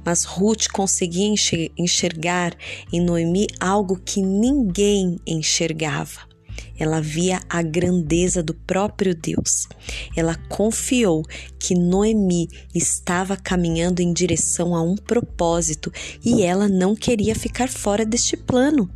Mas 0.06 0.26
Ruth 0.26 0.68
conseguia 0.72 1.34
enxergar 1.78 2.54
em 2.92 3.02
Noemi 3.02 3.48
algo 3.60 3.98
que 3.98 4.22
ninguém 4.22 5.20
enxergava. 5.26 6.34
Ela 6.78 7.00
via 7.00 7.40
a 7.50 7.62
grandeza 7.62 8.42
do 8.42 8.54
próprio 8.54 9.16
Deus. 9.16 9.68
Ela 10.16 10.36
confiou 10.50 11.24
que 11.60 11.76
Noemi 11.76 12.48
estava 12.74 13.38
caminhando 13.38 14.02
em 14.02 14.12
direção 14.12 14.76
a 14.76 14.82
um 14.82 14.96
propósito 14.96 15.92
e 16.24 16.42
ela 16.42 16.68
não 16.68 16.96
queria 16.96 17.36
ficar 17.36 17.70
fora 17.70 18.06
deste 18.06 18.36
plano. 18.36 18.90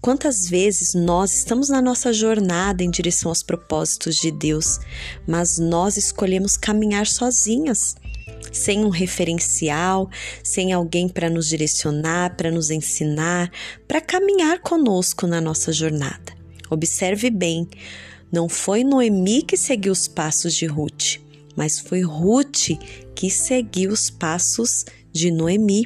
Quantas 0.00 0.48
vezes 0.48 0.94
nós 0.94 1.34
estamos 1.34 1.68
na 1.68 1.82
nossa 1.82 2.12
jornada 2.12 2.82
em 2.82 2.90
direção 2.90 3.30
aos 3.30 3.42
propósitos 3.42 4.16
de 4.16 4.30
Deus, 4.30 4.78
mas 5.26 5.58
nós 5.58 5.96
escolhemos 5.96 6.56
caminhar 6.56 7.06
sozinhas, 7.06 7.96
sem 8.52 8.84
um 8.84 8.88
referencial, 8.88 10.08
sem 10.42 10.72
alguém 10.72 11.08
para 11.08 11.28
nos 11.28 11.48
direcionar, 11.48 12.36
para 12.36 12.50
nos 12.50 12.70
ensinar, 12.70 13.50
para 13.86 14.00
caminhar 14.00 14.60
conosco 14.60 15.26
na 15.26 15.40
nossa 15.40 15.72
jornada. 15.72 16.34
Observe 16.70 17.30
bem, 17.30 17.68
não 18.32 18.48
foi 18.48 18.82
Noemi 18.82 19.42
que 19.42 19.56
seguiu 19.56 19.92
os 19.92 20.08
passos 20.08 20.54
de 20.54 20.66
Ruth, 20.66 21.18
mas 21.56 21.78
foi 21.78 22.02
Ruth 22.02 22.70
que 23.14 23.30
seguiu 23.30 23.92
os 23.92 24.10
passos 24.10 24.84
de 25.12 25.30
Noemi. 25.30 25.84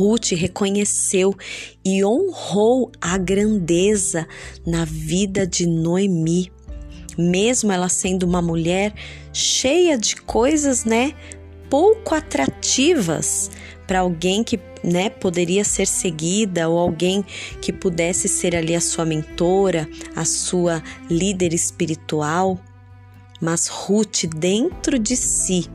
Ruth 0.00 0.30
reconheceu 0.30 1.36
e 1.84 2.02
honrou 2.02 2.90
a 2.98 3.18
grandeza 3.18 4.26
na 4.66 4.86
vida 4.86 5.46
de 5.46 5.66
Noemi. 5.66 6.50
Mesmo 7.18 7.70
ela 7.70 7.90
sendo 7.90 8.22
uma 8.22 8.40
mulher 8.40 8.94
cheia 9.30 9.98
de 9.98 10.16
coisas, 10.16 10.86
né, 10.86 11.12
pouco 11.68 12.14
atrativas 12.14 13.50
para 13.86 13.98
alguém 13.98 14.42
que, 14.42 14.58
né, 14.82 15.10
poderia 15.10 15.64
ser 15.64 15.86
seguida 15.86 16.66
ou 16.66 16.78
alguém 16.78 17.22
que 17.60 17.70
pudesse 17.70 18.26
ser 18.26 18.56
ali 18.56 18.74
a 18.74 18.80
sua 18.80 19.04
mentora, 19.04 19.86
a 20.16 20.24
sua 20.24 20.82
líder 21.10 21.52
espiritual. 21.52 22.58
Mas 23.38 23.68
Ruth, 23.68 24.24
dentro 24.34 24.98
de 24.98 25.14
si, 25.14 25.66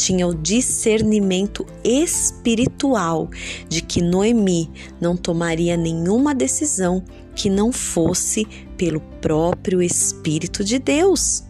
tinha 0.00 0.26
o 0.26 0.34
discernimento 0.34 1.66
espiritual 1.84 3.28
de 3.68 3.82
que 3.82 4.00
Noemi 4.00 4.70
não 4.98 5.14
tomaria 5.14 5.76
nenhuma 5.76 6.34
decisão 6.34 7.04
que 7.34 7.50
não 7.50 7.70
fosse 7.70 8.46
pelo 8.78 9.00
próprio 9.20 9.82
Espírito 9.82 10.64
de 10.64 10.78
Deus. 10.78 11.44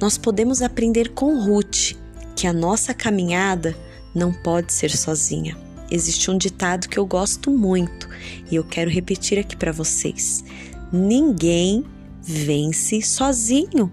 Nós 0.00 0.18
podemos 0.18 0.60
aprender 0.60 1.10
com 1.10 1.40
Ruth 1.40 1.92
que 2.34 2.48
a 2.48 2.52
nossa 2.52 2.92
caminhada 2.92 3.76
não 4.12 4.32
pode 4.32 4.72
ser 4.72 4.90
sozinha. 4.90 5.56
Existe 5.88 6.32
um 6.32 6.36
ditado 6.36 6.88
que 6.88 6.98
eu 6.98 7.06
gosto 7.06 7.48
muito 7.48 8.08
e 8.50 8.56
eu 8.56 8.64
quero 8.64 8.90
repetir 8.90 9.38
aqui 9.38 9.56
para 9.56 9.70
vocês: 9.70 10.44
ninguém 10.92 11.84
vence 12.20 13.00
sozinho. 13.02 13.90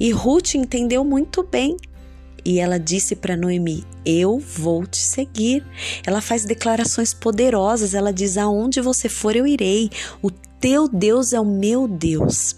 E 0.00 0.10
Ruth 0.10 0.56
entendeu 0.56 1.04
muito 1.04 1.44
bem 1.44 1.76
e 2.44 2.58
ela 2.58 2.78
disse 2.78 3.16
para 3.16 3.36
Noemi: 3.36 3.84
Eu 4.04 4.38
vou 4.38 4.86
te 4.86 4.98
seguir. 4.98 5.64
Ela 6.06 6.20
faz 6.20 6.44
declarações 6.44 7.14
poderosas. 7.14 7.94
Ela 7.94 8.12
diz: 8.12 8.36
Aonde 8.36 8.80
você 8.80 9.08
for, 9.08 9.34
eu 9.34 9.46
irei. 9.46 9.90
O 10.22 10.30
teu 10.30 10.88
Deus 10.88 11.32
é 11.32 11.40
o 11.40 11.44
meu 11.44 11.88
Deus. 11.88 12.56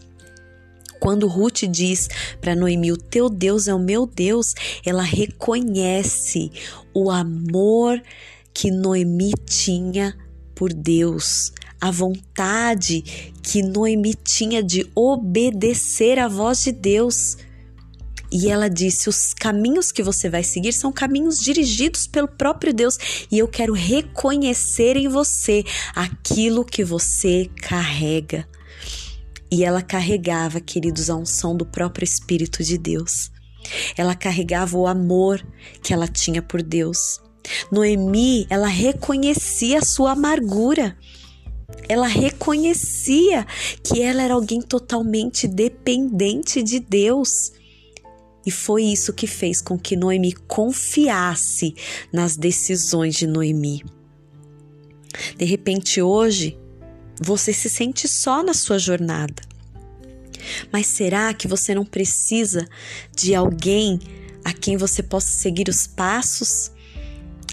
Quando 0.98 1.28
Ruth 1.28 1.64
diz 1.70 2.08
para 2.40 2.56
Noemi: 2.56 2.90
O 2.90 2.96
teu 2.96 3.28
Deus 3.28 3.68
é 3.68 3.74
o 3.74 3.78
meu 3.78 4.06
Deus, 4.06 4.54
ela 4.84 5.02
reconhece 5.02 6.50
o 6.92 7.10
amor 7.10 8.02
que 8.52 8.70
Noemi 8.70 9.32
tinha 9.44 10.16
por 10.54 10.72
Deus, 10.72 11.52
a 11.78 11.90
vontade 11.90 13.02
que 13.42 13.62
Noemi 13.62 14.14
tinha 14.14 14.62
de 14.62 14.90
obedecer 14.94 16.18
à 16.18 16.26
voz 16.26 16.64
de 16.64 16.72
Deus. 16.72 17.36
E 18.30 18.50
ela 18.50 18.68
disse: 18.68 19.08
Os 19.08 19.32
caminhos 19.32 19.92
que 19.92 20.02
você 20.02 20.28
vai 20.28 20.42
seguir 20.42 20.72
são 20.72 20.92
caminhos 20.92 21.38
dirigidos 21.38 22.06
pelo 22.06 22.28
próprio 22.28 22.74
Deus, 22.74 22.98
e 23.30 23.38
eu 23.38 23.48
quero 23.48 23.72
reconhecer 23.72 24.96
em 24.96 25.08
você 25.08 25.64
aquilo 25.94 26.64
que 26.64 26.84
você 26.84 27.50
carrega. 27.62 28.46
E 29.50 29.64
ela 29.64 29.80
carregava, 29.80 30.60
queridos, 30.60 31.08
a 31.08 31.14
unção 31.14 31.56
do 31.56 31.64
próprio 31.64 32.04
Espírito 32.04 32.64
de 32.64 32.76
Deus. 32.76 33.30
Ela 33.96 34.14
carregava 34.14 34.76
o 34.76 34.86
amor 34.86 35.44
que 35.82 35.92
ela 35.92 36.08
tinha 36.08 36.42
por 36.42 36.62
Deus. 36.62 37.20
Noemi, 37.70 38.46
ela 38.50 38.66
reconhecia 38.66 39.78
a 39.78 39.84
sua 39.84 40.12
amargura. 40.12 40.96
Ela 41.88 42.06
reconhecia 42.06 43.46
que 43.82 44.02
ela 44.02 44.22
era 44.22 44.34
alguém 44.34 44.60
totalmente 44.60 45.46
dependente 45.46 46.62
de 46.62 46.80
Deus. 46.80 47.52
E 48.46 48.50
foi 48.52 48.84
isso 48.84 49.12
que 49.12 49.26
fez 49.26 49.60
com 49.60 49.76
que 49.76 49.96
Noemi 49.96 50.32
confiasse 50.46 51.74
nas 52.12 52.36
decisões 52.36 53.16
de 53.16 53.26
Noemi. 53.26 53.84
De 55.36 55.44
repente, 55.44 56.00
hoje, 56.00 56.56
você 57.20 57.52
se 57.52 57.68
sente 57.68 58.06
só 58.06 58.44
na 58.44 58.54
sua 58.54 58.78
jornada. 58.78 59.42
Mas 60.72 60.86
será 60.86 61.34
que 61.34 61.48
você 61.48 61.74
não 61.74 61.84
precisa 61.84 62.68
de 63.16 63.34
alguém 63.34 63.98
a 64.44 64.52
quem 64.52 64.76
você 64.76 65.02
possa 65.02 65.28
seguir 65.28 65.68
os 65.68 65.88
passos? 65.88 66.70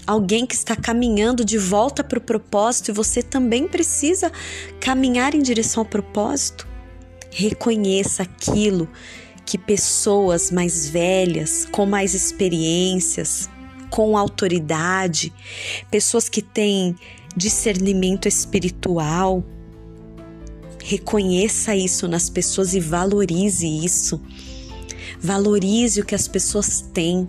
Alguém 0.06 0.46
que 0.46 0.54
está 0.54 0.76
caminhando 0.76 1.44
de 1.44 1.58
volta 1.58 2.04
para 2.04 2.18
o 2.18 2.22
propósito 2.22 2.90
e 2.90 2.94
você 2.94 3.20
também 3.20 3.66
precisa 3.66 4.30
caminhar 4.78 5.34
em 5.34 5.42
direção 5.42 5.82
ao 5.82 5.88
propósito? 5.88 6.68
Reconheça 7.32 8.22
aquilo 8.22 8.88
que 9.44 9.58
pessoas 9.58 10.50
mais 10.50 10.88
velhas, 10.88 11.66
com 11.70 11.86
mais 11.86 12.14
experiências, 12.14 13.48
com 13.90 14.16
autoridade, 14.16 15.32
pessoas 15.90 16.28
que 16.28 16.42
têm 16.42 16.96
discernimento 17.36 18.26
espiritual, 18.26 19.44
Reconheça 20.86 21.74
isso 21.74 22.06
nas 22.06 22.28
pessoas 22.28 22.74
e 22.74 22.78
valorize 22.78 23.66
isso. 23.66 24.20
Valorize 25.18 25.98
o 26.02 26.04
que 26.04 26.14
as 26.14 26.28
pessoas 26.28 26.82
têm. 26.92 27.26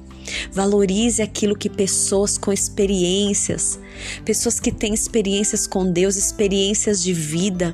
Valorize 0.52 1.22
aquilo 1.22 1.56
que 1.56 1.70
pessoas 1.70 2.38
com 2.38 2.52
experiências, 2.52 3.80
pessoas 4.26 4.60
que 4.60 4.74
têm 4.74 4.94
experiências 4.94 5.66
com 5.66 5.90
Deus, 5.90 6.18
experiências 6.18 7.02
de 7.02 7.14
vida. 7.14 7.74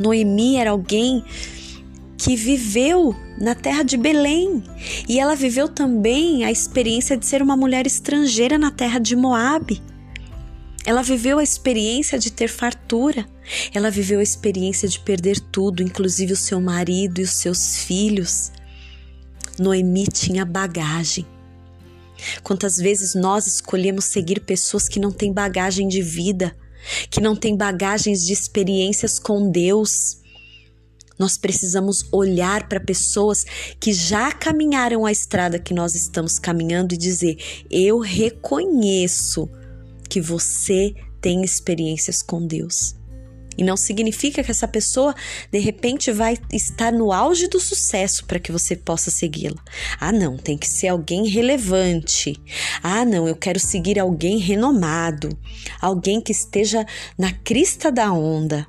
Noemi 0.00 0.56
era 0.56 0.72
alguém 0.72 1.22
que 2.22 2.36
viveu 2.36 3.16
na 3.36 3.52
terra 3.52 3.82
de 3.82 3.96
Belém 3.96 4.62
e 5.08 5.18
ela 5.18 5.34
viveu 5.34 5.68
também 5.68 6.44
a 6.44 6.52
experiência 6.52 7.16
de 7.16 7.26
ser 7.26 7.42
uma 7.42 7.56
mulher 7.56 7.84
estrangeira 7.84 8.56
na 8.56 8.70
terra 8.70 9.00
de 9.00 9.16
Moabe. 9.16 9.82
Ela 10.86 11.02
viveu 11.02 11.40
a 11.40 11.42
experiência 11.42 12.16
de 12.20 12.30
ter 12.30 12.46
fartura. 12.46 13.26
Ela 13.74 13.90
viveu 13.90 14.20
a 14.20 14.22
experiência 14.22 14.88
de 14.88 15.00
perder 15.00 15.40
tudo, 15.40 15.82
inclusive 15.82 16.32
o 16.32 16.36
seu 16.36 16.60
marido 16.60 17.20
e 17.20 17.24
os 17.24 17.30
seus 17.30 17.78
filhos. 17.78 18.52
Noemi 19.58 20.06
tinha 20.06 20.44
bagagem. 20.44 21.26
Quantas 22.44 22.76
vezes 22.76 23.16
nós 23.16 23.48
escolhemos 23.48 24.04
seguir 24.04 24.40
pessoas 24.40 24.88
que 24.88 25.00
não 25.00 25.10
têm 25.10 25.32
bagagem 25.32 25.88
de 25.88 26.00
vida, 26.00 26.54
que 27.10 27.20
não 27.20 27.34
têm 27.34 27.56
bagagens 27.56 28.24
de 28.24 28.32
experiências 28.32 29.18
com 29.18 29.50
Deus? 29.50 30.21
Nós 31.22 31.38
precisamos 31.38 32.04
olhar 32.10 32.68
para 32.68 32.80
pessoas 32.80 33.46
que 33.78 33.92
já 33.92 34.32
caminharam 34.32 35.06
a 35.06 35.12
estrada 35.12 35.56
que 35.56 35.72
nós 35.72 35.94
estamos 35.94 36.36
caminhando 36.36 36.94
e 36.94 36.98
dizer: 36.98 37.36
Eu 37.70 38.00
reconheço 38.00 39.48
que 40.10 40.20
você 40.20 40.92
tem 41.20 41.44
experiências 41.44 42.24
com 42.24 42.44
Deus. 42.44 42.96
E 43.56 43.62
não 43.62 43.76
significa 43.76 44.42
que 44.42 44.50
essa 44.50 44.66
pessoa 44.66 45.14
de 45.48 45.60
repente 45.60 46.10
vai 46.10 46.36
estar 46.52 46.92
no 46.92 47.12
auge 47.12 47.46
do 47.46 47.60
sucesso 47.60 48.24
para 48.26 48.40
que 48.40 48.50
você 48.50 48.74
possa 48.74 49.08
segui-la. 49.08 49.62
Ah, 50.00 50.10
não, 50.10 50.36
tem 50.36 50.58
que 50.58 50.66
ser 50.66 50.88
alguém 50.88 51.28
relevante. 51.28 52.34
Ah, 52.82 53.04
não, 53.04 53.28
eu 53.28 53.36
quero 53.36 53.60
seguir 53.60 53.96
alguém 53.96 54.38
renomado, 54.38 55.38
alguém 55.80 56.20
que 56.20 56.32
esteja 56.32 56.84
na 57.16 57.32
crista 57.32 57.92
da 57.92 58.12
onda. 58.12 58.66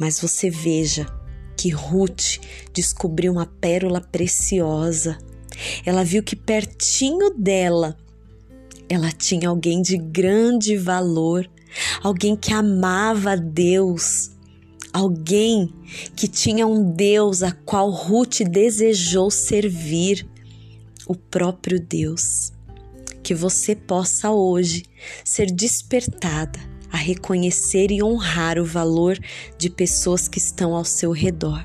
Mas 0.00 0.20
você 0.20 0.50
veja 0.50 1.17
que 1.58 1.68
Ruth 1.68 2.38
descobriu 2.72 3.32
uma 3.32 3.44
pérola 3.44 4.00
preciosa. 4.00 5.18
Ela 5.84 6.04
viu 6.04 6.22
que 6.22 6.34
pertinho 6.34 7.34
dela 7.36 7.98
ela 8.88 9.12
tinha 9.12 9.50
alguém 9.50 9.82
de 9.82 9.98
grande 9.98 10.74
valor 10.78 11.46
alguém 12.02 12.36
que 12.36 12.52
amava 12.52 13.36
Deus, 13.36 14.30
alguém 14.92 15.72
que 16.16 16.28
tinha 16.28 16.66
um 16.66 16.92
Deus 16.92 17.42
a 17.42 17.52
qual 17.52 17.90
Ruth 17.90 18.40
desejou 18.40 19.30
servir, 19.30 20.26
o 21.06 21.14
próprio 21.14 21.80
Deus. 21.80 22.52
Que 23.22 23.34
você 23.34 23.74
possa 23.74 24.30
hoje 24.30 24.84
ser 25.24 25.46
despertada 25.50 26.58
a 26.92 26.96
reconhecer 26.96 27.90
e 27.90 28.02
honrar 28.02 28.58
o 28.58 28.64
valor 28.64 29.18
de 29.56 29.70
pessoas 29.70 30.28
que 30.28 30.38
estão 30.38 30.74
ao 30.74 30.84
seu 30.84 31.12
redor. 31.12 31.64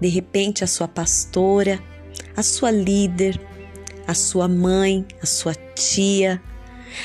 De 0.00 0.08
repente, 0.08 0.64
a 0.64 0.66
sua 0.66 0.88
pastora, 0.88 1.80
a 2.36 2.42
sua 2.42 2.70
líder, 2.70 3.40
a 4.06 4.14
sua 4.14 4.48
mãe, 4.48 5.06
a 5.22 5.26
sua 5.26 5.54
tia, 5.54 6.42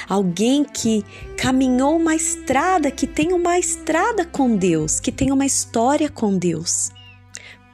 alguém 0.07 0.63
que 0.63 1.03
caminhou 1.38 1.95
uma 1.95 2.15
estrada, 2.15 2.91
que 2.91 3.07
tem 3.07 3.33
uma 3.33 3.57
estrada 3.57 4.25
com 4.25 4.55
Deus, 4.55 4.99
que 4.99 5.11
tem 5.11 5.31
uma 5.31 5.45
história 5.45 6.09
com 6.09 6.38
Deus. 6.38 6.91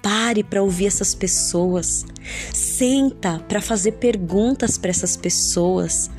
Pare 0.01 0.43
para 0.43 0.61
ouvir 0.61 0.87
essas 0.87 1.15
pessoas. 1.15 2.05
Senta 2.53 3.39
para 3.47 3.61
fazer 3.61 3.93
perguntas 3.93 4.77
para 4.77 4.89
essas 4.89 5.15
pessoas. 5.15 6.09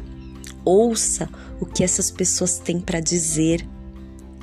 Ouça 0.64 1.28
o 1.60 1.66
que 1.66 1.84
essas 1.84 2.10
pessoas 2.10 2.58
têm 2.58 2.80
para 2.80 3.00
dizer. 3.00 3.66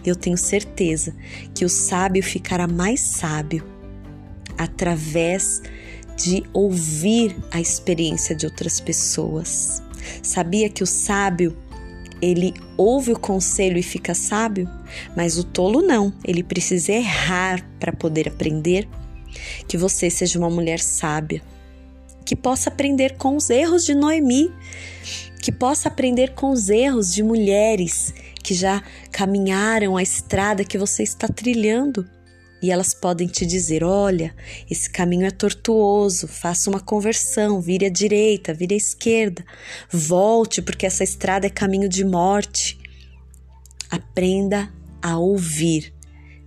Eu 0.06 0.16
tenho 0.16 0.38
certeza 0.38 1.16
que 1.54 1.66
o 1.66 1.70
sábio 1.70 2.24
ficará 2.24 2.68
mais 2.68 3.00
sábio 3.00 3.66
através 4.58 5.62
de 6.16 6.44
ouvir 6.54 7.36
a 7.52 7.60
experiência 7.60 8.36
de 8.36 8.46
outras 8.46 8.80
pessoas. 8.80 9.82
Sabia 10.22 10.70
que 10.70 10.84
o 10.84 10.88
sábio 10.88 11.56
ele 12.22 12.54
ouve 12.78 13.12
o 13.12 13.20
conselho 13.20 13.78
e 13.78 13.84
fica 13.84 14.14
sábio, 14.14 14.70
mas 15.16 15.38
o 15.38 15.44
tolo 15.44 15.82
não, 15.82 16.14
ele 16.24 16.44
precisa 16.44 16.92
errar 16.92 17.66
para 17.80 17.92
poder 17.92 18.28
aprender. 18.28 18.88
Que 19.68 19.78
você 19.78 20.10
seja 20.10 20.38
uma 20.38 20.50
mulher 20.50 20.80
sábia, 20.80 21.42
que 22.24 22.36
possa 22.36 22.70
aprender 22.70 23.18
com 23.18 23.36
os 23.36 23.50
erros 23.50 23.86
de 23.86 23.96
Noemi, 23.96 24.52
que 25.42 25.52
possa 25.52 25.90
aprender 25.90 26.34
com 26.36 26.52
os 26.52 26.70
erros 26.70 27.12
de 27.14 27.24
mulheres 27.24 28.14
que 28.44 28.54
já 28.54 28.84
caminharam 29.12 29.98
a 29.98 30.04
estrada 30.04 30.64
que 30.64 30.78
você 30.78 31.02
está 31.02 31.28
trilhando 31.28 32.08
e 32.62 32.70
elas 32.70 32.94
podem 32.94 33.28
te 33.28 33.44
dizer: 33.44 33.84
olha, 33.84 34.36
esse 34.70 34.88
caminho 34.88 35.26
é 35.26 35.32
tortuoso, 35.32 36.28
faça 36.28 36.70
uma 36.70 36.80
conversão, 36.80 37.60
vire 37.60 37.88
à 37.88 37.90
direita, 37.90 38.54
vire 38.54 38.76
à 38.76 38.78
esquerda, 38.78 39.44
volte, 39.92 40.62
porque 40.62 40.86
essa 40.86 41.04
estrada 41.04 41.48
é 41.48 41.50
caminho 41.50 41.90
de 41.90 42.06
morte. 42.06 42.78
Aprenda 43.90 44.72
a 45.02 45.18
ouvir 45.18 45.92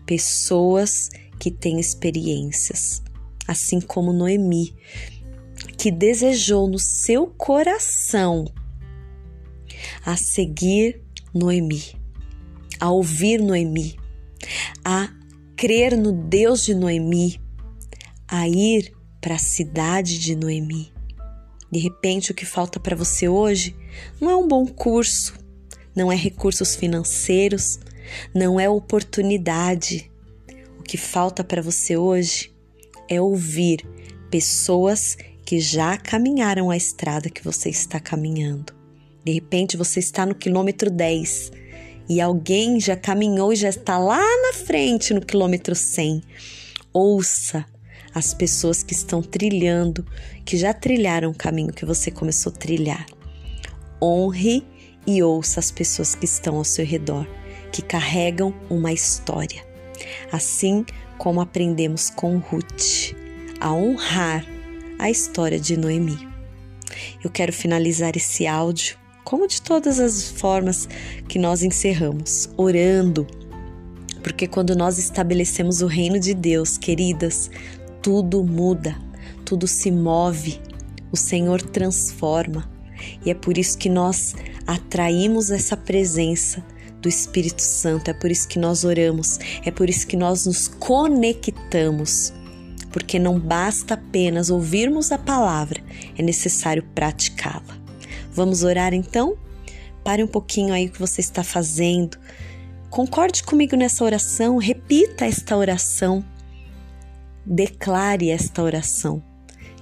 pessoas 0.06 1.10
que 1.38 1.50
têm 1.50 1.80
experiências, 1.80 3.02
assim 3.48 3.80
como 3.80 4.12
Noemi, 4.12 4.72
que 5.76 5.90
desejou 5.90 6.68
no 6.68 6.78
seu 6.78 7.26
coração 7.26 8.46
a 10.04 10.16
seguir 10.16 11.02
Noemi, 11.32 11.82
a 12.78 12.90
ouvir 12.90 13.40
Noemi, 13.40 13.96
a 14.84 15.08
crer 15.56 15.96
no 15.96 16.12
Deus 16.12 16.64
de 16.64 16.74
Noemi, 16.74 17.40
a 18.28 18.46
ir 18.48 18.92
para 19.20 19.36
a 19.36 19.38
cidade 19.38 20.18
de 20.18 20.36
Noemi. 20.36 20.92
De 21.72 21.78
repente, 21.78 22.30
o 22.30 22.34
que 22.34 22.44
falta 22.44 22.78
para 22.78 22.94
você 22.94 23.28
hoje 23.28 23.74
não 24.20 24.30
é 24.30 24.36
um 24.36 24.46
bom 24.46 24.66
curso, 24.66 25.34
não 25.96 26.12
é 26.12 26.16
recursos 26.16 26.76
financeiros, 26.76 27.80
não 28.34 28.60
é 28.60 28.68
oportunidade. 28.68 30.10
O 30.78 30.82
que 30.82 30.98
falta 30.98 31.42
para 31.42 31.62
você 31.62 31.96
hoje 31.96 32.54
é 33.08 33.20
ouvir 33.20 33.86
pessoas 34.30 35.16
que 35.44 35.58
já 35.60 35.96
caminharam 35.96 36.70
a 36.70 36.76
estrada 36.76 37.30
que 37.30 37.42
você 37.42 37.70
está 37.70 37.98
caminhando. 37.98 38.83
De 39.24 39.32
repente, 39.32 39.76
você 39.76 40.00
está 40.00 40.26
no 40.26 40.34
quilômetro 40.34 40.90
10 40.90 41.50
e 42.08 42.20
alguém 42.20 42.78
já 42.78 42.94
caminhou 42.94 43.52
e 43.52 43.56
já 43.56 43.70
está 43.70 43.98
lá 43.98 44.20
na 44.42 44.52
frente 44.52 45.14
no 45.14 45.20
quilômetro 45.20 45.74
100. 45.74 46.22
Ouça 46.92 47.64
as 48.14 48.34
pessoas 48.34 48.82
que 48.82 48.92
estão 48.92 49.22
trilhando, 49.22 50.06
que 50.44 50.56
já 50.56 50.72
trilharam 50.72 51.30
o 51.30 51.34
caminho 51.34 51.72
que 51.72 51.86
você 51.86 52.10
começou 52.10 52.52
a 52.52 52.56
trilhar. 52.56 53.06
Honre 54.00 54.62
e 55.06 55.22
ouça 55.22 55.58
as 55.58 55.70
pessoas 55.70 56.14
que 56.14 56.26
estão 56.26 56.56
ao 56.56 56.64
seu 56.64 56.84
redor, 56.84 57.26
que 57.72 57.82
carregam 57.82 58.54
uma 58.68 58.92
história. 58.92 59.66
Assim 60.30 60.84
como 61.16 61.40
aprendemos 61.40 62.10
com 62.10 62.38
Ruth 62.38 63.14
a 63.58 63.72
honrar 63.72 64.46
a 64.98 65.10
história 65.10 65.58
de 65.58 65.76
Noemi. 65.76 66.28
Eu 67.22 67.30
quero 67.30 67.52
finalizar 67.52 68.16
esse 68.16 68.46
áudio 68.46 68.98
como 69.24 69.48
de 69.48 69.60
todas 69.62 69.98
as 69.98 70.28
formas 70.28 70.86
que 71.26 71.38
nós 71.38 71.62
encerramos, 71.62 72.48
orando. 72.56 73.26
Porque 74.22 74.46
quando 74.46 74.76
nós 74.76 74.98
estabelecemos 74.98 75.82
o 75.82 75.86
reino 75.86 76.20
de 76.20 76.34
Deus, 76.34 76.76
queridas, 76.78 77.50
tudo 78.02 78.44
muda, 78.44 78.96
tudo 79.44 79.66
se 79.66 79.90
move, 79.90 80.60
o 81.10 81.16
Senhor 81.16 81.60
transforma. 81.62 82.70
E 83.24 83.30
é 83.30 83.34
por 83.34 83.58
isso 83.58 83.76
que 83.76 83.88
nós 83.88 84.34
atraímos 84.66 85.50
essa 85.50 85.76
presença 85.76 86.64
do 87.00 87.08
Espírito 87.08 87.60
Santo, 87.60 88.10
é 88.10 88.14
por 88.14 88.30
isso 88.30 88.48
que 88.48 88.58
nós 88.58 88.82
oramos, 88.82 89.38
é 89.64 89.70
por 89.70 89.90
isso 89.90 90.06
que 90.06 90.16
nós 90.16 90.46
nos 90.46 90.68
conectamos. 90.68 92.32
Porque 92.90 93.18
não 93.18 93.38
basta 93.38 93.94
apenas 93.94 94.50
ouvirmos 94.50 95.12
a 95.12 95.18
palavra, 95.18 95.82
é 96.16 96.22
necessário 96.22 96.82
praticá-la. 96.94 97.83
Vamos 98.34 98.64
orar 98.64 98.92
então? 98.92 99.36
Pare 100.02 100.22
um 100.22 100.26
pouquinho 100.26 100.74
aí 100.74 100.86
o 100.86 100.90
que 100.90 100.98
você 100.98 101.20
está 101.20 101.44
fazendo. 101.44 102.18
Concorde 102.90 103.42
comigo 103.42 103.76
nessa 103.76 104.04
oração, 104.04 104.56
repita 104.56 105.24
esta 105.24 105.56
oração. 105.56 106.24
Declare 107.46 108.30
esta 108.30 108.62
oração. 108.62 109.22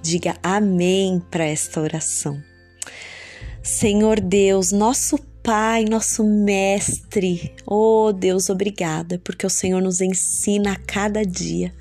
Diga 0.01 0.35
amém 0.43 1.21
para 1.31 1.45
esta 1.45 1.81
oração. 1.81 2.41
Senhor 3.61 4.19
Deus, 4.19 4.71
nosso 4.71 5.17
Pai, 5.43 5.83
nosso 5.83 6.23
Mestre, 6.23 7.53
oh 7.65 8.13
Deus, 8.13 8.49
obrigada, 8.49 9.19
porque 9.25 9.45
o 9.45 9.49
Senhor 9.49 9.81
nos 9.81 9.99
ensina 9.99 10.71
a 10.71 10.75
cada 10.77 11.25
dia. 11.25 11.73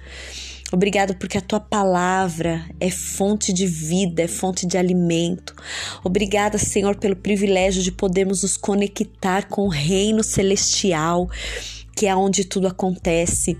Obrigado 0.72 1.14
porque 1.16 1.36
a 1.36 1.42
tua 1.42 1.60
palavra 1.60 2.64
é 2.80 2.90
fonte 2.90 3.52
de 3.52 3.66
vida, 3.66 4.22
é 4.22 4.26
fonte 4.26 4.66
de 4.66 4.78
alimento. 4.78 5.54
Obrigada, 6.02 6.56
Senhor, 6.56 6.96
pelo 6.96 7.14
privilégio 7.14 7.82
de 7.82 7.92
podermos 7.92 8.42
nos 8.42 8.56
conectar 8.56 9.48
com 9.48 9.66
o 9.66 9.68
reino 9.68 10.24
celestial, 10.24 11.28
que 11.94 12.06
é 12.06 12.16
onde 12.16 12.46
tudo 12.46 12.68
acontece. 12.68 13.58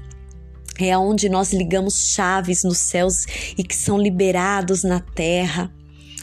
É 0.81 0.97
onde 0.97 1.29
nós 1.29 1.53
ligamos 1.53 2.15
chaves 2.15 2.65
nos 2.65 2.79
céus 2.79 3.27
e 3.59 3.63
que 3.63 3.77
são 3.77 3.99
liberados 3.99 4.83
na 4.83 4.99
terra. 4.99 5.71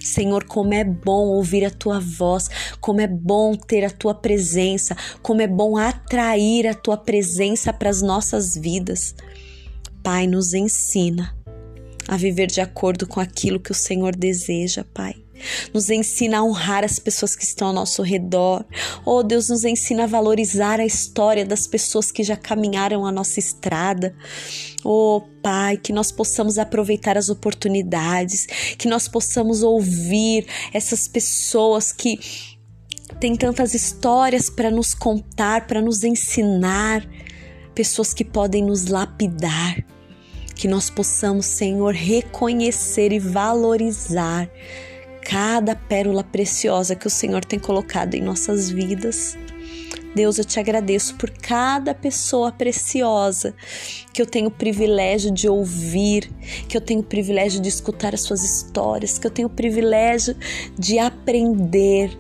Senhor, 0.03 0.43
como 0.45 0.73
é 0.73 0.83
bom 0.83 1.27
ouvir 1.27 1.65
a 1.65 1.69
tua 1.69 1.99
voz, 1.99 2.49
como 2.81 2.99
é 2.99 3.07
bom 3.07 3.53
ter 3.53 3.85
a 3.85 3.91
tua 3.91 4.15
presença, 4.15 4.95
como 5.21 5.41
é 5.41 5.47
bom 5.47 5.77
atrair 5.77 6.67
a 6.67 6.73
tua 6.73 6.97
presença 6.97 7.71
para 7.71 7.91
as 7.91 8.01
nossas 8.01 8.55
vidas. 8.55 9.13
Pai, 10.03 10.27
nos 10.27 10.53
ensina 10.53 11.35
a 12.07 12.17
viver 12.17 12.47
de 12.47 12.61
acordo 12.61 13.07
com 13.07 13.19
aquilo 13.19 13.59
que 13.59 13.71
o 13.71 13.75
Senhor 13.75 14.15
deseja, 14.15 14.83
Pai. 14.93 15.15
Nos 15.73 15.89
ensina 15.89 16.39
a 16.39 16.43
honrar 16.43 16.83
as 16.83 16.99
pessoas 16.99 17.35
que 17.35 17.43
estão 17.43 17.69
ao 17.69 17.73
nosso 17.73 18.01
redor. 18.01 18.65
Oh, 19.05 19.23
Deus 19.23 19.49
nos 19.49 19.63
ensina 19.63 20.03
a 20.03 20.07
valorizar 20.07 20.79
a 20.79 20.85
história 20.85 21.45
das 21.45 21.67
pessoas 21.67 22.11
que 22.11 22.23
já 22.23 22.35
caminharam 22.35 23.05
a 23.05 23.11
nossa 23.11 23.39
estrada. 23.39 24.13
Oh, 24.83 25.21
Pai, 25.41 25.77
que 25.77 25.93
nós 25.93 26.11
possamos 26.11 26.57
aproveitar 26.57 27.17
as 27.17 27.29
oportunidades, 27.29 28.47
que 28.77 28.87
nós 28.87 29.07
possamos 29.07 29.63
ouvir 29.63 30.45
essas 30.73 31.07
pessoas 31.07 31.91
que 31.91 32.19
têm 33.19 33.35
tantas 33.35 33.73
histórias 33.73 34.49
para 34.49 34.69
nos 34.69 34.93
contar, 34.93 35.67
para 35.67 35.81
nos 35.81 36.03
ensinar, 36.03 37.07
pessoas 37.73 38.13
que 38.13 38.25
podem 38.25 38.63
nos 38.63 38.85
lapidar 38.85 39.83
que 40.59 40.67
nós 40.67 40.89
possamos, 40.89 41.45
Senhor, 41.45 41.93
reconhecer 41.93 43.13
e 43.13 43.19
valorizar 43.19 44.49
cada 45.21 45.73
pérola 45.73 46.21
preciosa 46.21 46.95
que 46.95 47.07
o 47.07 47.09
Senhor 47.09 47.45
tem 47.45 47.57
colocado 47.57 48.15
em 48.15 48.21
nossas 48.21 48.69
vidas. 48.69 49.37
Deus, 50.13 50.37
eu 50.37 50.43
te 50.43 50.59
agradeço 50.59 51.15
por 51.15 51.29
cada 51.29 51.93
pessoa 51.93 52.51
preciosa 52.51 53.53
que 54.11 54.21
eu 54.21 54.25
tenho 54.25 54.47
o 54.47 54.51
privilégio 54.51 55.31
de 55.31 55.47
ouvir, 55.47 56.29
que 56.67 56.75
eu 56.75 56.81
tenho 56.81 56.99
o 56.99 57.03
privilégio 57.03 57.61
de 57.61 57.69
escutar 57.69 58.13
as 58.13 58.21
suas 58.21 58.43
histórias, 58.43 59.17
que 59.17 59.25
eu 59.25 59.31
tenho 59.31 59.47
o 59.47 59.51
privilégio 59.51 60.35
de 60.77 60.99
aprender, 60.99 62.11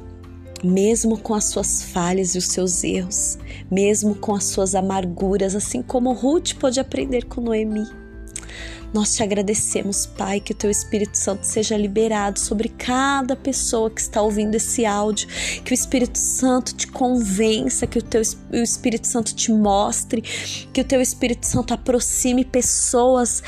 mesmo 0.63 1.17
com 1.17 1.33
as 1.33 1.45
suas 1.45 1.83
falhas 1.83 2.35
e 2.35 2.37
os 2.37 2.45
seus 2.45 2.83
erros, 2.83 3.37
mesmo 3.69 4.15
com 4.15 4.35
as 4.35 4.45
suas 4.45 4.75
amarguras, 4.75 5.55
assim 5.55 5.81
como 5.81 6.13
Ruth 6.13 6.53
pôde 6.55 6.79
aprender 6.79 7.25
com 7.25 7.41
Noemi. 7.41 7.87
Nós 8.91 9.15
te 9.15 9.21
agradecemos, 9.21 10.07
Pai, 10.07 10.39
que 10.39 10.51
o 10.51 10.55
teu 10.55 10.69
Espírito 10.69 11.15
Santo 11.15 11.43
seja 11.43 11.77
liberado 11.77 12.39
sobre 12.39 12.69
cada 12.69 13.35
pessoa 13.35 13.89
que 13.89 14.01
está 14.01 14.19
ouvindo 14.19 14.55
esse 14.55 14.83
áudio, 14.83 15.27
que 15.63 15.71
o 15.71 15.75
Espírito 15.75 16.17
Santo 16.17 16.73
te 16.73 16.87
convença, 16.87 17.85
que 17.85 17.99
o 17.99 18.01
teu 18.01 18.21
o 18.51 18.55
Espírito 18.55 19.07
Santo 19.07 19.35
te 19.35 19.51
mostre, 19.51 20.23
que 20.73 20.81
o 20.81 20.83
teu 20.83 20.99
Espírito 20.99 21.45
Santo 21.45 21.71
aproxime 21.71 22.43
pessoas 22.43 23.43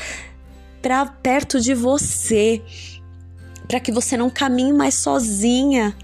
para 0.80 1.06
perto 1.06 1.60
de 1.60 1.74
você, 1.74 2.62
para 3.66 3.80
que 3.80 3.90
você 3.90 4.16
não 4.16 4.30
caminhe 4.30 4.72
mais 4.72 4.94
sozinha, 4.94 5.96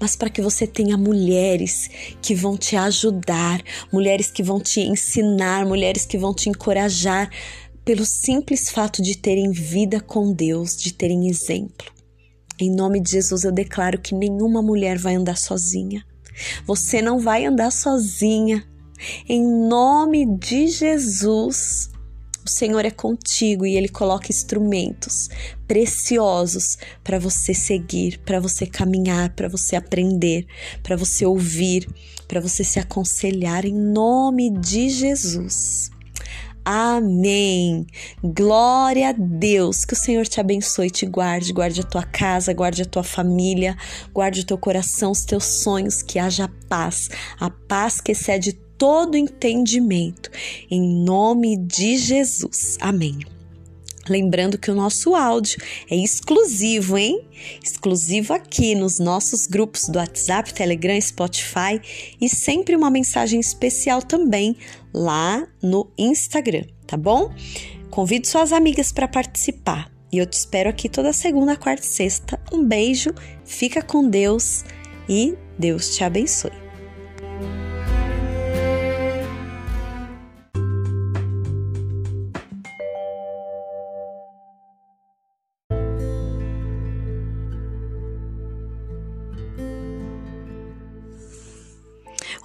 mas 0.00 0.16
para 0.16 0.30
que 0.30 0.40
você 0.40 0.66
tenha 0.66 0.96
mulheres 0.96 1.90
que 2.22 2.34
vão 2.34 2.56
te 2.56 2.74
ajudar, 2.74 3.62
mulheres 3.92 4.30
que 4.30 4.42
vão 4.42 4.58
te 4.58 4.80
ensinar, 4.80 5.66
mulheres 5.66 6.06
que 6.06 6.16
vão 6.16 6.32
te 6.32 6.48
encorajar 6.48 7.30
pelo 7.84 8.04
simples 8.04 8.70
fato 8.70 9.02
de 9.02 9.16
terem 9.16 9.50
vida 9.50 10.00
com 10.00 10.32
Deus, 10.32 10.76
de 10.76 10.92
terem 10.92 11.28
exemplo. 11.28 11.92
Em 12.58 12.70
nome 12.74 13.00
de 13.00 13.10
Jesus, 13.10 13.44
eu 13.44 13.52
declaro 13.52 14.00
que 14.00 14.14
nenhuma 14.14 14.62
mulher 14.62 14.98
vai 14.98 15.14
andar 15.14 15.36
sozinha. 15.36 16.04
Você 16.66 17.02
não 17.02 17.18
vai 17.18 17.44
andar 17.44 17.70
sozinha. 17.70 18.64
Em 19.28 19.42
nome 19.42 20.26
de 20.38 20.68
Jesus, 20.68 21.90
o 22.44 22.48
Senhor 22.48 22.84
é 22.84 22.90
contigo 22.90 23.66
e 23.66 23.76
Ele 23.76 23.88
coloca 23.88 24.28
instrumentos 24.30 25.28
preciosos 25.66 26.76
para 27.04 27.18
você 27.18 27.54
seguir, 27.54 28.18
para 28.24 28.40
você 28.40 28.66
caminhar, 28.66 29.30
para 29.34 29.48
você 29.48 29.76
aprender, 29.76 30.46
para 30.82 30.96
você 30.96 31.24
ouvir, 31.24 31.88
para 32.26 32.40
você 32.40 32.64
se 32.64 32.78
aconselhar 32.78 33.64
em 33.64 33.74
nome 33.74 34.50
de 34.50 34.88
Jesus. 34.88 35.90
Amém. 36.64 37.86
Glória 38.22 39.08
a 39.08 39.12
Deus. 39.12 39.84
Que 39.84 39.94
o 39.94 39.96
Senhor 39.96 40.26
te 40.26 40.40
abençoe 40.40 40.90
te 40.90 41.06
guarde. 41.06 41.52
Guarde 41.52 41.80
a 41.80 41.84
tua 41.84 42.02
casa, 42.02 42.52
guarde 42.52 42.82
a 42.82 42.86
tua 42.86 43.02
família, 43.02 43.76
guarde 44.12 44.42
o 44.42 44.44
teu 44.44 44.58
coração, 44.58 45.10
os 45.10 45.24
teus 45.24 45.44
sonhos. 45.44 46.02
Que 46.02 46.18
haja 46.18 46.48
paz, 46.68 47.08
a 47.38 47.50
paz 47.50 48.00
que 48.00 48.12
excede 48.12 48.58
todo 48.80 49.14
entendimento. 49.14 50.30
Em 50.70 50.80
nome 51.04 51.54
de 51.58 51.98
Jesus. 51.98 52.78
Amém. 52.80 53.18
Lembrando 54.08 54.56
que 54.56 54.70
o 54.70 54.74
nosso 54.74 55.14
áudio 55.14 55.60
é 55.88 55.94
exclusivo, 55.94 56.96
hein? 56.96 57.20
Exclusivo 57.62 58.32
aqui 58.32 58.74
nos 58.74 58.98
nossos 58.98 59.46
grupos 59.46 59.86
do 59.86 59.98
WhatsApp, 59.98 60.54
Telegram, 60.54 60.98
Spotify 60.98 61.78
e 62.18 62.26
sempre 62.26 62.74
uma 62.74 62.90
mensagem 62.90 63.38
especial 63.38 64.02
também 64.02 64.56
lá 64.94 65.46
no 65.62 65.86
Instagram, 65.98 66.64
tá 66.86 66.96
bom? 66.96 67.30
Convido 67.90 68.26
suas 68.26 68.50
amigas 68.50 68.90
para 68.90 69.06
participar 69.06 69.92
e 70.10 70.16
eu 70.16 70.26
te 70.26 70.32
espero 70.32 70.70
aqui 70.70 70.88
toda 70.88 71.12
segunda, 71.12 71.54
quarta 71.54 71.84
e 71.84 71.88
sexta. 71.88 72.40
Um 72.50 72.64
beijo, 72.64 73.10
fica 73.44 73.82
com 73.82 74.08
Deus 74.08 74.64
e 75.06 75.36
Deus 75.58 75.94
te 75.94 76.02
abençoe. 76.02 76.59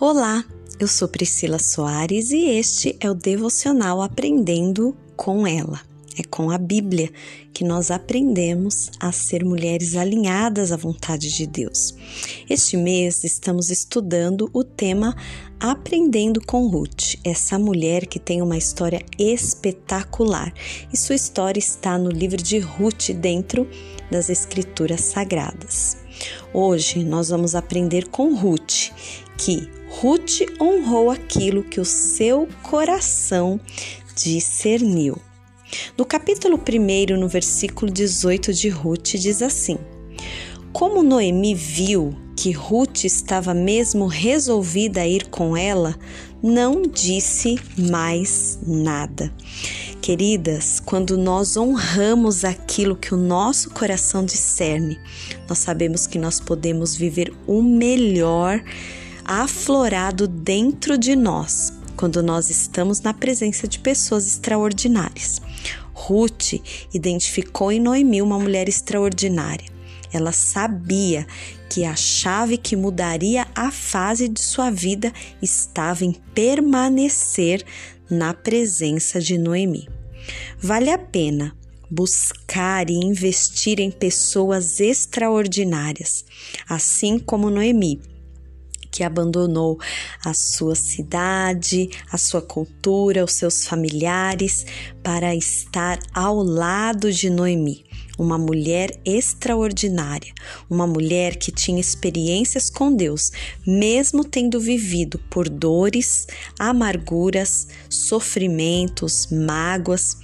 Olá, 0.07 0.45
eu 0.79 0.87
sou 0.87 1.07
Priscila 1.07 1.57
Soares 1.57 2.29
e 2.29 2.45
este 2.45 2.95
é 2.99 3.09
o 3.09 3.15
devocional 3.15 4.03
Aprendendo 4.03 4.95
com 5.15 5.47
ela. 5.47 5.81
É 6.15 6.21
com 6.21 6.51
a 6.51 6.59
Bíblia 6.59 7.11
que 7.51 7.63
nós 7.63 7.89
aprendemos 7.89 8.91
a 8.99 9.11
ser 9.11 9.43
mulheres 9.43 9.95
alinhadas 9.95 10.71
à 10.71 10.77
vontade 10.77 11.33
de 11.33 11.47
Deus. 11.47 11.95
Este 12.47 12.77
mês 12.77 13.23
estamos 13.23 13.71
estudando 13.71 14.47
o 14.53 14.63
tema 14.63 15.15
Aprendendo 15.59 16.39
com 16.45 16.67
Ruth, 16.67 17.15
essa 17.23 17.57
mulher 17.57 18.05
que 18.05 18.19
tem 18.19 18.43
uma 18.43 18.59
história 18.59 19.03
espetacular. 19.17 20.53
E 20.93 20.97
sua 20.97 21.15
história 21.15 21.59
está 21.59 21.97
no 21.97 22.11
livro 22.11 22.37
de 22.37 22.59
Ruth, 22.59 23.09
dentro 23.09 23.67
das 24.11 24.29
Escrituras 24.29 25.01
Sagradas. 25.01 26.04
Hoje 26.53 27.03
nós 27.03 27.29
vamos 27.29 27.55
aprender 27.55 28.07
com 28.07 28.35
Ruth 28.35 28.91
que 29.37 29.69
Ruth 29.89 30.41
honrou 30.59 31.09
aquilo 31.09 31.63
que 31.63 31.79
o 31.79 31.85
seu 31.85 32.47
coração 32.61 33.59
discerniu. 34.15 35.17
No 35.97 36.05
capítulo 36.05 36.57
1, 36.59 37.17
no 37.17 37.27
versículo 37.27 37.91
18 37.91 38.53
de 38.53 38.69
Ruth, 38.69 39.15
diz 39.15 39.41
assim: 39.41 39.77
Como 40.71 41.01
Noemi 41.01 41.55
viu 41.55 42.15
que 42.35 42.51
Ruth 42.51 43.05
estava 43.05 43.53
mesmo 43.53 44.05
resolvida 44.07 45.01
a 45.01 45.07
ir 45.07 45.29
com 45.29 45.55
ela, 45.55 45.97
não 46.45 46.83
disse 46.83 47.59
mais 47.75 48.59
nada. 48.65 49.33
Queridas, 49.99 50.79
quando 50.79 51.17
nós 51.17 51.57
honramos 51.57 52.45
aquilo 52.45 52.95
que 52.95 53.15
o 53.15 53.17
nosso 53.17 53.71
coração 53.71 54.23
discerne, 54.23 54.99
nós 55.49 55.57
sabemos 55.57 56.05
que 56.05 56.19
nós 56.19 56.39
podemos 56.39 56.95
viver 56.95 57.33
o 57.47 57.63
melhor 57.63 58.63
aflorado 59.25 60.27
dentro 60.27 60.99
de 60.99 61.15
nós 61.15 61.73
quando 61.97 62.21
nós 62.21 62.51
estamos 62.51 63.01
na 63.01 63.13
presença 63.13 63.67
de 63.67 63.79
pessoas 63.79 64.27
extraordinárias. 64.27 65.41
Ruth 65.93 66.61
identificou 66.93 67.71
em 67.71 67.79
Noemi 67.79 68.21
uma 68.21 68.37
mulher 68.37 68.69
extraordinária. 68.69 69.74
Ela 70.15 70.31
sabia 70.31 71.27
que 71.69 71.83
a 71.83 71.95
chave 71.95 72.57
que 72.57 72.75
mudaria 72.75 73.45
a 73.53 73.71
fase 73.71 74.27
de 74.27 74.41
sua 74.41 74.69
vida 74.69 75.11
estava 75.41 76.05
em 76.05 76.13
permanecer 76.13 77.65
na 78.09 78.33
presença 78.33 79.19
de 79.19 79.37
Noemi. 79.37 79.89
Vale 80.57 80.89
a 80.89 80.97
pena 80.97 81.55
buscar 81.89 82.89
e 82.89 82.93
investir 82.93 83.79
em 83.79 83.91
pessoas 83.91 84.79
extraordinárias, 84.79 86.25
assim 86.67 87.19
como 87.19 87.49
Noemi 87.49 88.01
que 88.95 89.03
abandonou 89.03 89.77
a 90.23 90.33
sua 90.33 90.73
cidade, 90.73 91.89
a 92.09 92.17
sua 92.17 92.41
cultura, 92.41 93.25
os 93.25 93.33
seus 93.33 93.67
familiares 93.67 94.65
para 95.03 95.35
estar 95.35 95.99
ao 96.13 96.41
lado 96.41 97.11
de 97.11 97.29
Noemi, 97.29 97.84
uma 98.17 98.37
mulher 98.37 98.99
extraordinária, 99.05 100.33
uma 100.69 100.87
mulher 100.87 101.35
que 101.35 101.51
tinha 101.51 101.79
experiências 101.79 102.69
com 102.69 102.93
Deus, 102.93 103.31
mesmo 103.65 104.23
tendo 104.23 104.59
vivido 104.59 105.19
por 105.29 105.49
dores, 105.49 106.27
amarguras, 106.59 107.67
sofrimentos, 107.89 109.27
mágoas, 109.31 110.17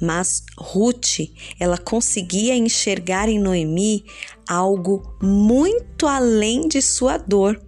Mas 0.00 0.42
Ruth, 0.56 1.30
ela 1.58 1.76
conseguia 1.76 2.56
enxergar 2.56 3.28
em 3.28 3.38
Noemi 3.38 4.04
algo 4.48 5.14
muito 5.22 6.06
além 6.06 6.66
de 6.66 6.80
sua 6.80 7.18
dor. 7.18 7.60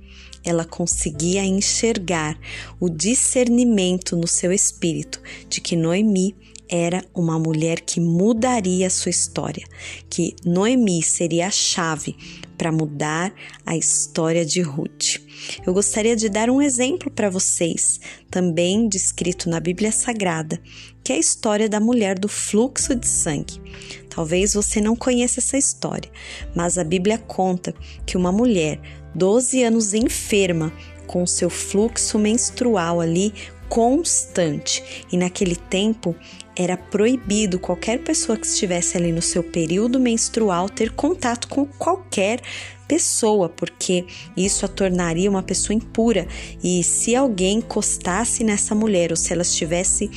Ela 0.44 0.64
conseguia 0.64 1.44
enxergar 1.44 2.36
o 2.80 2.88
discernimento 2.88 4.16
no 4.16 4.26
seu 4.26 4.50
espírito 4.50 5.20
de 5.48 5.60
que 5.60 5.76
Noemi 5.76 6.34
era 6.72 7.04
uma 7.14 7.38
mulher 7.38 7.82
que 7.82 8.00
mudaria 8.00 8.88
sua 8.88 9.10
história, 9.10 9.62
que 10.08 10.34
Noemi 10.42 11.02
seria 11.02 11.48
a 11.48 11.50
chave 11.50 12.16
para 12.56 12.72
mudar 12.72 13.30
a 13.66 13.76
história 13.76 14.42
de 14.42 14.62
Ruth. 14.62 15.18
Eu 15.66 15.74
gostaria 15.74 16.16
de 16.16 16.30
dar 16.30 16.48
um 16.48 16.62
exemplo 16.62 17.10
para 17.10 17.28
vocês, 17.28 18.00
também 18.30 18.88
descrito 18.88 19.50
na 19.50 19.60
Bíblia 19.60 19.92
Sagrada, 19.92 20.58
que 21.04 21.12
é 21.12 21.16
a 21.16 21.18
história 21.18 21.68
da 21.68 21.78
mulher 21.78 22.18
do 22.18 22.28
fluxo 22.28 22.94
de 22.94 23.06
sangue. 23.06 23.60
Talvez 24.08 24.54
você 24.54 24.80
não 24.80 24.96
conheça 24.96 25.40
essa 25.40 25.58
história, 25.58 26.10
mas 26.54 26.78
a 26.78 26.84
Bíblia 26.84 27.18
conta 27.18 27.74
que 28.06 28.16
uma 28.16 28.32
mulher, 28.32 28.80
12 29.14 29.62
anos 29.62 29.92
enferma, 29.92 30.72
com 31.06 31.26
seu 31.26 31.50
fluxo 31.50 32.18
menstrual 32.18 32.98
ali 32.98 33.34
constante. 33.72 35.06
E 35.10 35.16
naquele 35.16 35.56
tempo 35.56 36.14
era 36.56 36.76
proibido 36.76 37.58
qualquer 37.58 38.00
pessoa 38.00 38.36
que 38.36 38.46
estivesse 38.46 38.96
ali 38.96 39.12
no 39.12 39.22
seu 39.22 39.42
período 39.42 39.98
menstrual 39.98 40.68
ter 40.68 40.90
contato 40.92 41.48
com 41.48 41.66
qualquer 41.66 42.40
pessoa, 42.86 43.48
porque 43.48 44.04
isso 44.36 44.64
a 44.66 44.68
tornaria 44.68 45.30
uma 45.30 45.42
pessoa 45.42 45.74
impura. 45.74 46.26
E 46.62 46.84
se 46.84 47.16
alguém 47.16 47.58
encostasse 47.58 48.44
nessa 48.44 48.74
mulher 48.74 49.10
ou 49.10 49.16
se 49.16 49.32
ela 49.32 49.42
estivesse 49.42 50.10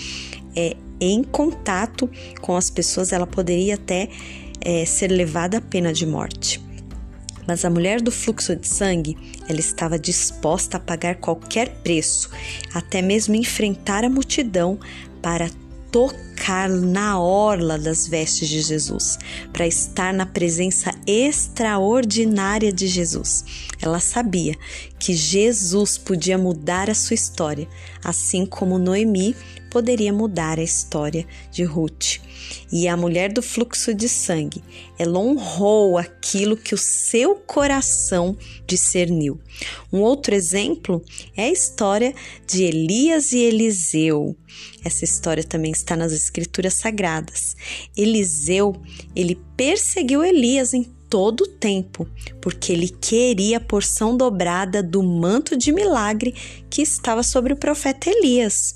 é, 0.56 0.76
em 1.00 1.24
contato 1.24 2.10
com 2.42 2.56
as 2.56 2.70
pessoas, 2.70 3.14
ela 3.14 3.28
poderia 3.28 3.76
até 3.76 4.10
é, 4.60 4.86
ser 4.86 5.08
levada 5.08 5.60
à 5.60 5.62
pena 5.62 5.94
de 5.94 6.06
morte. 6.06 6.62
Mas 7.48 7.64
a 7.64 7.70
mulher 7.70 8.02
do 8.02 8.12
fluxo 8.12 8.56
de 8.56 8.68
sangue, 8.68 9.16
ela 9.48 9.60
estava 9.60 10.00
disposta 10.00 10.78
a 10.78 10.80
pagar 10.80 11.16
qualquer 11.16 11.70
preço, 11.84 12.30
até 12.74 13.02
mesmo 13.02 13.36
enfrentar 13.36 14.04
a 14.04 14.10
multidão 14.10 14.80
para 15.22 15.50
tocar 15.96 16.68
na 16.70 17.18
orla 17.18 17.78
das 17.78 18.06
vestes 18.06 18.50
de 18.50 18.60
Jesus, 18.62 19.18
para 19.54 19.66
estar 19.66 20.14
na 20.14 20.26
presença 20.26 20.93
extraordinária 21.08 22.74
de 22.74 22.86
Jesus. 22.86 23.46
Ela 23.82 24.02
sabia 24.02 24.58
que 25.00 25.14
Jesus 25.14 25.98
podia 25.98 26.38
mudar 26.38 26.89
a 26.89 26.93
sua 26.93 27.14
história, 27.14 27.66
assim 28.04 28.46
como 28.46 28.78
Noemi 28.78 29.38
poderia 29.72 30.12
mudar 30.12 30.60
a 30.60 30.64
história 30.64 31.26
de 31.50 31.64
Ruth. 31.64 32.20
E 32.72 32.88
a 32.88 32.98
mulher 32.98 33.32
do 33.32 33.41
fluxo 33.41 33.93
de 33.93 34.10
sangue, 34.10 34.64
ela 34.98 35.20
honrou 35.20 35.98
aquilo 35.98 36.58
que 36.58 36.74
o 36.74 36.78
seu 36.78 37.36
coração 37.36 38.38
discerniu. 38.66 39.39
Um 39.91 40.02
outro 40.02 40.34
exemplo 40.34 41.04
é 41.36 41.46
a 41.46 41.52
história 41.52 42.14
de 42.48 42.64
Elias 42.64 43.32
e 43.32 43.39
Eliseu. 43.39 44.36
Essa 44.84 45.04
história 45.04 45.43
também 45.43 45.72
está 45.72 45.96
nas 45.96 46.12
escrituras 46.12 46.74
sagradas. 46.76 47.56
Eliseu, 47.96 48.76
ele 49.16 49.39
perseguiu 49.58 50.24
Elias 50.24 50.74
em 50.74 50.95
todo 51.10 51.41
o 51.41 51.47
tempo, 51.47 52.08
porque 52.41 52.74
ele 52.74 52.89
queria 52.89 53.58
a 53.58 53.62
porção 53.62 54.16
dobrada 54.16 54.82
do 54.82 55.01
manto 55.03 55.58
de 55.58 55.72
milagre 55.72 56.34
que 56.70 56.82
estava 56.82 57.24
sobre 57.24 57.53
o 57.53 57.58
profeta 57.58 58.10
Elias. 58.10 58.76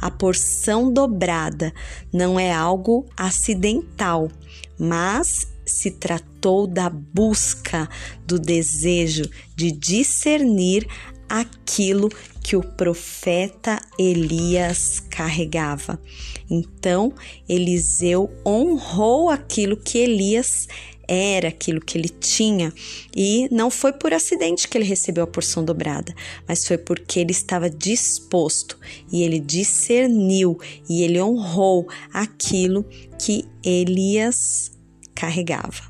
A 0.00 0.10
porção 0.10 0.92
dobrada 0.92 1.72
não 2.12 2.38
é 2.38 2.52
algo 2.52 3.06
acidental, 3.16 4.30
mas 4.78 5.48
se 5.64 5.90
tratou 5.90 6.66
da 6.66 6.88
busca, 6.88 7.88
do 8.24 8.38
desejo 8.38 9.24
de 9.56 9.72
discernir 9.72 10.86
aquilo 11.28 12.08
que 12.40 12.54
o 12.54 12.62
profeta 12.62 13.80
Elias 13.98 15.00
carregava. 15.10 16.00
Então, 16.48 17.12
Eliseu 17.48 18.30
honrou 18.46 19.28
aquilo 19.28 19.76
que 19.76 19.98
Elias 19.98 20.68
era 21.08 21.48
aquilo 21.48 21.80
que 21.80 21.96
ele 21.96 22.08
tinha 22.08 22.72
e 23.14 23.48
não 23.50 23.70
foi 23.70 23.92
por 23.92 24.12
acidente 24.12 24.68
que 24.68 24.76
ele 24.76 24.84
recebeu 24.84 25.24
a 25.24 25.26
porção 25.26 25.64
dobrada, 25.64 26.14
mas 26.46 26.66
foi 26.66 26.78
porque 26.78 27.20
ele 27.20 27.32
estava 27.32 27.70
disposto 27.70 28.78
e 29.10 29.22
ele 29.22 29.38
discerniu 29.38 30.58
e 30.88 31.02
ele 31.02 31.20
honrou 31.20 31.86
aquilo 32.12 32.84
que 33.18 33.44
Elias 33.64 34.72
carregava. 35.14 35.82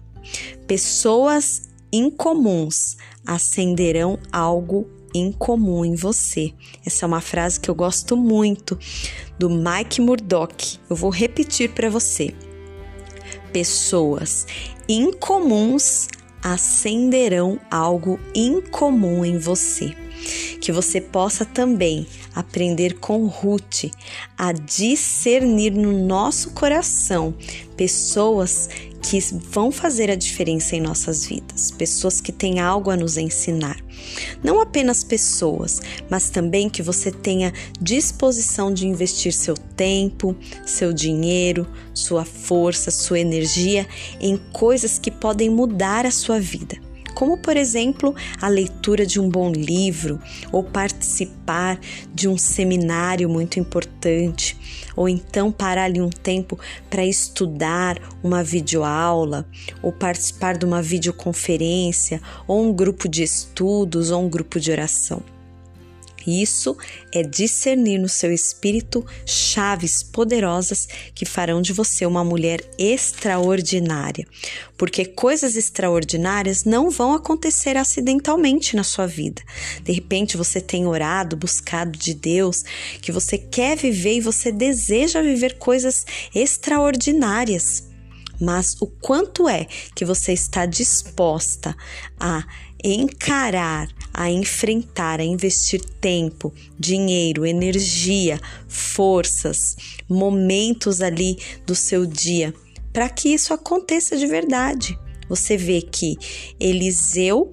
Pessoas 0.66 1.68
incomuns 1.92 2.96
acenderão 3.24 4.18
algo 4.32 4.88
incomum 5.14 5.84
em 5.84 5.94
você. 5.94 6.52
Essa 6.84 7.04
é 7.04 7.06
uma 7.06 7.20
frase 7.20 7.58
que 7.58 7.70
eu 7.70 7.74
gosto 7.74 8.16
muito 8.16 8.78
do 9.38 9.48
Mike 9.48 10.00
Murdock. 10.00 10.78
Eu 10.88 10.96
vou 10.96 11.10
repetir 11.10 11.70
para 11.70 11.88
você 11.88 12.34
pessoas 13.52 14.46
incomuns 14.88 16.08
acenderão 16.42 17.58
algo 17.70 18.20
incomum 18.34 19.24
em 19.24 19.38
você. 19.38 20.05
Que 20.60 20.72
você 20.72 21.00
possa 21.00 21.44
também 21.44 22.06
aprender 22.34 22.98
com 22.98 23.26
Ruth 23.26 23.84
a 24.36 24.52
discernir 24.52 25.72
no 25.72 25.92
nosso 26.06 26.50
coração 26.50 27.34
pessoas 27.76 28.68
que 29.08 29.20
vão 29.20 29.70
fazer 29.70 30.10
a 30.10 30.16
diferença 30.16 30.74
em 30.74 30.80
nossas 30.80 31.26
vidas, 31.26 31.70
pessoas 31.70 32.20
que 32.20 32.32
têm 32.32 32.58
algo 32.58 32.90
a 32.90 32.96
nos 32.96 33.16
ensinar. 33.16 33.76
Não 34.42 34.60
apenas 34.60 35.04
pessoas, 35.04 35.80
mas 36.10 36.28
também 36.28 36.68
que 36.68 36.82
você 36.82 37.12
tenha 37.12 37.52
disposição 37.80 38.74
de 38.74 38.86
investir 38.86 39.32
seu 39.32 39.54
tempo, 39.54 40.36
seu 40.64 40.92
dinheiro, 40.92 41.68
sua 41.94 42.24
força, 42.24 42.90
sua 42.90 43.20
energia 43.20 43.86
em 44.20 44.36
coisas 44.52 44.98
que 44.98 45.10
podem 45.10 45.48
mudar 45.48 46.04
a 46.04 46.10
sua 46.10 46.40
vida 46.40 46.85
como 47.16 47.38
por 47.38 47.56
exemplo 47.56 48.14
a 48.42 48.46
leitura 48.46 49.06
de 49.06 49.18
um 49.18 49.26
bom 49.26 49.50
livro 49.50 50.20
ou 50.52 50.62
participar 50.62 51.80
de 52.12 52.28
um 52.28 52.36
seminário 52.36 53.26
muito 53.26 53.58
importante, 53.58 54.54
ou 54.94 55.08
então 55.08 55.50
parar 55.50 55.84
ali 55.84 55.98
um 55.98 56.10
tempo 56.10 56.58
para 56.90 57.06
estudar 57.06 57.98
uma 58.22 58.44
videoaula, 58.44 59.48
ou 59.82 59.90
participar 59.92 60.58
de 60.58 60.66
uma 60.66 60.82
videoconferência, 60.82 62.20
ou 62.46 62.62
um 62.62 62.72
grupo 62.72 63.08
de 63.08 63.22
estudos, 63.22 64.10
ou 64.10 64.22
um 64.22 64.28
grupo 64.28 64.60
de 64.60 64.70
oração. 64.70 65.35
Isso 66.26 66.76
é 67.12 67.22
discernir 67.22 67.98
no 67.98 68.08
seu 68.08 68.32
espírito 68.32 69.06
chaves 69.24 70.02
poderosas 70.02 70.88
que 71.14 71.24
farão 71.24 71.62
de 71.62 71.72
você 71.72 72.04
uma 72.04 72.24
mulher 72.24 72.60
extraordinária. 72.78 74.26
Porque 74.76 75.04
coisas 75.04 75.56
extraordinárias 75.56 76.64
não 76.64 76.90
vão 76.90 77.14
acontecer 77.14 77.76
acidentalmente 77.76 78.74
na 78.74 78.82
sua 78.82 79.06
vida. 79.06 79.42
De 79.82 79.92
repente 79.92 80.36
você 80.36 80.60
tem 80.60 80.86
orado, 80.86 81.36
buscado 81.36 81.98
de 81.98 82.12
Deus, 82.14 82.64
que 83.00 83.12
você 83.12 83.38
quer 83.38 83.76
viver 83.76 84.16
e 84.16 84.20
você 84.20 84.50
deseja 84.50 85.22
viver 85.22 85.58
coisas 85.58 86.04
extraordinárias 86.34 87.86
mas 88.40 88.76
o 88.80 88.86
quanto 88.86 89.48
é 89.48 89.66
que 89.94 90.04
você 90.04 90.32
está 90.32 90.66
disposta 90.66 91.76
a 92.18 92.44
encarar, 92.84 93.88
a 94.16 94.30
enfrentar, 94.30 95.20
a 95.20 95.24
investir 95.24 95.80
tempo, 96.00 96.52
dinheiro, 96.78 97.44
energia, 97.44 98.40
forças, 98.66 99.76
momentos 100.08 101.02
ali 101.02 101.36
do 101.66 101.74
seu 101.74 102.06
dia 102.06 102.54
para 102.96 103.10
que 103.10 103.28
isso 103.28 103.52
aconteça 103.52 104.16
de 104.16 104.26
verdade. 104.26 104.98
Você 105.28 105.54
vê 105.54 105.82
que 105.82 106.16
Eliseu, 106.58 107.52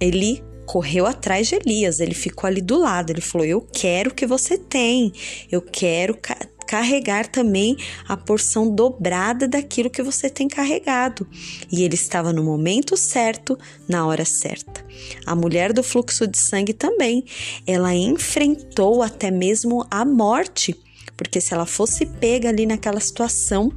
ele 0.00 0.40
correu 0.64 1.04
atrás 1.04 1.48
de 1.48 1.56
Elias, 1.56 1.98
ele 1.98 2.14
ficou 2.14 2.46
ali 2.46 2.60
do 2.60 2.78
lado, 2.78 3.10
ele 3.10 3.20
falou: 3.20 3.44
Eu 3.44 3.60
quero 3.60 4.10
o 4.10 4.14
que 4.14 4.24
você 4.24 4.56
tem, 4.56 5.12
eu 5.50 5.60
quero 5.60 6.16
carregar 6.68 7.26
também 7.26 7.78
a 8.06 8.14
porção 8.14 8.70
dobrada 8.70 9.48
daquilo 9.48 9.88
que 9.88 10.02
você 10.02 10.28
tem 10.28 10.46
carregado. 10.46 11.26
E 11.72 11.82
ele 11.82 11.94
estava 11.94 12.30
no 12.30 12.44
momento 12.44 12.94
certo, 12.94 13.58
na 13.88 14.06
hora 14.06 14.26
certa. 14.26 14.84
A 15.24 15.34
mulher 15.34 15.72
do 15.72 15.82
fluxo 15.82 16.26
de 16.26 16.36
sangue 16.36 16.74
também, 16.74 17.24
ela 17.66 17.94
enfrentou 17.94 19.02
até 19.02 19.30
mesmo 19.30 19.86
a 19.90 20.04
morte, 20.04 20.78
porque 21.16 21.40
se 21.40 21.54
ela 21.54 21.64
fosse 21.64 22.04
pega 22.04 22.50
ali 22.50 22.66
naquela 22.66 23.00
situação, 23.00 23.72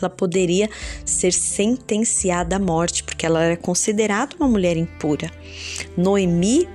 ela 0.00 0.08
poderia 0.08 0.70
ser 1.04 1.32
sentenciada 1.32 2.56
à 2.56 2.58
morte, 2.58 3.04
porque 3.04 3.26
ela 3.26 3.42
era 3.42 3.56
considerada 3.58 4.34
uma 4.38 4.48
mulher 4.48 4.76
impura. 4.76 5.30
Noemi 5.98 6.66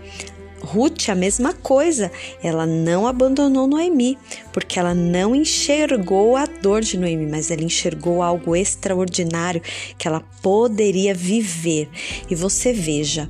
Ruth, 0.66 1.10
a 1.10 1.16
mesma 1.16 1.54
coisa, 1.54 2.12
ela 2.44 2.66
não 2.66 3.08
abandonou 3.08 3.68
Noemi, 3.68 4.18
porque 4.52 4.80
ela 4.80 4.94
não 4.94 5.36
enxergou 5.36 6.36
a 6.36 6.46
dor 6.46 6.82
de 6.82 6.98
Noemi, 6.98 7.28
mas 7.28 7.52
ela 7.52 7.64
enxergou 7.64 8.22
algo 8.22 8.56
extraordinário 8.56 9.62
que 9.98 10.08
ela 10.08 10.22
poderia 10.42 11.14
viver. 11.14 11.88
E 12.30 12.36
você 12.36 12.74
veja, 12.74 13.30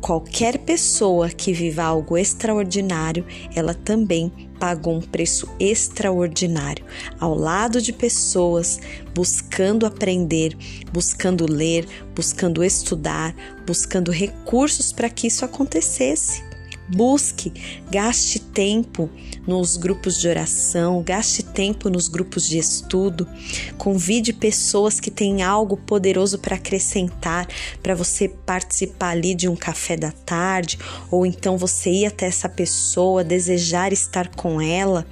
qualquer 0.00 0.58
pessoa 0.58 1.28
que 1.28 1.52
viva 1.52 1.82
algo 1.82 2.16
extraordinário, 2.16 3.26
ela 3.54 3.74
também 3.74 4.32
pagou 4.58 4.96
um 4.96 5.00
preço 5.00 5.48
extraordinário, 5.58 6.84
ao 7.18 7.34
lado 7.34 7.80
de 7.80 7.92
pessoas 7.92 8.80
buscando 9.14 9.86
aprender, 9.86 10.56
buscando 10.92 11.50
ler, 11.50 11.86
buscando 12.14 12.64
estudar, 12.64 13.34
buscando 13.66 14.10
recursos 14.10 14.92
para 14.92 15.08
que 15.08 15.26
isso 15.26 15.44
acontecesse. 15.44 16.47
Busque, 16.88 17.52
gaste 17.90 18.38
tempo 18.38 19.10
nos 19.46 19.76
grupos 19.76 20.18
de 20.18 20.26
oração, 20.26 21.02
gaste 21.02 21.42
tempo 21.42 21.90
nos 21.90 22.08
grupos 22.08 22.48
de 22.48 22.58
estudo. 22.58 23.28
Convide 23.76 24.32
pessoas 24.32 24.98
que 24.98 25.10
têm 25.10 25.42
algo 25.42 25.76
poderoso 25.76 26.38
para 26.38 26.56
acrescentar, 26.56 27.46
para 27.82 27.94
você 27.94 28.28
participar 28.28 29.10
ali 29.10 29.34
de 29.34 29.48
um 29.48 29.56
café 29.56 29.96
da 29.96 30.12
tarde, 30.12 30.78
ou 31.10 31.26
então 31.26 31.58
você 31.58 31.90
ir 31.90 32.06
até 32.06 32.26
essa 32.26 32.48
pessoa, 32.48 33.22
desejar 33.22 33.92
estar 33.92 34.34
com 34.34 34.60
ela. 34.60 35.06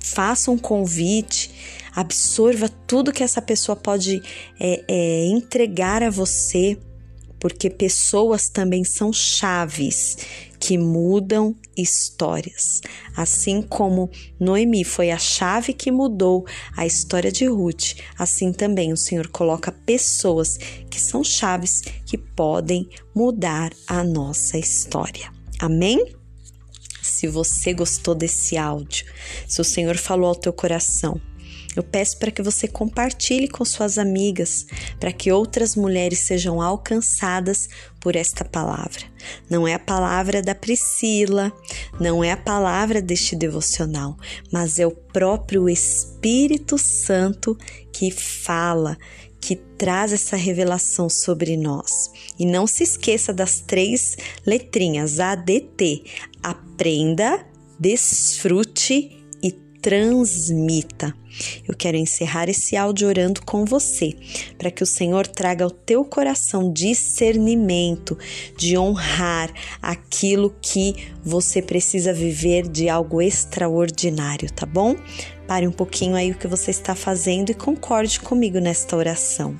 Faça 0.00 0.52
um 0.52 0.58
convite, 0.58 1.50
absorva 1.96 2.68
tudo 2.86 3.12
que 3.12 3.24
essa 3.24 3.42
pessoa 3.42 3.74
pode 3.74 4.22
é, 4.60 4.84
é, 4.86 5.26
entregar 5.26 6.02
a 6.02 6.10
você 6.10 6.78
porque 7.40 7.70
pessoas 7.70 8.48
também 8.48 8.82
são 8.82 9.12
chaves 9.12 10.16
que 10.68 10.76
mudam 10.76 11.56
histórias. 11.74 12.82
Assim 13.16 13.62
como 13.62 14.10
Noemi 14.38 14.84
foi 14.84 15.10
a 15.10 15.16
chave 15.16 15.72
que 15.72 15.90
mudou 15.90 16.44
a 16.76 16.84
história 16.84 17.32
de 17.32 17.46
Ruth, 17.46 17.94
assim 18.18 18.52
também 18.52 18.92
o 18.92 18.96
Senhor 18.96 19.28
coloca 19.28 19.72
pessoas 19.72 20.58
que 20.90 21.00
são 21.00 21.24
chaves 21.24 21.80
que 22.04 22.18
podem 22.18 22.86
mudar 23.14 23.72
a 23.86 24.04
nossa 24.04 24.58
história. 24.58 25.32
Amém? 25.58 26.14
Se 27.00 27.26
você 27.26 27.72
gostou 27.72 28.14
desse 28.14 28.58
áudio, 28.58 29.06
se 29.46 29.62
o 29.62 29.64
Senhor 29.64 29.96
falou 29.96 30.28
ao 30.28 30.36
teu 30.36 30.52
coração, 30.52 31.18
eu 31.78 31.82
peço 31.84 32.18
para 32.18 32.32
que 32.32 32.42
você 32.42 32.66
compartilhe 32.66 33.46
com 33.46 33.64
suas 33.64 33.98
amigas, 33.98 34.66
para 34.98 35.12
que 35.12 35.30
outras 35.30 35.76
mulheres 35.76 36.18
sejam 36.18 36.60
alcançadas 36.60 37.68
por 38.00 38.16
esta 38.16 38.44
palavra. 38.44 39.04
Não 39.48 39.66
é 39.66 39.74
a 39.74 39.78
palavra 39.78 40.42
da 40.42 40.56
Priscila, 40.56 41.52
não 42.00 42.24
é 42.24 42.32
a 42.32 42.36
palavra 42.36 43.00
deste 43.00 43.36
devocional, 43.36 44.16
mas 44.52 44.80
é 44.80 44.86
o 44.88 44.90
próprio 44.90 45.68
Espírito 45.68 46.76
Santo 46.76 47.56
que 47.92 48.10
fala, 48.10 48.98
que 49.40 49.54
traz 49.54 50.12
essa 50.12 50.34
revelação 50.34 51.08
sobre 51.08 51.56
nós. 51.56 52.10
E 52.36 52.44
não 52.44 52.66
se 52.66 52.82
esqueça 52.82 53.32
das 53.32 53.60
três 53.60 54.16
letrinhas 54.44 55.20
ADT: 55.20 56.02
aprenda, 56.42 57.46
desfrute 57.78 59.17
transmita. 59.88 61.14
Eu 61.66 61.74
quero 61.74 61.96
encerrar 61.96 62.46
esse 62.50 62.76
áudio 62.76 63.08
orando 63.08 63.40
com 63.40 63.64
você, 63.64 64.14
para 64.58 64.70
que 64.70 64.82
o 64.82 64.86
Senhor 64.86 65.26
traga 65.26 65.64
ao 65.64 65.70
teu 65.70 66.04
coração 66.04 66.70
discernimento 66.70 68.18
de 68.54 68.76
honrar 68.76 69.50
aquilo 69.80 70.54
que 70.60 70.94
você 71.24 71.62
precisa 71.62 72.12
viver 72.12 72.68
de 72.68 72.90
algo 72.90 73.22
extraordinário, 73.22 74.52
tá 74.52 74.66
bom? 74.66 74.94
Pare 75.46 75.66
um 75.66 75.72
pouquinho 75.72 76.16
aí 76.16 76.32
o 76.32 76.36
que 76.36 76.46
você 76.46 76.70
está 76.70 76.94
fazendo 76.94 77.48
e 77.48 77.54
concorde 77.54 78.20
comigo 78.20 78.58
nesta 78.58 78.94
oração. 78.94 79.58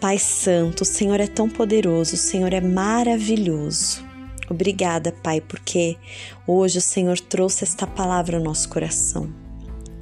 Pai 0.00 0.18
Santo, 0.18 0.80
o 0.80 0.86
Senhor 0.86 1.20
é 1.20 1.28
tão 1.28 1.48
poderoso, 1.48 2.16
o 2.16 2.18
Senhor 2.18 2.52
é 2.52 2.60
maravilhoso. 2.60 4.09
Obrigada, 4.50 5.12
Pai, 5.12 5.40
porque 5.40 5.96
hoje 6.44 6.78
o 6.78 6.82
Senhor 6.82 7.20
trouxe 7.20 7.62
esta 7.62 7.86
palavra 7.86 8.36
ao 8.36 8.42
nosso 8.42 8.68
coração. 8.68 9.32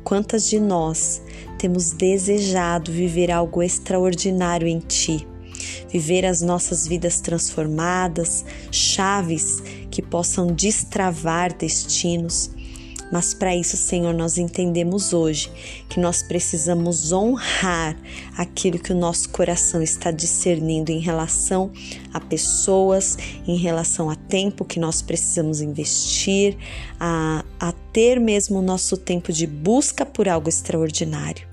Quantas 0.02 0.48
de 0.48 0.58
nós 0.58 1.20
temos 1.58 1.92
desejado 1.92 2.90
viver 2.90 3.30
algo 3.30 3.62
extraordinário 3.62 4.66
em 4.66 4.78
Ti? 4.78 5.28
Viver 5.90 6.24
as 6.24 6.40
nossas 6.40 6.86
vidas 6.86 7.20
transformadas, 7.20 8.42
chaves 8.72 9.62
que 9.90 10.00
possam 10.00 10.46
destravar 10.46 11.52
destinos, 11.52 12.50
mas 13.10 13.32
para 13.32 13.56
isso, 13.56 13.76
Senhor, 13.76 14.12
nós 14.12 14.38
entendemos 14.38 15.12
hoje 15.12 15.50
que 15.88 15.98
nós 15.98 16.22
precisamos 16.22 17.12
honrar 17.12 17.96
aquilo 18.36 18.78
que 18.78 18.92
o 18.92 18.96
nosso 18.96 19.30
coração 19.30 19.82
está 19.82 20.10
discernindo 20.10 20.90
em 20.90 20.98
relação 20.98 21.70
a 22.12 22.20
pessoas, 22.20 23.16
em 23.46 23.56
relação 23.56 24.10
a 24.10 24.14
tempo 24.16 24.64
que 24.64 24.78
nós 24.78 25.00
precisamos 25.00 25.60
investir, 25.60 26.56
a, 27.00 27.44
a 27.58 27.72
ter 27.92 28.20
mesmo 28.20 28.58
o 28.58 28.62
nosso 28.62 28.96
tempo 28.96 29.32
de 29.32 29.46
busca 29.46 30.04
por 30.04 30.28
algo 30.28 30.48
extraordinário. 30.48 31.46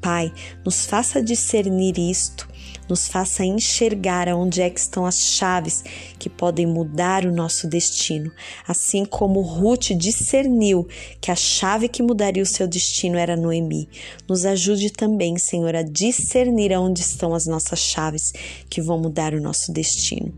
Pai, 0.00 0.32
nos 0.64 0.84
faça 0.84 1.22
discernir 1.22 1.98
isto 1.98 2.53
nos 2.88 3.08
faça 3.08 3.44
enxergar 3.44 4.28
aonde 4.28 4.62
é 4.62 4.70
que 4.70 4.80
estão 4.80 5.06
as 5.06 5.18
chaves 5.18 5.82
que 6.18 6.28
podem 6.28 6.66
mudar 6.66 7.24
o 7.24 7.32
nosso 7.32 7.68
destino, 7.68 8.30
assim 8.66 9.04
como 9.04 9.40
Ruth 9.40 9.92
discerniu 9.96 10.86
que 11.20 11.30
a 11.30 11.36
chave 11.36 11.88
que 11.88 12.02
mudaria 12.02 12.42
o 12.42 12.46
seu 12.46 12.66
destino 12.66 13.16
era 13.16 13.36
Noemi. 13.36 13.88
Nos 14.28 14.44
ajude 14.44 14.90
também, 14.90 15.38
Senhor, 15.38 15.74
a 15.74 15.82
discernir 15.82 16.72
aonde 16.72 17.00
estão 17.00 17.34
as 17.34 17.46
nossas 17.46 17.78
chaves 17.78 18.32
que 18.68 18.80
vão 18.80 18.98
mudar 18.98 19.34
o 19.34 19.40
nosso 19.40 19.72
destino. 19.72 20.32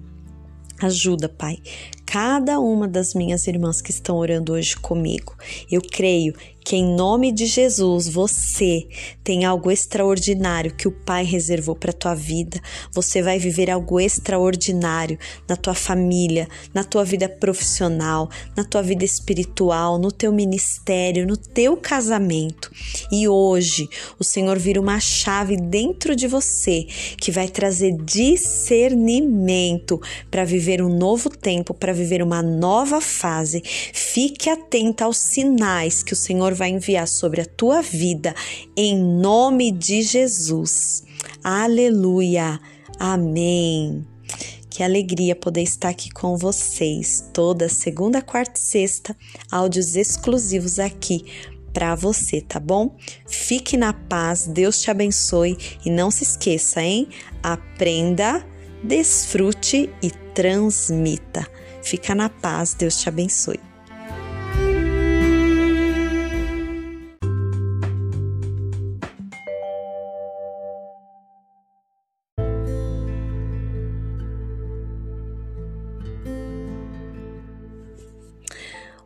Ajuda, 0.83 1.27
Pai, 1.27 1.59
cada 2.05 2.61
uma 2.61 2.87
das 2.87 3.15
minhas 3.15 3.47
irmãs 3.47 3.81
que 3.81 3.91
estão 3.91 4.17
orando 4.17 4.53
hoje 4.53 4.77
comigo. 4.77 5.35
Eu 5.71 5.81
creio 5.81 6.35
que 6.67 6.75
em 6.75 6.85
nome 6.85 7.31
de 7.31 7.47
Jesus 7.47 8.09
você 8.09 8.89
tem 9.23 9.45
algo 9.45 9.71
extraordinário 9.71 10.75
que 10.75 10.89
o 10.89 10.91
Pai 10.91 11.23
reservou 11.23 11.77
para 11.77 11.93
tua 11.93 12.13
vida. 12.13 12.61
Você 12.93 13.23
vai 13.23 13.39
viver 13.39 13.71
algo 13.71 14.01
extraordinário 14.01 15.17
na 15.49 15.55
tua 15.55 15.75
família, 15.75 16.49
na 16.75 16.83
tua 16.83 17.05
vida 17.05 17.29
profissional, 17.29 18.29
na 18.57 18.65
tua 18.65 18.83
vida 18.83 19.05
espiritual, 19.05 19.97
no 19.97 20.11
teu 20.11 20.33
ministério, 20.33 21.25
no 21.25 21.37
teu 21.37 21.77
casamento. 21.77 22.69
E 23.13 23.29
hoje 23.29 23.89
o 24.19 24.25
Senhor 24.25 24.59
vira 24.59 24.81
uma 24.81 24.99
chave 24.99 25.57
dentro 25.57 26.17
de 26.17 26.27
você 26.27 26.85
que 27.17 27.31
vai 27.31 27.47
trazer 27.47 27.93
discernimento 27.93 30.01
para 30.33 30.45
viver 30.45 30.83
um 30.83 30.89
novo 30.89 31.31
tempo, 31.31 31.73
para 31.73 31.93
viver 31.93 32.25
uma 32.25 32.43
nova 32.43 33.01
fase. 33.01 33.63
Fique 33.65 34.51
atenta 34.51 35.05
aos 35.05 35.19
sinais 35.19 36.03
que 36.03 36.13
o 36.13 36.17
Senhor 36.17 36.56
vai 36.57 36.71
enviar 36.71 37.07
sobre 37.07 37.41
a 37.41 37.47
tua 37.47 37.83
vida, 37.83 38.35
em 38.77 38.99
nome 38.99 39.71
de 39.71 40.03
Jesus. 40.03 41.05
Aleluia. 41.45 42.59
Amém. 42.99 44.05
Que 44.69 44.83
alegria 44.83 45.37
poder 45.37 45.63
estar 45.63 45.91
aqui 45.91 46.11
com 46.11 46.37
vocês 46.37 47.31
toda 47.33 47.69
segunda, 47.69 48.21
quarta 48.21 48.59
e 48.59 48.63
sexta, 48.63 49.17
áudios 49.51 49.97
exclusivos 49.97 50.79
aqui 50.79 51.25
para 51.73 51.95
você, 51.95 52.41
tá 52.41 52.59
bom? 52.59 52.97
Fique 53.27 53.77
na 53.77 53.93
paz, 53.93 54.47
Deus 54.47 54.81
te 54.81 54.91
abençoe 54.91 55.57
e 55.85 55.91
não 55.91 56.11
se 56.11 56.25
esqueça, 56.25 56.83
hein? 56.83 57.09
Aprenda, 57.43 58.47
desfrute 58.83 59.91
e 60.03 60.11
transmita. 60.35 61.47
Fica 61.83 62.15
na 62.15 62.29
paz, 62.29 62.75
Deus 62.75 63.01
te 63.01 63.09
abençoe. 63.09 63.66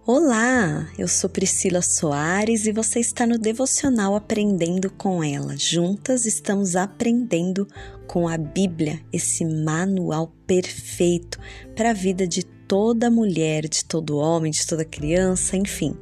Olá, 0.06 0.90
eu 0.98 1.06
sou 1.06 1.28
Priscila 1.28 1.82
Soares 1.82 2.64
e 2.64 2.72
você 2.72 3.00
está 3.00 3.26
no 3.26 3.36
Devocional 3.36 4.16
Aprendendo 4.16 4.90
com 4.90 5.22
ela. 5.22 5.58
Juntas 5.58 6.24
estamos 6.24 6.74
aprendendo 6.74 7.68
com 8.06 8.26
a 8.26 8.38
Bíblia, 8.38 8.98
esse 9.12 9.44
manual 9.44 10.32
perfeito 10.46 11.38
para 11.76 11.90
a 11.90 11.92
vida 11.92 12.26
de 12.26 12.44
toda 12.70 13.10
mulher, 13.10 13.66
de 13.66 13.84
todo 13.84 14.16
homem, 14.16 14.52
de 14.52 14.64
toda 14.64 14.84
criança, 14.84 15.56
enfim, 15.56 15.96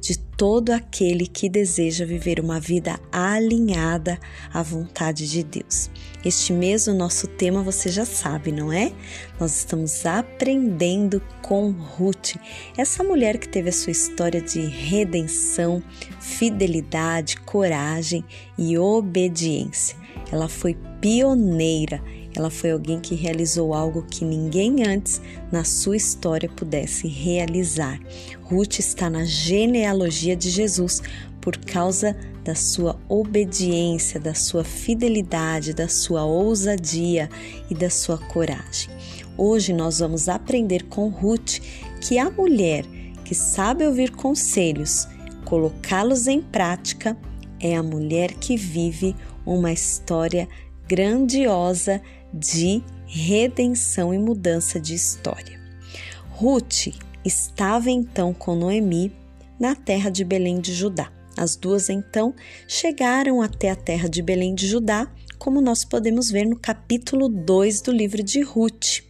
de 0.00 0.18
todo 0.18 0.70
aquele 0.70 1.26
que 1.26 1.50
deseja 1.50 2.06
viver 2.06 2.40
uma 2.40 2.58
vida 2.58 2.98
alinhada 3.12 4.18
à 4.50 4.62
vontade 4.62 5.28
de 5.28 5.44
Deus. 5.44 5.90
Este 6.24 6.50
mês, 6.54 6.86
nosso 6.86 7.26
tema 7.28 7.62
você 7.62 7.90
já 7.90 8.06
sabe, 8.06 8.50
não 8.50 8.72
é? 8.72 8.90
Nós 9.38 9.54
estamos 9.58 10.06
aprendendo 10.06 11.20
com 11.42 11.72
Ruth, 11.72 12.36
essa 12.74 13.04
mulher 13.04 13.36
que 13.36 13.46
teve 13.46 13.68
a 13.68 13.72
sua 13.72 13.92
história 13.92 14.40
de 14.40 14.60
redenção, 14.62 15.82
fidelidade, 16.20 17.36
coragem 17.42 18.24
e 18.56 18.78
obediência. 18.78 19.94
Ela 20.32 20.48
foi 20.48 20.74
pioneira 21.02 22.02
ela 22.36 22.50
foi 22.50 22.72
alguém 22.72 23.00
que 23.00 23.14
realizou 23.14 23.72
algo 23.72 24.02
que 24.02 24.24
ninguém 24.24 24.84
antes 24.86 25.20
na 25.52 25.62
sua 25.62 25.96
história 25.96 26.48
pudesse 26.48 27.06
realizar. 27.06 28.00
Ruth 28.42 28.80
está 28.80 29.08
na 29.08 29.24
genealogia 29.24 30.34
de 30.34 30.50
Jesus 30.50 31.00
por 31.40 31.56
causa 31.58 32.16
da 32.42 32.54
sua 32.54 32.98
obediência, 33.08 34.18
da 34.18 34.34
sua 34.34 34.64
fidelidade, 34.64 35.72
da 35.72 35.88
sua 35.88 36.24
ousadia 36.24 37.30
e 37.70 37.74
da 37.74 37.88
sua 37.88 38.18
coragem. 38.18 38.90
Hoje 39.36 39.72
nós 39.72 40.00
vamos 40.00 40.28
aprender 40.28 40.84
com 40.84 41.08
Ruth 41.08 41.60
que 42.00 42.18
a 42.18 42.30
mulher 42.30 42.84
que 43.24 43.34
sabe 43.34 43.86
ouvir 43.86 44.10
conselhos, 44.10 45.08
colocá-los 45.44 46.26
em 46.26 46.42
prática, 46.42 47.16
é 47.58 47.74
a 47.76 47.82
mulher 47.82 48.34
que 48.34 48.56
vive 48.56 49.16
uma 49.46 49.72
história 49.72 50.48
grandiosa 50.86 52.00
de 52.34 52.82
redenção 53.06 54.12
e 54.12 54.18
mudança 54.18 54.80
de 54.80 54.94
história. 54.94 55.60
Ruth 56.30 56.88
estava 57.24 57.90
então 57.90 58.34
com 58.34 58.56
Noemi 58.56 59.12
na 59.58 59.76
terra 59.76 60.10
de 60.10 60.24
Belém 60.24 60.60
de 60.60 60.74
Judá. 60.74 61.12
As 61.36 61.56
duas 61.56 61.88
então 61.88 62.34
chegaram 62.66 63.40
até 63.40 63.70
a 63.70 63.76
terra 63.76 64.08
de 64.08 64.20
Belém 64.20 64.54
de 64.54 64.66
Judá, 64.66 65.10
como 65.38 65.60
nós 65.60 65.84
podemos 65.84 66.30
ver 66.30 66.46
no 66.46 66.58
capítulo 66.58 67.28
2 67.28 67.82
do 67.82 67.92
livro 67.92 68.22
de 68.22 68.40
Ruth. 68.42 69.00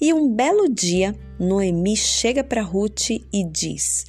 E 0.00 0.12
um 0.12 0.32
belo 0.32 0.68
dia, 0.68 1.14
Noemi 1.38 1.96
chega 1.96 2.44
para 2.44 2.62
Ruth 2.62 3.10
e 3.10 3.44
diz: 3.44 4.06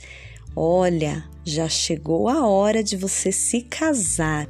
Olha, 0.55 1.23
já 1.43 1.67
chegou 1.67 2.27
a 2.27 2.47
hora 2.47 2.83
de 2.83 2.97
você 2.97 3.31
se 3.31 3.61
casar. 3.61 4.47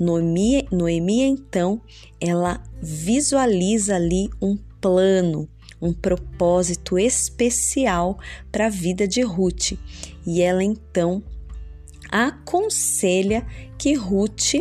Noemi, 0.00 0.66
Noemi 0.70 1.22
então, 1.22 1.80
ela 2.20 2.62
visualiza 2.82 3.96
ali 3.96 4.28
um 4.40 4.56
plano, 4.80 5.48
um 5.80 5.92
propósito 5.92 6.98
especial 6.98 8.18
para 8.50 8.66
a 8.66 8.70
vida 8.70 9.06
de 9.06 9.22
Ruth. 9.22 9.72
E 10.26 10.42
ela 10.42 10.62
então 10.62 11.22
aconselha 12.10 13.46
que 13.78 13.94
Ruth 13.94 14.54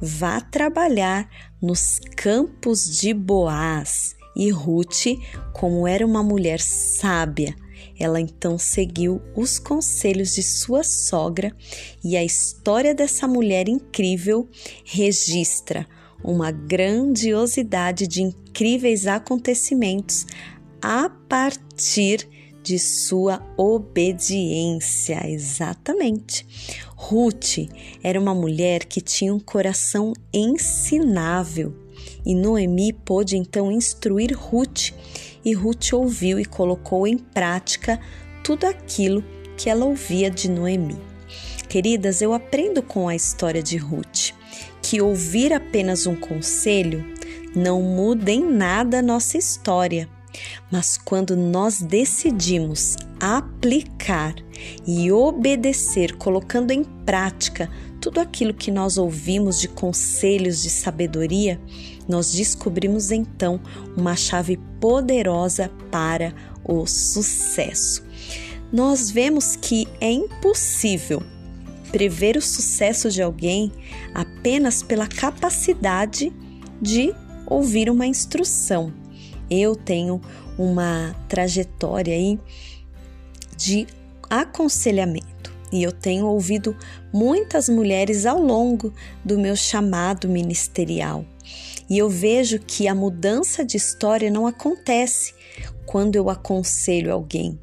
vá 0.00 0.40
trabalhar 0.40 1.28
nos 1.60 1.98
campos 2.16 2.98
de 2.98 3.12
Boaz. 3.12 4.16
E 4.34 4.50
Ruth, 4.50 5.06
como 5.52 5.86
era 5.86 6.06
uma 6.06 6.22
mulher 6.22 6.60
sábia, 6.60 7.54
ela 7.98 8.20
então 8.20 8.58
seguiu 8.58 9.20
os 9.36 9.58
conselhos 9.58 10.34
de 10.34 10.42
sua 10.42 10.82
sogra 10.82 11.54
e 12.02 12.16
a 12.16 12.24
história 12.24 12.94
dessa 12.94 13.28
mulher 13.28 13.68
incrível 13.68 14.48
registra 14.84 15.86
uma 16.22 16.50
grandiosidade 16.50 18.06
de 18.06 18.22
incríveis 18.22 19.06
acontecimentos 19.06 20.26
a 20.80 21.10
partir 21.28 22.28
de 22.62 22.78
sua 22.78 23.44
obediência. 23.56 25.28
Exatamente. 25.28 26.46
Ruth 26.96 27.68
era 28.02 28.20
uma 28.20 28.34
mulher 28.34 28.84
que 28.84 29.00
tinha 29.00 29.34
um 29.34 29.40
coração 29.40 30.12
ensinável 30.32 31.82
e 32.24 32.34
Noemi 32.34 32.92
pôde 32.92 33.36
então 33.36 33.70
instruir 33.70 34.36
Ruth, 34.36 34.90
e 35.44 35.52
Ruth 35.52 35.92
ouviu 35.92 36.38
e 36.38 36.44
colocou 36.44 37.06
em 37.06 37.18
prática 37.18 38.00
tudo 38.44 38.64
aquilo 38.64 39.24
que 39.56 39.68
ela 39.68 39.84
ouvia 39.84 40.30
de 40.30 40.48
Noemi. 40.48 40.96
Queridas, 41.68 42.22
eu 42.22 42.32
aprendo 42.32 42.82
com 42.82 43.08
a 43.08 43.16
história 43.16 43.62
de 43.62 43.76
Ruth 43.76 44.32
que 44.82 45.00
ouvir 45.00 45.52
apenas 45.52 46.06
um 46.06 46.16
conselho 46.16 47.04
não 47.54 47.80
muda 47.80 48.30
em 48.30 48.44
nada 48.44 48.98
a 48.98 49.02
nossa 49.02 49.38
história. 49.38 50.08
Mas 50.70 50.96
quando 50.96 51.36
nós 51.36 51.80
decidimos 51.80 52.96
aplicar 53.20 54.34
e 54.86 55.12
obedecer, 55.12 56.16
colocando 56.16 56.70
em 56.70 56.82
prática 56.82 57.70
tudo 58.00 58.18
aquilo 58.20 58.54
que 58.54 58.70
nós 58.70 58.98
ouvimos 58.98 59.60
de 59.60 59.68
conselhos 59.68 60.62
de 60.62 60.70
sabedoria, 60.70 61.60
nós 62.08 62.32
descobrimos 62.32 63.12
então 63.12 63.60
uma 63.96 64.16
chave 64.16 64.58
poderosa 64.80 65.70
para 65.90 66.34
o 66.64 66.86
sucesso. 66.86 68.02
Nós 68.72 69.10
vemos 69.10 69.54
que 69.54 69.86
é 70.00 70.10
impossível 70.10 71.22
prever 71.92 72.36
o 72.36 72.42
sucesso 72.42 73.10
de 73.10 73.22
alguém 73.22 73.70
apenas 74.14 74.82
pela 74.82 75.06
capacidade 75.06 76.32
de 76.80 77.14
ouvir 77.46 77.90
uma 77.90 78.06
instrução. 78.06 78.92
Eu 79.50 79.76
tenho 79.76 80.20
uma 80.58 81.14
trajetória 81.28 82.14
aí 82.14 82.40
de 83.56 83.86
aconselhamento 84.28 85.52
e 85.70 85.82
eu 85.82 85.92
tenho 85.92 86.26
ouvido 86.26 86.76
muitas 87.12 87.68
mulheres 87.68 88.26
ao 88.26 88.40
longo 88.40 88.92
do 89.24 89.38
meu 89.38 89.54
chamado 89.54 90.28
ministerial. 90.28 91.24
E 91.88 91.98
eu 91.98 92.08
vejo 92.08 92.58
que 92.58 92.88
a 92.88 92.94
mudança 92.94 93.64
de 93.64 93.76
história 93.76 94.30
não 94.30 94.46
acontece 94.46 95.34
quando 95.86 96.16
eu 96.16 96.30
aconselho 96.30 97.12
alguém, 97.12 97.58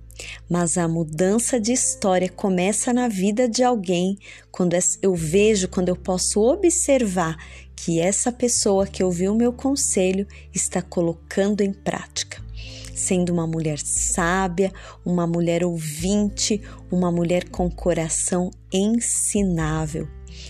mas 0.49 0.77
a 0.77 0.87
mudança 0.87 1.59
de 1.59 1.71
história 1.71 2.29
começa 2.29 2.93
na 2.93 3.07
vida 3.07 3.47
de 3.47 3.63
alguém 3.63 4.17
quando 4.51 4.75
eu 5.01 5.15
vejo, 5.15 5.67
quando 5.67 5.89
eu 5.89 5.95
posso 5.95 6.41
observar 6.41 7.37
que 7.75 7.99
essa 7.99 8.31
pessoa 8.31 8.85
que 8.85 9.03
ouviu 9.03 9.33
meu 9.33 9.53
conselho 9.53 10.27
está 10.53 10.81
colocando 10.81 11.61
em 11.61 11.71
prática. 11.71 12.43
Sendo 12.93 13.31
uma 13.31 13.47
mulher 13.47 13.79
sábia, 13.79 14.73
uma 15.05 15.25
mulher 15.25 15.63
ouvinte, 15.63 16.61
uma 16.91 17.09
mulher 17.09 17.47
com 17.47 17.71
coração 17.71 18.51
ensinável. 18.73 20.07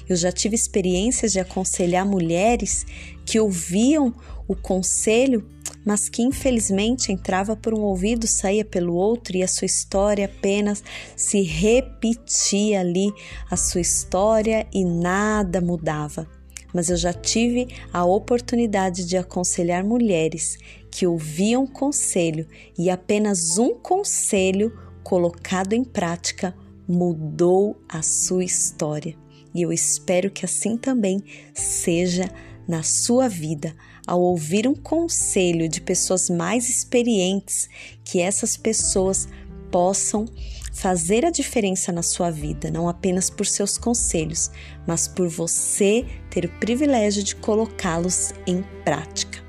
Eu 0.07 0.15
já 0.15 0.31
tive 0.31 0.55
experiências 0.55 1.31
de 1.31 1.39
aconselhar 1.39 2.05
mulheres 2.05 2.85
que 3.25 3.39
ouviam 3.39 4.15
o 4.49 4.55
conselho 4.55 5.47
mas 5.85 6.09
que 6.09 6.21
infelizmente 6.21 7.11
entrava 7.11 7.55
por 7.55 7.73
um 7.73 7.81
ouvido, 7.81 8.27
saía 8.27 8.65
pelo 8.65 8.95
outro 8.95 9.38
e 9.38 9.43
a 9.43 9.47
sua 9.47 9.65
história 9.65 10.26
apenas 10.26 10.84
se 11.15 11.41
repetia 11.41 12.81
ali, 12.81 13.11
a 13.49 13.55
sua 13.55 13.81
história 13.81 14.67
e 14.73 14.84
nada 14.84 15.61
mudava. 15.61 16.27
Mas 16.73 16.89
eu 16.89 16.97
já 16.97 17.13
tive 17.13 17.67
a 17.91 18.05
oportunidade 18.05 19.05
de 19.05 19.17
aconselhar 19.17 19.84
mulheres 19.84 20.57
que 20.91 21.07
ouviam 21.07 21.65
conselho 21.65 22.45
e 22.77 22.89
apenas 22.89 23.57
um 23.57 23.73
conselho 23.73 24.77
colocado 25.03 25.73
em 25.73 25.84
prática 25.84 26.55
mudou 26.88 27.81
a 27.88 28.01
sua 28.01 28.43
história. 28.43 29.15
E 29.55 29.63
eu 29.63 29.73
espero 29.73 30.30
que 30.30 30.45
assim 30.45 30.77
também 30.77 31.23
seja 31.55 32.30
na 32.67 32.84
sua 32.84 33.27
vida 33.27 33.76
ao 34.10 34.22
ouvir 34.22 34.68
um 34.68 34.73
conselho 34.73 35.69
de 35.69 35.80
pessoas 35.80 36.31
mais 36.31 36.68
experientes, 36.68 37.69
que 38.03 38.19
essas 38.19 38.57
pessoas 38.57 39.27
possam 39.72 40.26
fazer 40.73 41.23
a 41.26 41.30
diferença 41.30 41.91
na 41.91 42.02
sua 42.02 42.31
vida, 42.31 42.72
não 42.72 42.90
apenas 42.90 43.30
por 43.30 43.45
seus 43.45 43.77
conselhos, 43.77 44.49
mas 44.88 45.07
por 45.07 45.27
você 45.27 46.03
ter 46.31 46.45
o 46.45 46.60
privilégio 46.60 47.22
de 47.22 47.36
colocá-los 47.36 48.34
em 48.48 48.64
prática. 48.84 49.44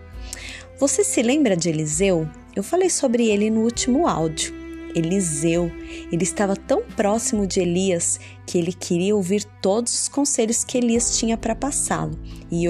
Você 0.79 1.03
se 1.05 1.23
lembra 1.23 1.57
de 1.57 1.71
Eliseu? 1.71 2.29
Eu 2.55 2.63
falei 2.63 2.91
sobre 2.91 3.29
ele 3.29 3.49
no 3.49 3.63
último 3.63 4.07
áudio. 4.07 4.60
Eliseu. 4.95 5.71
Ele 6.11 6.23
estava 6.23 6.57
tão 6.57 6.83
próximo 6.83 7.47
de 7.47 7.61
Elias 7.61 8.19
que 8.47 8.59
ele 8.59 8.73
queria 8.73 9.15
ouvir 9.15 9.45
todos 9.63 9.93
os 9.95 10.09
conselhos 10.09 10.65
que 10.65 10.79
Elias 10.79 11.19
tinha 11.19 11.37
para 11.37 11.55
passá-lo. 11.55 12.19
E, 12.51 12.67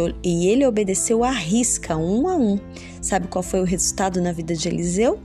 ele 0.47 0.67
obedeceu 0.67 1.25
à 1.25 1.31
risca, 1.31 1.97
um 1.97 2.29
a 2.29 2.37
um. 2.37 2.59
Sabe 3.01 3.29
qual 3.29 3.43
foi 3.43 3.61
o 3.61 3.65
resultado 3.65 4.21
na 4.21 4.33
vida 4.33 4.55
de 4.55 4.69
Eliseu? 4.69 5.19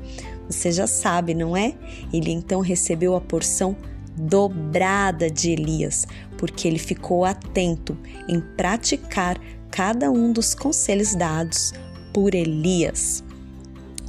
Você 0.49 0.71
já 0.71 0.87
sabe, 0.87 1.33
não 1.33 1.57
é? 1.57 1.73
Ele 2.13 2.31
então 2.31 2.61
recebeu 2.61 3.15
a 3.15 3.21
porção 3.21 3.75
dobrada 4.17 5.29
de 5.29 5.51
Elias, 5.51 6.07
porque 6.37 6.67
ele 6.67 6.79
ficou 6.79 7.25
atento 7.25 7.97
em 8.29 8.39
praticar 8.39 9.37
cada 9.69 10.09
um 10.09 10.31
dos 10.31 10.55
conselhos 10.55 11.15
dados 11.15 11.73
por 12.13 12.33
Elias. 12.33 13.24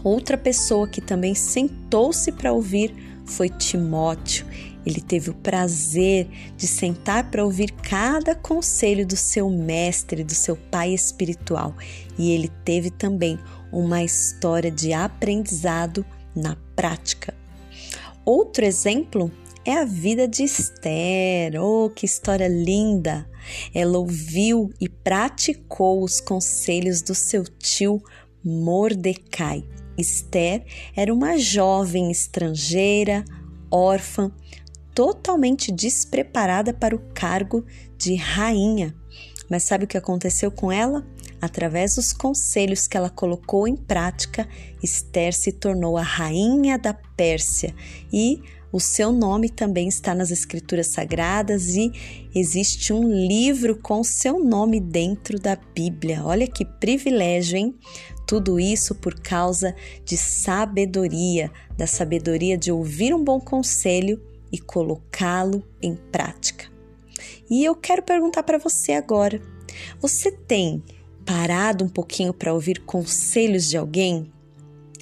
Outra 0.07 0.39
pessoa 0.39 0.87
que 0.87 1.01
também 1.01 1.35
sentou-se 1.35 2.31
para 2.31 2.53
ouvir 2.53 2.95
foi 3.25 3.49
Timóteo. 3.49 4.47
Ele 4.87 5.01
teve 5.01 5.31
o 5.31 5.35
prazer 5.35 6.29
de 6.57 6.69
sentar 6.69 7.29
para 7.29 7.45
ouvir 7.45 7.73
cada 7.73 8.33
conselho 8.33 9.05
do 9.05 9.17
seu 9.17 9.51
mestre, 9.51 10.23
do 10.23 10.33
seu 10.33 10.57
pai 10.57 10.95
espiritual, 10.95 11.75
e 12.17 12.31
ele 12.31 12.49
teve 12.65 12.89
também 12.89 13.37
uma 13.73 14.05
história 14.05 14.71
de 14.71 14.93
aprendizado 14.93 16.07
na 16.37 16.57
prática. 16.77 17.35
Outro 18.25 18.65
exemplo 18.65 19.29
é 19.65 19.73
a 19.73 19.85
vida 19.85 20.29
de 20.29 20.45
Esther. 20.45 21.61
Oh, 21.61 21.91
que 21.91 22.07
história 22.07 22.47
linda! 22.47 23.29
Ela 23.75 23.99
ouviu 23.99 24.71
e 24.81 24.89
praticou 24.89 26.01
os 26.05 26.21
conselhos 26.21 27.03
do 27.03 27.13
seu 27.13 27.43
tio 27.43 28.01
Mordecai. 28.45 29.65
Esther 29.99 30.65
era 30.95 31.13
uma 31.13 31.39
jovem 31.39 32.11
estrangeira, 32.11 33.25
órfã, 33.71 34.31
totalmente 34.95 35.71
despreparada 35.71 36.73
para 36.73 36.97
o 36.97 37.03
cargo 37.13 37.65
de 37.99 38.15
rainha. 38.15 38.95
Mas 39.49 39.63
sabe 39.63 39.85
o 39.85 39.89
que 39.89 39.99
aconteceu 39.99 40.51
com 40.51 40.73
ela? 40.73 41.07
Através 41.41 41.97
dos 41.97 42.13
conselhos 42.13 42.87
que 42.87 42.97
ela 42.97 43.11
colocou 43.11 43.69
em 43.69 43.77
prática, 43.77 44.49
Esther 44.83 45.35
se 45.35 45.53
tornou 45.53 45.97
a 45.97 46.03
rainha 46.03 46.79
da 46.79 46.95
Pérsia 46.95 47.75
e 48.13 48.43
o 48.73 48.81
seu 48.81 49.13
nome 49.13 49.49
também 49.49 49.89
está 49.89 50.15
nas 50.15 50.31
Escrituras 50.31 50.89
Sagradas 50.89 51.77
e 51.77 51.93
existe 52.35 52.93
um 52.93 53.09
livro 53.09 53.77
com 53.81 54.01
o 54.01 54.05
seu 54.05 54.43
nome 54.43 54.81
dentro 54.81 55.39
da 55.39 55.57
Bíblia. 55.57 56.25
Olha 56.25 56.47
que 56.47 56.65
privilégio, 56.65 57.57
hein? 57.57 57.75
Tudo 58.27 58.59
isso 58.59 58.95
por 58.95 59.21
causa 59.21 59.75
de 60.05 60.17
sabedoria, 60.17 61.51
da 61.77 61.87
sabedoria 61.87 62.59
de 62.59 62.73
ouvir 62.73 63.15
um 63.15 63.23
bom 63.23 63.41
conselho 63.41 64.21
e 64.51 64.59
colocá-lo 64.59 65.63
em 65.81 65.95
prática. 65.95 66.67
E 67.49 67.65
eu 67.65 67.75
quero 67.75 68.03
perguntar 68.03 68.43
para 68.43 68.59
você 68.59 68.93
agora: 68.93 69.41
você 70.01 70.33
tem 70.33 70.83
parado 71.25 71.85
um 71.85 71.89
pouquinho 71.89 72.35
para 72.35 72.53
ouvir 72.53 72.81
conselhos 72.81 73.69
de 73.69 73.77
alguém? 73.77 74.33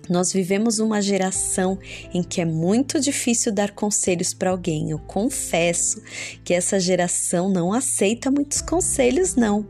Nós 0.08 0.32
vivemos 0.32 0.78
uma 0.78 1.00
geração 1.00 1.78
em 2.12 2.22
que 2.22 2.40
é 2.40 2.44
muito 2.44 3.00
difícil 3.00 3.52
dar 3.52 3.70
conselhos 3.70 4.34
para 4.34 4.50
alguém. 4.50 4.90
Eu 4.90 4.98
confesso 4.98 6.02
que 6.44 6.52
essa 6.52 6.78
geração 6.78 7.48
não 7.48 7.72
aceita 7.72 8.30
muitos 8.30 8.60
conselhos, 8.60 9.34
não. 9.34 9.66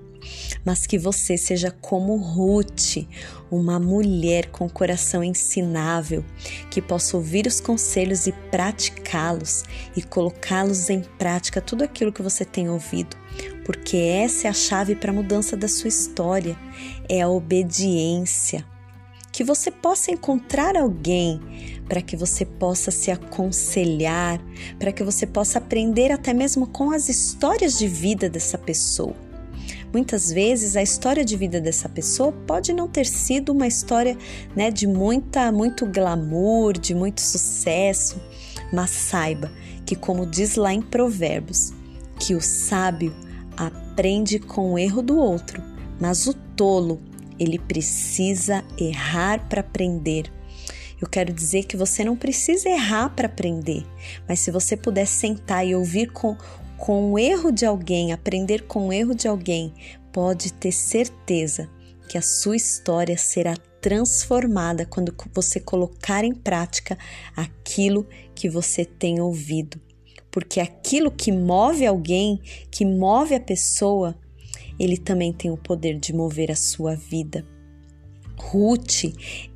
Mas 0.65 0.87
que 0.87 0.99
você 0.99 1.37
seja 1.37 1.71
como 1.71 2.17
Ruth, 2.17 3.07
uma 3.51 3.79
mulher 3.79 4.47
com 4.47 4.69
coração 4.69 5.23
ensinável, 5.23 6.25
que 6.71 6.81
possa 6.81 7.17
ouvir 7.17 7.47
os 7.47 7.61
conselhos 7.61 8.27
e 8.27 8.33
praticá-los 8.51 9.65
e 9.95 10.03
colocá-los 10.03 10.89
em 10.89 11.03
prática 11.19 11.61
tudo 11.61 11.85
aquilo 11.85 12.13
que 12.13 12.23
você 12.23 12.43
tem 12.43 12.71
ouvido, 12.71 13.17
porque 13.67 13.99
essa 13.99 14.47
é 14.47 14.51
a 14.51 14.55
chave 14.55 14.97
para 14.97 15.11
a 15.11 15.15
mudança 15.15 15.59
da 15.59 15.69
sua 15.69 15.89
história, 15.89 16.57
é 17.07 17.21
a 17.21 17.29
obediência 17.29 18.65
que 19.35 19.43
você 19.43 19.69
possa 19.69 20.13
encontrar 20.13 20.77
alguém 20.77 21.41
para 21.89 22.01
que 22.01 22.17
você 22.17 22.45
possa 22.45 22.93
se 22.93 23.11
aconselhar, 23.11 24.41
para 24.79 24.93
que 24.93 25.03
você 25.03 25.27
possa 25.27 25.59
aprender 25.59 26.13
até 26.13 26.33
mesmo 26.33 26.69
com 26.69 26.93
as 26.93 27.09
histórias 27.09 27.77
de 27.77 27.89
vida 27.89 28.31
dessa 28.31 28.57
pessoa. 28.57 29.13
Muitas 29.93 30.31
vezes 30.31 30.77
a 30.77 30.83
história 30.85 31.25
de 31.25 31.37
vida 31.37 31.61
dessa 31.61 31.89
pessoa 31.89 32.31
pode 32.31 32.73
não 32.73 32.87
ter 32.87 33.07
sido 33.07 33.51
uma 33.51 33.67
história 33.67 34.17
né, 34.55 34.71
de 34.71 34.87
muita, 34.87 35.51
muito 35.51 35.85
glamour, 35.85 36.79
de 36.79 36.95
muito 36.95 37.21
sucesso, 37.21 38.23
mas 38.73 38.91
saiba 38.91 39.51
que, 39.85 39.97
como 39.97 40.27
diz 40.27 40.55
lá 40.55 40.73
em 40.73 40.81
Provérbios, 40.81 41.73
que 42.21 42.37
o 42.37 42.41
sábio 42.41 43.13
aprende 43.57 44.39
com 44.39 44.75
o 44.75 44.79
erro 44.79 45.03
do 45.03 45.19
outro, 45.19 45.61
mas 46.01 46.29
o 46.29 46.35
tolo 46.35 47.01
ele 47.39 47.59
precisa 47.59 48.65
errar 48.79 49.49
para 49.49 49.61
aprender. 49.61 50.31
Eu 51.01 51.09
quero 51.09 51.33
dizer 51.33 51.65
que 51.65 51.77
você 51.77 52.05
não 52.05 52.17
precisa 52.17 52.69
errar 52.69 53.11
para 53.11 53.27
aprender, 53.27 53.85
mas 54.29 54.41
se 54.41 54.51
você 54.51 54.77
puder 54.77 55.07
sentar 55.07 55.67
e 55.67 55.75
ouvir 55.75 56.11
com, 56.13 56.37
com 56.79 57.13
o 57.13 57.19
erro 57.19 57.51
de 57.51 57.67
alguém, 57.67 58.13
aprender 58.13 58.63
com 58.63 58.89
o 58.89 58.93
erro 58.93 59.15
de 59.15 59.29
alguém, 59.29 59.75
pode 60.13 60.53
ter 60.53 60.73
certeza 60.73 61.69
que 62.09 62.17
a 62.17 62.23
sua 62.23 62.57
história 62.57 63.19
será 63.19 63.57
transformada 63.81 64.87
quando 64.87 65.15
você 65.35 65.61
colocar 65.61 66.25
em 66.25 66.35
prática 66.35 66.97
aquilo 67.37 68.07
que 68.35 68.49
você 68.49 68.85
tem 68.85 69.21
ouvido. 69.21 69.79
Porque 70.31 70.59
aquilo 70.59 71.11
que 71.11 71.31
move 71.31 71.85
alguém, 71.85 72.41
que 72.71 72.85
move 72.85 73.35
a 73.35 73.41
pessoa, 73.41 74.17
ele 74.79 74.97
também 74.97 75.33
tem 75.33 75.51
o 75.51 75.57
poder 75.57 75.99
de 75.99 76.13
mover 76.13 76.51
a 76.51 76.57
sua 76.57 76.95
vida. 76.95 77.45
Ruth, 78.37 79.05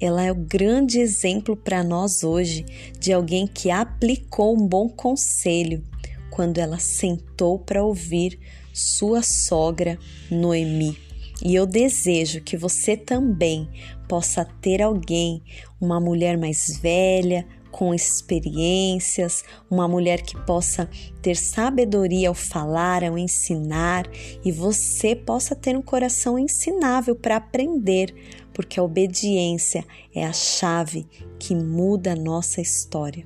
ela 0.00 0.22
é 0.22 0.30
o 0.30 0.36
grande 0.36 0.98
exemplo 0.98 1.56
para 1.56 1.82
nós 1.82 2.22
hoje 2.22 2.64
de 2.98 3.12
alguém 3.12 3.46
que 3.46 3.70
aplicou 3.70 4.56
um 4.56 4.66
bom 4.66 4.88
conselho 4.88 5.82
quando 6.30 6.58
ela 6.58 6.78
sentou 6.78 7.58
para 7.58 7.84
ouvir 7.84 8.38
sua 8.72 9.22
sogra 9.22 9.98
Noemi. 10.30 10.96
E 11.44 11.54
eu 11.54 11.66
desejo 11.66 12.40
que 12.40 12.56
você 12.56 12.96
também 12.96 13.68
possa 14.08 14.44
ter 14.44 14.82
alguém, 14.82 15.42
uma 15.80 16.00
mulher 16.00 16.36
mais 16.36 16.78
velha, 16.80 17.46
com 17.78 17.94
experiências, 17.94 19.44
uma 19.70 19.86
mulher 19.86 20.20
que 20.20 20.36
possa 20.44 20.90
ter 21.22 21.36
sabedoria 21.36 22.28
ao 22.28 22.34
falar, 22.34 23.04
ao 23.04 23.16
ensinar 23.16 24.04
e 24.44 24.50
você 24.50 25.14
possa 25.14 25.54
ter 25.54 25.76
um 25.76 25.80
coração 25.80 26.36
ensinável 26.36 27.14
para 27.14 27.36
aprender, 27.36 28.12
porque 28.52 28.80
a 28.80 28.82
obediência 28.82 29.86
é 30.12 30.26
a 30.26 30.32
chave 30.32 31.06
que 31.38 31.54
muda 31.54 32.14
a 32.14 32.16
nossa 32.16 32.60
história. 32.60 33.24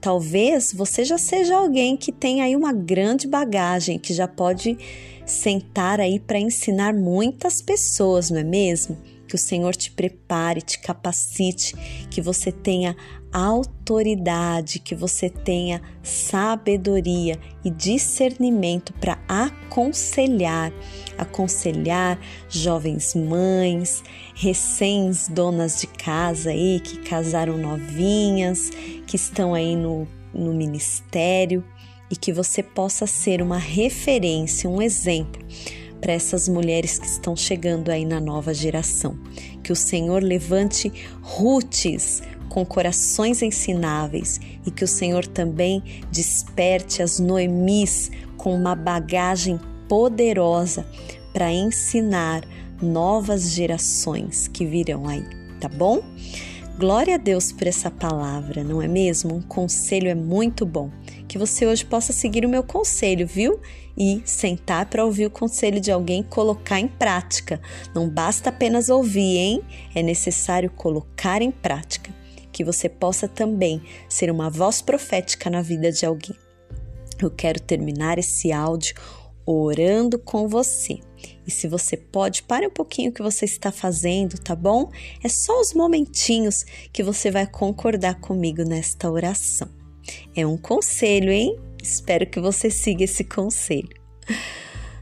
Talvez 0.00 0.72
você 0.72 1.02
já 1.02 1.18
seja 1.18 1.56
alguém 1.56 1.96
que 1.96 2.12
tem 2.12 2.42
aí 2.42 2.54
uma 2.54 2.72
grande 2.72 3.26
bagagem, 3.26 3.98
que 3.98 4.14
já 4.14 4.28
pode 4.28 4.78
sentar 5.26 5.98
aí 6.00 6.20
para 6.20 6.38
ensinar 6.38 6.94
muitas 6.94 7.60
pessoas, 7.60 8.30
não 8.30 8.38
é 8.38 8.44
mesmo? 8.44 8.96
Que 9.30 9.36
o 9.36 9.38
Senhor 9.38 9.76
te 9.76 9.92
prepare, 9.92 10.60
te 10.60 10.76
capacite, 10.80 11.76
que 12.10 12.20
você 12.20 12.50
tenha 12.50 12.96
autoridade, 13.32 14.80
que 14.80 14.92
você 14.92 15.30
tenha 15.30 15.80
sabedoria 16.02 17.38
e 17.64 17.70
discernimento 17.70 18.92
para 18.94 19.20
aconselhar, 19.28 20.72
aconselhar 21.16 22.18
jovens 22.48 23.14
mães, 23.14 24.02
recém 24.34 25.12
donas 25.30 25.80
de 25.80 25.86
casa 25.86 26.50
aí 26.50 26.80
que 26.80 26.98
casaram 26.98 27.56
novinhas, 27.56 28.70
que 29.06 29.14
estão 29.14 29.54
aí 29.54 29.76
no, 29.76 30.08
no 30.34 30.52
ministério 30.52 31.64
e 32.10 32.16
que 32.16 32.32
você 32.32 32.64
possa 32.64 33.06
ser 33.06 33.40
uma 33.40 33.58
referência, 33.58 34.68
um 34.68 34.82
exemplo 34.82 35.40
para 36.00 36.12
essas 36.12 36.48
mulheres 36.48 36.98
que 36.98 37.06
estão 37.06 37.36
chegando 37.36 37.90
aí 37.90 38.04
na 38.04 38.20
nova 38.20 38.54
geração. 38.54 39.18
Que 39.62 39.72
o 39.72 39.76
Senhor 39.76 40.22
levante 40.22 40.92
Rutes 41.20 42.22
com 42.48 42.64
corações 42.66 43.42
ensináveis 43.42 44.40
e 44.66 44.70
que 44.70 44.84
o 44.84 44.88
Senhor 44.88 45.26
também 45.26 45.82
desperte 46.10 47.02
as 47.02 47.18
Noemis 47.18 48.10
com 48.36 48.54
uma 48.54 48.74
bagagem 48.74 49.58
poderosa 49.88 50.86
para 51.32 51.52
ensinar 51.52 52.42
novas 52.82 53.52
gerações 53.52 54.48
que 54.48 54.66
virão 54.66 55.06
aí, 55.06 55.24
tá 55.60 55.68
bom? 55.68 56.02
Glória 56.78 57.16
a 57.16 57.18
Deus 57.18 57.52
por 57.52 57.66
essa 57.66 57.90
palavra, 57.90 58.64
não 58.64 58.80
é 58.80 58.88
mesmo? 58.88 59.34
Um 59.34 59.42
conselho 59.42 60.08
é 60.08 60.14
muito 60.14 60.64
bom. 60.64 60.90
Que 61.28 61.36
você 61.36 61.66
hoje 61.66 61.84
possa 61.84 62.10
seguir 62.10 62.46
o 62.46 62.48
meu 62.48 62.62
conselho, 62.62 63.26
viu? 63.26 63.60
E 64.02 64.22
sentar 64.24 64.86
para 64.86 65.04
ouvir 65.04 65.26
o 65.26 65.30
conselho 65.30 65.78
de 65.78 65.92
alguém 65.92 66.22
colocar 66.22 66.80
em 66.80 66.88
prática. 66.88 67.60
Não 67.94 68.08
basta 68.08 68.48
apenas 68.48 68.88
ouvir, 68.88 69.36
hein? 69.36 69.62
É 69.94 70.02
necessário 70.02 70.70
colocar 70.70 71.42
em 71.42 71.50
prática. 71.50 72.10
Que 72.50 72.64
você 72.64 72.88
possa 72.88 73.28
também 73.28 73.82
ser 74.08 74.30
uma 74.30 74.48
voz 74.48 74.80
profética 74.80 75.50
na 75.50 75.60
vida 75.60 75.92
de 75.92 76.06
alguém. 76.06 76.34
Eu 77.20 77.30
quero 77.30 77.60
terminar 77.60 78.18
esse 78.18 78.50
áudio 78.50 78.94
orando 79.44 80.18
com 80.18 80.48
você. 80.48 80.98
E 81.46 81.50
se 81.50 81.68
você 81.68 81.94
pode, 81.96 82.42
pare 82.42 82.66
um 82.66 82.70
pouquinho 82.70 83.10
o 83.10 83.12
que 83.12 83.22
você 83.22 83.44
está 83.44 83.70
fazendo, 83.70 84.38
tá 84.38 84.56
bom? 84.56 84.90
É 85.22 85.28
só 85.28 85.60
os 85.60 85.74
momentinhos 85.74 86.64
que 86.90 87.02
você 87.02 87.30
vai 87.30 87.46
concordar 87.46 88.20
comigo 88.20 88.62
nesta 88.62 89.10
oração. 89.10 89.68
É 90.34 90.46
um 90.46 90.56
conselho, 90.56 91.30
hein? 91.30 91.58
Espero 91.82 92.26
que 92.26 92.40
você 92.40 92.70
siga 92.70 93.04
esse 93.04 93.24
conselho. 93.24 93.88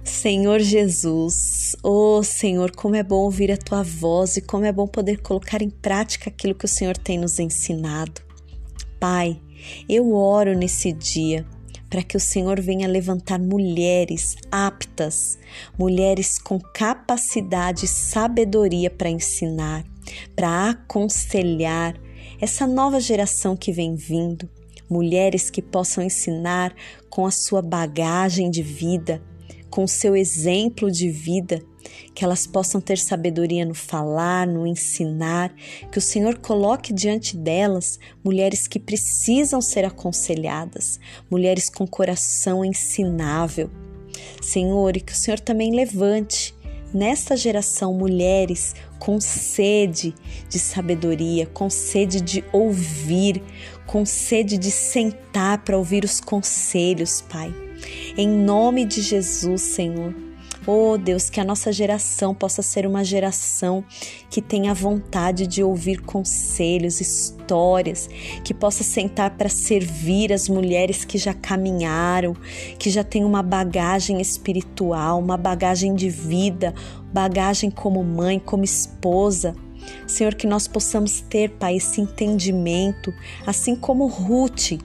Senhor 0.04 0.60
Jesus, 0.60 1.76
oh 1.82 2.22
Senhor, 2.22 2.74
como 2.74 2.96
é 2.96 3.02
bom 3.02 3.16
ouvir 3.16 3.52
a 3.52 3.56
tua 3.56 3.82
voz 3.82 4.36
e 4.36 4.40
como 4.40 4.64
é 4.64 4.72
bom 4.72 4.86
poder 4.86 5.20
colocar 5.20 5.60
em 5.60 5.68
prática 5.68 6.30
aquilo 6.30 6.54
que 6.54 6.64
o 6.64 6.68
Senhor 6.68 6.96
tem 6.96 7.18
nos 7.18 7.38
ensinado. 7.38 8.22
Pai, 8.98 9.40
eu 9.88 10.14
oro 10.14 10.56
nesse 10.56 10.92
dia 10.92 11.46
para 11.90 12.02
que 12.02 12.16
o 12.16 12.20
Senhor 12.20 12.60
venha 12.60 12.88
levantar 12.88 13.38
mulheres 13.38 14.34
aptas, 14.50 15.38
mulheres 15.78 16.38
com 16.38 16.58
capacidade 16.58 17.84
e 17.84 17.88
sabedoria 17.88 18.90
para 18.90 19.10
ensinar, 19.10 19.84
para 20.34 20.70
aconselhar 20.70 21.94
essa 22.40 22.66
nova 22.66 23.00
geração 23.00 23.56
que 23.56 23.72
vem 23.72 23.94
vindo, 23.94 24.48
mulheres 24.88 25.50
que 25.50 25.62
possam 25.62 26.02
ensinar 26.02 26.74
com 27.08 27.26
a 27.26 27.30
sua 27.30 27.62
bagagem 27.62 28.50
de 28.50 28.62
vida, 28.62 29.22
com 29.70 29.84
o 29.84 29.88
seu 29.88 30.16
exemplo 30.16 30.90
de 30.90 31.10
vida, 31.10 31.62
que 32.14 32.24
elas 32.24 32.46
possam 32.46 32.80
ter 32.80 32.98
sabedoria 32.98 33.64
no 33.64 33.74
falar, 33.74 34.46
no 34.46 34.66
ensinar, 34.66 35.54
que 35.90 35.98
o 35.98 36.02
Senhor 36.02 36.38
coloque 36.38 36.92
diante 36.92 37.36
delas 37.36 37.98
mulheres 38.24 38.66
que 38.66 38.78
precisam 38.78 39.60
ser 39.60 39.84
aconselhadas, 39.84 40.98
mulheres 41.30 41.68
com 41.68 41.86
coração 41.86 42.64
ensinável. 42.64 43.70
Senhor, 44.42 44.96
e 44.96 45.00
que 45.00 45.12
o 45.12 45.16
Senhor 45.16 45.38
também 45.38 45.74
levante 45.74 46.54
nesta 46.92 47.36
geração 47.36 47.92
mulheres 47.92 48.74
com 48.98 49.20
sede 49.20 50.14
de 50.48 50.58
sabedoria, 50.58 51.46
com 51.46 51.68
sede 51.70 52.20
de 52.20 52.44
ouvir, 52.52 53.42
com 53.88 54.04
sede 54.04 54.58
de 54.58 54.70
sentar 54.70 55.64
para 55.64 55.76
ouvir 55.76 56.04
os 56.04 56.20
conselhos, 56.20 57.22
Pai. 57.22 57.52
Em 58.16 58.28
nome 58.28 58.84
de 58.84 59.00
Jesus, 59.00 59.62
Senhor. 59.62 60.14
Oh 60.66 60.98
Deus, 60.98 61.30
que 61.30 61.40
a 61.40 61.44
nossa 61.44 61.72
geração 61.72 62.34
possa 62.34 62.60
ser 62.60 62.86
uma 62.86 63.02
geração 63.02 63.82
que 64.28 64.42
tenha 64.42 64.74
vontade 64.74 65.46
de 65.46 65.62
ouvir 65.62 66.02
conselhos, 66.02 67.00
histórias, 67.00 68.10
que 68.44 68.52
possa 68.52 68.84
sentar 68.84 69.30
para 69.30 69.48
servir 69.48 70.34
as 70.34 70.50
mulheres 70.50 71.06
que 71.06 71.16
já 71.16 71.32
caminharam, 71.32 72.36
que 72.78 72.90
já 72.90 73.02
têm 73.02 73.24
uma 73.24 73.42
bagagem 73.42 74.20
espiritual, 74.20 75.18
uma 75.18 75.38
bagagem 75.38 75.94
de 75.94 76.10
vida, 76.10 76.74
bagagem 77.10 77.70
como 77.70 78.04
mãe, 78.04 78.38
como 78.38 78.62
esposa. 78.62 79.54
Senhor, 80.06 80.34
que 80.34 80.46
nós 80.46 80.66
possamos 80.66 81.20
ter, 81.20 81.50
Pai, 81.50 81.76
esse 81.76 82.00
entendimento, 82.00 83.12
assim 83.46 83.74
como 83.76 84.06
Ruth 84.06 84.78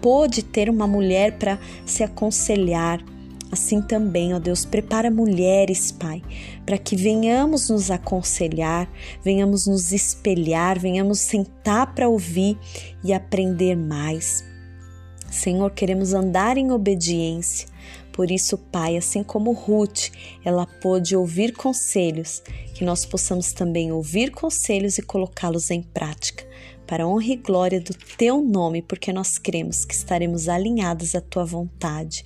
pôde 0.00 0.42
ter 0.42 0.70
uma 0.70 0.86
mulher 0.86 1.38
para 1.38 1.58
se 1.84 2.02
aconselhar. 2.02 3.04
Assim 3.50 3.80
também, 3.80 4.34
ó 4.34 4.38
Deus, 4.38 4.64
prepara 4.64 5.10
mulheres, 5.10 5.92
Pai, 5.92 6.22
para 6.64 6.76
que 6.76 6.96
venhamos 6.96 7.70
nos 7.70 7.90
aconselhar, 7.90 8.90
venhamos 9.22 9.66
nos 9.66 9.92
espelhar, 9.92 10.78
venhamos 10.78 11.20
sentar 11.20 11.94
para 11.94 12.08
ouvir 12.08 12.58
e 13.04 13.12
aprender 13.12 13.76
mais. 13.76 14.44
Senhor, 15.30 15.70
queremos 15.70 16.12
andar 16.12 16.56
em 16.56 16.72
obediência. 16.72 17.68
Por 18.16 18.30
isso, 18.30 18.56
Pai, 18.56 18.96
assim 18.96 19.22
como 19.22 19.52
Ruth, 19.52 20.08
ela 20.42 20.66
pôde 20.66 21.14
ouvir 21.14 21.52
conselhos, 21.52 22.42
que 22.74 22.82
nós 22.82 23.04
possamos 23.04 23.52
também 23.52 23.92
ouvir 23.92 24.30
conselhos 24.30 24.96
e 24.96 25.02
colocá-los 25.02 25.70
em 25.70 25.82
prática, 25.82 26.48
para 26.86 27.06
honra 27.06 27.26
e 27.26 27.36
glória 27.36 27.78
do 27.78 27.92
Teu 28.16 28.40
nome, 28.40 28.80
porque 28.80 29.12
nós 29.12 29.36
cremos 29.36 29.84
que 29.84 29.92
estaremos 29.92 30.48
alinhados 30.48 31.14
à 31.14 31.20
Tua 31.20 31.44
vontade. 31.44 32.24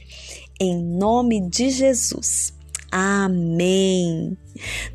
Em 0.60 0.80
nome 0.80 1.40
de 1.40 1.70
Jesus. 1.70 2.54
Amém. 2.92 4.36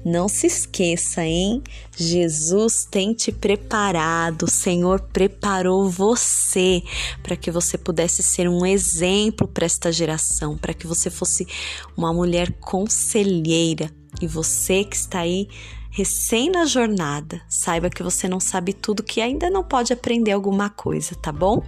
Não 0.04 0.28
se 0.28 0.48
esqueça, 0.48 1.24
hein? 1.24 1.62
Jesus 1.96 2.88
tem 2.90 3.14
te 3.14 3.32
preparado, 3.32 4.44
o 4.44 4.52
Senhor 4.52 5.02
preparou 5.14 5.90
você 5.90 6.84
para 7.24 7.36
que 7.36 7.52
você 7.52 7.78
pudesse 7.78 8.22
ser 8.22 8.50
um 8.50 8.66
exemplo 8.66 9.48
para 9.48 9.66
esta 9.66 9.92
geração, 9.92 10.58
para 10.58 10.74
que 10.74 10.88
você 10.88 11.10
fosse 11.10 11.48
uma 11.96 12.14
mulher 12.14 12.52
conselheira. 12.60 13.90
E 14.22 14.28
você 14.28 14.84
que 14.84 14.96
está 14.96 15.20
aí 15.20 15.48
recém 15.96 16.52
na 16.52 16.66
jornada, 16.66 17.42
saiba 17.48 17.90
que 17.90 18.04
você 18.04 18.28
não 18.28 18.40
sabe 18.40 18.74
tudo, 18.74 19.02
que 19.02 19.22
ainda 19.22 19.50
não 19.50 19.64
pode 19.64 19.94
aprender 19.94 20.34
alguma 20.34 20.70
coisa, 20.70 21.16
tá 21.16 21.32
bom? 21.32 21.64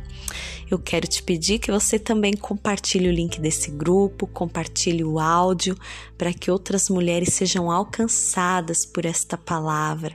Eu 0.70 0.78
quero 0.78 1.08
te 1.08 1.24
pedir 1.24 1.60
que 1.60 1.72
você 1.72 1.98
também 1.98 2.34
compartilhe 2.34 3.08
o 3.08 3.12
link 3.12 3.40
desse 3.40 3.72
grupo, 3.72 4.28
compartilhe 4.28 5.04
o 5.04 5.18
áudio 5.18 5.78
para 6.18 6.34
que 6.34 6.52
outras 6.52 6.90
mulheres 6.90 7.34
sejam 7.34 7.72
alcançadas 7.72 8.86
por 8.86 9.06
esta 9.06 9.38
palavra 9.38 10.14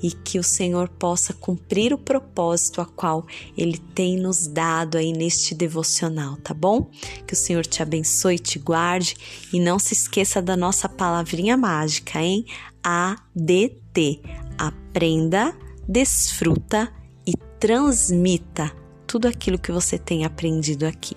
e 0.00 0.12
que 0.12 0.38
o 0.38 0.42
Senhor 0.42 0.88
possa 0.88 1.32
cumprir 1.32 1.92
o 1.92 1.98
propósito 1.98 2.80
a 2.80 2.86
qual 2.86 3.26
ele 3.56 3.78
tem 3.78 4.16
nos 4.16 4.46
dado 4.46 4.96
aí 4.96 5.12
neste 5.12 5.52
devocional, 5.52 6.36
tá 6.36 6.54
bom? 6.54 6.88
Que 7.26 7.32
o 7.34 7.36
Senhor 7.36 7.66
te 7.66 7.82
abençoe, 7.82 8.38
te 8.38 8.58
guarde 8.58 9.16
e 9.52 9.58
não 9.58 9.80
se 9.80 9.94
esqueça 9.94 10.40
da 10.40 10.56
nossa 10.56 10.88
palavrinha 10.88 11.56
mágica, 11.56 12.20
hein? 12.22 12.44
ADT. 12.84 14.22
Aprenda, 14.56 15.56
desfruta 15.88 16.92
e 17.26 17.32
transmita 17.58 18.87
tudo 19.08 19.26
aquilo 19.26 19.58
que 19.58 19.72
você 19.72 19.98
tem 19.98 20.24
aprendido 20.24 20.86
aqui. 20.86 21.16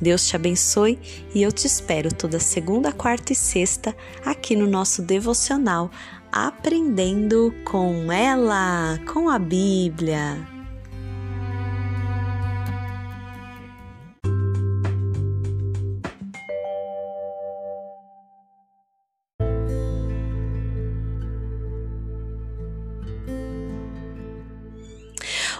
Deus 0.00 0.26
te 0.26 0.36
abençoe 0.36 0.98
e 1.34 1.42
eu 1.42 1.50
te 1.50 1.66
espero 1.66 2.14
toda 2.14 2.38
segunda, 2.38 2.92
quarta 2.92 3.32
e 3.32 3.36
sexta 3.36 3.94
aqui 4.24 4.54
no 4.54 4.66
nosso 4.66 5.02
devocional 5.02 5.90
Aprendendo 6.32 7.54
com 7.62 8.10
ela, 8.10 8.98
com 9.12 9.28
a 9.28 9.38
Bíblia. 9.38 10.51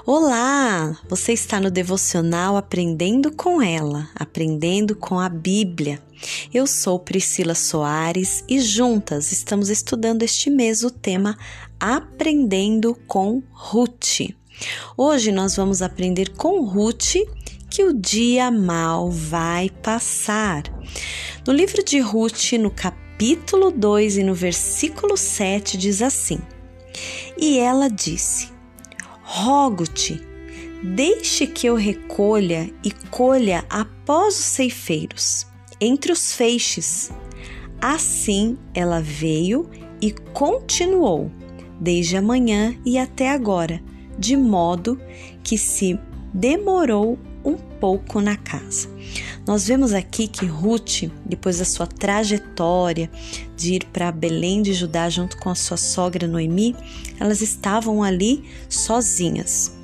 Olá! 0.04 0.98
Você 1.08 1.32
está 1.32 1.60
no 1.60 1.70
devocional 1.70 2.56
Aprendendo 2.56 3.30
com 3.30 3.62
ela, 3.62 4.10
aprendendo 4.16 4.96
com 4.96 5.20
a 5.20 5.28
Bíblia. 5.28 6.02
Eu 6.52 6.66
sou 6.66 6.98
Priscila 6.98 7.54
Soares 7.54 8.42
e 8.48 8.60
juntas 8.60 9.30
estamos 9.30 9.70
estudando 9.70 10.24
este 10.24 10.50
mês 10.50 10.82
o 10.82 10.90
tema 10.90 11.38
Aprendendo 11.78 12.98
com 13.06 13.44
Ruth. 13.52 14.34
Hoje 14.96 15.30
nós 15.30 15.54
vamos 15.54 15.80
aprender 15.82 16.30
com 16.30 16.64
Ruth 16.64 17.14
que 17.70 17.84
o 17.84 17.94
dia 17.94 18.50
mal 18.50 19.08
vai 19.08 19.70
passar. 19.70 20.64
No 21.46 21.52
livro 21.52 21.80
de 21.84 22.00
Ruth, 22.00 22.54
no 22.58 22.72
capítulo 22.72 23.70
2 23.70 24.16
e 24.16 24.24
no 24.24 24.34
versículo 24.34 25.16
7, 25.16 25.76
diz 25.76 26.02
assim: 26.02 26.40
E 27.38 27.56
ela 27.56 27.88
disse: 27.88 28.51
Rogo-te, 29.34 30.20
deixe 30.82 31.46
que 31.46 31.66
eu 31.66 31.74
recolha 31.74 32.70
e 32.84 32.90
colha 33.10 33.64
após 33.70 34.38
os 34.38 34.44
ceifeiros, 34.44 35.46
entre 35.80 36.12
os 36.12 36.34
feixes. 36.34 37.10
Assim 37.80 38.58
ela 38.74 39.00
veio 39.00 39.70
e 40.02 40.12
continuou, 40.34 41.32
desde 41.80 42.18
a 42.18 42.20
manhã 42.20 42.76
e 42.84 42.98
até 42.98 43.30
agora, 43.30 43.82
de 44.18 44.36
modo 44.36 45.00
que 45.42 45.56
se 45.56 45.98
demorou 46.34 47.18
um 47.44 47.56
pouco 47.56 48.20
na 48.20 48.36
casa. 48.36 48.88
Nós 49.46 49.66
vemos 49.66 49.92
aqui 49.92 50.28
que 50.28 50.46
Ruth, 50.46 51.10
depois 51.26 51.58
da 51.58 51.64
sua 51.64 51.86
trajetória 51.86 53.10
de 53.56 53.74
ir 53.74 53.84
para 53.86 54.12
Belém 54.12 54.62
de 54.62 54.72
Judá 54.72 55.08
junto 55.10 55.36
com 55.38 55.50
a 55.50 55.54
sua 55.54 55.76
sogra 55.76 56.26
Noemi, 56.26 56.76
elas 57.18 57.40
estavam 57.40 58.02
ali 58.02 58.44
sozinhas. 58.68 59.76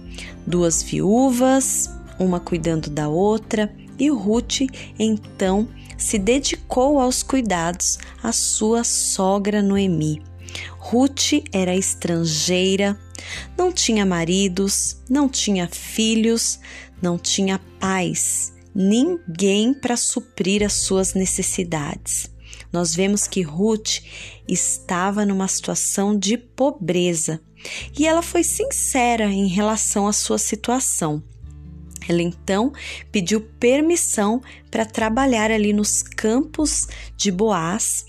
Duas 0.47 0.83
viúvas, 0.83 1.91
uma 2.19 2.41
cuidando 2.41 2.89
da 2.89 3.09
outra, 3.09 3.73
e 3.99 4.09
Ruth 4.11 4.61
então 4.99 5.69
se 5.97 6.19
dedicou 6.19 7.01
aos 7.01 7.23
cuidados 7.23 7.99
à 8.23 8.33
sua 8.33 8.85
sogra 8.85 9.61
Noemi. 9.61 10.23
Ruth 10.79 11.45
era 11.53 11.77
estrangeira, 11.77 12.99
não 13.57 13.73
tinha 13.73 14.07
maridos, 14.07 14.97
não 15.11 15.29
tinha 15.29 15.69
filhos, 15.71 16.59
não 17.01 17.19
tinha 17.19 17.59
pais, 17.79 18.53
ninguém 18.75 19.75
para 19.75 19.97
suprir 19.97 20.63
as 20.63 20.75
suas 20.75 21.15
necessidades. 21.15 22.31
Nós 22.73 22.95
vemos 22.95 23.27
que 23.27 23.43
Ruth 23.43 24.01
estava 24.47 25.25
numa 25.25 25.49
situação 25.49 26.19
de 26.19 26.37
pobreza 26.37 27.41
e 27.99 28.07
ela 28.07 28.23
foi 28.23 28.45
sincera 28.45 29.25
em 29.25 29.47
relação 29.47 30.07
à 30.07 30.13
sua 30.13 30.39
situação. 30.39 31.23
Ela 32.09 32.23
então 32.23 32.73
pediu 33.13 33.41
permissão 33.41 34.41
para 34.71 34.87
trabalhar 34.87 35.51
ali 35.51 35.73
nos 35.73 36.03
campos 36.03 36.87
de 37.17 37.31
Boaz 37.31 38.05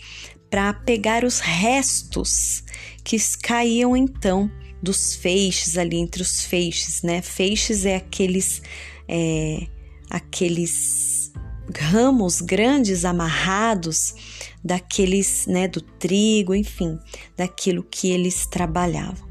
para 0.49 0.74
pegar 0.74 1.24
os 1.24 1.40
restos 1.40 2.64
que 3.03 3.18
caíam 3.41 3.95
então 3.95 4.49
dos 4.81 5.15
feixes 5.15 5.77
ali 5.77 5.97
entre 5.97 6.22
os 6.22 6.43
feixes, 6.43 7.01
né? 7.01 7.22
Feixes 7.22 7.85
é 7.85 7.95
aqueles 7.95 8.61
é, 9.07 9.68
aqueles 10.10 11.31
ramos 11.77 12.41
grandes 12.41 13.06
amarrados 13.06 14.15
daqueles, 14.64 15.45
né, 15.47 15.68
do 15.68 15.81
trigo, 15.81 16.53
enfim, 16.53 16.99
daquilo 17.38 17.84
que 17.84 18.10
eles 18.10 18.45
trabalhavam. 18.45 19.27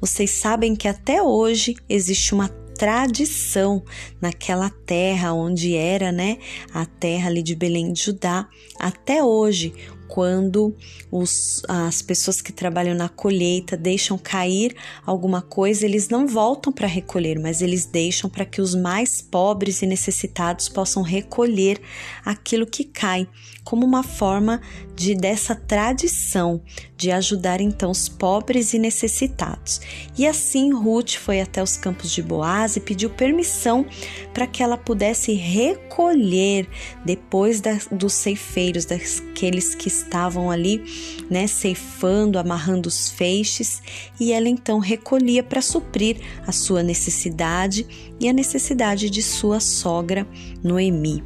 Vocês 0.00 0.30
sabem 0.30 0.74
que 0.74 0.88
até 0.88 1.22
hoje 1.22 1.74
existe 1.88 2.32
uma 2.32 2.48
tradição 2.48 3.84
naquela 4.20 4.70
terra 4.70 5.34
onde 5.34 5.76
era, 5.76 6.10
né, 6.10 6.38
a 6.72 6.86
terra 6.86 7.28
ali 7.28 7.42
de 7.42 7.54
Belém 7.54 7.92
de 7.92 8.04
Judá, 8.04 8.48
até 8.78 9.22
hoje 9.22 9.74
quando 10.10 10.76
os, 11.08 11.62
as 11.68 12.02
pessoas 12.02 12.42
que 12.42 12.52
trabalham 12.52 12.96
na 12.96 13.08
colheita 13.08 13.76
deixam 13.76 14.18
cair 14.18 14.74
alguma 15.06 15.40
coisa, 15.40 15.86
eles 15.86 16.08
não 16.08 16.26
voltam 16.26 16.72
para 16.72 16.88
recolher, 16.88 17.38
mas 17.38 17.62
eles 17.62 17.86
deixam 17.86 18.28
para 18.28 18.44
que 18.44 18.60
os 18.60 18.74
mais 18.74 19.22
pobres 19.22 19.82
e 19.82 19.86
necessitados 19.86 20.68
possam 20.68 21.02
recolher 21.02 21.80
aquilo 22.24 22.66
que 22.66 22.82
cai, 22.82 23.28
como 23.64 23.86
uma 23.86 24.02
forma 24.02 24.60
de 24.94 25.14
dessa 25.14 25.54
tradição 25.54 26.60
de 26.96 27.10
ajudar 27.10 27.62
então 27.62 27.90
os 27.90 28.08
pobres 28.08 28.74
e 28.74 28.78
necessitados. 28.78 29.80
E 30.18 30.26
assim 30.26 30.74
Ruth 30.74 31.14
foi 31.14 31.40
até 31.40 31.62
os 31.62 31.78
campos 31.78 32.10
de 32.10 32.22
Boaz 32.22 32.76
e 32.76 32.80
pediu 32.80 33.08
permissão 33.08 33.86
para 34.34 34.46
que 34.46 34.62
ela 34.62 34.76
pudesse 34.76 35.32
recolher 35.32 36.68
depois 37.02 37.62
da, 37.62 37.78
dos 37.90 38.12
ceifeiros, 38.12 38.84
daqueles 38.84 39.74
que 39.74 39.88
estavam 39.88 40.50
ali, 40.50 40.84
né, 41.30 41.46
ceifando, 41.46 42.38
amarrando 42.38 42.88
os 42.88 43.08
feixes, 43.10 43.80
e 44.20 44.32
ela 44.32 44.48
então 44.48 44.78
recolhia 44.78 45.42
para 45.42 45.62
suprir 45.62 46.18
a 46.46 46.52
sua 46.52 46.82
necessidade 46.82 47.86
e 48.20 48.28
a 48.28 48.32
necessidade 48.32 49.08
de 49.08 49.22
sua 49.22 49.58
sogra 49.58 50.28
Noemi. 50.62 51.24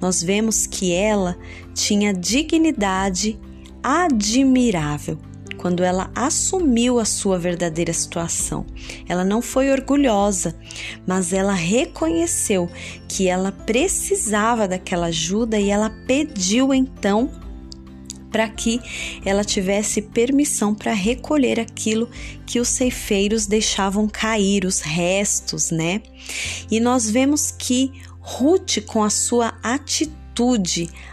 Nós 0.00 0.22
vemos 0.22 0.66
que 0.66 0.92
ela 0.92 1.36
tinha 1.76 2.12
dignidade 2.14 3.38
admirável 3.82 5.18
quando 5.58 5.84
ela 5.84 6.10
assumiu 6.14 6.98
a 6.98 7.04
sua 7.04 7.38
verdadeira 7.38 7.92
situação. 7.92 8.64
Ela 9.08 9.24
não 9.24 9.42
foi 9.42 9.70
orgulhosa, 9.70 10.56
mas 11.06 11.32
ela 11.32 11.52
reconheceu 11.52 12.70
que 13.06 13.28
ela 13.28 13.52
precisava 13.52 14.66
daquela 14.66 15.06
ajuda 15.06 15.58
e 15.58 15.68
ela 15.70 15.90
pediu 16.06 16.72
então 16.72 17.30
para 18.30 18.48
que 18.48 18.80
ela 19.24 19.44
tivesse 19.44 20.02
permissão 20.02 20.74
para 20.74 20.92
recolher 20.92 21.60
aquilo 21.60 22.08
que 22.46 22.58
os 22.58 22.68
ceifeiros 22.68 23.46
deixavam 23.46 24.08
cair, 24.08 24.64
os 24.64 24.80
restos, 24.80 25.70
né? 25.70 26.02
E 26.70 26.80
nós 26.80 27.08
vemos 27.10 27.50
que 27.50 27.92
Ruth, 28.20 28.80
com 28.86 29.02
a 29.02 29.10
sua 29.10 29.54
atitude 29.62 30.25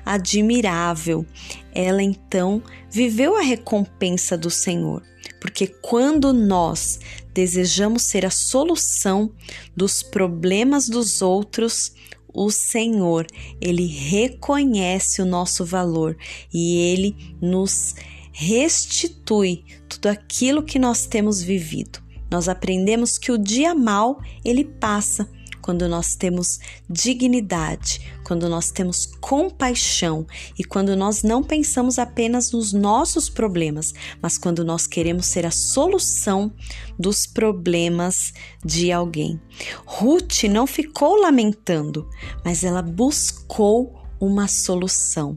admirável, 0.06 1.26
ela 1.74 2.04
então 2.04 2.62
viveu 2.90 3.38
a 3.38 3.42
recompensa 3.42 4.38
do 4.38 4.50
Senhor. 4.50 5.04
Porque 5.40 5.68
quando 5.68 6.32
nós 6.32 7.00
desejamos 7.34 8.04
ser 8.04 8.26
a 8.26 8.30
solução 8.30 9.32
dos 9.76 10.02
problemas 10.04 10.88
dos 10.88 11.22
outros, 11.22 11.94
o 12.34 12.50
Senhor, 12.50 13.28
ele 13.62 13.86
reconhece 13.86 15.22
o 15.22 15.26
nosso 15.26 15.64
valor 15.64 16.18
e 16.54 16.78
ele 16.78 17.16
nos 17.42 17.94
restitui 18.32 19.64
tudo 19.88 20.08
aquilo 20.08 20.64
que 20.64 20.80
nós 20.80 21.06
temos 21.06 21.42
vivido. 21.42 22.02
Nós 22.32 22.50
aprendemos 22.50 23.20
que 23.20 23.32
o 23.32 23.38
dia 23.38 23.76
mal 23.76 24.20
ele 24.44 24.64
passa 24.64 25.30
quando 25.64 25.88
nós 25.88 26.16
temos 26.16 26.60
dignidade, 26.90 28.02
quando 28.26 28.48
nós 28.50 28.70
temos 28.70 29.06
compaixão 29.22 30.28
e 30.60 30.64
quando 30.64 30.96
nós 30.96 31.24
não 31.24 31.42
pensamos 31.42 31.98
apenas 31.98 32.52
nos 32.52 32.74
nossos 32.74 33.30
problemas, 33.30 33.94
mas 34.22 34.38
quando 34.38 34.64
nós 34.64 34.86
queremos 34.86 35.26
ser 35.26 35.46
a 35.46 35.52
solução 35.52 36.54
dos 37.00 37.26
problemas 37.26 38.34
de 38.64 38.92
alguém. 38.92 39.42
Ruth 39.86 40.44
não 40.44 40.68
ficou 40.68 41.16
lamentando, 41.16 42.08
mas 42.44 42.64
ela 42.64 42.82
buscou 42.82 44.04
uma 44.20 44.48
solução. 44.48 45.36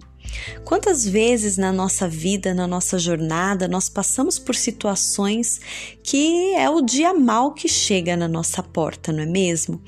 Quantas 0.65 1.07
vezes 1.07 1.57
na 1.57 1.73
nossa 1.73 2.09
vida, 2.09 2.53
na 2.53 2.67
nossa 2.67 2.99
jornada, 2.99 3.69
nós 3.69 3.89
passamos 3.89 4.39
por 4.39 4.55
situações 4.55 5.61
que 6.03 6.55
é 6.55 6.69
o 6.69 6.81
dia 6.81 7.15
mal 7.15 7.53
que 7.53 7.69
chega 7.69 8.17
na 8.17 8.29
nossa 8.29 8.63
porta, 8.63 9.13
não 9.13 9.23
é 9.23 9.27
mesmo? 9.27 9.81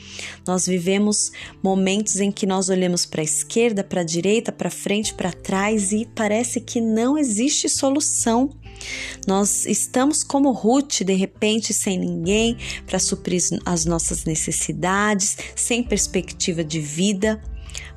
Nós 0.46 0.66
vivemos 0.66 1.30
momentos 1.62 2.20
em 2.20 2.30
que 2.30 2.46
nós 2.46 2.68
olhamos 2.68 3.04
para 3.06 3.20
a 3.20 3.24
esquerda, 3.24 3.82
para 3.82 4.00
a 4.00 4.04
direita, 4.04 4.52
para 4.52 4.70
frente, 4.70 5.14
para 5.14 5.32
trás 5.32 5.92
e 5.92 6.06
parece 6.14 6.60
que 6.60 6.80
não 6.80 7.16
existe 7.16 7.68
solução. 7.68 8.50
Nós 9.26 9.66
estamos 9.66 10.22
como 10.22 10.52
Ruth, 10.52 11.02
de 11.02 11.14
repente, 11.14 11.74
sem 11.74 11.98
ninguém 11.98 12.56
para 12.86 12.98
suprir 12.98 13.42
as 13.64 13.84
nossas 13.84 14.24
necessidades, 14.24 15.36
sem 15.54 15.82
perspectiva 15.82 16.64
de 16.64 16.80
vida. 16.80 17.40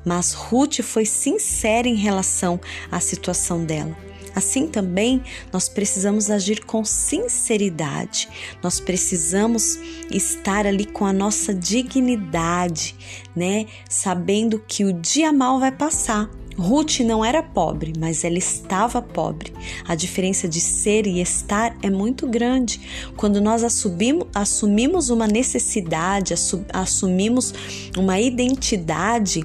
Mas 0.04 0.32
Ruth 0.32 0.82
foi 0.82 1.04
sincera 1.04 1.88
em 1.88 1.96
relação 1.96 2.60
à 2.90 3.00
situação 3.00 3.64
dela. 3.64 3.96
Assim 4.34 4.66
também, 4.66 5.22
nós 5.52 5.68
precisamos 5.68 6.30
agir 6.30 6.64
com 6.64 6.84
sinceridade, 6.84 8.28
nós 8.62 8.80
precisamos 8.80 9.78
estar 10.10 10.66
ali 10.66 10.86
com 10.86 11.04
a 11.04 11.12
nossa 11.12 11.54
dignidade, 11.54 12.96
né? 13.36 13.66
Sabendo 13.88 14.58
que 14.58 14.84
o 14.84 14.92
dia 14.92 15.32
mal 15.32 15.60
vai 15.60 15.70
passar, 15.70 16.30
Ruth 16.56 17.00
não 17.00 17.24
era 17.24 17.42
pobre, 17.42 17.92
mas 17.98 18.24
ela 18.24 18.38
estava 18.38 19.00
pobre. 19.00 19.52
A 19.86 19.94
diferença 19.94 20.48
de 20.48 20.60
ser 20.60 21.06
e 21.06 21.20
estar 21.20 21.76
é 21.82 21.90
muito 21.90 22.26
grande. 22.26 22.80
Quando 23.16 23.40
nós 23.40 23.62
assumimos, 23.64 25.10
uma 25.10 25.26
necessidade, 25.26 26.34
assumimos 26.72 27.54
uma 27.96 28.20
identidade, 28.20 29.44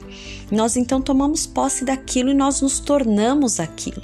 nós 0.51 0.75
então 0.75 1.01
tomamos 1.01 1.45
posse 1.45 1.85
daquilo 1.85 2.29
e 2.29 2.33
nós 2.33 2.61
nos 2.61 2.79
tornamos 2.79 3.59
aquilo. 3.59 4.01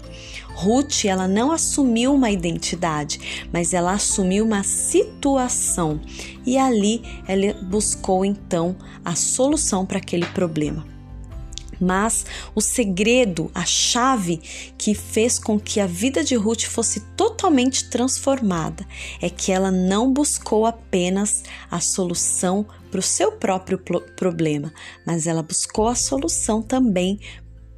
Ruth, 0.56 1.06
ela 1.06 1.28
não 1.28 1.52
assumiu 1.52 2.14
uma 2.14 2.30
identidade, 2.30 3.48
mas 3.52 3.74
ela 3.74 3.94
assumiu 3.94 4.46
uma 4.46 4.64
situação 4.64 6.00
e 6.46 6.58
ali 6.58 7.02
ela 7.28 7.54
buscou 7.64 8.24
então 8.24 8.76
a 9.04 9.16
solução 9.16 9.86
para 9.86 9.98
aquele 9.98 10.28
problema. 10.28 10.93
Mas 11.84 12.26
o 12.56 12.62
segredo, 12.62 13.52
a 13.54 13.66
chave 13.66 14.38
que 14.78 14.96
fez 14.96 15.38
com 15.38 15.60
que 15.60 15.82
a 15.82 15.86
vida 15.86 16.24
de 16.24 16.36
Ruth 16.36 16.64
fosse 16.64 17.02
totalmente 17.18 17.90
transformada 17.90 18.88
é 19.22 19.30
que 19.30 19.52
ela 19.52 19.70
não 19.70 20.14
buscou 20.14 20.66
apenas 20.66 21.44
a 21.70 21.82
solução 21.82 22.66
para 22.90 23.00
o 23.00 23.04
seu 23.04 23.34
próprio 23.34 23.78
problema, 24.16 24.72
mas 25.06 25.28
ela 25.28 25.44
buscou 25.44 25.90
a 25.90 25.96
solução 25.96 26.62
também 26.62 27.20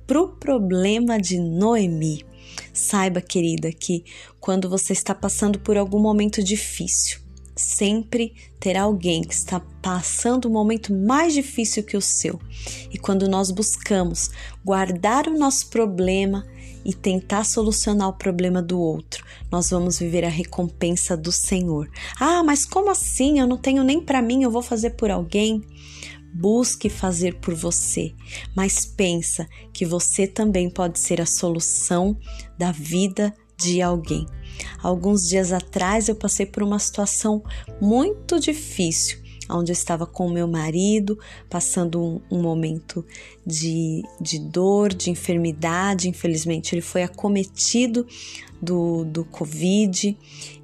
para 0.05 0.21
o 0.21 0.27
problema 0.27 1.17
de 1.17 1.39
Noemi. 1.39 2.23
Saiba, 2.71 3.21
querida, 3.21 3.71
que 3.71 4.03
quando 4.39 4.69
você 4.69 4.93
está 4.93 5.15
passando 5.15 5.59
por 5.59 5.77
algum 5.77 5.99
momento 5.99 6.43
difícil, 6.43 7.24
sempre 7.55 8.33
terá 8.59 8.83
alguém 8.83 9.23
que 9.23 9.33
está 9.33 9.59
passando 9.81 10.47
um 10.47 10.51
momento 10.51 10.93
mais 10.93 11.33
difícil 11.33 11.83
que 11.83 11.95
o 11.95 12.01
seu. 12.01 12.39
E 12.91 12.97
quando 12.97 13.27
nós 13.27 13.51
buscamos 13.51 14.29
guardar 14.63 15.27
o 15.27 15.37
nosso 15.37 15.69
problema 15.69 16.45
e 16.83 16.93
tentar 16.93 17.43
solucionar 17.45 18.09
o 18.09 18.17
problema 18.17 18.61
do 18.61 18.79
outro, 18.79 19.25
nós 19.51 19.69
vamos 19.69 19.97
viver 19.97 20.25
a 20.25 20.29
recompensa 20.29 21.15
do 21.15 21.31
Senhor. 21.31 21.89
Ah, 22.19 22.43
mas 22.43 22.65
como 22.65 22.91
assim? 22.91 23.39
Eu 23.39 23.47
não 23.47 23.57
tenho 23.57 23.83
nem 23.83 24.01
para 24.01 24.21
mim, 24.21 24.43
eu 24.43 24.51
vou 24.51 24.61
fazer 24.61 24.91
por 24.91 25.09
alguém. 25.09 25.63
Busque 26.33 26.89
fazer 26.89 27.35
por 27.35 27.55
você, 27.55 28.13
mas 28.53 28.85
pensa 28.85 29.47
que 29.71 29.85
você 29.85 30.27
também 30.27 30.69
pode 30.69 30.99
ser 30.99 31.21
a 31.21 31.25
solução 31.25 32.17
da 32.57 32.73
vida 32.73 33.33
de 33.57 33.81
alguém. 33.81 34.25
Alguns 34.81 35.27
dias 35.27 35.51
atrás 35.51 36.07
eu 36.07 36.15
passei 36.15 36.45
por 36.45 36.63
uma 36.63 36.79
situação 36.79 37.43
muito 37.81 38.39
difícil, 38.39 39.19
onde 39.49 39.71
eu 39.71 39.73
estava 39.73 40.05
com 40.05 40.29
meu 40.29 40.47
marido, 40.47 41.19
passando 41.49 42.01
um, 42.01 42.21
um 42.31 42.41
momento 42.41 43.05
de, 43.45 44.03
de 44.19 44.39
dor, 44.39 44.93
de 44.93 45.09
enfermidade. 45.09 46.09
Infelizmente, 46.09 46.73
ele 46.73 46.81
foi 46.81 47.03
acometido 47.03 48.05
do, 48.61 49.05
do 49.05 49.25
Covid 49.25 50.17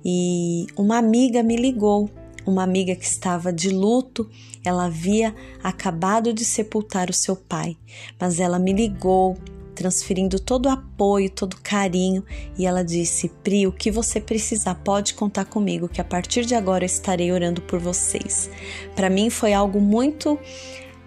e 0.04 0.68
uma 0.76 0.98
amiga 0.98 1.44
me 1.44 1.56
ligou. 1.56 2.10
Uma 2.44 2.64
amiga 2.64 2.96
que 2.96 3.06
estava 3.06 3.54
de 3.54 3.70
luto, 3.70 4.28
ela 4.66 4.86
havia 4.86 5.36
acabado 5.64 6.34
de 6.34 6.44
sepultar 6.44 7.08
o 7.08 7.14
seu 7.14 7.36
pai, 7.36 7.78
mas 8.20 8.40
ela 8.40 8.58
me 8.58 8.74
ligou 8.74 9.38
transferindo 9.82 10.40
todo 10.40 10.68
o 10.68 10.70
apoio, 10.70 11.28
todo 11.28 11.56
o 11.56 11.62
carinho, 11.64 12.24
e 12.56 12.68
ela 12.68 12.84
disse: 12.84 13.30
Pri, 13.44 13.66
o 13.66 13.72
que 13.72 13.90
você 13.90 14.22
precisar, 14.22 14.76
pode 14.76 15.16
contar 15.16 15.46
comigo, 15.46 15.90
que 15.90 16.00
a 16.00 16.04
partir 16.04 16.46
de 16.46 16.54
agora 16.54 16.84
eu 16.84 16.86
estarei 16.86 17.32
orando 17.32 17.64
por 17.64 17.80
vocês. 17.80 18.48
Para 18.96 19.10
mim 19.10 19.32
foi 19.32 19.54
algo 19.54 19.82
muito 19.82 20.38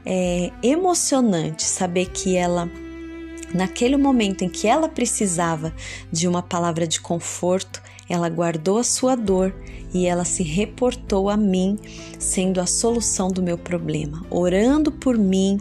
é, 0.05 0.51
emocionante 0.61 1.63
saber 1.63 2.07
que 2.07 2.37
ela 2.37 2.69
naquele 3.55 3.97
momento 3.97 4.43
em 4.43 4.49
que 4.49 4.67
ela 4.67 4.89
precisava 4.89 5.73
de 6.11 6.27
uma 6.27 6.43
palavra 6.43 6.89
de 6.89 7.01
conforto, 7.01 7.81
ela 8.09 8.29
guardou 8.29 8.79
a 8.79 8.83
sua 8.83 9.15
dor 9.15 9.55
e 9.95 10.07
ela 10.07 10.25
se 10.25 10.43
reportou 10.43 11.31
a 11.31 11.37
mim, 11.37 11.79
sendo 12.19 12.61
a 12.61 12.67
solução 12.67 13.29
do 13.29 13.41
meu 13.41 13.57
problema, 13.57 14.27
orando 14.29 14.91
por 14.91 15.17
mim 15.17 15.61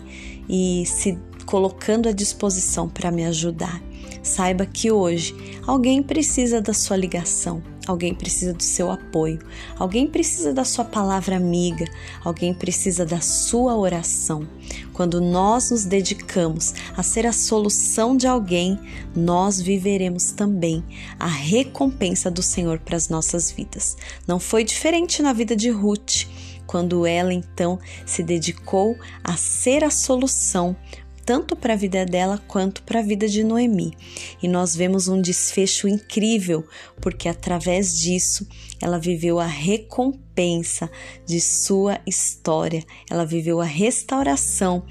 e 0.50 0.84
se 0.88 1.20
colocando 1.44 2.10
à 2.10 2.12
disposição 2.12 2.90
para 2.90 3.12
me 3.12 3.26
ajudar. 3.26 3.82
Saiba 4.22 4.66
que 4.66 4.90
hoje 4.90 5.36
alguém 5.68 6.02
precisa 6.02 6.62
da 6.62 6.74
sua 6.74 6.96
ligação, 6.96 7.62
alguém 7.86 8.16
precisa 8.16 8.54
do 8.54 8.64
seu 8.64 8.90
apoio, 8.90 9.40
alguém 9.78 10.08
precisa 10.08 10.54
da 10.54 10.64
sua 10.64 10.86
palavra 10.86 11.36
amiga, 11.36 11.86
alguém 12.24 12.54
precisa 12.54 13.06
da 13.06 13.20
sua 13.20 13.76
oração. 13.76 14.48
Quando 14.94 15.20
nós 15.20 15.72
nos 15.72 15.84
dedicamos 15.84 16.74
a 16.96 17.04
ser 17.04 17.26
a 17.26 17.34
solução 17.34 18.16
de 18.16 18.26
alguém, 18.26 18.80
nós 19.14 19.60
viveremos 19.60 20.32
também 20.32 20.82
a 21.20 21.28
recompensa 21.28 22.32
do 22.32 22.42
Senhor 22.42 22.80
para 22.80 22.96
as 22.96 23.10
nossas 23.10 23.52
vidas. 23.52 23.98
Não 24.26 24.40
foi 24.40 24.64
diferente 24.64 25.22
na 25.22 25.34
vida 25.34 25.54
de 25.54 25.70
Ruth 25.70 26.28
quando 26.66 27.06
ela 27.06 27.34
então 27.34 27.78
se 28.06 28.24
dedicou 28.24 28.98
a 29.24 29.36
ser 29.36 29.84
a 29.84 29.90
solução 29.90 30.76
tanto 31.26 31.56
para 31.56 31.74
a 31.74 31.78
vida 31.78 32.06
dela 32.06 32.38
quanto 32.48 32.84
para 32.84 33.00
a 33.00 33.04
vida 33.04 33.28
de 33.28 33.44
Noemi. 33.44 33.94
E 34.42 34.48
nós 34.48 34.76
vemos 34.76 35.08
um 35.08 35.22
desfecho 35.22 35.88
incrível, 35.88 36.66
porque 37.02 37.28
através 37.28 37.98
disso 37.98 38.48
ela 38.82 39.00
viveu 39.00 39.40
a 39.40 39.46
recompensa 39.46 40.90
de 41.26 41.40
sua 41.40 42.00
história, 42.06 42.84
ela 43.10 43.26
viveu 43.26 43.62
a 43.62 43.66
restauração 43.66 44.84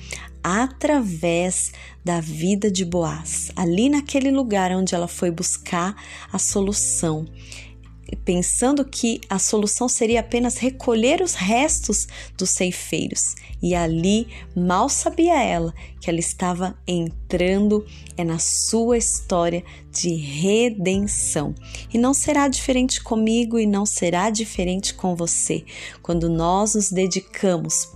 através 0.43 1.73
da 2.05 2.21
vida 2.21 2.71
de 2.71 2.85
Boaz, 2.85 3.53
ali 3.55 3.89
naquele 3.89 4.31
lugar 4.31 4.73
onde 4.73 4.95
ela 4.95 5.07
foi 5.07 5.31
buscar 5.31 5.95
a 6.33 6.39
solução 6.39 7.27
pensando 8.17 8.85
que 8.85 9.21
a 9.29 9.39
solução 9.39 9.89
seria 9.89 10.21
apenas 10.21 10.57
recolher 10.57 11.23
os 11.23 11.35
restos 11.35 12.07
dos 12.37 12.51
ceifeiros. 12.51 13.35
E 13.63 13.75
ali 13.75 14.27
mal 14.57 14.89
sabia 14.89 15.43
ela 15.43 15.73
que 16.01 16.11
ela 16.11 16.19
estava 16.19 16.77
entrando 16.87 17.87
é 18.17 18.25
na 18.25 18.39
sua 18.39 18.99
história 18.99 19.65
de 19.91 20.15
redenção. 20.15 21.55
E 21.93 21.99
não 21.99 22.13
será 22.13 22.49
diferente 22.49 23.03
comigo 23.03 23.59
e 23.59 23.67
não 23.67 23.87
será 23.87 24.31
diferente 24.31 24.95
com 24.95 25.15
você 25.15 25.65
quando 26.03 26.29
nós 26.29 26.75
nos 26.75 26.91
dedicamos 26.91 27.89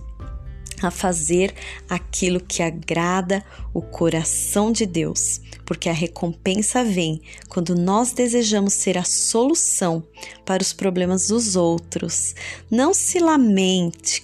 a 0.81 0.91
fazer 0.91 1.53
aquilo 1.89 2.39
que 2.39 2.61
agrada 2.61 3.43
o 3.73 3.81
coração 3.81 4.71
de 4.71 4.85
Deus, 4.85 5.41
porque 5.67 5.89
a 5.89 5.93
recompensa 5.93 6.81
vem 6.81 7.21
quando 7.49 7.75
nós 7.75 8.13
desejamos 8.13 8.73
ser 8.73 8.97
a 8.97 9.03
solução 9.03 10.01
para 10.45 10.63
os 10.63 10.71
problemas 10.71 11.27
dos 11.27 11.57
outros. 11.57 12.33
Não 12.71 12.93
se 12.93 13.19
lamente, 13.19 14.23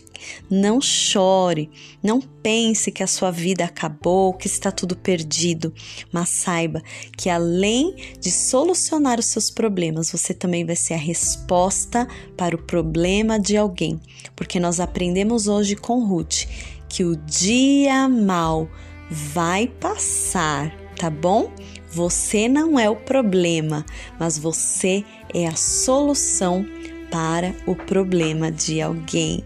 não 0.50 0.80
chore, 0.80 1.70
não 2.02 2.22
pense 2.22 2.94
que 2.94 3.04
a 3.04 3.08
sua 3.08 3.30
vida 3.30 3.66
acabou, 3.66 4.34
que 4.34 4.48
está 4.48 4.72
tudo 4.72 4.96
perdido, 4.96 5.74
mas 6.14 6.30
saiba 6.30 6.82
que 7.18 7.30
além 7.30 7.94
de 8.22 8.32
solucionar 8.32 9.20
os 9.20 9.26
seus 9.26 9.50
problemas, 9.50 10.14
você 10.14 10.34
também 10.34 10.66
vai 10.66 10.78
ser 10.78 10.94
a 10.94 10.98
resposta 10.98 12.08
para 12.38 12.56
o 12.56 12.64
problema 12.64 13.38
de 13.38 13.58
alguém, 13.58 14.00
porque 14.34 14.62
nós 14.62 14.80
aprendemos 14.80 15.50
hoje 15.50 15.76
com 15.76 16.06
Ruth 16.06 16.46
que 16.88 17.04
o 17.04 17.18
dia 17.18 18.08
mal 18.08 18.70
vai 19.10 19.68
passar, 19.68 20.83
tá 21.04 21.10
bom? 21.10 21.52
Você 21.92 22.48
não 22.48 22.80
é 22.80 22.90
o 22.90 22.96
problema, 22.96 23.86
mas 24.18 24.38
você 24.38 25.04
é 25.34 25.46
a 25.46 25.54
solução 25.54 26.66
para 27.12 27.54
o 27.68 27.76
problema 27.76 28.50
de 28.50 28.82
alguém. 28.82 29.44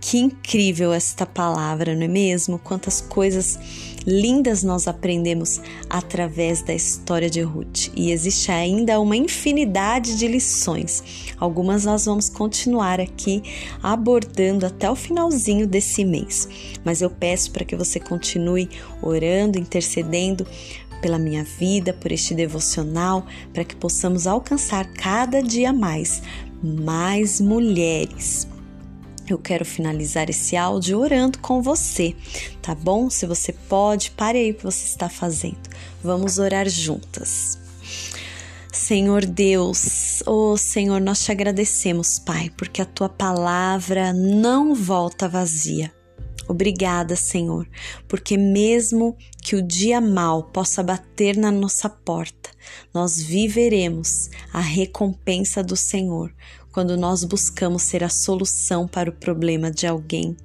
Que 0.00 0.18
incrível 0.18 0.92
esta 0.92 1.26
palavra, 1.26 1.96
não 1.96 2.04
é 2.04 2.08
mesmo? 2.08 2.56
Quantas 2.56 3.00
coisas 3.00 3.58
lindas 4.06 4.62
nós 4.62 4.88
aprendemos 4.88 5.60
através 5.88 6.62
da 6.62 6.74
história 6.74 7.30
de 7.30 7.40
Ruth. 7.40 7.88
E 7.94 8.10
existe 8.10 8.50
ainda 8.50 9.00
uma 9.00 9.16
infinidade 9.16 10.16
de 10.16 10.26
lições. 10.26 11.02
Algumas 11.38 11.84
nós 11.84 12.04
vamos 12.06 12.28
continuar 12.28 13.00
aqui 13.00 13.42
abordando 13.82 14.66
até 14.66 14.90
o 14.90 14.96
finalzinho 14.96 15.66
desse 15.66 16.04
mês. 16.04 16.48
Mas 16.84 17.00
eu 17.00 17.10
peço 17.10 17.50
para 17.52 17.64
que 17.64 17.76
você 17.76 18.00
continue 18.00 18.68
orando, 19.00 19.58
intercedendo 19.58 20.46
pela 21.02 21.18
minha 21.18 21.44
vida, 21.44 21.92
por 21.92 22.10
este 22.10 22.34
devocional, 22.34 23.26
para 23.52 23.64
que 23.64 23.76
possamos 23.76 24.26
alcançar 24.26 24.86
cada 24.94 25.42
dia 25.42 25.72
mais 25.72 26.22
mais 26.62 27.40
mulheres 27.40 28.46
eu 29.28 29.38
quero 29.38 29.64
finalizar 29.64 30.28
esse 30.28 30.56
áudio 30.56 30.98
orando 30.98 31.38
com 31.38 31.62
você, 31.62 32.14
tá 32.60 32.74
bom? 32.74 33.08
Se 33.08 33.26
você 33.26 33.52
pode, 33.52 34.10
pare 34.10 34.38
aí 34.38 34.50
o 34.50 34.54
que 34.54 34.64
você 34.64 34.84
está 34.84 35.08
fazendo. 35.08 35.70
Vamos 36.02 36.38
orar 36.38 36.68
juntas. 36.68 37.58
Senhor 38.72 39.24
Deus, 39.24 40.22
oh 40.26 40.56
Senhor, 40.56 41.00
nós 41.00 41.24
te 41.24 41.30
agradecemos, 41.30 42.18
Pai, 42.18 42.50
porque 42.56 42.82
a 42.82 42.86
tua 42.86 43.08
palavra 43.08 44.12
não 44.12 44.74
volta 44.74 45.28
vazia. 45.28 45.92
Obrigada, 46.48 47.16
Senhor, 47.16 47.68
porque 48.08 48.36
mesmo 48.36 49.16
que 49.42 49.56
o 49.56 49.62
dia 49.62 50.00
mal 50.00 50.44
possa 50.44 50.82
bater 50.82 51.36
na 51.36 51.50
nossa 51.50 51.88
porta, 51.88 52.50
nós 52.92 53.20
viveremos 53.20 54.28
a 54.52 54.60
recompensa 54.60 55.62
do 55.62 55.76
Senhor 55.76 56.32
quando 56.72 56.96
nós 56.96 57.22
buscamos 57.24 57.82
ser 57.82 58.02
a 58.02 58.08
solução 58.08 58.88
para 58.88 59.10
o 59.10 59.14
problema 59.14 59.70
de 59.70 59.86
alguém. 59.86 60.36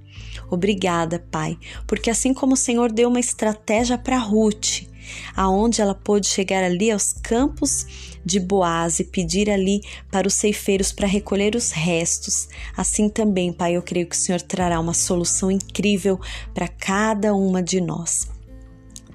Obrigada, 0.50 1.20
Pai, 1.32 1.58
porque 1.88 2.10
assim 2.10 2.34
como 2.34 2.54
o 2.54 2.58
Senhor 2.58 2.92
deu 2.92 3.10
uma 3.10 3.20
estratégia 3.20 3.98
para 3.98 4.18
Ruth, 4.18 4.84
aonde 5.36 5.82
ela 5.82 5.96
pôde 5.96 6.28
chegar 6.28 6.64
ali 6.64 6.92
aos 6.92 7.14
campos 7.14 8.17
de 8.28 8.40
Boaz 8.40 9.00
e 9.00 9.04
pedir 9.04 9.50
ali 9.50 9.82
para 10.12 10.28
os 10.28 10.36
ceifeiros 10.36 10.92
para 10.92 11.08
recolher 11.08 11.56
os 11.56 11.72
restos. 11.72 12.48
Assim 12.76 13.10
também, 13.10 13.52
Pai, 13.52 13.78
eu 13.78 13.82
creio 13.82 14.06
que 14.08 14.16
o 14.16 14.20
Senhor 14.20 14.42
trará 14.42 14.80
uma 14.80 14.94
solução 14.94 15.50
incrível 15.50 16.20
para 16.54 16.68
cada 16.68 17.34
uma 17.34 17.64
de 17.64 17.82
nós. 17.82 18.37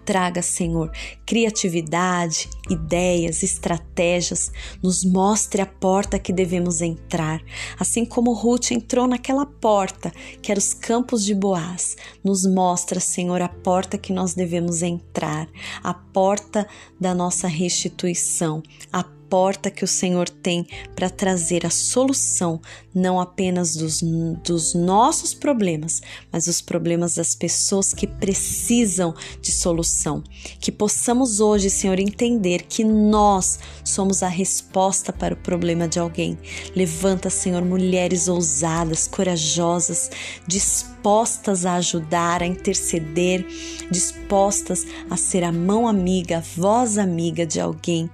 Traga, 0.04 0.42
Senhor, 0.42 0.90
criatividade, 1.24 2.48
ideias, 2.68 3.42
estratégias, 3.42 4.50
nos 4.82 5.04
mostre 5.04 5.62
a 5.62 5.66
porta 5.66 6.18
que 6.18 6.32
devemos 6.32 6.80
entrar, 6.80 7.40
assim 7.78 8.04
como 8.04 8.32
Ruth 8.32 8.72
entrou 8.72 9.06
naquela 9.06 9.46
porta 9.46 10.12
que 10.40 10.50
era 10.50 10.58
os 10.58 10.74
campos 10.74 11.24
de 11.24 11.34
Boaz. 11.34 11.96
Nos 12.22 12.44
mostra, 12.44 13.00
Senhor, 13.00 13.40
a 13.40 13.48
porta 13.48 13.96
que 13.96 14.12
nós 14.12 14.34
devemos 14.34 14.82
entrar, 14.82 15.48
a 15.82 15.94
porta 15.94 16.66
da 17.00 17.14
nossa 17.14 17.46
restituição, 17.46 18.62
a 18.92 19.04
porta 19.32 19.70
que 19.70 19.82
o 19.82 19.88
Senhor 19.88 20.28
tem 20.28 20.66
para 20.94 21.09
trazer 21.09 21.64
a 21.64 21.70
solução, 21.70 22.60
não 22.94 23.18
apenas 23.18 23.74
dos, 23.74 24.02
dos 24.44 24.74
nossos 24.74 25.32
problemas, 25.32 26.02
mas 26.30 26.44
dos 26.44 26.60
problemas 26.60 27.14
das 27.14 27.34
pessoas 27.34 27.94
que 27.94 28.06
precisam 28.06 29.14
de 29.40 29.50
solução. 29.50 30.22
Que 30.60 30.70
possamos 30.70 31.40
hoje, 31.40 31.70
Senhor, 31.70 31.98
entender 31.98 32.64
que 32.68 32.84
nós 32.84 33.59
somos 33.82 34.22
a 34.22 34.28
resposta 34.28 35.14
para 35.14 35.32
o 35.32 35.38
problema 35.38 35.88
de 35.88 35.98
alguém. 35.98 36.38
Levanta, 36.76 37.30
Senhor, 37.30 37.64
mulheres 37.64 38.28
ousadas, 38.28 39.09
corajosas, 39.09 40.10
dispostas 40.46 41.64
a 41.64 41.76
ajudar, 41.76 42.42
a 42.42 42.46
interceder, 42.46 43.46
dispostas 43.90 44.86
a 45.09 45.16
ser 45.16 45.42
a 45.42 45.50
mão 45.50 45.88
amiga, 45.88 46.36
a 46.36 46.60
voz 46.60 46.98
amiga 46.98 47.46
de 47.46 47.59
alguém. 47.59 48.10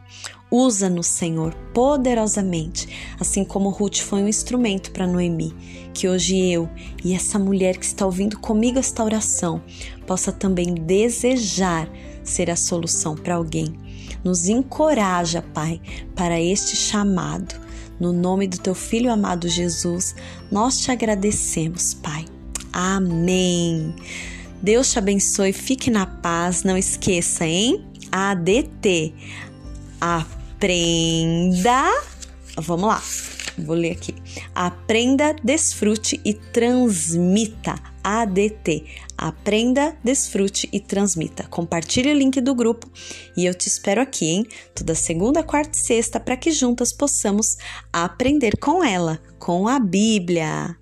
Usa-nos, 0.50 1.06
Senhor, 1.06 1.54
poderosamente, 1.74 2.88
assim 3.20 3.44
como 3.44 3.68
Ruth 3.68 3.98
foi 3.98 4.22
um 4.22 4.28
instrumento 4.28 4.90
para 4.92 5.06
Noemi. 5.06 5.54
Que 5.92 6.08
hoje 6.08 6.38
eu 6.38 6.68
e 7.04 7.14
essa 7.14 7.38
mulher 7.38 7.76
que 7.76 7.84
está 7.84 8.06
ouvindo 8.06 8.38
comigo 8.38 8.78
esta 8.78 9.04
oração 9.04 9.60
possa 10.06 10.32
também 10.32 10.74
desejar 10.74 11.90
ser 12.24 12.50
a 12.50 12.56
solução 12.56 13.14
para 13.14 13.34
alguém. 13.34 13.74
Nos 14.24 14.48
encoraja, 14.48 15.42
Pai, 15.42 15.80
para 16.14 16.40
este 16.40 16.76
chamado. 16.76 17.54
No 18.00 18.12
nome 18.12 18.46
do 18.46 18.58
teu 18.58 18.74
filho 18.74 19.12
amado 19.12 19.48
Jesus, 19.48 20.14
nós 20.50 20.78
te 20.78 20.90
agradecemos, 20.90 21.94
Pai. 21.94 22.24
Amém. 22.72 23.94
Deus 24.62 24.92
te 24.92 24.98
abençoe, 24.98 25.52
fique 25.52 25.90
na 25.90 26.06
paz, 26.06 26.62
não 26.62 26.76
esqueça, 26.76 27.44
hein? 27.44 27.84
ADT. 28.10 29.14
A 30.00 30.24
aprenda. 30.58 31.84
Vamos 32.56 32.88
lá. 32.88 33.02
Vou 33.58 33.76
ler 33.76 33.92
aqui. 33.92 34.14
Aprenda, 34.54 35.34
desfrute 35.42 36.20
e 36.24 36.34
transmita. 36.34 37.76
ADT. 38.02 38.84
Aprenda, 39.16 39.96
desfrute 40.02 40.68
e 40.72 40.80
transmita. 40.80 41.44
Compartilhe 41.48 42.10
o 42.10 42.16
link 42.16 42.40
do 42.40 42.54
grupo 42.54 42.90
e 43.36 43.44
eu 43.46 43.54
te 43.54 43.68
espero 43.68 44.00
aqui, 44.00 44.26
hein? 44.26 44.46
Toda 44.74 44.94
segunda, 44.94 45.42
quarta 45.42 45.76
e 45.76 45.80
sexta 45.80 46.18
para 46.18 46.36
que 46.36 46.50
juntas 46.50 46.92
possamos 46.92 47.56
aprender 47.92 48.56
com 48.58 48.82
ela, 48.82 49.20
com 49.38 49.68
a 49.68 49.78
Bíblia. 49.78 50.76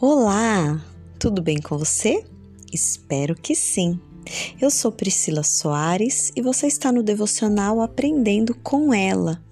Olá, 0.00 0.80
tudo 1.18 1.42
bem 1.42 1.60
com 1.60 1.76
você? 1.76 2.24
Espero 2.72 3.34
que 3.34 3.52
sim. 3.52 3.98
Eu 4.60 4.70
sou 4.70 4.92
Priscila 4.92 5.42
Soares 5.42 6.30
e 6.36 6.40
você 6.40 6.68
está 6.68 6.92
no 6.92 7.02
devocional 7.02 7.80
Aprendendo 7.80 8.54
com 8.54 8.94
ela. 8.94 9.42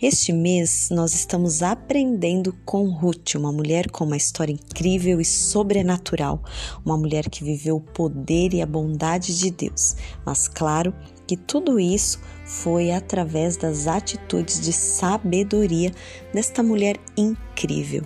Este 0.00 0.32
mês 0.32 0.88
nós 0.90 1.12
estamos 1.12 1.62
aprendendo 1.62 2.56
com 2.64 2.88
Ruth, 2.88 3.34
uma 3.34 3.52
mulher 3.52 3.90
com 3.90 4.04
uma 4.04 4.16
história 4.16 4.54
incrível 4.54 5.20
e 5.20 5.24
sobrenatural, 5.24 6.42
uma 6.82 6.96
mulher 6.96 7.28
que 7.28 7.44
viveu 7.44 7.76
o 7.76 7.82
poder 7.82 8.54
e 8.54 8.62
a 8.62 8.66
bondade 8.66 9.38
de 9.38 9.50
Deus. 9.50 9.96
Mas 10.24 10.48
claro 10.48 10.94
que 11.26 11.36
tudo 11.36 11.78
isso 11.78 12.18
foi 12.46 12.90
através 12.90 13.58
das 13.58 13.86
atitudes 13.86 14.62
de 14.62 14.72
sabedoria 14.72 15.92
desta 16.32 16.62
mulher 16.62 16.96
incrível. 17.18 18.02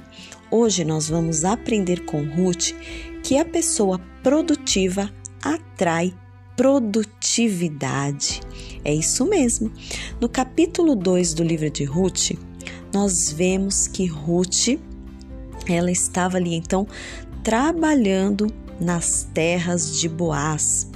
Hoje 0.57 0.85
nós 0.85 1.09
vamos 1.09 1.45
aprender 1.45 2.05
com 2.05 2.23
Ruth 2.23 2.75
que 3.25 3.37
a 3.37 3.45
pessoa 3.45 4.01
produtiva 4.23 5.11
atrai 5.43 6.15
produtividade. 6.57 8.41
É 8.85 8.95
isso 8.95 9.27
mesmo. 9.27 9.73
No 10.21 10.29
capítulo 10.29 10.95
2 10.95 11.35
do 11.35 11.43
livro 11.43 11.69
de 11.69 11.83
Ruth, 11.83 12.39
nós 12.93 13.33
vemos 13.33 13.89
que 13.89 14.07
Ruth 14.07 14.79
ela 15.67 15.91
estava 15.91 16.37
ali 16.37 16.55
então 16.55 16.87
trabalhando 17.43 18.47
nas 18.81 19.29
terras 19.35 19.99
de 19.99 20.09
Boaz. 20.09 20.89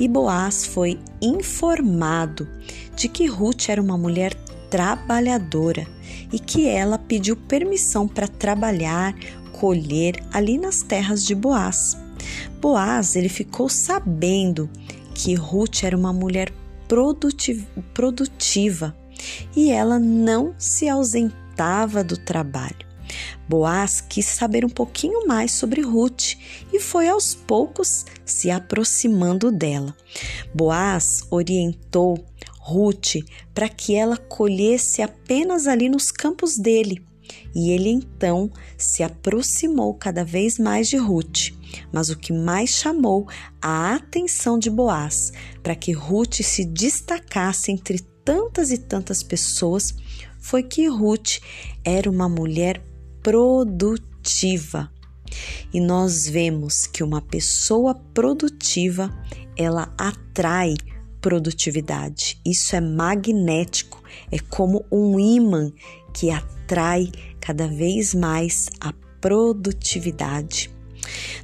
E 0.00 0.08
Boaz 0.08 0.66
foi 0.66 0.98
informado 1.22 2.48
de 2.96 3.08
que 3.08 3.26
Ruth 3.26 3.68
era 3.68 3.80
uma 3.80 3.96
mulher 3.96 4.34
trabalhadora 4.74 5.86
e 6.32 6.38
que 6.40 6.66
ela 6.66 6.98
pediu 6.98 7.36
permissão 7.36 8.08
para 8.08 8.26
trabalhar, 8.26 9.14
colher 9.52 10.20
ali 10.32 10.58
nas 10.58 10.82
terras 10.82 11.24
de 11.24 11.32
Boaz. 11.32 11.96
Boaz, 12.60 13.14
ele 13.14 13.28
ficou 13.28 13.68
sabendo 13.68 14.68
que 15.14 15.32
Ruth 15.36 15.84
era 15.84 15.96
uma 15.96 16.12
mulher 16.12 16.52
produtiva 17.94 18.96
e 19.54 19.70
ela 19.70 20.00
não 20.00 20.52
se 20.58 20.88
ausentava 20.88 22.02
do 22.02 22.16
trabalho. 22.16 22.84
Boaz 23.48 24.00
quis 24.00 24.26
saber 24.26 24.64
um 24.64 24.68
pouquinho 24.68 25.24
mais 25.28 25.52
sobre 25.52 25.82
Ruth 25.82 26.34
e 26.72 26.80
foi 26.80 27.06
aos 27.06 27.32
poucos 27.32 28.06
se 28.24 28.50
aproximando 28.50 29.52
dela. 29.52 29.94
Boaz 30.52 31.22
orientou 31.30 32.24
Ruth 32.66 33.16
para 33.52 33.68
que 33.68 33.94
ela 33.94 34.16
colhesse 34.16 35.02
apenas 35.02 35.66
ali 35.66 35.88
nos 35.88 36.10
campos 36.10 36.56
dele. 36.56 37.04
E 37.54 37.70
ele 37.70 37.90
então 37.90 38.50
se 38.76 39.02
aproximou 39.02 39.94
cada 39.94 40.24
vez 40.24 40.58
mais 40.58 40.88
de 40.88 40.96
Ruth. 40.96 41.52
Mas 41.92 42.08
o 42.08 42.16
que 42.16 42.32
mais 42.32 42.70
chamou 42.70 43.28
a 43.60 43.94
atenção 43.94 44.58
de 44.58 44.70
Boaz 44.70 45.30
para 45.62 45.74
que 45.74 45.92
Ruth 45.92 46.36
se 46.42 46.64
destacasse 46.64 47.70
entre 47.70 48.00
tantas 48.24 48.70
e 48.70 48.78
tantas 48.78 49.22
pessoas 49.22 49.94
foi 50.38 50.62
que 50.62 50.86
Ruth 50.86 51.40
era 51.84 52.10
uma 52.10 52.28
mulher 52.28 52.82
produtiva. 53.22 54.90
E 55.72 55.80
nós 55.80 56.28
vemos 56.28 56.86
que 56.86 57.02
uma 57.02 57.20
pessoa 57.20 57.94
produtiva, 57.94 59.10
ela 59.56 59.92
atrai 59.98 60.74
produtividade. 61.24 62.38
Isso 62.44 62.76
é 62.76 62.82
magnético, 62.82 64.02
é 64.30 64.38
como 64.38 64.84
um 64.92 65.18
imã 65.18 65.72
que 66.12 66.30
atrai 66.30 67.10
cada 67.40 67.66
vez 67.66 68.14
mais 68.14 68.68
a 68.78 68.92
produtividade. 69.22 70.70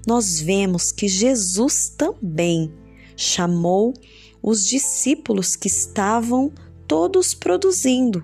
Nós 0.07 0.39
vemos 0.39 0.93
que 0.93 1.09
Jesus 1.09 1.95
também 1.97 2.71
chamou 3.17 3.95
os 4.43 4.67
discípulos 4.67 5.57
que 5.57 5.69
estavam 5.69 6.53
todos 6.87 7.33
produzindo, 7.33 8.23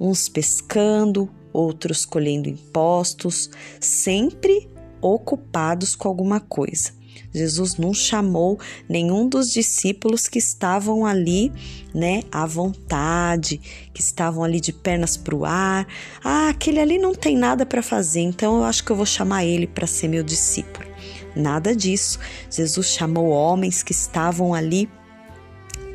uns 0.00 0.30
pescando, 0.30 1.28
outros 1.52 2.06
colhendo 2.06 2.48
impostos, 2.48 3.50
sempre 3.78 4.66
ocupados 5.02 5.94
com 5.94 6.08
alguma 6.08 6.40
coisa. 6.40 6.95
Jesus 7.38 7.76
não 7.76 7.92
chamou 7.92 8.58
nenhum 8.88 9.28
dos 9.28 9.50
discípulos 9.52 10.26
que 10.28 10.38
estavam 10.38 11.04
ali, 11.04 11.52
né, 11.94 12.22
à 12.32 12.46
vontade, 12.46 13.60
que 13.92 14.00
estavam 14.00 14.42
ali 14.42 14.60
de 14.60 14.72
pernas 14.72 15.16
para 15.16 15.34
o 15.34 15.44
ar. 15.44 15.86
Ah, 16.24 16.48
aquele 16.48 16.80
ali 16.80 16.98
não 16.98 17.14
tem 17.14 17.36
nada 17.36 17.66
para 17.66 17.82
fazer, 17.82 18.20
então 18.20 18.56
eu 18.58 18.64
acho 18.64 18.84
que 18.84 18.90
eu 18.90 18.96
vou 18.96 19.06
chamar 19.06 19.44
ele 19.44 19.66
para 19.66 19.86
ser 19.86 20.08
meu 20.08 20.22
discípulo. 20.22 20.86
Nada 21.34 21.76
disso. 21.76 22.18
Jesus 22.50 22.88
chamou 22.88 23.28
homens 23.28 23.82
que 23.82 23.92
estavam 23.92 24.54
ali 24.54 24.88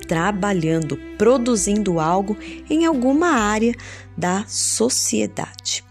trabalhando, 0.08 0.98
produzindo 1.18 2.00
algo 2.00 2.38
em 2.70 2.86
alguma 2.86 3.30
área 3.32 3.74
da 4.18 4.46
sociedade. 4.46 5.84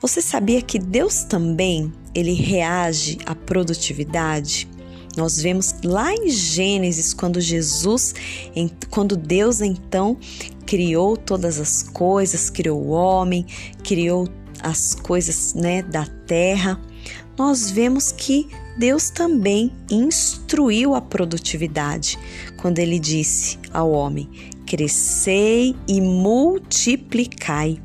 Você 0.00 0.22
sabia 0.22 0.62
que 0.62 0.78
Deus 0.78 1.24
também 1.24 1.92
ele 2.14 2.32
reage 2.32 3.18
à 3.26 3.34
produtividade? 3.34 4.66
Nós 5.16 5.40
vemos 5.40 5.74
lá 5.84 6.14
em 6.14 6.28
Gênesis 6.28 7.12
quando 7.12 7.40
Jesus, 7.40 8.14
quando 8.90 9.16
Deus 9.16 9.60
então 9.60 10.16
criou 10.66 11.16
todas 11.16 11.58
as 11.58 11.82
coisas, 11.82 12.48
criou 12.48 12.80
o 12.80 12.90
homem, 12.90 13.44
criou 13.82 14.28
as 14.62 14.94
coisas, 14.94 15.54
né, 15.54 15.82
da 15.82 16.06
terra. 16.26 16.80
Nós 17.36 17.70
vemos 17.70 18.12
que 18.12 18.48
Deus 18.78 19.10
também 19.10 19.72
instruiu 19.90 20.94
a 20.94 21.00
produtividade 21.00 22.18
quando 22.56 22.78
ele 22.78 22.98
disse 22.98 23.58
ao 23.72 23.90
homem: 23.90 24.28
crescei 24.66 25.74
e 25.88 26.00
multiplicai. 26.00 27.82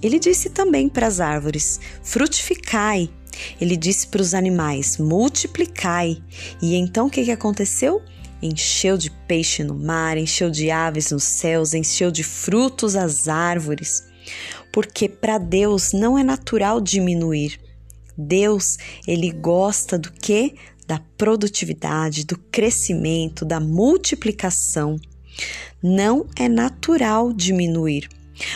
Ele 0.00 0.18
disse 0.18 0.50
também 0.50 0.88
para 0.88 1.06
as 1.06 1.20
árvores: 1.20 1.80
frutificai 2.02 3.10
ele 3.60 3.76
disse 3.76 4.06
para 4.06 4.22
os 4.22 4.34
animais: 4.34 4.98
multiplicai. 4.98 6.22
E 6.60 6.74
então 6.74 7.06
o 7.06 7.10
que, 7.10 7.24
que 7.24 7.30
aconteceu? 7.30 8.02
Encheu 8.42 8.96
de 8.98 9.10
peixe 9.10 9.62
no 9.62 9.74
mar, 9.74 10.18
encheu 10.18 10.50
de 10.50 10.70
aves 10.70 11.12
nos 11.12 11.24
céus, 11.24 11.74
encheu 11.74 12.10
de 12.10 12.24
frutos 12.24 12.96
as 12.96 13.28
árvores. 13.28 14.04
Porque 14.72 15.08
para 15.08 15.38
Deus 15.38 15.92
não 15.92 16.18
é 16.18 16.24
natural 16.24 16.80
diminuir. 16.80 17.60
Deus, 18.16 18.78
ele 19.06 19.30
gosta 19.30 19.98
do 19.98 20.12
que? 20.12 20.54
Da 20.86 21.00
produtividade, 21.16 22.24
do 22.24 22.36
crescimento, 22.36 23.44
da 23.44 23.60
multiplicação. 23.60 24.96
Não 25.82 26.26
é 26.36 26.48
natural 26.48 27.32
diminuir. 27.32 28.08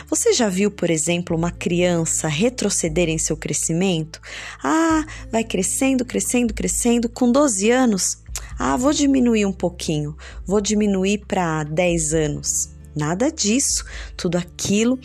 Você 0.09 0.33
já 0.33 0.49
viu, 0.49 0.71
por 0.71 0.91
exemplo, 0.91 1.37
uma 1.37 1.51
criança 1.51 2.29
retroceder 2.29 3.09
em 3.09 3.19
seu 3.19 3.37
crescimento? 3.37 4.21
Ah, 4.63 5.05
vai 5.31 5.45
crescendo, 5.45 6.05
crescendo, 6.05 6.55
crescendo, 6.55 7.09
com 7.09 7.31
12 7.31 7.71
anos. 7.71 8.19
Ah, 8.59 8.77
vou 8.77 8.93
diminuir 8.93 9.47
um 9.47 9.53
pouquinho, 9.53 10.17
vou 10.47 10.61
diminuir 10.61 11.25
para 11.27 11.65
10 11.65 12.15
anos. 12.15 12.71
Nada 12.95 13.31
disso. 13.31 13.85
Tudo 14.17 14.39
aquilo 14.39 14.99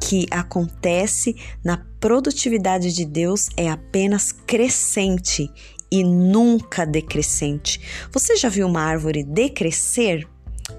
que 0.00 0.26
acontece 0.30 1.36
na 1.64 1.84
produtividade 2.00 2.92
de 2.92 3.04
Deus 3.04 3.48
é 3.56 3.68
apenas 3.68 4.32
crescente 4.32 5.50
e 5.90 6.04
nunca 6.04 6.84
decrescente. 6.84 7.80
Você 8.12 8.36
já 8.36 8.48
viu 8.48 8.66
uma 8.66 8.80
árvore 8.80 9.24
decrescer? 9.24 10.26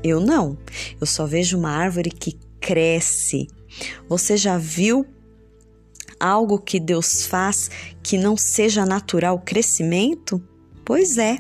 Eu 0.03 0.19
não. 0.19 0.57
Eu 0.99 1.06
só 1.06 1.26
vejo 1.26 1.57
uma 1.57 1.72
árvore 1.72 2.10
que 2.10 2.39
cresce. 2.62 3.48
Você 4.08 4.38
já 4.38 4.58
viu 4.58 5.06
algo 6.20 6.60
que 6.60 6.80
Deus 6.80 7.26
faz 7.26 7.70
que 8.04 8.18
não 8.18 8.38
seja 8.38 8.86
natural 8.86 9.40
crescimento? 9.40 10.42
Pois 10.86 11.18
é, 11.18 11.40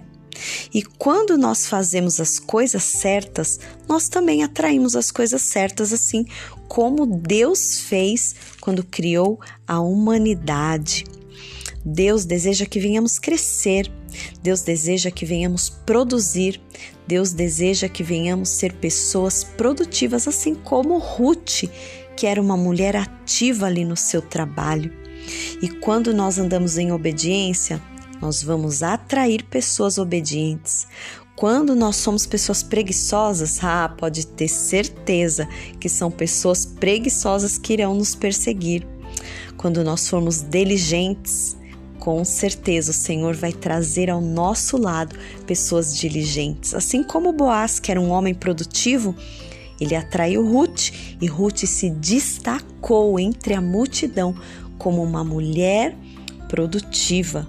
E 0.73 0.81
quando 0.81 1.37
nós 1.37 1.67
fazemos 1.67 2.19
as 2.19 2.39
coisas 2.39 2.83
certas, 2.83 3.59
nós 3.87 4.07
também 4.07 4.43
atraímos 4.43 4.95
as 4.95 5.11
coisas 5.11 5.41
certas, 5.41 5.93
assim 5.93 6.25
como 6.67 7.05
Deus 7.05 7.81
fez 7.81 8.35
quando 8.59 8.83
criou 8.83 9.39
a 9.67 9.79
humanidade. 9.79 11.05
Deus 11.83 12.25
deseja 12.25 12.65
que 12.65 12.79
venhamos 12.79 13.19
crescer, 13.19 13.91
Deus 14.41 14.61
deseja 14.61 15.11
que 15.11 15.25
venhamos 15.25 15.69
produzir, 15.69 16.61
Deus 17.07 17.33
deseja 17.33 17.89
que 17.89 18.03
venhamos 18.03 18.49
ser 18.49 18.73
pessoas 18.73 19.43
produtivas, 19.43 20.27
assim 20.27 20.55
como 20.55 20.97
Ruth, 20.97 21.63
que 22.15 22.27
era 22.27 22.41
uma 22.41 22.55
mulher 22.55 22.95
ativa 22.95 23.65
ali 23.65 23.83
no 23.83 23.97
seu 23.97 24.21
trabalho. 24.21 24.93
E 25.61 25.69
quando 25.69 26.13
nós 26.13 26.37
andamos 26.37 26.77
em 26.77 26.91
obediência, 26.91 27.81
nós 28.21 28.43
vamos 28.43 28.83
atrair 28.83 29.43
pessoas 29.43 29.97
obedientes. 29.97 30.87
Quando 31.35 31.75
nós 31.75 31.95
somos 31.95 32.25
pessoas 32.25 32.61
preguiçosas, 32.61 33.63
ah, 33.63 33.89
pode 33.97 34.27
ter 34.27 34.47
certeza 34.47 35.47
que 35.79 35.89
são 35.89 36.11
pessoas 36.11 36.65
preguiçosas 36.65 37.57
que 37.57 37.73
irão 37.73 37.95
nos 37.95 38.13
perseguir. 38.13 38.87
Quando 39.57 39.83
nós 39.83 40.07
formos 40.07 40.41
diligentes, 40.41 41.57
com 42.01 42.25
certeza 42.25 42.89
o 42.89 42.95
Senhor 42.95 43.35
vai 43.35 43.53
trazer 43.53 44.09
ao 44.09 44.19
nosso 44.19 44.75
lado 44.75 45.15
pessoas 45.45 45.95
diligentes. 45.95 46.73
Assim 46.73 47.03
como 47.03 47.31
Boaz, 47.31 47.79
que 47.79 47.91
era 47.91 48.01
um 48.01 48.09
homem 48.09 48.33
produtivo, 48.33 49.15
ele 49.79 49.95
atraiu 49.95 50.43
Ruth 50.43 50.89
e 51.21 51.27
Ruth 51.27 51.59
se 51.59 51.91
destacou 51.91 53.19
entre 53.19 53.53
a 53.53 53.61
multidão 53.61 54.35
como 54.79 55.03
uma 55.03 55.23
mulher 55.23 55.95
produtiva. 56.49 57.47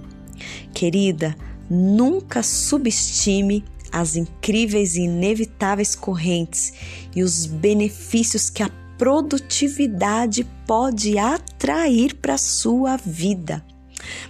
Querida, 0.71 1.35
nunca 1.67 2.43
subestime 2.43 3.65
as 3.91 4.15
incríveis 4.15 4.95
e 4.95 5.01
inevitáveis 5.01 5.95
correntes 5.95 6.73
e 7.15 7.23
os 7.23 7.47
benefícios 7.47 8.51
que 8.51 8.61
a 8.61 8.69
produtividade 8.99 10.45
pode 10.67 11.17
atrair 11.17 12.13
para 12.13 12.37
sua 12.37 12.97
vida. 12.97 13.65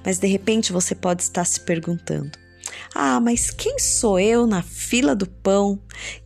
Mas 0.06 0.20
de 0.20 0.28
repente 0.28 0.72
você 0.72 0.96
pode 0.96 1.24
estar 1.24 1.46
se 1.46 1.62
perguntando: 1.62 2.32
ah, 2.94 3.20
mas 3.20 3.50
quem 3.50 3.80
sou 3.80 4.20
eu 4.20 4.46
na 4.46 4.62
fila 4.62 5.16
do 5.16 5.28
pão? 5.28 5.80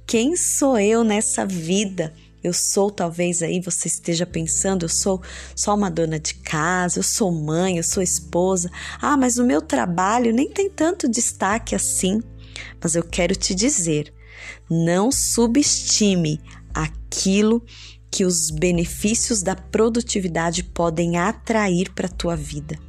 Quem 0.05 0.35
sou 0.35 0.77
eu 0.77 1.03
nessa 1.03 1.45
vida? 1.45 2.13
Eu 2.43 2.53
sou, 2.53 2.91
talvez 2.91 3.41
aí 3.41 3.59
você 3.59 3.87
esteja 3.87 4.25
pensando, 4.25 4.85
eu 4.85 4.89
sou 4.89 5.21
só 5.55 5.75
uma 5.75 5.89
dona 5.89 6.19
de 6.19 6.35
casa, 6.35 6.99
eu 6.99 7.03
sou 7.03 7.31
mãe, 7.31 7.77
eu 7.77 7.83
sou 7.83 8.01
esposa. 8.01 8.71
Ah, 9.01 9.17
mas 9.17 9.37
o 9.37 9.45
meu 9.45 9.61
trabalho 9.61 10.33
nem 10.33 10.49
tem 10.49 10.69
tanto 10.69 11.09
destaque 11.09 11.75
assim. 11.75 12.21
Mas 12.81 12.95
eu 12.95 13.03
quero 13.03 13.35
te 13.35 13.53
dizer, 13.53 14.13
não 14.69 15.11
subestime 15.11 16.39
aquilo 16.73 17.63
que 18.09 18.23
os 18.23 18.49
benefícios 18.49 19.41
da 19.41 19.55
produtividade 19.55 20.63
podem 20.63 21.17
atrair 21.17 21.91
para 21.93 22.07
a 22.07 22.11
tua 22.11 22.35
vida. 22.35 22.79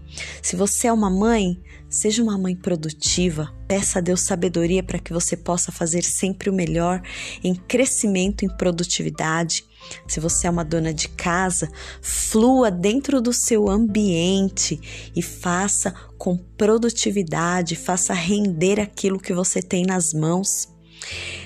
Se 0.43 0.57
você 0.57 0.86
é 0.86 0.93
uma 0.93 1.11
mãe, 1.11 1.61
seja 1.89 2.23
uma 2.23 2.39
mãe 2.39 2.55
produtiva. 2.55 3.53
Peça 3.66 3.99
a 3.99 4.03
Deus 4.03 4.20
sabedoria 4.20 4.82
para 4.82 4.99
que 4.99 5.12
você 5.12 5.36
possa 5.36 5.73
fazer 5.73 6.03
sempre 6.03 6.51
o 6.51 6.53
melhor 6.53 7.03
em 7.43 7.55
crescimento 7.55 8.45
em 8.45 8.49
produtividade. 8.49 9.65
Se 10.07 10.20
você 10.20 10.47
é 10.47 10.51
uma 10.51 10.65
dona 10.65 10.93
de 10.93 11.09
casa, 11.09 11.70
flua 12.03 12.70
dentro 12.70 13.20
do 13.20 13.32
seu 13.32 13.69
ambiente 13.70 15.11
e 15.15 15.23
faça 15.23 15.93
com 16.19 16.36
produtividade, 16.36 17.77
faça 17.77 18.12
render 18.12 18.81
aquilo 18.81 19.20
que 19.20 19.32
você 19.32 19.62
tem 19.62 19.85
nas 19.85 20.12
mãos. 20.12 20.69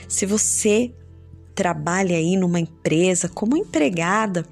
Se 0.09 0.27
você 0.27 0.93
trabalha 1.55 2.17
aí 2.17 2.37
numa 2.37 2.59
empresa 2.59 3.29
como 3.29 3.57
empregada, 3.57 4.47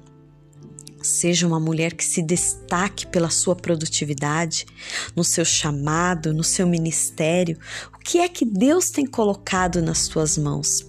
Seja 1.01 1.47
uma 1.47 1.59
mulher 1.59 1.93
que 1.93 2.05
se 2.05 2.21
destaque 2.21 3.07
pela 3.07 3.29
sua 3.29 3.55
produtividade, 3.55 4.65
no 5.15 5.23
seu 5.23 5.43
chamado, 5.43 6.33
no 6.33 6.43
seu 6.43 6.67
ministério. 6.67 7.57
O 7.93 7.99
que 7.99 8.19
é 8.19 8.29
que 8.29 8.45
Deus 8.45 8.89
tem 8.89 9.05
colocado 9.05 9.81
nas 9.81 10.07
tuas 10.07 10.37
mãos? 10.37 10.85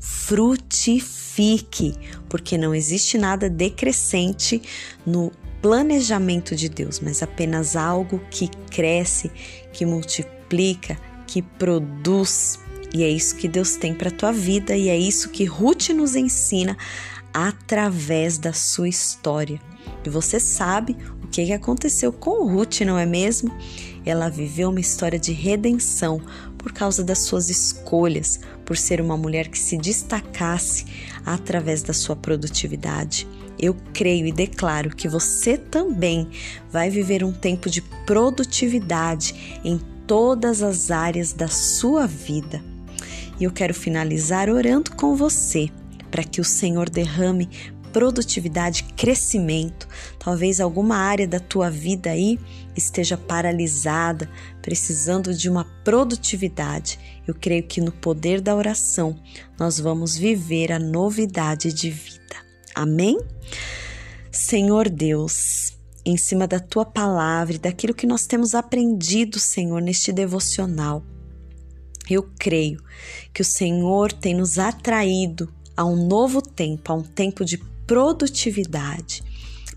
Frutifique, 0.00 1.94
porque 2.28 2.56
não 2.56 2.74
existe 2.74 3.18
nada 3.18 3.50
decrescente 3.50 4.62
no 5.04 5.32
planejamento 5.60 6.54
de 6.54 6.68
Deus, 6.68 7.00
mas 7.00 7.22
apenas 7.22 7.74
algo 7.74 8.20
que 8.30 8.48
cresce, 8.70 9.30
que 9.72 9.84
multiplica, 9.84 10.96
que 11.26 11.42
produz. 11.42 12.58
E 12.94 13.02
é 13.02 13.08
isso 13.08 13.36
que 13.36 13.48
Deus 13.48 13.76
tem 13.76 13.92
para 13.92 14.10
tua 14.10 14.32
vida 14.32 14.76
e 14.76 14.88
é 14.88 14.96
isso 14.96 15.30
que 15.30 15.44
Ruth 15.44 15.88
nos 15.90 16.14
ensina 16.14 16.76
através 17.36 18.38
da 18.38 18.54
sua 18.54 18.88
história. 18.88 19.60
E 20.02 20.08
você 20.08 20.40
sabe 20.40 20.96
o 21.22 21.26
que 21.26 21.52
aconteceu 21.52 22.10
com 22.10 22.50
Ruth, 22.50 22.80
não 22.80 22.98
é 22.98 23.04
mesmo? 23.04 23.54
Ela 24.06 24.30
viveu 24.30 24.70
uma 24.70 24.80
história 24.80 25.18
de 25.18 25.32
redenção 25.32 26.18
por 26.56 26.72
causa 26.72 27.04
das 27.04 27.18
suas 27.18 27.50
escolhas, 27.50 28.40
por 28.64 28.78
ser 28.78 29.02
uma 29.02 29.18
mulher 29.18 29.48
que 29.48 29.58
se 29.58 29.76
destacasse 29.76 30.86
através 31.26 31.82
da 31.82 31.92
sua 31.92 32.16
produtividade. 32.16 33.28
Eu 33.58 33.76
creio 33.92 34.26
e 34.26 34.32
declaro 34.32 34.96
que 34.96 35.06
você 35.06 35.58
também 35.58 36.30
vai 36.70 36.88
viver 36.88 37.22
um 37.22 37.32
tempo 37.32 37.68
de 37.68 37.82
produtividade 38.06 39.60
em 39.62 39.78
todas 40.06 40.62
as 40.62 40.90
áreas 40.90 41.34
da 41.34 41.48
sua 41.48 42.06
vida. 42.06 42.64
E 43.38 43.44
eu 43.44 43.52
quero 43.52 43.74
finalizar 43.74 44.48
orando 44.48 44.92
com 44.92 45.14
você 45.14 45.70
para 46.10 46.24
que 46.24 46.40
o 46.40 46.44
Senhor 46.44 46.88
derrame 46.88 47.48
produtividade, 47.96 48.84
crescimento. 48.94 49.88
Talvez 50.18 50.60
alguma 50.60 50.96
área 50.96 51.26
da 51.26 51.40
tua 51.40 51.70
vida 51.70 52.10
aí 52.10 52.38
esteja 52.76 53.16
paralisada, 53.16 54.28
precisando 54.60 55.32
de 55.32 55.48
uma 55.48 55.64
produtividade. 55.82 56.98
Eu 57.26 57.34
creio 57.34 57.62
que 57.62 57.80
no 57.80 57.90
poder 57.90 58.42
da 58.42 58.54
oração 58.54 59.18
nós 59.58 59.80
vamos 59.80 60.14
viver 60.14 60.72
a 60.72 60.78
novidade 60.78 61.72
de 61.72 61.88
vida. 61.90 62.36
Amém? 62.74 63.18
Senhor 64.30 64.90
Deus, 64.90 65.72
em 66.04 66.18
cima 66.18 66.46
da 66.46 66.60
tua 66.60 66.84
palavra 66.84 67.54
e 67.54 67.58
daquilo 67.58 67.94
que 67.94 68.06
nós 68.06 68.26
temos 68.26 68.54
aprendido, 68.54 69.38
Senhor, 69.38 69.80
neste 69.80 70.12
devocional, 70.12 71.02
eu 72.10 72.30
creio 72.38 72.78
que 73.32 73.40
o 73.40 73.44
Senhor 73.44 74.12
tem 74.12 74.34
nos 74.34 74.58
atraído 74.58 75.55
a 75.76 75.84
um 75.84 76.06
novo 76.06 76.40
tempo, 76.40 76.92
a 76.92 76.94
um 76.94 77.02
tempo 77.02 77.44
de 77.44 77.58
produtividade. 77.86 79.22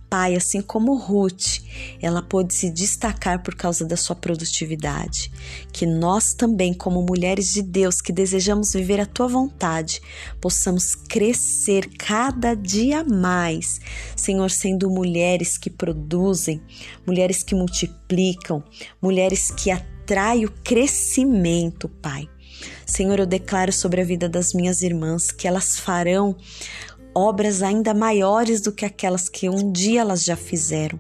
Pai, 0.10 0.36
assim 0.36 0.60
como 0.60 0.96
Ruth, 0.96 1.62
ela 2.02 2.24
pôde 2.24 2.52
se 2.56 2.72
destacar 2.72 3.44
por 3.44 3.54
causa 3.54 3.86
da 3.86 3.96
sua 3.96 4.16
produtividade. 4.16 5.32
Que 5.72 5.86
nós 5.86 6.34
também, 6.34 6.74
como 6.74 7.04
mulheres 7.04 7.54
de 7.54 7.62
Deus 7.62 8.02
que 8.02 8.12
desejamos 8.12 8.74
viver 8.74 9.00
a 9.00 9.06
tua 9.06 9.28
vontade, 9.28 10.02
possamos 10.42 10.96
crescer 10.96 11.88
cada 11.96 12.56
dia 12.56 13.04
mais, 13.04 13.80
Senhor, 14.16 14.50
sendo 14.50 14.90
mulheres 14.90 15.60
que 15.60 15.70
produzem, 15.70 16.60
mulheres 17.06 17.44
que 17.44 17.54
multiplicam, 17.54 18.64
mulheres 19.00 19.52
que 19.52 19.70
atraem 19.70 20.44
o 20.44 20.52
crescimento, 20.64 21.88
Pai. 21.88 22.28
Senhor, 22.90 23.20
eu 23.20 23.26
declaro 23.26 23.72
sobre 23.72 24.02
a 24.02 24.04
vida 24.04 24.28
das 24.28 24.54
minhas 24.54 24.82
irmãs 24.82 25.32
que 25.32 25.48
elas 25.48 25.80
farão 25.80 26.36
obras 27.14 27.62
ainda 27.62 27.94
maiores 27.94 28.62
do 28.62 28.72
que 28.72 28.86
aquelas 28.86 29.28
que 29.28 29.50
um 29.50 29.72
dia 29.72 30.02
elas 30.02 30.24
já 30.24 30.36
fizeram. 30.36 31.00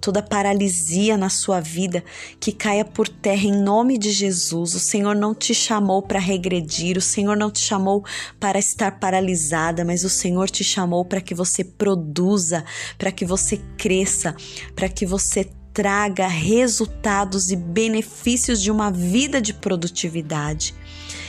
Toda 0.00 0.22
paralisia 0.22 1.16
na 1.16 1.28
sua 1.28 1.60
vida 1.60 2.02
que 2.40 2.52
caia 2.52 2.84
por 2.84 3.06
terra 3.06 3.44
em 3.44 3.62
nome 3.62 3.98
de 3.98 4.10
Jesus. 4.10 4.74
O 4.74 4.80
Senhor 4.80 5.14
não 5.14 5.34
te 5.34 5.54
chamou 5.54 6.00
para 6.00 6.18
regredir, 6.18 6.96
o 6.96 7.02
Senhor 7.02 7.36
não 7.36 7.50
te 7.50 7.60
chamou 7.60 8.02
para 8.40 8.58
estar 8.58 8.98
paralisada, 8.98 9.84
mas 9.84 10.04
o 10.04 10.08
Senhor 10.08 10.48
te 10.48 10.64
chamou 10.64 11.04
para 11.04 11.20
que 11.20 11.34
você 11.34 11.62
produza, 11.62 12.64
para 12.96 13.12
que 13.12 13.26
você 13.26 13.60
cresça, 13.76 14.34
para 14.74 14.88
que 14.88 15.04
você 15.04 15.50
traga 15.74 16.26
resultados 16.26 17.50
e 17.50 17.56
benefícios 17.56 18.60
de 18.62 18.70
uma 18.70 18.90
vida 18.90 19.40
de 19.40 19.52
produtividade 19.52 20.74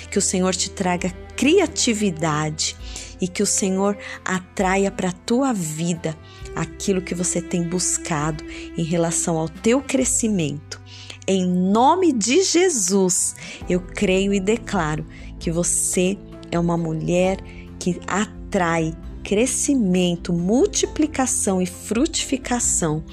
que 0.09 0.17
o 0.17 0.21
Senhor 0.21 0.55
te 0.55 0.69
traga 0.69 1.11
criatividade 1.35 2.75
e 3.21 3.27
que 3.27 3.43
o 3.43 3.45
Senhor 3.45 3.97
atraia 4.25 4.91
para 4.91 5.09
a 5.09 5.13
tua 5.13 5.53
vida 5.53 6.17
aquilo 6.55 7.01
que 7.01 7.15
você 7.15 7.41
tem 7.41 7.63
buscado 7.63 8.43
em 8.77 8.83
relação 8.83 9.37
ao 9.37 9.47
teu 9.47 9.81
crescimento. 9.81 10.81
Em 11.27 11.47
nome 11.47 12.11
de 12.11 12.43
Jesus, 12.43 13.35
eu 13.69 13.79
creio 13.79 14.33
e 14.33 14.39
declaro 14.39 15.05
que 15.39 15.51
você 15.51 16.17
é 16.51 16.59
uma 16.59 16.77
mulher 16.77 17.37
que 17.77 17.99
atrai 18.07 18.95
crescimento, 19.23 20.33
multiplicação 20.33 21.61
e 21.61 21.65
frutificação 21.65 23.03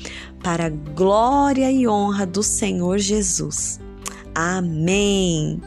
para 0.43 0.66
a 0.66 0.70
glória 0.70 1.70
e 1.70 1.86
honra 1.86 2.24
do 2.24 2.43
Senhor 2.43 2.98
Jesus. 2.98 3.78
Amém. 4.35 5.60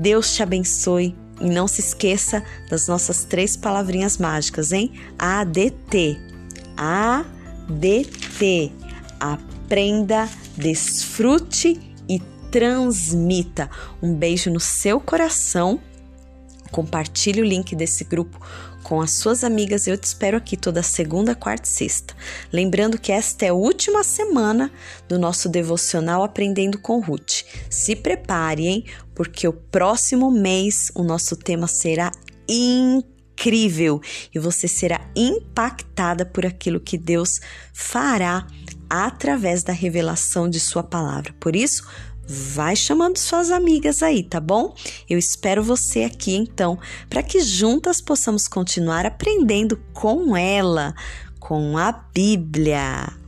Deus 0.00 0.34
te 0.34 0.42
abençoe 0.42 1.14
e 1.42 1.50
não 1.50 1.68
se 1.68 1.82
esqueça 1.82 2.42
das 2.70 2.88
nossas 2.88 3.22
três 3.24 3.54
palavrinhas 3.54 4.16
mágicas, 4.16 4.72
hein? 4.72 4.94
ADT. 5.18 6.18
ADT. 6.74 8.72
Aprenda, 9.20 10.26
desfrute 10.56 11.78
e 12.08 12.18
transmita. 12.50 13.68
Um 14.02 14.14
beijo 14.14 14.50
no 14.50 14.58
seu 14.58 14.98
coração. 14.98 15.78
Compartilhe 16.70 17.42
o 17.42 17.44
link 17.44 17.76
desse 17.76 18.04
grupo 18.04 18.40
com 18.82 19.00
as 19.00 19.10
suas 19.12 19.44
amigas. 19.44 19.86
Eu 19.86 19.98
te 19.98 20.04
espero 20.04 20.36
aqui 20.36 20.56
toda 20.56 20.82
segunda, 20.82 21.34
quarta 21.34 21.68
e 21.68 21.70
sexta. 21.70 22.14
Lembrando 22.52 22.98
que 22.98 23.12
esta 23.12 23.44
é 23.44 23.48
a 23.48 23.54
última 23.54 24.02
semana 24.02 24.70
do 25.08 25.18
nosso 25.18 25.48
devocional 25.48 26.22
Aprendendo 26.22 26.78
com 26.78 27.00
Ruth. 27.00 27.42
Se 27.68 27.94
prepare, 27.94 28.66
hein? 28.66 28.84
Porque 29.20 29.46
o 29.46 29.52
próximo 29.52 30.30
mês 30.30 30.90
o 30.94 31.02
nosso 31.02 31.36
tema 31.36 31.66
será 31.66 32.10
incrível 32.48 34.00
e 34.34 34.38
você 34.38 34.66
será 34.66 34.98
impactada 35.14 36.24
por 36.24 36.46
aquilo 36.46 36.80
que 36.80 36.96
Deus 36.96 37.38
fará 37.70 38.46
através 38.88 39.62
da 39.62 39.74
revelação 39.74 40.48
de 40.48 40.58
Sua 40.58 40.82
palavra. 40.82 41.34
Por 41.38 41.54
isso, 41.54 41.86
vai 42.26 42.74
chamando 42.74 43.18
suas 43.18 43.50
amigas 43.50 44.02
aí, 44.02 44.22
tá 44.22 44.40
bom? 44.40 44.74
Eu 45.06 45.18
espero 45.18 45.62
você 45.62 46.04
aqui 46.04 46.34
então, 46.34 46.78
para 47.10 47.22
que 47.22 47.40
juntas 47.40 48.00
possamos 48.00 48.48
continuar 48.48 49.04
aprendendo 49.04 49.78
com 49.92 50.34
ela, 50.34 50.94
com 51.38 51.76
a 51.76 51.92
Bíblia. 51.92 53.19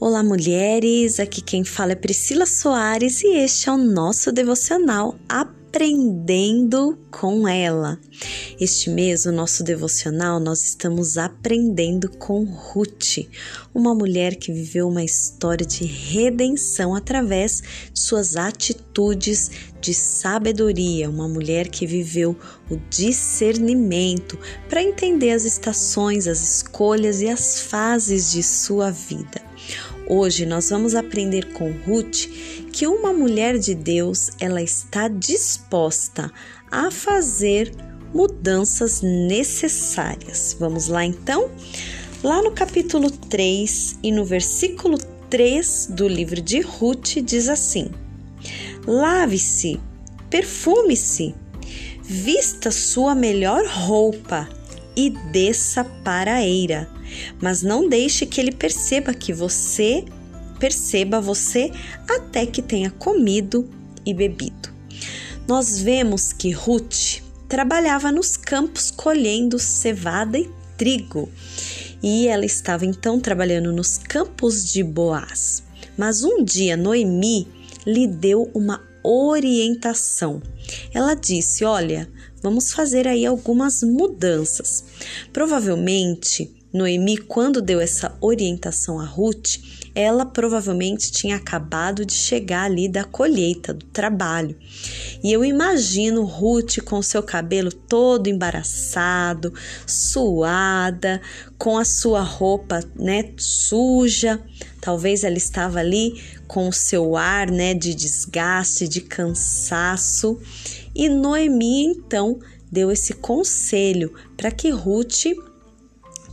Olá, 0.00 0.22
mulheres! 0.22 1.18
Aqui 1.18 1.40
quem 1.40 1.64
fala 1.64 1.90
é 1.90 1.96
Priscila 1.96 2.46
Soares 2.46 3.20
e 3.24 3.34
este 3.38 3.68
é 3.68 3.72
o 3.72 3.76
nosso 3.76 4.30
devocional 4.30 5.18
Aprendendo 5.28 6.96
com 7.10 7.48
Ela. 7.48 7.98
Este 8.60 8.90
mês, 8.90 9.26
o 9.26 9.32
nosso 9.32 9.64
devocional, 9.64 10.38
nós 10.38 10.62
estamos 10.62 11.18
aprendendo 11.18 12.08
com 12.10 12.44
Ruth, 12.44 13.26
uma 13.74 13.92
mulher 13.92 14.36
que 14.36 14.52
viveu 14.52 14.86
uma 14.88 15.02
história 15.02 15.66
de 15.66 15.84
redenção 15.84 16.94
através 16.94 17.60
de 17.92 17.98
suas 17.98 18.36
atitudes 18.36 19.50
de 19.80 19.92
sabedoria, 19.92 21.10
uma 21.10 21.26
mulher 21.26 21.66
que 21.66 21.88
viveu 21.88 22.36
o 22.70 22.76
discernimento 22.88 24.38
para 24.68 24.80
entender 24.80 25.32
as 25.32 25.44
estações, 25.44 26.28
as 26.28 26.40
escolhas 26.40 27.20
e 27.20 27.28
as 27.28 27.62
fases 27.62 28.30
de 28.30 28.44
sua 28.44 28.92
vida. 28.92 29.47
Hoje 30.10 30.46
nós 30.46 30.70
vamos 30.70 30.94
aprender 30.94 31.52
com 31.52 31.70
Ruth 31.70 32.28
que 32.72 32.86
uma 32.86 33.12
mulher 33.12 33.58
de 33.58 33.74
Deus, 33.74 34.30
ela 34.40 34.62
está 34.62 35.06
disposta 35.06 36.32
a 36.70 36.90
fazer 36.90 37.70
mudanças 38.14 39.02
necessárias. 39.02 40.56
Vamos 40.58 40.88
lá 40.88 41.04
então? 41.04 41.50
Lá 42.24 42.40
no 42.40 42.52
capítulo 42.52 43.10
3 43.10 43.98
e 44.02 44.10
no 44.10 44.24
versículo 44.24 44.96
3 45.28 45.88
do 45.90 46.08
livro 46.08 46.40
de 46.40 46.62
Ruth 46.62 47.18
diz 47.22 47.50
assim: 47.50 47.90
Lave-se, 48.86 49.78
perfume-se, 50.30 51.34
vista 52.02 52.70
sua 52.70 53.14
melhor 53.14 53.66
roupa 53.66 54.48
e 54.96 55.10
desça 55.10 55.84
para 55.84 56.36
a 56.36 56.42
eira 56.42 56.88
mas 57.40 57.62
não 57.62 57.88
deixe 57.88 58.26
que 58.26 58.40
ele 58.40 58.52
perceba 58.52 59.14
que 59.14 59.32
você 59.32 60.04
perceba 60.58 61.20
você 61.20 61.70
até 62.08 62.44
que 62.44 62.60
tenha 62.60 62.90
comido 62.90 63.68
e 64.04 64.12
bebido. 64.12 64.68
Nós 65.46 65.80
vemos 65.80 66.32
que 66.32 66.50
Ruth 66.50 67.22
trabalhava 67.48 68.12
nos 68.12 68.36
campos 68.36 68.90
colhendo 68.90 69.58
cevada 69.58 70.38
e 70.38 70.50
trigo, 70.76 71.28
e 72.02 72.28
ela 72.28 72.44
estava 72.44 72.84
então 72.84 73.18
trabalhando 73.18 73.72
nos 73.72 73.98
campos 73.98 74.72
de 74.72 74.82
Boaz. 74.82 75.62
Mas 75.96 76.22
um 76.22 76.44
dia 76.44 76.76
Noemi 76.76 77.48
lhe 77.86 78.06
deu 78.06 78.50
uma 78.54 78.86
orientação. 79.02 80.42
Ela 80.92 81.14
disse: 81.14 81.64
Olha, 81.64 82.08
vamos 82.42 82.72
fazer 82.72 83.08
aí 83.08 83.24
algumas 83.24 83.82
mudanças. 83.82 84.84
Provavelmente 85.32 86.57
Noemi, 86.78 87.16
quando 87.16 87.60
deu 87.60 87.80
essa 87.80 88.16
orientação 88.20 89.00
a 89.00 89.04
Ruth, 89.04 89.56
ela 89.96 90.24
provavelmente 90.24 91.10
tinha 91.10 91.34
acabado 91.34 92.06
de 92.06 92.12
chegar 92.12 92.66
ali 92.66 92.88
da 92.88 93.02
colheita, 93.02 93.74
do 93.74 93.84
trabalho. 93.86 94.56
E 95.22 95.32
eu 95.32 95.44
imagino 95.44 96.22
Ruth 96.22 96.78
com 96.84 97.02
seu 97.02 97.20
cabelo 97.20 97.72
todo 97.72 98.28
embaraçado, 98.28 99.52
suada, 99.84 101.20
com 101.58 101.76
a 101.76 101.84
sua 101.84 102.22
roupa, 102.22 102.78
né, 102.94 103.32
suja. 103.36 104.40
Talvez 104.80 105.24
ela 105.24 105.36
estava 105.36 105.80
ali 105.80 106.22
com 106.46 106.68
o 106.68 106.72
seu 106.72 107.16
ar, 107.16 107.50
né, 107.50 107.74
de 107.74 107.92
desgaste, 107.92 108.86
de 108.86 109.00
cansaço. 109.00 110.40
E 110.94 111.08
Noemi 111.08 111.86
então 111.86 112.38
deu 112.70 112.92
esse 112.92 113.14
conselho 113.14 114.14
para 114.36 114.52
que 114.52 114.70
Ruth 114.70 115.24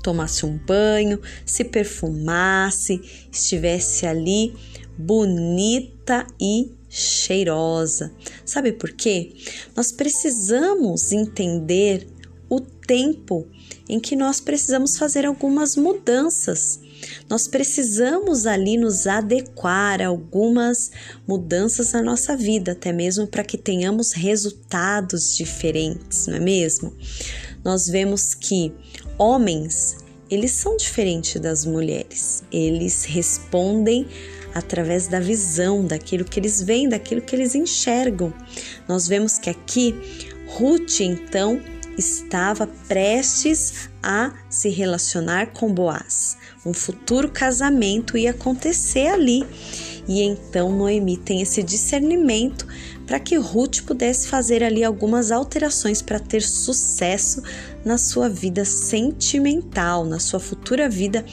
tomasse 0.06 0.46
um 0.46 0.56
banho, 0.56 1.20
se 1.44 1.64
perfumasse, 1.64 3.02
estivesse 3.32 4.06
ali 4.06 4.54
bonita 4.96 6.28
e 6.40 6.72
cheirosa. 6.88 8.14
Sabe 8.46 8.72
por 8.72 8.92
quê? 8.92 9.34
Nós 9.76 9.92
precisamos 9.92 11.12
entender 11.12 12.08
o 12.48 12.62
tempo 12.62 13.48
em 13.90 14.00
que 14.00 14.16
nós 14.16 14.40
precisamos 14.40 14.96
fazer 14.96 15.26
algumas 15.26 15.76
mudanças. 15.76 16.80
Nós 17.28 17.48
precisamos 17.48 18.46
ali 18.46 18.78
nos 18.78 19.08
adequar 19.08 20.02
a 20.02 20.08
algumas 20.08 20.92
mudanças 21.28 21.94
na 21.94 22.04
nossa 22.04 22.38
vida, 22.38 22.74
até 22.74 22.94
mesmo 22.94 23.26
para 23.26 23.44
que 23.44 23.58
tenhamos 23.58 24.12
resultados 24.12 25.36
diferentes, 25.36 26.28
não 26.28 26.36
é 26.36 26.40
mesmo? 26.40 26.94
Nós 27.64 27.88
vemos 27.88 28.36
que 28.36 28.72
homens, 29.18 29.98
eles 30.30 30.52
são 30.52 30.78
diferentes 30.78 31.40
das 31.40 31.66
mulheres. 31.66 32.44
Eles 32.52 33.04
respondem 33.04 34.08
através 34.54 35.08
da 35.08 35.20
visão, 35.20 35.86
daquilo 35.86 36.24
que 36.24 36.40
eles 36.40 36.62
veem, 36.62 36.88
daquilo 36.88 37.22
que 37.22 37.36
eles 37.36 37.56
enxergam. 37.56 38.34
Nós 38.88 39.08
vemos 39.08 39.38
que 39.38 39.50
aqui 39.50 39.94
Ruth 40.48 41.02
então 41.02 41.62
estava 41.98 42.68
prestes 42.88 43.90
a 44.02 44.34
se 44.50 44.70
relacionar 44.70 45.48
com 45.48 45.74
Boaz. 45.74 46.38
Um 46.66 46.74
futuro 46.74 47.30
casamento 47.30 48.18
ia 48.18 48.32
acontecer 48.32 49.08
ali. 49.08 49.46
E 50.08 50.22
então 50.22 50.72
Noemi 50.72 51.18
tem 51.18 51.42
esse 51.42 51.64
discernimento 51.64 52.68
para 53.06 53.20
que 53.20 53.38
Ruth 53.38 53.82
pudesse 53.86 54.28
fazer 54.28 54.64
ali 54.64 54.84
algumas 54.84 55.32
alterações 55.32 56.02
para 56.02 56.20
ter 56.20 56.42
sucesso 56.42 57.42
na 57.84 57.98
sua 57.98 58.28
vida 58.28 58.66
sentimental, 58.66 60.06
na 60.06 60.20
sua 60.20 60.40
futura 60.40 60.90
vida 60.90 61.24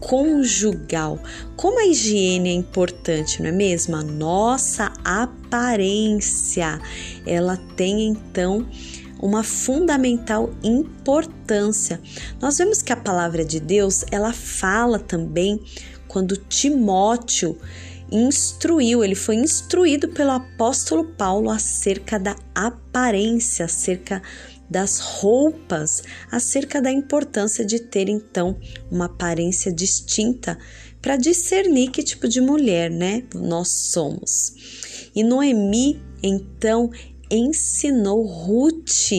conjugal. 0.00 1.18
Como 1.56 1.78
a 1.78 1.86
higiene 1.86 2.48
é 2.48 2.52
importante, 2.52 3.42
não 3.42 3.48
é 3.48 3.52
mesmo? 3.52 3.96
A 3.96 4.02
nossa 4.02 4.92
aparência, 5.04 6.80
ela 7.26 7.56
tem 7.76 8.08
então 8.08 8.66
uma 9.20 9.42
fundamental 9.42 10.50
importância. 10.62 12.00
Nós 12.40 12.56
vemos 12.56 12.80
que 12.80 12.92
a 12.92 12.96
palavra 12.96 13.44
de 13.44 13.60
Deus, 13.60 14.04
ela 14.10 14.32
fala 14.32 14.98
também 14.98 15.60
quando 16.08 16.36
Timóteo 16.36 17.56
instruiu, 18.10 19.04
ele 19.04 19.14
foi 19.14 19.36
instruído 19.36 20.08
pelo 20.08 20.30
apóstolo 20.30 21.04
Paulo 21.04 21.50
acerca 21.50 22.18
da 22.18 22.36
aparência, 22.54 23.64
acerca 23.64 24.22
das 24.68 25.00
roupas, 25.00 26.02
acerca 26.30 26.80
da 26.80 26.92
importância 26.92 27.64
de 27.64 27.80
ter 27.80 28.08
então 28.08 28.56
uma 28.90 29.06
aparência 29.06 29.72
distinta 29.72 30.58
para 31.02 31.16
discernir 31.16 31.90
que 31.90 32.02
tipo 32.02 32.28
de 32.28 32.40
mulher, 32.40 32.90
né, 32.90 33.24
nós 33.34 33.68
somos. 33.68 35.10
E 35.14 35.24
Noemi 35.24 36.00
então 36.22 36.90
ensinou 37.30 38.24
Ruth 38.24 39.10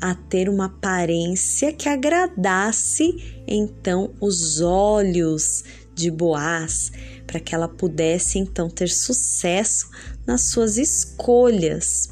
a 0.00 0.14
ter 0.14 0.48
uma 0.48 0.66
aparência 0.66 1.72
que 1.72 1.88
agradasse 1.88 3.42
então 3.46 4.14
os 4.20 4.60
olhos 4.60 5.64
de 5.94 6.10
Boaz, 6.10 6.92
para 7.28 7.38
que 7.38 7.54
ela 7.54 7.68
pudesse 7.68 8.38
então 8.38 8.70
ter 8.70 8.88
sucesso 8.88 9.90
nas 10.26 10.48
suas 10.48 10.78
escolhas. 10.78 12.08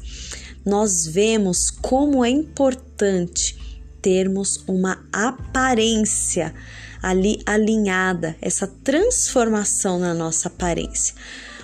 nós 0.63 1.05
vemos 1.07 1.71
como 1.71 2.23
é 2.23 2.29
importante 2.29 3.57
termos 4.01 4.63
uma 4.67 5.03
aparência 5.11 6.53
ali 7.01 7.39
alinhada, 7.45 8.35
essa 8.41 8.67
transformação 8.67 9.97
na 9.97 10.13
nossa 10.13 10.49
aparência. 10.49 11.15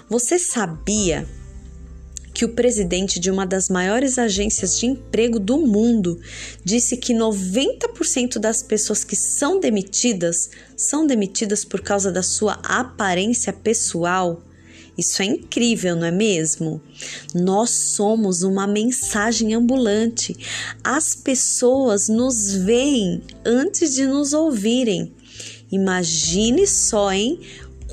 Você 0.10 0.40
sabia 0.40 1.28
que 2.34 2.46
o 2.46 2.50
presidente 2.50 3.20
de 3.20 3.30
uma 3.30 3.46
das 3.46 3.70
maiores 3.70 4.18
agências 4.18 4.78
de 4.78 4.88
emprego 4.88 5.40
do 5.40 5.58
mundo 5.58 6.20
disse 6.64 6.98
que 6.98 7.14
90% 7.14 8.40
das 8.40 8.64
pessoas 8.64 9.04
que 9.04 9.16
são 9.16 9.60
demitidas 9.60 10.50
são 10.76 11.06
demitidas 11.06 11.64
por 11.64 11.82
causa 11.82 12.12
da 12.12 12.24
sua 12.24 12.54
aparência 12.64 13.54
pessoal? 13.54 14.42
Isso 14.98 15.22
é 15.24 15.26
incrível, 15.26 15.96
não 15.96 16.06
é 16.06 16.12
mesmo? 16.12 16.80
Nós 17.34 17.72
somos 17.72 18.44
uma 18.44 18.68
mensagem 18.68 19.54
ambulante. 19.54 20.36
As 20.84 21.16
pessoas 21.16 22.08
nos 22.08 22.54
veem 22.54 23.22
antes 23.44 23.96
de 23.96 24.06
nos 24.06 24.34
ouvirem. 24.34 25.12
Imagine 25.72 26.68
só, 26.68 27.12
hein? 27.12 27.40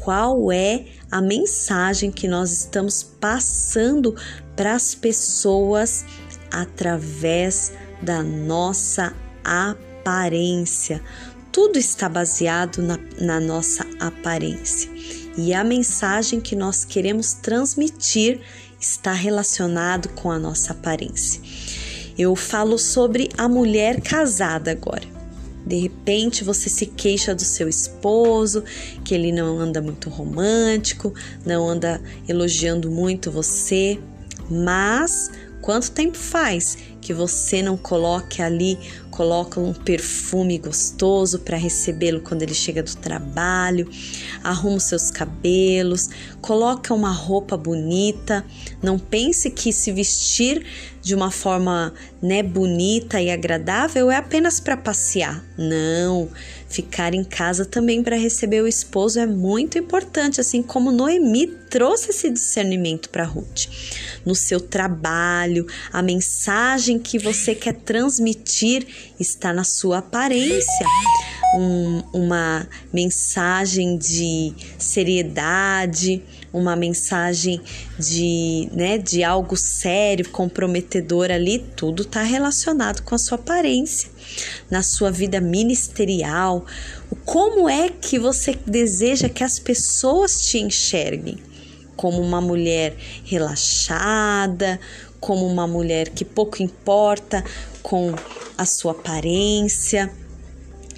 Qual 0.05 0.53
é 0.53 0.85
a 1.00 1.00
mensagem 1.19 2.11
que 2.11 2.29
nós 2.29 2.53
estamos 2.53 3.03
passando 3.03 4.15
para 4.55 4.75
as 4.75 4.95
pessoas 4.95 6.05
através 6.51 7.73
da 8.03 8.23
nossa 8.23 9.15
aparência. 9.43 11.03
Tudo 11.51 11.79
está 11.79 12.07
baseado 12.07 12.83
na, 12.83 12.99
na 13.19 13.41
nossa 13.41 13.87
aparência 13.99 14.91
e 15.37 15.55
a 15.55 15.65
mensagem 15.65 16.41
que 16.41 16.55
nós 16.55 16.85
queremos 16.85 17.33
transmitir 17.33 18.41
está 18.79 19.13
relacionado 19.13 20.11
com 20.11 20.31
a 20.31 20.39
nossa 20.39 20.73
aparência. 20.73 21.41
Eu 22.19 22.37
falo 22.37 22.79
sobre 22.79 23.31
a 23.39 23.49
mulher 23.49 24.01
casada 24.01 24.71
agora. 24.71 25.20
De 25.71 25.77
repente 25.77 26.43
você 26.43 26.69
se 26.69 26.85
queixa 26.85 27.33
do 27.33 27.45
seu 27.45 27.69
esposo, 27.69 28.65
que 29.05 29.15
ele 29.15 29.31
não 29.31 29.61
anda 29.61 29.81
muito 29.81 30.11
romântico, 30.11 31.15
não 31.47 31.69
anda 31.69 32.03
elogiando 32.29 32.91
muito 32.91 33.31
você, 33.31 33.97
mas 34.51 35.31
quanto 35.63 35.93
tempo 35.93 36.19
faz 36.19 36.77
que 37.01 37.15
você 37.15 37.63
não 37.63 37.77
coloque 37.77 38.43
ali, 38.43 38.77
coloca 39.13 39.61
um 39.61 39.73
perfume 39.73 40.59
gostoso 40.59 41.39
para 41.39 41.57
recebê-lo 41.57 42.21
quando 42.21 42.43
ele 42.43 42.53
chega 42.53 42.83
do 42.83 42.97
trabalho, 42.97 43.89
arruma 44.43 44.77
os 44.77 44.85
seus 44.85 45.09
cabelos, 45.09 46.11
coloca 46.41 46.93
uma 46.93 47.13
roupa 47.13 47.57
bonita. 47.57 48.45
Não 48.83 48.99
pense 48.99 49.51
que 49.51 49.73
se 49.73 49.93
vestir 49.93 50.67
de 51.03 51.15
uma 51.15 51.31
forma, 51.31 51.95
né, 52.23 52.43
bonita 52.43 53.21
e 53.21 53.31
agradável 53.31 54.11
é 54.11 54.17
apenas 54.17 54.61
para 54.61 54.77
passear. 54.77 55.43
Não, 55.57 56.29
ficar 56.69 57.15
em 57.15 57.25
casa 57.25 57.65
também 57.65 58.03
para 58.03 58.17
receber 58.17 58.63
o 58.63 58.69
esposo 58.69 59.19
é 59.19 59.27
muito 59.27 59.79
importante, 59.79 60.41
assim 60.41 60.63
como 60.63 60.93
Noemi 60.93 61.47
trouxe 61.47 62.11
esse 62.11 62.31
discernimento 62.31 63.09
para 63.09 63.25
Ruth. 63.25 63.67
No 64.25 64.35
seu 64.35 64.61
trabalho, 64.61 65.67
a 65.93 66.03
mensagem 66.03 66.99
que 66.99 67.19
você 67.19 67.55
quer 67.55 67.75
transmitir 67.75 68.87
está 69.19 69.53
na 69.53 69.65
sua 69.65 69.99
aparência. 69.99 70.87
Um, 71.57 72.03
uma 72.13 72.69
mensagem 72.93 73.97
de 73.97 74.55
seriedade, 74.79 76.23
uma 76.53 76.75
mensagem 76.75 77.61
de, 77.99 78.69
né, 78.73 78.99
de 78.99 79.23
algo 79.23 79.57
sério, 79.57 80.29
comprometedor 80.31 81.31
ali, 81.31 81.59
tudo 81.77 82.03
está 82.03 82.23
relacionado 82.23 83.03
com 83.03 83.15
a 83.15 83.19
sua 83.19 83.37
aparência, 83.37 84.11
na 84.71 84.83
sua 84.83 85.11
vida 85.11 85.41
ministerial. 85.41 86.65
Como 87.25 87.69
é 87.69 87.89
que 87.89 88.19
você 88.19 88.59
deseja 88.67 89.29
que 89.29 89.45
as 89.45 89.59
pessoas 89.59 90.47
te 90.47 90.59
enxerguem? 90.59 91.39
Como 91.97 92.21
uma 92.21 92.41
mulher 92.41 92.97
relaxada, 93.25 94.81
como 95.21 95.47
uma 95.47 95.67
mulher 95.67 96.09
que 96.09 96.25
pouco 96.25 96.63
importa 96.63 97.45
com 97.83 98.15
a 98.57 98.65
sua 98.65 98.93
aparência. 98.93 100.11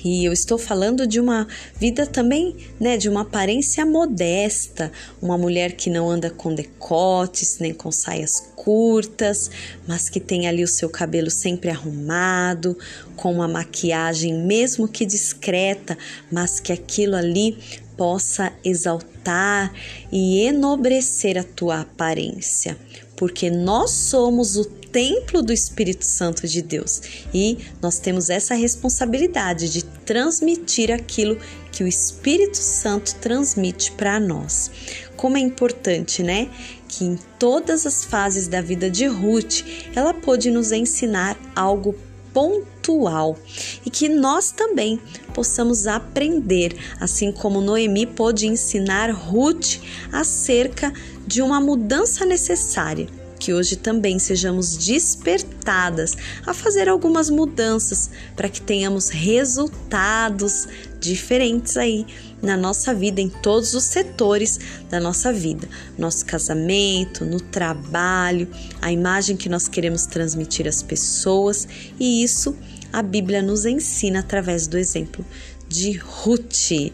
E 0.04 0.24
eu 0.24 0.32
estou 0.32 0.58
falando 0.58 1.06
de 1.06 1.20
uma 1.20 1.46
vida 1.78 2.06
também, 2.06 2.56
né, 2.80 2.96
de 2.96 3.08
uma 3.08 3.22
aparência 3.22 3.86
modesta, 3.86 4.90
uma 5.20 5.38
mulher 5.38 5.72
que 5.72 5.88
não 5.88 6.10
anda 6.10 6.30
com 6.30 6.54
decotes, 6.54 7.58
nem 7.58 7.72
com 7.72 7.92
saias 7.92 8.40
curtas, 8.56 9.50
mas 9.86 10.08
que 10.08 10.20
tem 10.20 10.46
ali 10.46 10.62
o 10.62 10.68
seu 10.68 10.88
cabelo 10.88 11.30
sempre 11.30 11.70
arrumado, 11.70 12.76
com 13.16 13.32
uma 13.32 13.48
maquiagem 13.48 14.34
mesmo 14.34 14.88
que 14.88 15.04
discreta, 15.04 15.96
mas 16.30 16.60
que 16.60 16.72
aquilo 16.72 17.16
ali 17.16 17.58
possa 17.96 18.52
exaltar 18.64 19.72
e 20.10 20.40
enobrecer 20.40 21.38
a 21.38 21.44
tua 21.44 21.80
aparência, 21.80 22.76
porque 23.16 23.50
nós 23.50 23.90
somos 23.90 24.56
o 24.56 24.81
templo 24.92 25.42
do 25.42 25.52
Espírito 25.52 26.04
Santo 26.04 26.46
de 26.46 26.60
Deus 26.60 27.00
e 27.32 27.58
nós 27.80 27.98
temos 27.98 28.28
essa 28.28 28.54
responsabilidade 28.54 29.72
de 29.72 29.82
transmitir 29.82 30.92
aquilo 30.92 31.38
que 31.72 31.82
o 31.82 31.88
Espírito 31.88 32.58
Santo 32.58 33.14
transmite 33.16 33.90
para 33.92 34.20
nós. 34.20 34.70
Como 35.16 35.38
é 35.38 35.40
importante, 35.40 36.22
né? 36.22 36.50
Que 36.86 37.04
em 37.04 37.18
todas 37.38 37.86
as 37.86 38.04
fases 38.04 38.46
da 38.46 38.60
vida 38.60 38.90
de 38.90 39.06
Ruth, 39.06 39.62
ela 39.96 40.12
pôde 40.12 40.50
nos 40.50 40.70
ensinar 40.70 41.38
algo 41.56 41.94
pontual 42.34 43.38
e 43.84 43.90
que 43.90 44.08
nós 44.08 44.52
também 44.52 45.00
possamos 45.34 45.86
aprender, 45.86 46.76
assim 47.00 47.32
como 47.32 47.60
Noemi 47.60 48.06
pôde 48.06 48.46
ensinar 48.46 49.10
Ruth 49.10 49.78
acerca 50.10 50.92
de 51.26 51.40
uma 51.40 51.60
mudança 51.60 52.26
necessária. 52.26 53.21
Que 53.42 53.52
hoje 53.52 53.74
também 53.74 54.20
sejamos 54.20 54.76
despertadas 54.76 56.16
a 56.46 56.54
fazer 56.54 56.88
algumas 56.88 57.28
mudanças 57.28 58.08
para 58.36 58.48
que 58.48 58.60
tenhamos 58.60 59.08
resultados 59.08 60.68
diferentes 61.00 61.76
aí 61.76 62.06
na 62.40 62.56
nossa 62.56 62.94
vida, 62.94 63.20
em 63.20 63.28
todos 63.28 63.74
os 63.74 63.82
setores 63.82 64.60
da 64.88 65.00
nossa 65.00 65.32
vida, 65.32 65.68
nosso 65.98 66.24
casamento, 66.24 67.24
no 67.24 67.40
trabalho, 67.40 68.46
a 68.80 68.92
imagem 68.92 69.36
que 69.36 69.48
nós 69.48 69.66
queremos 69.66 70.06
transmitir 70.06 70.68
às 70.68 70.80
pessoas, 70.80 71.66
e 71.98 72.22
isso 72.22 72.56
a 72.92 73.02
Bíblia 73.02 73.42
nos 73.42 73.66
ensina 73.66 74.20
através 74.20 74.68
do 74.68 74.78
exemplo 74.78 75.26
de 75.68 75.96
Ruth. 75.96 76.92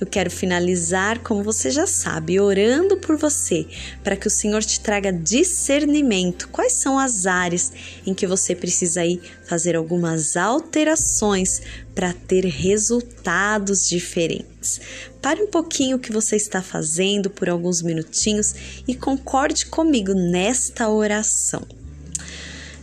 Eu 0.00 0.06
quero 0.06 0.30
finalizar, 0.30 1.18
como 1.18 1.42
você 1.42 1.70
já 1.70 1.86
sabe, 1.86 2.40
orando 2.40 2.96
por 2.96 3.18
você, 3.18 3.66
para 4.02 4.16
que 4.16 4.26
o 4.26 4.30
Senhor 4.30 4.62
te 4.62 4.80
traga 4.80 5.12
discernimento. 5.12 6.48
Quais 6.48 6.72
são 6.72 6.98
as 6.98 7.26
áreas 7.26 7.70
em 8.06 8.14
que 8.14 8.26
você 8.26 8.54
precisa 8.54 9.04
ir 9.04 9.20
fazer 9.44 9.76
algumas 9.76 10.36
alterações 10.36 11.60
para 11.94 12.14
ter 12.14 12.46
resultados 12.46 13.86
diferentes? 13.86 14.80
Pare 15.20 15.42
um 15.42 15.48
pouquinho 15.48 15.98
o 15.98 16.00
que 16.00 16.12
você 16.12 16.34
está 16.34 16.62
fazendo 16.62 17.28
por 17.28 17.50
alguns 17.50 17.82
minutinhos 17.82 18.54
e 18.88 18.94
concorde 18.94 19.66
comigo 19.66 20.14
nesta 20.14 20.88
oração. 20.88 21.79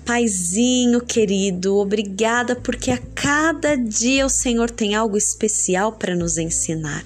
Paizinho 0.08 1.02
querido, 1.02 1.76
obrigada 1.76 2.56
porque 2.56 2.92
a 2.92 2.98
cada 3.14 3.76
dia 3.76 4.26
o 4.26 4.30
Senhor 4.30 4.72
tem 4.72 4.96
algo 4.96 5.18
especial 5.18 5.92
para 5.92 6.16
nos 6.16 6.38
ensinar. 6.38 7.04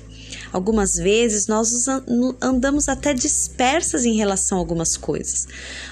Algumas 0.54 0.98
vezes 0.98 1.48
nós 1.48 1.88
andamos 2.40 2.88
até 2.88 3.12
dispersas 3.12 4.06
em 4.06 4.16
relação 4.16 4.58
a 4.58 4.62
algumas 4.62 4.96
coisas. 4.98 5.48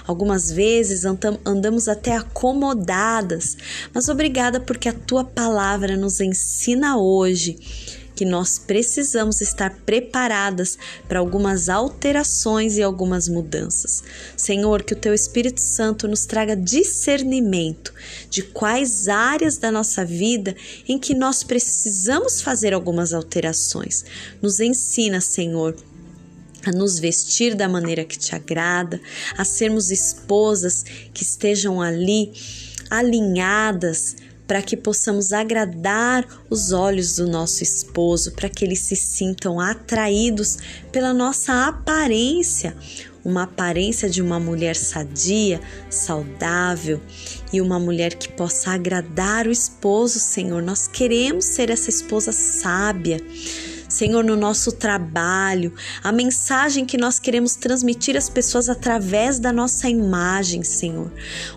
Algumas 0.05 0.51
vezes 0.51 1.03
andamos 1.43 1.87
até 1.87 2.15
acomodadas. 2.15 3.57
Mas 3.91 4.07
obrigada 4.07 4.59
porque 4.59 4.87
a 4.87 4.93
tua 4.93 5.23
palavra 5.23 5.97
nos 5.97 6.19
ensina 6.19 6.95
hoje 6.97 7.57
que 8.19 8.25
nós 8.25 8.59
precisamos 8.59 9.39
estar 9.39 9.73
preparadas 9.85 10.77
para 11.07 11.19
algumas 11.19 11.69
alterações 11.69 12.75
e 12.75 12.83
algumas 12.83 13.29
mudanças. 13.29 14.03
Senhor, 14.35 14.83
que 14.83 14.91
o 14.91 14.97
teu 14.97 15.13
Espírito 15.13 15.61
Santo 15.61 16.05
nos 16.05 16.25
traga 16.25 16.53
discernimento 16.53 17.93
de 18.29 18.43
quais 18.43 19.07
áreas 19.07 19.57
da 19.57 19.71
nossa 19.71 20.03
vida 20.03 20.53
em 20.85 20.99
que 20.99 21.15
nós 21.15 21.43
precisamos 21.43 22.41
fazer 22.41 22.73
algumas 22.73 23.13
alterações. 23.13 24.03
Nos 24.41 24.59
ensina, 24.59 25.21
Senhor, 25.21 25.73
a 26.65 26.73
nos 26.73 26.99
vestir 26.99 27.55
da 27.55 27.69
maneira 27.69 28.03
que 28.03 28.19
te 28.19 28.35
agrada, 28.35 28.99
a 29.37 29.45
sermos 29.45 29.91
esposas 29.91 30.83
que 31.13 31.23
estejam 31.23 31.81
ali 31.81 32.33
alinhadas 32.89 34.17
para 34.49 34.63
que 34.63 34.75
possamos 34.75 35.31
agradar 35.31 36.27
os 36.49 36.71
olhos 36.71 37.17
do 37.17 37.27
nosso 37.27 37.61
esposo, 37.61 38.31
para 38.31 38.49
que 38.49 38.65
eles 38.65 38.79
se 38.79 38.95
sintam 38.95 39.59
atraídos 39.59 40.57
pela 40.91 41.13
nossa 41.13 41.67
aparência, 41.67 42.75
uma 43.23 43.43
aparência 43.43 44.09
de 44.09 44.23
uma 44.23 44.39
mulher 44.39 44.75
sadia, 44.75 45.61
saudável 45.87 46.99
e 47.53 47.61
uma 47.61 47.79
mulher 47.79 48.15
que 48.15 48.27
possa 48.27 48.71
agradar 48.71 49.45
o 49.45 49.51
esposo, 49.51 50.17
Senhor. 50.17 50.63
Nós 50.63 50.87
queremos 50.87 51.45
ser 51.45 51.69
essa 51.69 51.91
esposa 51.91 52.31
sábia 52.31 53.23
Senhor, 53.89 54.23
no 54.23 54.35
nosso 54.35 54.71
trabalho, 54.71 55.73
a 56.03 56.11
mensagem 56.11 56.85
que 56.85 56.95
nós 56.95 57.17
queremos 57.17 57.55
transmitir 57.55 58.15
às 58.15 58.29
pessoas 58.29 58.69
através 58.69 59.39
da 59.39 59.51
nossa 59.51 59.89
imagem, 59.89 60.61
Senhor. 60.63 61.11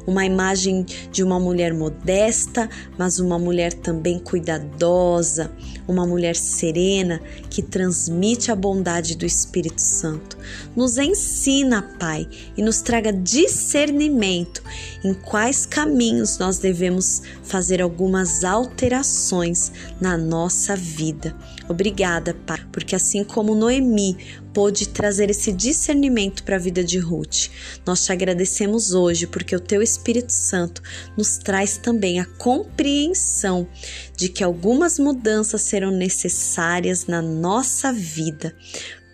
Uma 0.07 0.25
imagem 0.25 0.87
de 1.11 1.23
uma 1.23 1.39
mulher 1.39 1.75
modesta, 1.75 2.71
mas 2.97 3.19
uma 3.19 3.39
mulher 3.39 3.75
também 3.75 4.19
cuidadosa, 4.19 5.53
uma 5.87 6.07
mulher 6.07 6.35
serena 6.35 7.21
que 7.51 7.61
transmite 7.61 8.51
a 8.51 8.57
bondade 8.57 9.15
do 9.15 9.27
Espírito 9.27 9.81
Santo. 9.81 10.39
Nos 10.75 10.97
ensina, 10.97 11.83
Pai, 12.01 12.27
e 12.57 12.63
nos 12.63 12.81
traga 12.81 13.13
discernimento 13.13 14.63
em 15.05 15.13
quais 15.13 15.67
caminhos 15.67 16.39
nós 16.39 16.59
devemos 16.59 17.23
fazer 17.43 17.83
algumas 17.83 18.43
alterações 18.43 19.71
na 20.01 20.17
nossa 20.17 20.75
vida. 20.75 21.37
Obrigada, 21.73 22.35
Pai, 22.47 22.61
porque 22.71 22.95
assim 22.95 23.25
como 23.25 23.55
Noemi 23.55 24.17
pôde 24.53 24.89
trazer 24.89 25.31
esse 25.31 25.51
discernimento 25.51 26.45
para 26.45 26.57
a 26.57 26.59
vida 26.59 26.85
de 26.85 26.99
Ruth, 26.99 27.49
nós 27.87 28.05
te 28.05 28.13
agradecemos 28.13 28.93
hoje 28.93 29.27
porque 29.27 29.57
o 29.57 29.61
teu 29.61 29.81
Espírito 29.81 30.31
Santo 30.31 30.83
nos 31.17 31.39
traz 31.39 31.79
também 31.79 32.21
a 32.21 32.27
compreensão 32.27 33.67
de 34.15 34.29
que 34.29 34.45
algumas 34.45 34.99
mudanças 34.99 35.63
serão 35.63 35.91
necessárias 35.91 37.07
na 37.07 37.23
nossa 37.23 37.91
vida. 37.91 38.55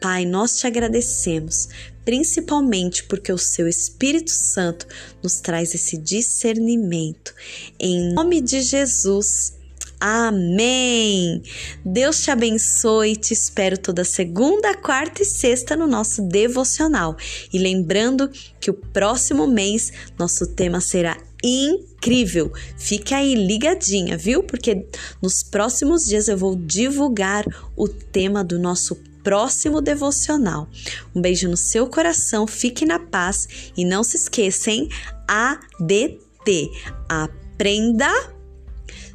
Pai, 0.01 0.25
nós 0.25 0.59
te 0.59 0.67
agradecemos, 0.67 1.69
principalmente 2.05 3.05
porque 3.05 3.33
o 3.33 3.39
seu 3.39 3.69
Espírito 3.69 4.33
Santo 4.33 4.87
nos 5.23 5.39
traz 5.41 5.75
esse 5.75 5.97
discernimento. 5.97 7.33
Em 7.79 8.13
nome 8.13 8.41
de 8.41 8.63
Jesus. 8.63 9.58
Amém! 10.01 11.43
Deus 11.85 12.23
te 12.23 12.31
abençoe, 12.31 13.17
te 13.17 13.33
espero 13.33 13.77
toda 13.77 14.05
segunda, 14.05 14.77
quarta 14.77 15.23
e 15.23 15.25
sexta 15.25 15.77
no 15.77 15.87
nosso 15.87 16.23
devocional. 16.23 17.17
E 17.53 17.59
lembrando 17.59 18.31
que 18.61 18.71
o 18.71 18.75
próximo 18.75 19.47
mês 19.47 19.93
nosso 20.17 20.47
tema 20.47 20.81
será 20.81 21.17
incrível. 21.43 22.53
Fique 22.77 23.13
aí 23.13 23.35
ligadinha, 23.35 24.17
viu? 24.17 24.43
Porque 24.43 24.87
nos 25.21 25.43
próximos 25.43 26.05
dias 26.05 26.29
eu 26.29 26.37
vou 26.37 26.55
divulgar 26.55 27.45
o 27.77 27.89
tema 27.89 28.45
do 28.45 28.59
nosso 28.59 28.97
próximo 29.23 29.81
devocional. 29.81 30.69
Um 31.15 31.21
beijo 31.21 31.49
no 31.49 31.57
seu 31.57 31.87
coração, 31.89 32.47
fique 32.47 32.87
na 32.87 32.99
paz 32.99 33.71
e 33.77 33.85
não 33.85 34.03
se 34.03 34.17
esqueça, 34.17 34.71
hein? 34.71 34.89
ADT. 35.27 36.71
Aprenda 37.09 38.38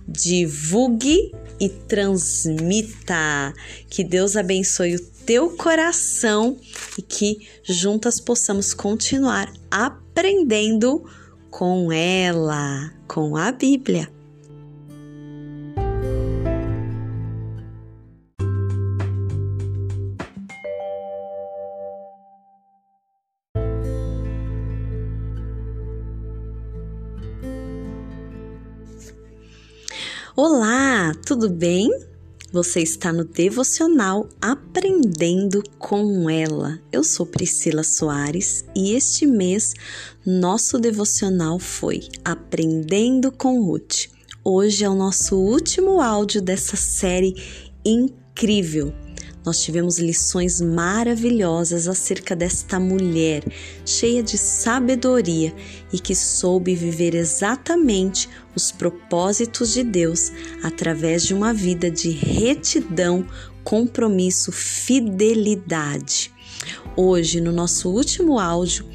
divulgue 0.08 1.32
e 1.60 1.70
transmita. 1.70 3.54
Que 3.90 4.04
Deus 4.04 4.36
abençoe 4.36 4.96
o 4.96 5.06
teu 5.26 5.52
coração 5.52 6.58
e 6.98 7.02
que 7.02 7.48
juntas 7.64 8.20
possamos 8.20 8.74
continuar 8.74 9.52
aprendendo 9.72 11.04
com 11.50 11.92
ela, 11.92 12.94
com 13.08 13.38
a 13.38 13.52
Bíblia. 13.52 14.13
Olá, 30.36 31.14
tudo 31.28 31.48
bem? 31.48 31.92
Você 32.52 32.80
está 32.80 33.14
no 33.14 33.24
devocional 33.24 34.28
Aprendendo 34.42 35.62
com 35.78 36.28
ela. 36.28 36.80
Eu 36.92 37.04
sou 37.04 37.24
Priscila 37.24 37.84
Soares 37.84 38.66
e 38.76 38.96
este 38.96 39.28
mês 39.28 39.76
nosso 40.26 40.80
devocional 40.80 41.60
foi 41.60 42.02
Aprendendo 42.26 43.32
com 43.32 43.62
Ruth. 43.64 44.08
Hoje 44.44 44.84
é 44.84 44.90
o 44.90 44.96
nosso 44.96 45.38
último 45.38 46.02
áudio 46.02 46.42
dessa 46.42 46.76
série 46.76 47.36
incrível 47.86 48.92
nós 49.46 49.62
tivemos 49.62 50.00
lições 50.00 50.62
maravilhosas 50.62 51.88
acerca 51.88 52.36
desta 52.36 52.80
mulher 52.80 53.44
cheia 53.86 54.24
de 54.24 54.38
sabedoria 54.38 55.54
e 55.92 56.00
que 56.00 56.16
soube 56.16 56.76
viver 56.76 57.14
exatamente 57.14 58.30
os 58.56 58.72
propósitos 58.72 59.74
de 59.74 59.84
Deus 59.84 60.32
através 60.64 61.24
de 61.24 61.34
uma 61.34 61.54
vida 61.54 61.92
de 61.92 62.12
retidão, 62.12 63.28
compromisso, 63.64 64.52
fidelidade. 64.52 66.32
Hoje, 66.96 67.42
no 67.42 67.52
nosso 67.52 67.90
último 67.90 68.40
áudio 68.40 68.86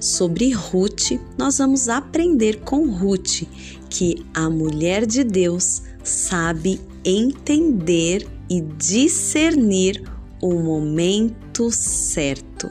sobre 0.00 0.50
Ruth, 0.52 1.12
nós 1.36 1.58
vamos 1.58 1.88
aprender 1.88 2.60
com 2.60 2.88
Ruth 2.90 3.42
que 3.90 4.24
a 4.32 4.48
mulher 4.48 5.04
de 5.04 5.22
Deus 5.22 5.82
sabe 6.02 6.80
entender 7.04 8.26
e 8.50 8.60
discernir 8.60 10.02
o 10.42 10.54
momento 10.54 11.70
certo. 11.70 12.68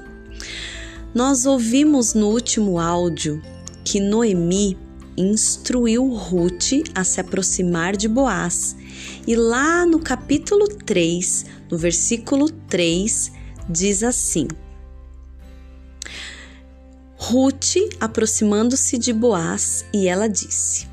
Nós 1.16 1.46
ouvimos 1.46 2.14
no 2.14 2.28
último 2.28 2.78
áudio 2.78 3.42
que 3.86 4.00
Noemi 4.02 4.78
instruiu 5.18 6.14
Ruth 6.14 6.84
a 6.94 7.04
se 7.04 7.22
aproximar 7.22 7.96
de 7.96 8.10
Boaz. 8.10 8.76
E 9.26 9.36
lá 9.36 9.86
no 9.86 10.00
capítulo 10.00 10.68
3, 10.68 11.46
no 11.72 11.78
versículo 11.78 12.50
3, 12.50 13.32
diz 13.70 14.04
assim: 14.04 14.48
Ruth 17.18 17.76
aproximando-se 18.00 18.98
de 18.98 19.14
Boaz, 19.14 19.86
e 19.94 20.08
ela 20.08 20.28
disse: 20.28 20.88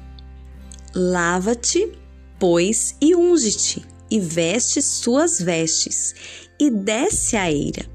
Lava-te, 0.95 1.93
pois, 2.39 2.95
e 3.01 3.15
unge-te 3.15 3.96
e 4.11 4.21
veste 4.21 4.81
suas 4.83 5.41
vestes, 5.41 6.15
e 6.59 6.71
desce 6.71 7.37
a 7.37 7.51
eira. 7.51 7.87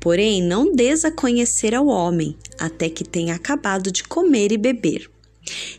Porém, 0.00 0.42
não 0.42 0.74
des 0.74 1.04
a 1.04 1.10
conhecer 1.10 1.74
ao 1.74 1.86
homem, 1.86 2.36
até 2.58 2.88
que 2.88 3.04
tenha 3.04 3.34
acabado 3.34 3.90
de 3.92 4.04
comer 4.04 4.52
e 4.52 4.56
beber. 4.56 5.10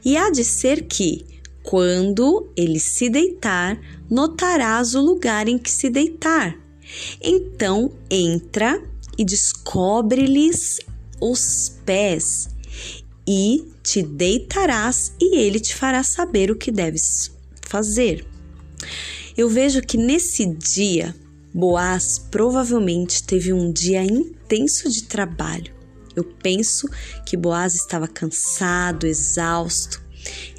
E 0.04 0.18
há 0.18 0.30
de 0.30 0.44
ser 0.44 0.86
que, 0.86 1.26
quando 1.64 2.50
ele 2.56 2.80
se 2.80 3.10
deitar, 3.10 3.80
notarás 4.10 4.96
o 4.96 5.02
lugar 5.02 5.48
em 5.48 5.58
que 5.58 5.72
se 5.72 5.90
deitar. 5.90 6.58
Então 7.22 7.92
entra 8.10 8.82
e 9.18 9.24
descobre-lhes 9.24 10.80
os 11.22 11.76
pés, 11.86 12.50
e 13.28 13.68
te 13.84 14.02
deitarás, 14.02 15.14
e 15.20 15.38
ele 15.38 15.60
te 15.60 15.76
fará 15.76 16.02
saber 16.02 16.50
o 16.50 16.56
que 16.56 16.72
deves 16.72 17.32
fazer. 17.62 18.26
Eu 19.40 19.48
vejo 19.48 19.82
que 19.82 19.96
nesse 19.96 20.46
dia, 20.46 21.16
Boaz 21.54 22.20
provavelmente 22.30 23.24
teve 23.24 23.54
um 23.54 23.72
dia 23.72 24.04
intenso 24.04 24.90
de 24.90 25.04
trabalho. 25.04 25.74
Eu 26.14 26.26
penso 26.26 26.90
que 27.26 27.38
Boaz 27.38 27.74
estava 27.74 28.06
cansado, 28.06 29.08
exausto. 29.08 30.04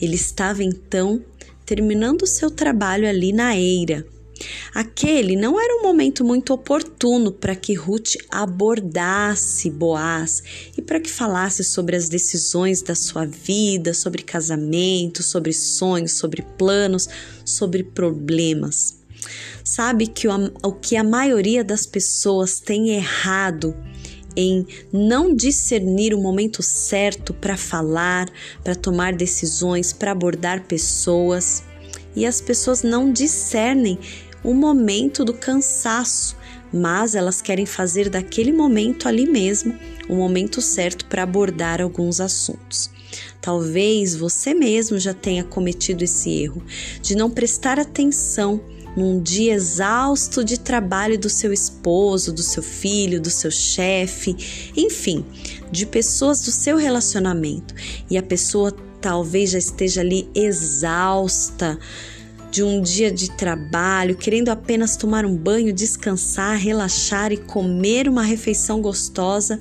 Ele 0.01 0.15
estava 0.15 0.65
então 0.65 1.23
terminando 1.67 2.23
o 2.23 2.27
seu 2.27 2.51
trabalho 2.51 3.07
ali 3.07 3.35
na 3.35 3.55
eira, 3.55 4.07
Aquele 4.75 5.37
não 5.37 5.61
era 5.61 5.77
um 5.77 5.83
momento 5.83 6.25
muito 6.25 6.53
oportuno 6.53 7.33
para 7.33 7.55
que 7.55 7.75
Ruth 7.75 8.15
abordasse 8.31 9.71
Boaz 9.71 10.43
e 10.77 10.83
para 10.83 11.01
que 11.01 11.11
falasse 11.11 11.63
sobre 11.65 11.97
as 11.97 12.09
decisões 12.09 12.83
da 12.83 12.95
sua 12.95 13.27
vida, 13.27 13.93
sobre 13.93 14.23
casamento, 14.23 15.23
sobre 15.23 15.53
sonhos, 15.53 16.13
sobre 16.13 16.43
planos, 16.57 17.09
sobre 17.45 17.83
problemas. 17.83 19.01
Sabe 19.63 20.07
que 20.07 20.27
o, 20.27 20.33
o 20.63 20.73
que 20.73 20.97
a 20.97 21.05
maioria 21.05 21.63
das 21.63 21.85
pessoas 21.85 22.61
tem 22.61 22.91
errado 22.91 23.77
em 24.37 24.67
não 24.93 25.35
discernir 25.35 26.15
o 26.15 26.21
momento 26.21 26.63
certo 26.63 27.35
para 27.35 27.57
falar, 27.57 28.29
para 28.63 28.75
tomar 28.75 29.13
decisões, 29.13 29.93
para 29.93 30.13
abordar 30.13 30.65
pessoas. 30.65 31.63
E 32.15 32.25
as 32.25 32.41
pessoas 32.41 32.83
não 32.83 33.13
discernem 33.13 33.99
o 34.43 34.55
momento 34.55 35.25
do 35.25 35.35
cansaço, 35.35 36.37
mas 36.73 37.15
elas 37.15 37.43
querem 37.43 37.67
fazer 37.67 38.09
daquele 38.09 38.53
momento 38.53 39.09
ali 39.09 39.27
mesmo 39.27 39.77
o 40.09 40.15
momento 40.15 40.61
certo 40.61 41.05
para 41.07 41.23
abordar 41.23 41.81
alguns 41.81 42.21
assuntos. 42.21 42.91
Talvez 43.41 44.15
você 44.15 44.55
mesmo 44.55 44.99
já 44.99 45.13
tenha 45.13 45.45
cometido 45.45 46.05
esse 46.05 46.31
erro 46.31 46.63
de 47.03 47.15
não 47.15 47.31
prestar 47.31 47.79
atenção 47.79 48.61
num 48.97 49.23
dia 49.23 49.55
exausto 49.55 50.45
de 50.45 50.59
trabalho 50.59 51.19
do 51.19 51.29
seu 51.29 51.53
esposo, 51.53 52.33
do 52.33 52.43
seu 52.43 52.63
filho, 52.63 53.21
do 53.21 53.31
seu 53.31 53.51
chefe, 53.51 54.37
enfim, 54.77 55.25
de 55.71 55.87
pessoas 55.87 56.41
do 56.43 56.51
seu 56.51 56.77
relacionamento. 56.77 57.75
E 58.11 58.19
a 58.19 58.23
pessoa 58.23 58.73
talvez 59.01 59.51
já 59.51 59.59
esteja 59.59 60.01
ali 60.01 60.29
exausta 60.35 61.79
de 62.51 62.63
um 62.63 62.83
dia 62.83 63.11
de 63.11 63.31
trabalho, 63.31 64.17
querendo 64.17 64.49
apenas 64.49 64.97
tomar 64.97 65.25
um 65.25 65.37
banho, 65.37 65.73
descansar, 65.73 66.59
relaxar 66.59 67.33
e 67.33 67.37
comer 67.37 68.09
uma 68.09 68.23
refeição 68.23 68.81
gostosa. 68.81 69.59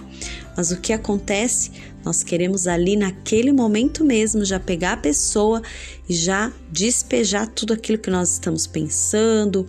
Mas 0.58 0.72
o 0.72 0.78
que 0.78 0.92
acontece? 0.92 1.72
Nós 2.04 2.24
queremos 2.24 2.66
ali 2.66 2.96
naquele 2.96 3.52
momento 3.52 4.04
mesmo 4.04 4.44
já 4.44 4.60
pegar 4.60 4.94
a 4.94 4.98
pessoa 4.98 5.62
e 6.08 6.14
já 6.14 6.52
despejar 6.72 7.48
tudo 7.48 7.74
aquilo 7.74 7.98
que 7.98 8.10
nós 8.10 8.32
estamos 8.32 8.66
pensando, 8.66 9.68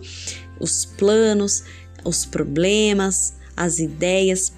os 0.59 0.85
planos, 0.85 1.63
os 2.03 2.25
problemas, 2.25 3.35
as 3.55 3.79
ideias 3.79 4.51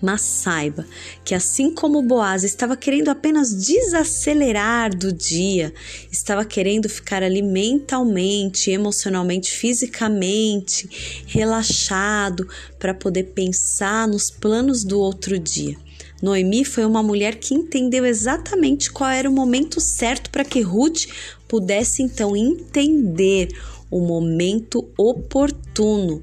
mas 0.00 0.22
saiba 0.22 0.86
que, 1.24 1.34
assim 1.34 1.74
como 1.74 2.02
Boaz 2.02 2.44
estava 2.44 2.76
querendo 2.76 3.08
apenas 3.08 3.52
desacelerar 3.52 4.96
do 4.96 5.12
dia, 5.12 5.72
estava 6.10 6.44
querendo 6.44 6.88
ficar 6.88 7.22
ali 7.22 7.42
mentalmente, 7.42 8.70
emocionalmente, 8.70 9.50
fisicamente 9.52 11.24
relaxado 11.26 12.48
para 12.78 12.94
poder 12.94 13.24
pensar 13.34 14.08
nos 14.08 14.30
planos 14.30 14.84
do 14.84 14.98
outro 14.98 15.38
dia. 15.38 15.76
Noemi 16.22 16.64
foi 16.64 16.84
uma 16.84 17.02
mulher 17.02 17.36
que 17.36 17.54
entendeu 17.54 18.04
exatamente 18.04 18.90
qual 18.90 19.10
era 19.10 19.28
o 19.28 19.32
momento 19.32 19.80
certo 19.80 20.30
para 20.30 20.44
que 20.44 20.60
Ruth 20.60 21.06
pudesse 21.48 22.02
então 22.02 22.36
entender 22.36 23.48
o 23.90 24.00
momento 24.00 24.88
oportuno 24.96 26.22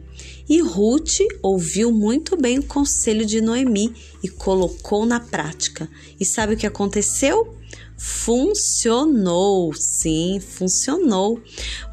e 0.49 0.61
Ruth 0.61 1.19
ouviu 1.41 1.91
muito 1.91 2.38
bem 2.38 2.60
o 2.60 2.64
conselho 2.64 3.26
de 3.26 3.41
Noemi 3.41 3.94
e 4.23 4.30
colocou 4.30 5.06
na 5.06 5.19
prática. 5.19 5.89
E 6.19 6.23
sabe 6.23 6.53
o 6.53 6.57
que 6.57 6.65
aconteceu? 6.65 7.53
Funcionou, 7.98 9.73
sim, 9.73 10.39
funcionou. 10.39 11.41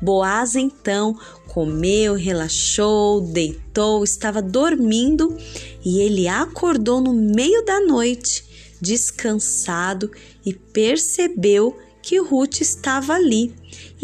Boaz 0.01 0.55
então 0.55 1.19
comeu, 1.49 2.15
relaxou, 2.15 3.21
deitou, 3.21 4.05
estava 4.05 4.41
dormindo 4.41 5.37
e 5.85 6.01
ele 6.01 6.29
acordou 6.29 7.01
no 7.01 7.13
meio 7.13 7.65
da 7.65 7.81
noite, 7.81 8.45
descansado 8.81 10.11
e 10.47 10.53
percebeu 10.53 11.77
que 12.03 12.21
Ruth 12.21 12.61
estava 12.61 13.15
ali. 13.15 13.55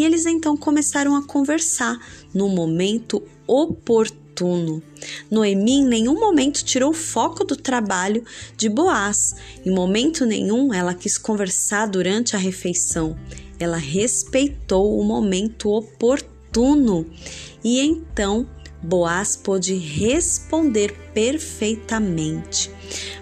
E 0.00 0.02
eles 0.02 0.24
então 0.24 0.56
começaram 0.56 1.14
a 1.14 1.22
conversar 1.22 2.00
no 2.32 2.48
momento 2.48 3.22
oportuno. 3.46 4.82
Noemi 5.30 5.72
em 5.72 5.84
nenhum 5.84 6.18
momento 6.18 6.64
tirou 6.64 6.92
o 6.92 6.94
foco 6.94 7.44
do 7.44 7.54
trabalho 7.54 8.24
de 8.56 8.70
Boaz. 8.70 9.34
Em 9.62 9.70
momento 9.70 10.24
nenhum 10.24 10.72
ela 10.72 10.94
quis 10.94 11.18
conversar 11.18 11.84
durante 11.84 12.34
a 12.34 12.38
refeição. 12.38 13.14
Ela 13.58 13.76
respeitou 13.76 14.98
o 14.98 15.04
momento 15.04 15.68
oportuno. 15.68 17.04
E 17.62 17.78
então 17.80 18.48
Boaz 18.82 19.36
pôde 19.36 19.74
responder 19.74 20.94
perfeitamente. 21.12 22.70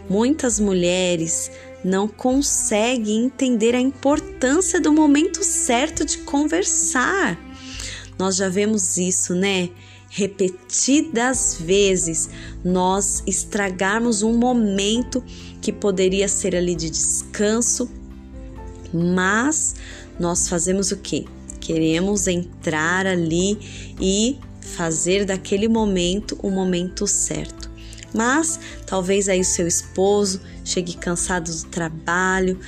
Muitas 0.08 0.60
mulheres 0.60 1.50
não 1.84 2.08
conseguem 2.08 3.26
entender 3.26 3.74
a 3.74 3.80
importância 3.80 4.80
do 4.80 4.92
momento 4.92 5.42
certo 5.44 6.04
de 6.04 6.18
conversar. 6.18 7.38
Nós 8.18 8.36
já 8.36 8.48
vemos 8.48 8.96
isso, 8.96 9.34
né? 9.34 9.70
repetidas 10.10 11.58
vezes 11.60 12.30
nós 12.64 13.22
estragarmos 13.26 14.22
um 14.22 14.36
momento 14.36 15.22
que 15.60 15.72
poderia 15.72 16.28
ser 16.28 16.56
ali 16.56 16.74
de 16.74 16.88
descanso, 16.88 17.88
mas 18.92 19.74
nós 20.18 20.48
fazemos 20.48 20.90
o 20.90 20.96
que? 20.96 21.26
Queremos 21.60 22.26
entrar 22.26 23.06
ali 23.06 23.58
e 24.00 24.38
fazer 24.60 25.24
daquele 25.24 25.68
momento 25.68 26.38
o 26.42 26.50
momento 26.50 27.06
certo. 27.06 27.57
Mas 28.14 28.58
talvez 28.86 29.28
aí 29.28 29.40
o 29.40 29.44
seu 29.44 29.66
esposo 29.66 30.40
chegue 30.64 30.94
cansado 30.94 31.52
do 31.52 31.64
trabalho, 31.64 32.58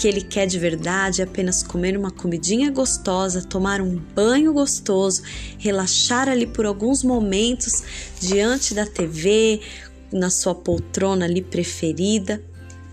que 0.00 0.08
ele 0.08 0.22
quer 0.22 0.46
de 0.46 0.58
verdade 0.58 1.20
é 1.20 1.24
apenas 1.24 1.62
comer 1.62 1.94
uma 1.94 2.10
comidinha 2.10 2.70
gostosa, 2.70 3.42
tomar 3.42 3.82
um 3.82 3.96
banho 3.96 4.50
gostoso, 4.52 5.22
relaxar 5.58 6.26
ali 6.26 6.46
por 6.46 6.64
alguns 6.64 7.04
momentos 7.04 7.82
diante 8.18 8.72
da 8.72 8.86
TV, 8.86 9.60
na 10.10 10.30
sua 10.30 10.54
poltrona 10.54 11.26
ali 11.26 11.42
preferida. 11.42 12.42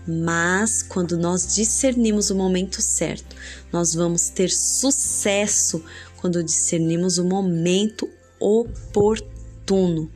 Mas 0.06 0.82
quando 0.82 1.16
nós 1.16 1.54
discernimos 1.54 2.28
o 2.28 2.34
momento 2.34 2.82
certo, 2.82 3.34
nós 3.72 3.94
vamos 3.94 4.28
ter 4.28 4.50
sucesso 4.50 5.82
quando 6.18 6.44
discernimos 6.44 7.16
o 7.16 7.24
momento 7.24 8.08
oportuno. 8.38 10.10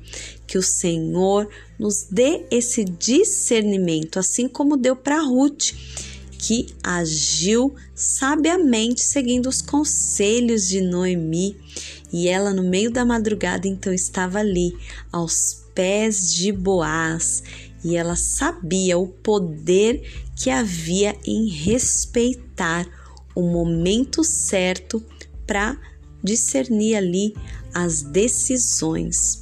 Que 0.53 0.59
o 0.59 0.63
Senhor 0.63 1.49
nos 1.79 2.05
dê 2.11 2.45
esse 2.51 2.85
discernimento, 2.85 4.19
assim 4.19 4.47
como 4.47 4.77
deu 4.77 4.95
para 4.95 5.23
Ruth 5.23 5.73
que 6.37 6.67
agiu 6.83 7.75
sabiamente 7.95 9.01
seguindo 9.01 9.49
os 9.49 9.63
conselhos 9.63 10.69
de 10.69 10.83
Noemi, 10.83 11.57
e 12.13 12.29
ela 12.29 12.53
no 12.53 12.63
meio 12.63 12.91
da 12.91 13.03
madrugada 13.03 13.67
então 13.67 13.95
estava 13.95 14.41
ali 14.41 14.77
aos 15.11 15.65
pés 15.75 16.35
de 16.35 16.53
Boaz, 16.53 17.43
e 17.83 17.97
ela 17.97 18.15
sabia 18.15 18.99
o 18.99 19.09
poder 19.09 20.03
que 20.37 20.51
havia 20.51 21.17
em 21.25 21.49
respeitar 21.49 22.87
o 23.35 23.41
momento 23.41 24.23
certo 24.23 25.03
para 25.47 25.81
discernir 26.23 26.97
ali 26.97 27.35
as 27.73 28.03
decisões. 28.03 29.42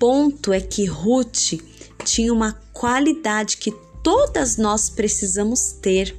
Ponto 0.00 0.50
é 0.50 0.62
que 0.62 0.86
Ruth 0.86 1.60
tinha 2.04 2.32
uma 2.32 2.54
qualidade 2.72 3.58
que 3.58 3.70
todas 4.02 4.56
nós 4.56 4.88
precisamos 4.88 5.72
ter, 5.72 6.16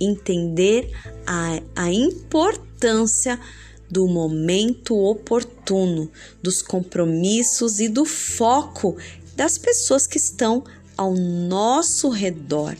entender 0.00 0.90
a, 1.26 1.60
a 1.76 1.92
importância 1.92 3.38
do 3.90 4.08
momento 4.08 4.96
oportuno, 4.96 6.10
dos 6.42 6.62
compromissos 6.62 7.80
e 7.80 7.88
do 7.88 8.06
foco 8.06 8.96
das 9.36 9.58
pessoas 9.58 10.06
que 10.06 10.16
estão 10.16 10.64
ao 10.96 11.12
nosso 11.12 12.08
redor 12.08 12.74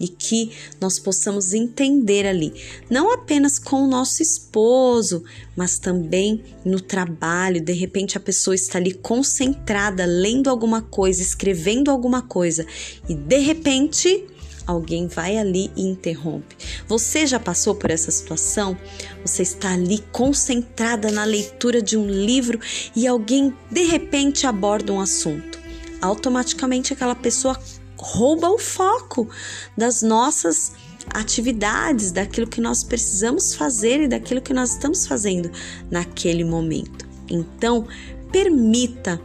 e 0.00 0.08
que 0.08 0.50
nós 0.80 0.98
possamos 0.98 1.52
entender 1.52 2.26
ali, 2.26 2.54
não 2.88 3.12
apenas 3.12 3.58
com 3.58 3.84
o 3.84 3.88
nosso 3.88 4.22
esposo, 4.22 5.22
mas 5.54 5.78
também 5.78 6.42
no 6.64 6.80
trabalho. 6.80 7.62
De 7.62 7.74
repente 7.74 8.16
a 8.16 8.20
pessoa 8.20 8.54
está 8.54 8.78
ali 8.78 8.94
concentrada, 8.94 10.06
lendo 10.06 10.48
alguma 10.48 10.80
coisa, 10.80 11.20
escrevendo 11.20 11.90
alguma 11.90 12.22
coisa 12.22 12.66
e 13.08 13.14
de 13.14 13.38
repente 13.38 14.26
alguém 14.66 15.06
vai 15.06 15.36
ali 15.36 15.70
e 15.76 15.82
interrompe. 15.82 16.56
Você 16.86 17.26
já 17.26 17.38
passou 17.38 17.74
por 17.74 17.90
essa 17.90 18.10
situação? 18.10 18.76
Você 19.24 19.42
está 19.42 19.72
ali 19.72 19.98
concentrada 20.12 21.10
na 21.10 21.24
leitura 21.24 21.82
de 21.82 21.96
um 21.96 22.08
livro 22.08 22.58
e 22.94 23.06
alguém 23.06 23.54
de 23.70 23.84
repente 23.84 24.46
aborda 24.46 24.92
um 24.92 25.00
assunto. 25.00 25.58
Automaticamente 26.00 26.92
aquela 26.92 27.14
pessoa 27.14 27.60
rouba 28.00 28.48
o 28.48 28.58
foco 28.58 29.28
das 29.76 30.02
nossas 30.02 30.72
atividades, 31.12 32.12
daquilo 32.12 32.46
que 32.46 32.60
nós 32.60 32.82
precisamos 32.84 33.54
fazer 33.54 34.02
e 34.02 34.08
daquilo 34.08 34.40
que 34.40 34.52
nós 34.52 34.72
estamos 34.72 35.06
fazendo 35.06 35.50
naquele 35.90 36.44
momento. 36.44 37.06
Então, 37.28 37.86
permita 38.32 39.20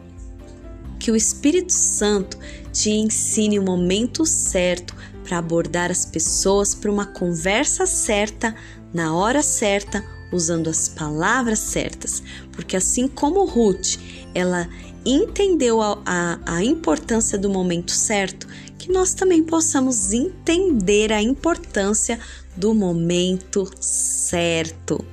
que 1.00 1.12
o 1.12 1.16
Espírito 1.16 1.72
Santo 1.72 2.38
te 2.72 2.90
ensine 2.90 3.60
o 3.60 3.64
momento 3.64 4.26
certo 4.26 4.96
para 5.24 5.38
abordar 5.38 5.92
as 5.92 6.06
pessoas 6.06 6.74
para 6.74 6.92
uma 6.92 7.06
conversa 7.06 7.86
certa, 7.86 8.56
na 8.94 9.16
hora 9.16 9.42
certa, 9.42 10.04
usando 10.32 10.70
as 10.70 10.90
palavras 10.90 11.60
certas, 11.60 12.22
porque 12.52 12.76
assim 12.76 13.08
como 13.08 13.46
Ruth, 13.46 13.98
ela 14.34 14.68
entendeu 15.06 15.82
a, 15.82 16.02
a, 16.06 16.40
a 16.58 16.64
importância 16.64 17.38
do 17.38 17.50
momento 17.50 17.92
certo, 17.92 18.48
que 18.86 18.92
nós 18.92 19.16
também 19.16 19.44
possamos 19.44 20.14
entender 20.14 21.12
a 21.12 21.20
importância 21.20 22.20
do 22.56 22.72
momento 22.72 23.68
certo. 23.82 25.04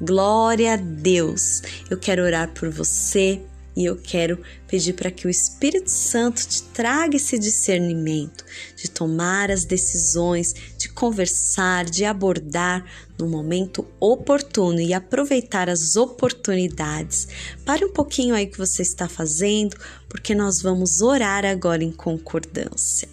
Glória 0.00 0.74
a 0.74 0.76
Deus! 0.76 1.60
Eu 1.90 1.98
quero 1.98 2.22
orar 2.22 2.54
por 2.54 2.70
você 2.70 3.42
e 3.76 3.84
eu 3.84 3.96
quero 3.96 4.40
pedir 4.68 4.92
para 4.92 5.10
que 5.10 5.26
o 5.26 5.30
Espírito 5.30 5.90
Santo 5.90 6.46
te 6.46 6.62
traga 6.62 7.16
esse 7.16 7.36
discernimento 7.38 8.44
de 8.76 8.88
tomar 8.88 9.50
as 9.50 9.64
decisões, 9.64 10.54
de 10.76 10.88
conversar, 10.88 11.86
de 11.86 12.04
abordar 12.04 12.84
no 13.18 13.28
momento 13.28 13.84
oportuno 13.98 14.80
e 14.80 14.94
aproveitar 14.94 15.68
as 15.68 15.96
oportunidades. 15.96 17.28
Pare 17.64 17.84
um 17.84 17.92
pouquinho 17.92 18.34
aí 18.34 18.46
que 18.46 18.58
você 18.58 18.82
está 18.82 19.08
fazendo, 19.08 19.76
porque 20.08 20.34
nós 20.34 20.62
vamos 20.62 21.00
orar 21.02 21.44
agora 21.44 21.84
em 21.84 21.92
concordância. 21.92 23.08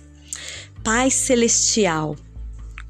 Pai 0.84 1.10
Celestial, 1.10 2.16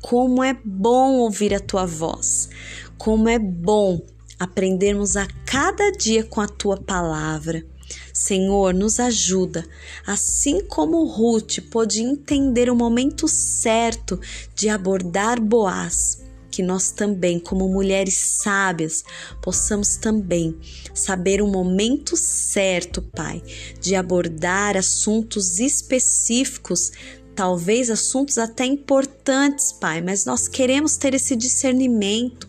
como 0.02 0.44
é 0.44 0.56
bom 0.64 1.16
ouvir 1.16 1.54
a 1.54 1.60
tua 1.60 1.86
voz, 1.86 2.50
como 2.98 3.28
é 3.28 3.40
bom 3.40 4.02
aprendermos 4.40 5.16
a 5.16 5.28
cada 5.46 5.92
dia 5.92 6.24
com 6.24 6.42
a 6.42 6.48
tua 6.48 6.78
palavra. 6.78 7.66
Senhor, 8.14 8.74
nos 8.74 9.00
ajuda, 9.00 9.66
assim 10.06 10.62
como 10.66 11.06
Ruth 11.06 11.60
pôde 11.70 12.02
entender 12.02 12.70
o 12.70 12.76
momento 12.76 13.28
certo 13.28 14.20
de 14.56 14.70
abordar 14.70 15.40
Boaz, 15.42 16.25
que 16.56 16.64
nós 16.64 16.90
também, 16.90 17.38
como 17.38 17.68
mulheres 17.68 18.18
sábias, 18.18 19.04
possamos 19.42 19.98
também 19.98 20.58
saber 20.94 21.42
o 21.42 21.48
momento 21.48 22.16
certo, 22.16 23.02
Pai, 23.02 23.44
de 23.82 23.94
abordar 23.94 24.78
assuntos 24.78 25.60
específicos 25.60 26.94
talvez 27.36 27.90
assuntos 27.90 28.38
até 28.38 28.64
importantes, 28.64 29.74
Pai, 29.74 30.02
mas 30.02 30.24
nós 30.24 30.48
queremos 30.48 30.96
ter 30.96 31.14
esse 31.14 31.36
discernimento. 31.36 32.48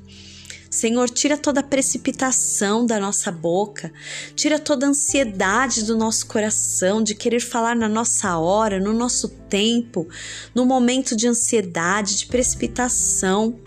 Senhor, 0.70 1.08
tira 1.08 1.38
toda 1.38 1.60
a 1.60 1.64
precipitação 1.64 2.84
da 2.84 3.00
nossa 3.00 3.32
boca, 3.32 3.90
tira 4.34 4.58
toda 4.58 4.84
a 4.86 4.90
ansiedade 4.90 5.84
do 5.84 5.96
nosso 5.96 6.26
coração 6.26 7.02
de 7.02 7.14
querer 7.14 7.40
falar 7.40 7.74
na 7.74 7.88
nossa 7.88 8.36
hora, 8.36 8.78
no 8.78 8.92
nosso 8.92 9.28
tempo, 9.48 10.06
no 10.54 10.66
momento 10.66 11.16
de 11.16 11.26
ansiedade, 11.26 12.16
de 12.18 12.26
precipitação. 12.26 13.58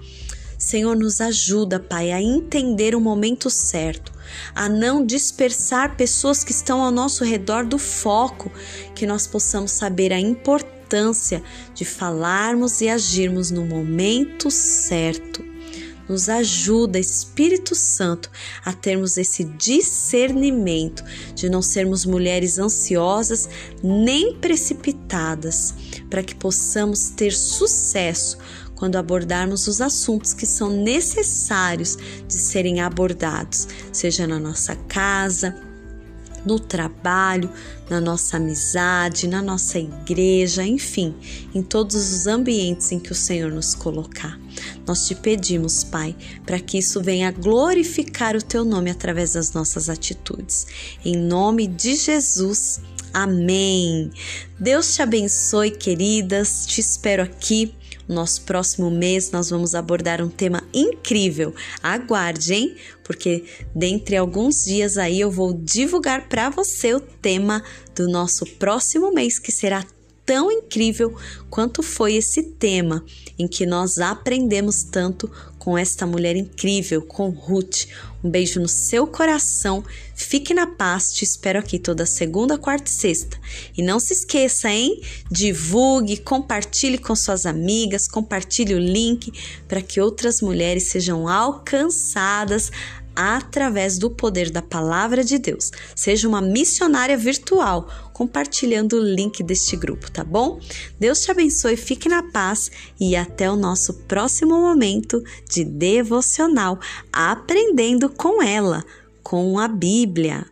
Senhor, 0.69 0.95
nos 0.95 1.19
ajuda, 1.19 1.79
Pai, 1.79 2.11
a 2.11 2.21
entender 2.21 2.93
o 2.93 3.01
momento 3.01 3.49
certo, 3.49 4.11
a 4.53 4.69
não 4.69 5.03
dispersar 5.03 5.97
pessoas 5.97 6.43
que 6.43 6.51
estão 6.51 6.83
ao 6.83 6.91
nosso 6.91 7.23
redor 7.23 7.65
do 7.65 7.79
foco, 7.79 8.51
que 8.93 9.07
nós 9.07 9.25
possamos 9.25 9.71
saber 9.71 10.13
a 10.13 10.19
importância 10.19 11.41
de 11.73 11.83
falarmos 11.83 12.81
e 12.81 12.87
agirmos 12.87 13.49
no 13.49 13.65
momento 13.65 14.51
certo. 14.51 15.43
Nos 16.07 16.29
ajuda, 16.29 16.99
Espírito 16.99 17.73
Santo, 17.73 18.29
a 18.63 18.71
termos 18.71 19.17
esse 19.17 19.43
discernimento 19.43 21.03
de 21.33 21.49
não 21.49 21.63
sermos 21.63 22.05
mulheres 22.05 22.59
ansiosas 22.59 23.49
nem 23.81 24.35
precipitadas, 24.35 25.73
para 26.11 26.21
que 26.21 26.35
possamos 26.35 27.09
ter 27.09 27.31
sucesso 27.31 28.37
quando 28.79 28.95
abordarmos 28.95 29.67
os 29.67 29.81
assuntos 29.81 30.33
que 30.33 30.45
são 30.45 30.69
necessários 30.69 31.97
de 32.25 32.33
serem 32.33 32.79
abordados, 32.79 33.67
seja 33.91 34.25
na 34.25 34.39
nossa 34.39 34.73
casa, 34.73 35.53
no 36.45 36.57
trabalho, 36.57 37.51
na 37.89 37.99
nossa 37.99 38.37
amizade, 38.37 39.27
na 39.27 39.41
nossa 39.41 39.77
igreja, 39.77 40.63
enfim, 40.63 41.13
em 41.53 41.61
todos 41.61 41.95
os 41.95 42.25
ambientes 42.25 42.89
em 42.93 42.99
que 42.99 43.11
o 43.11 43.15
Senhor 43.15 43.51
nos 43.51 43.75
colocar. 43.75 44.39
Nós 44.87 45.05
te 45.05 45.13
pedimos, 45.13 45.83
Pai, 45.83 46.15
para 46.45 46.59
que 46.59 46.77
isso 46.77 47.01
venha 47.01 47.31
glorificar 47.31 48.37
o 48.37 48.41
teu 48.41 48.63
nome 48.63 48.89
através 48.89 49.33
das 49.33 49.51
nossas 49.51 49.89
atitudes. 49.89 50.65
Em 51.03 51.17
nome 51.17 51.67
de 51.67 51.97
Jesus. 51.97 52.79
Amém. 53.13 54.09
Deus 54.57 54.93
te 54.93 55.01
abençoe, 55.01 55.71
queridas. 55.71 56.65
Te 56.65 56.79
espero 56.79 57.23
aqui 57.23 57.73
nosso 58.13 58.41
próximo 58.41 58.89
mês 58.89 59.31
nós 59.31 59.49
vamos 59.49 59.75
abordar 59.75 60.21
um 60.21 60.29
tema 60.29 60.63
incrível. 60.73 61.53
Aguarde, 61.81 62.53
hein? 62.53 62.75
Porque 63.03 63.45
dentre 63.73 64.17
alguns 64.17 64.65
dias 64.65 64.97
aí 64.97 65.19
eu 65.19 65.31
vou 65.31 65.53
divulgar 65.53 66.27
para 66.27 66.49
você 66.49 66.93
o 66.93 66.99
tema 66.99 67.63
do 67.95 68.07
nosso 68.07 68.45
próximo 68.45 69.13
mês, 69.13 69.37
que 69.39 69.51
será 69.51 69.85
tão 70.25 70.51
incrível 70.51 71.15
quanto 71.49 71.81
foi 71.81 72.13
esse 72.13 72.43
tema 72.43 73.03
em 73.37 73.47
que 73.47 73.65
nós 73.65 73.97
aprendemos 73.97 74.83
tanto 74.83 75.27
com 75.57 75.75
esta 75.75 76.05
mulher 76.05 76.35
incrível, 76.35 77.01
com 77.01 77.29
Ruth. 77.29 77.87
Um 78.23 78.29
beijo 78.29 78.59
no 78.59 78.67
seu 78.67 79.07
coração. 79.07 79.83
Fique 80.15 80.53
na 80.53 80.67
paz. 80.67 81.13
Te 81.13 81.23
espero 81.23 81.59
aqui 81.59 81.79
toda 81.79 82.05
segunda, 82.05 82.57
quarta 82.57 82.89
e 82.89 82.93
sexta. 82.93 83.37
E 83.77 83.81
não 83.81 83.99
se 83.99 84.13
esqueça, 84.13 84.69
hein? 84.69 85.01
Divulgue, 85.31 86.17
compartilhe 86.17 86.97
com 86.97 87.15
suas 87.15 87.45
amigas, 87.45 88.07
compartilhe 88.07 88.73
o 88.73 88.79
link 88.79 89.31
para 89.67 89.81
que 89.81 90.01
outras 90.01 90.41
mulheres 90.41 90.83
sejam 90.83 91.27
alcançadas 91.27 92.71
através 93.15 93.97
do 93.97 94.09
poder 94.09 94.49
da 94.49 94.61
palavra 94.61 95.23
de 95.23 95.37
Deus. 95.37 95.71
Seja 95.93 96.27
uma 96.27 96.41
missionária 96.41 97.17
virtual, 97.17 98.08
compartilhando 98.19 98.97
o 98.97 99.01
link 99.01 99.41
deste 99.41 99.77
grupo, 99.77 100.11
tá 100.11 100.25
bom? 100.25 100.59
Deus 100.99 101.21
te 101.21 101.31
abençoe, 101.31 101.77
fique 101.77 102.09
na 102.09 102.21
paz 102.21 102.69
e 102.99 103.15
até 103.15 103.49
o 103.49 103.55
nosso 103.55 103.93
próximo 103.93 104.59
momento 104.59 105.23
de 105.49 105.63
devocional, 105.63 106.77
aprendendo 107.13 108.09
com 108.09 108.43
ela, 108.43 108.83
com 109.23 109.57
a 109.57 109.69
Bíblia. 109.69 110.45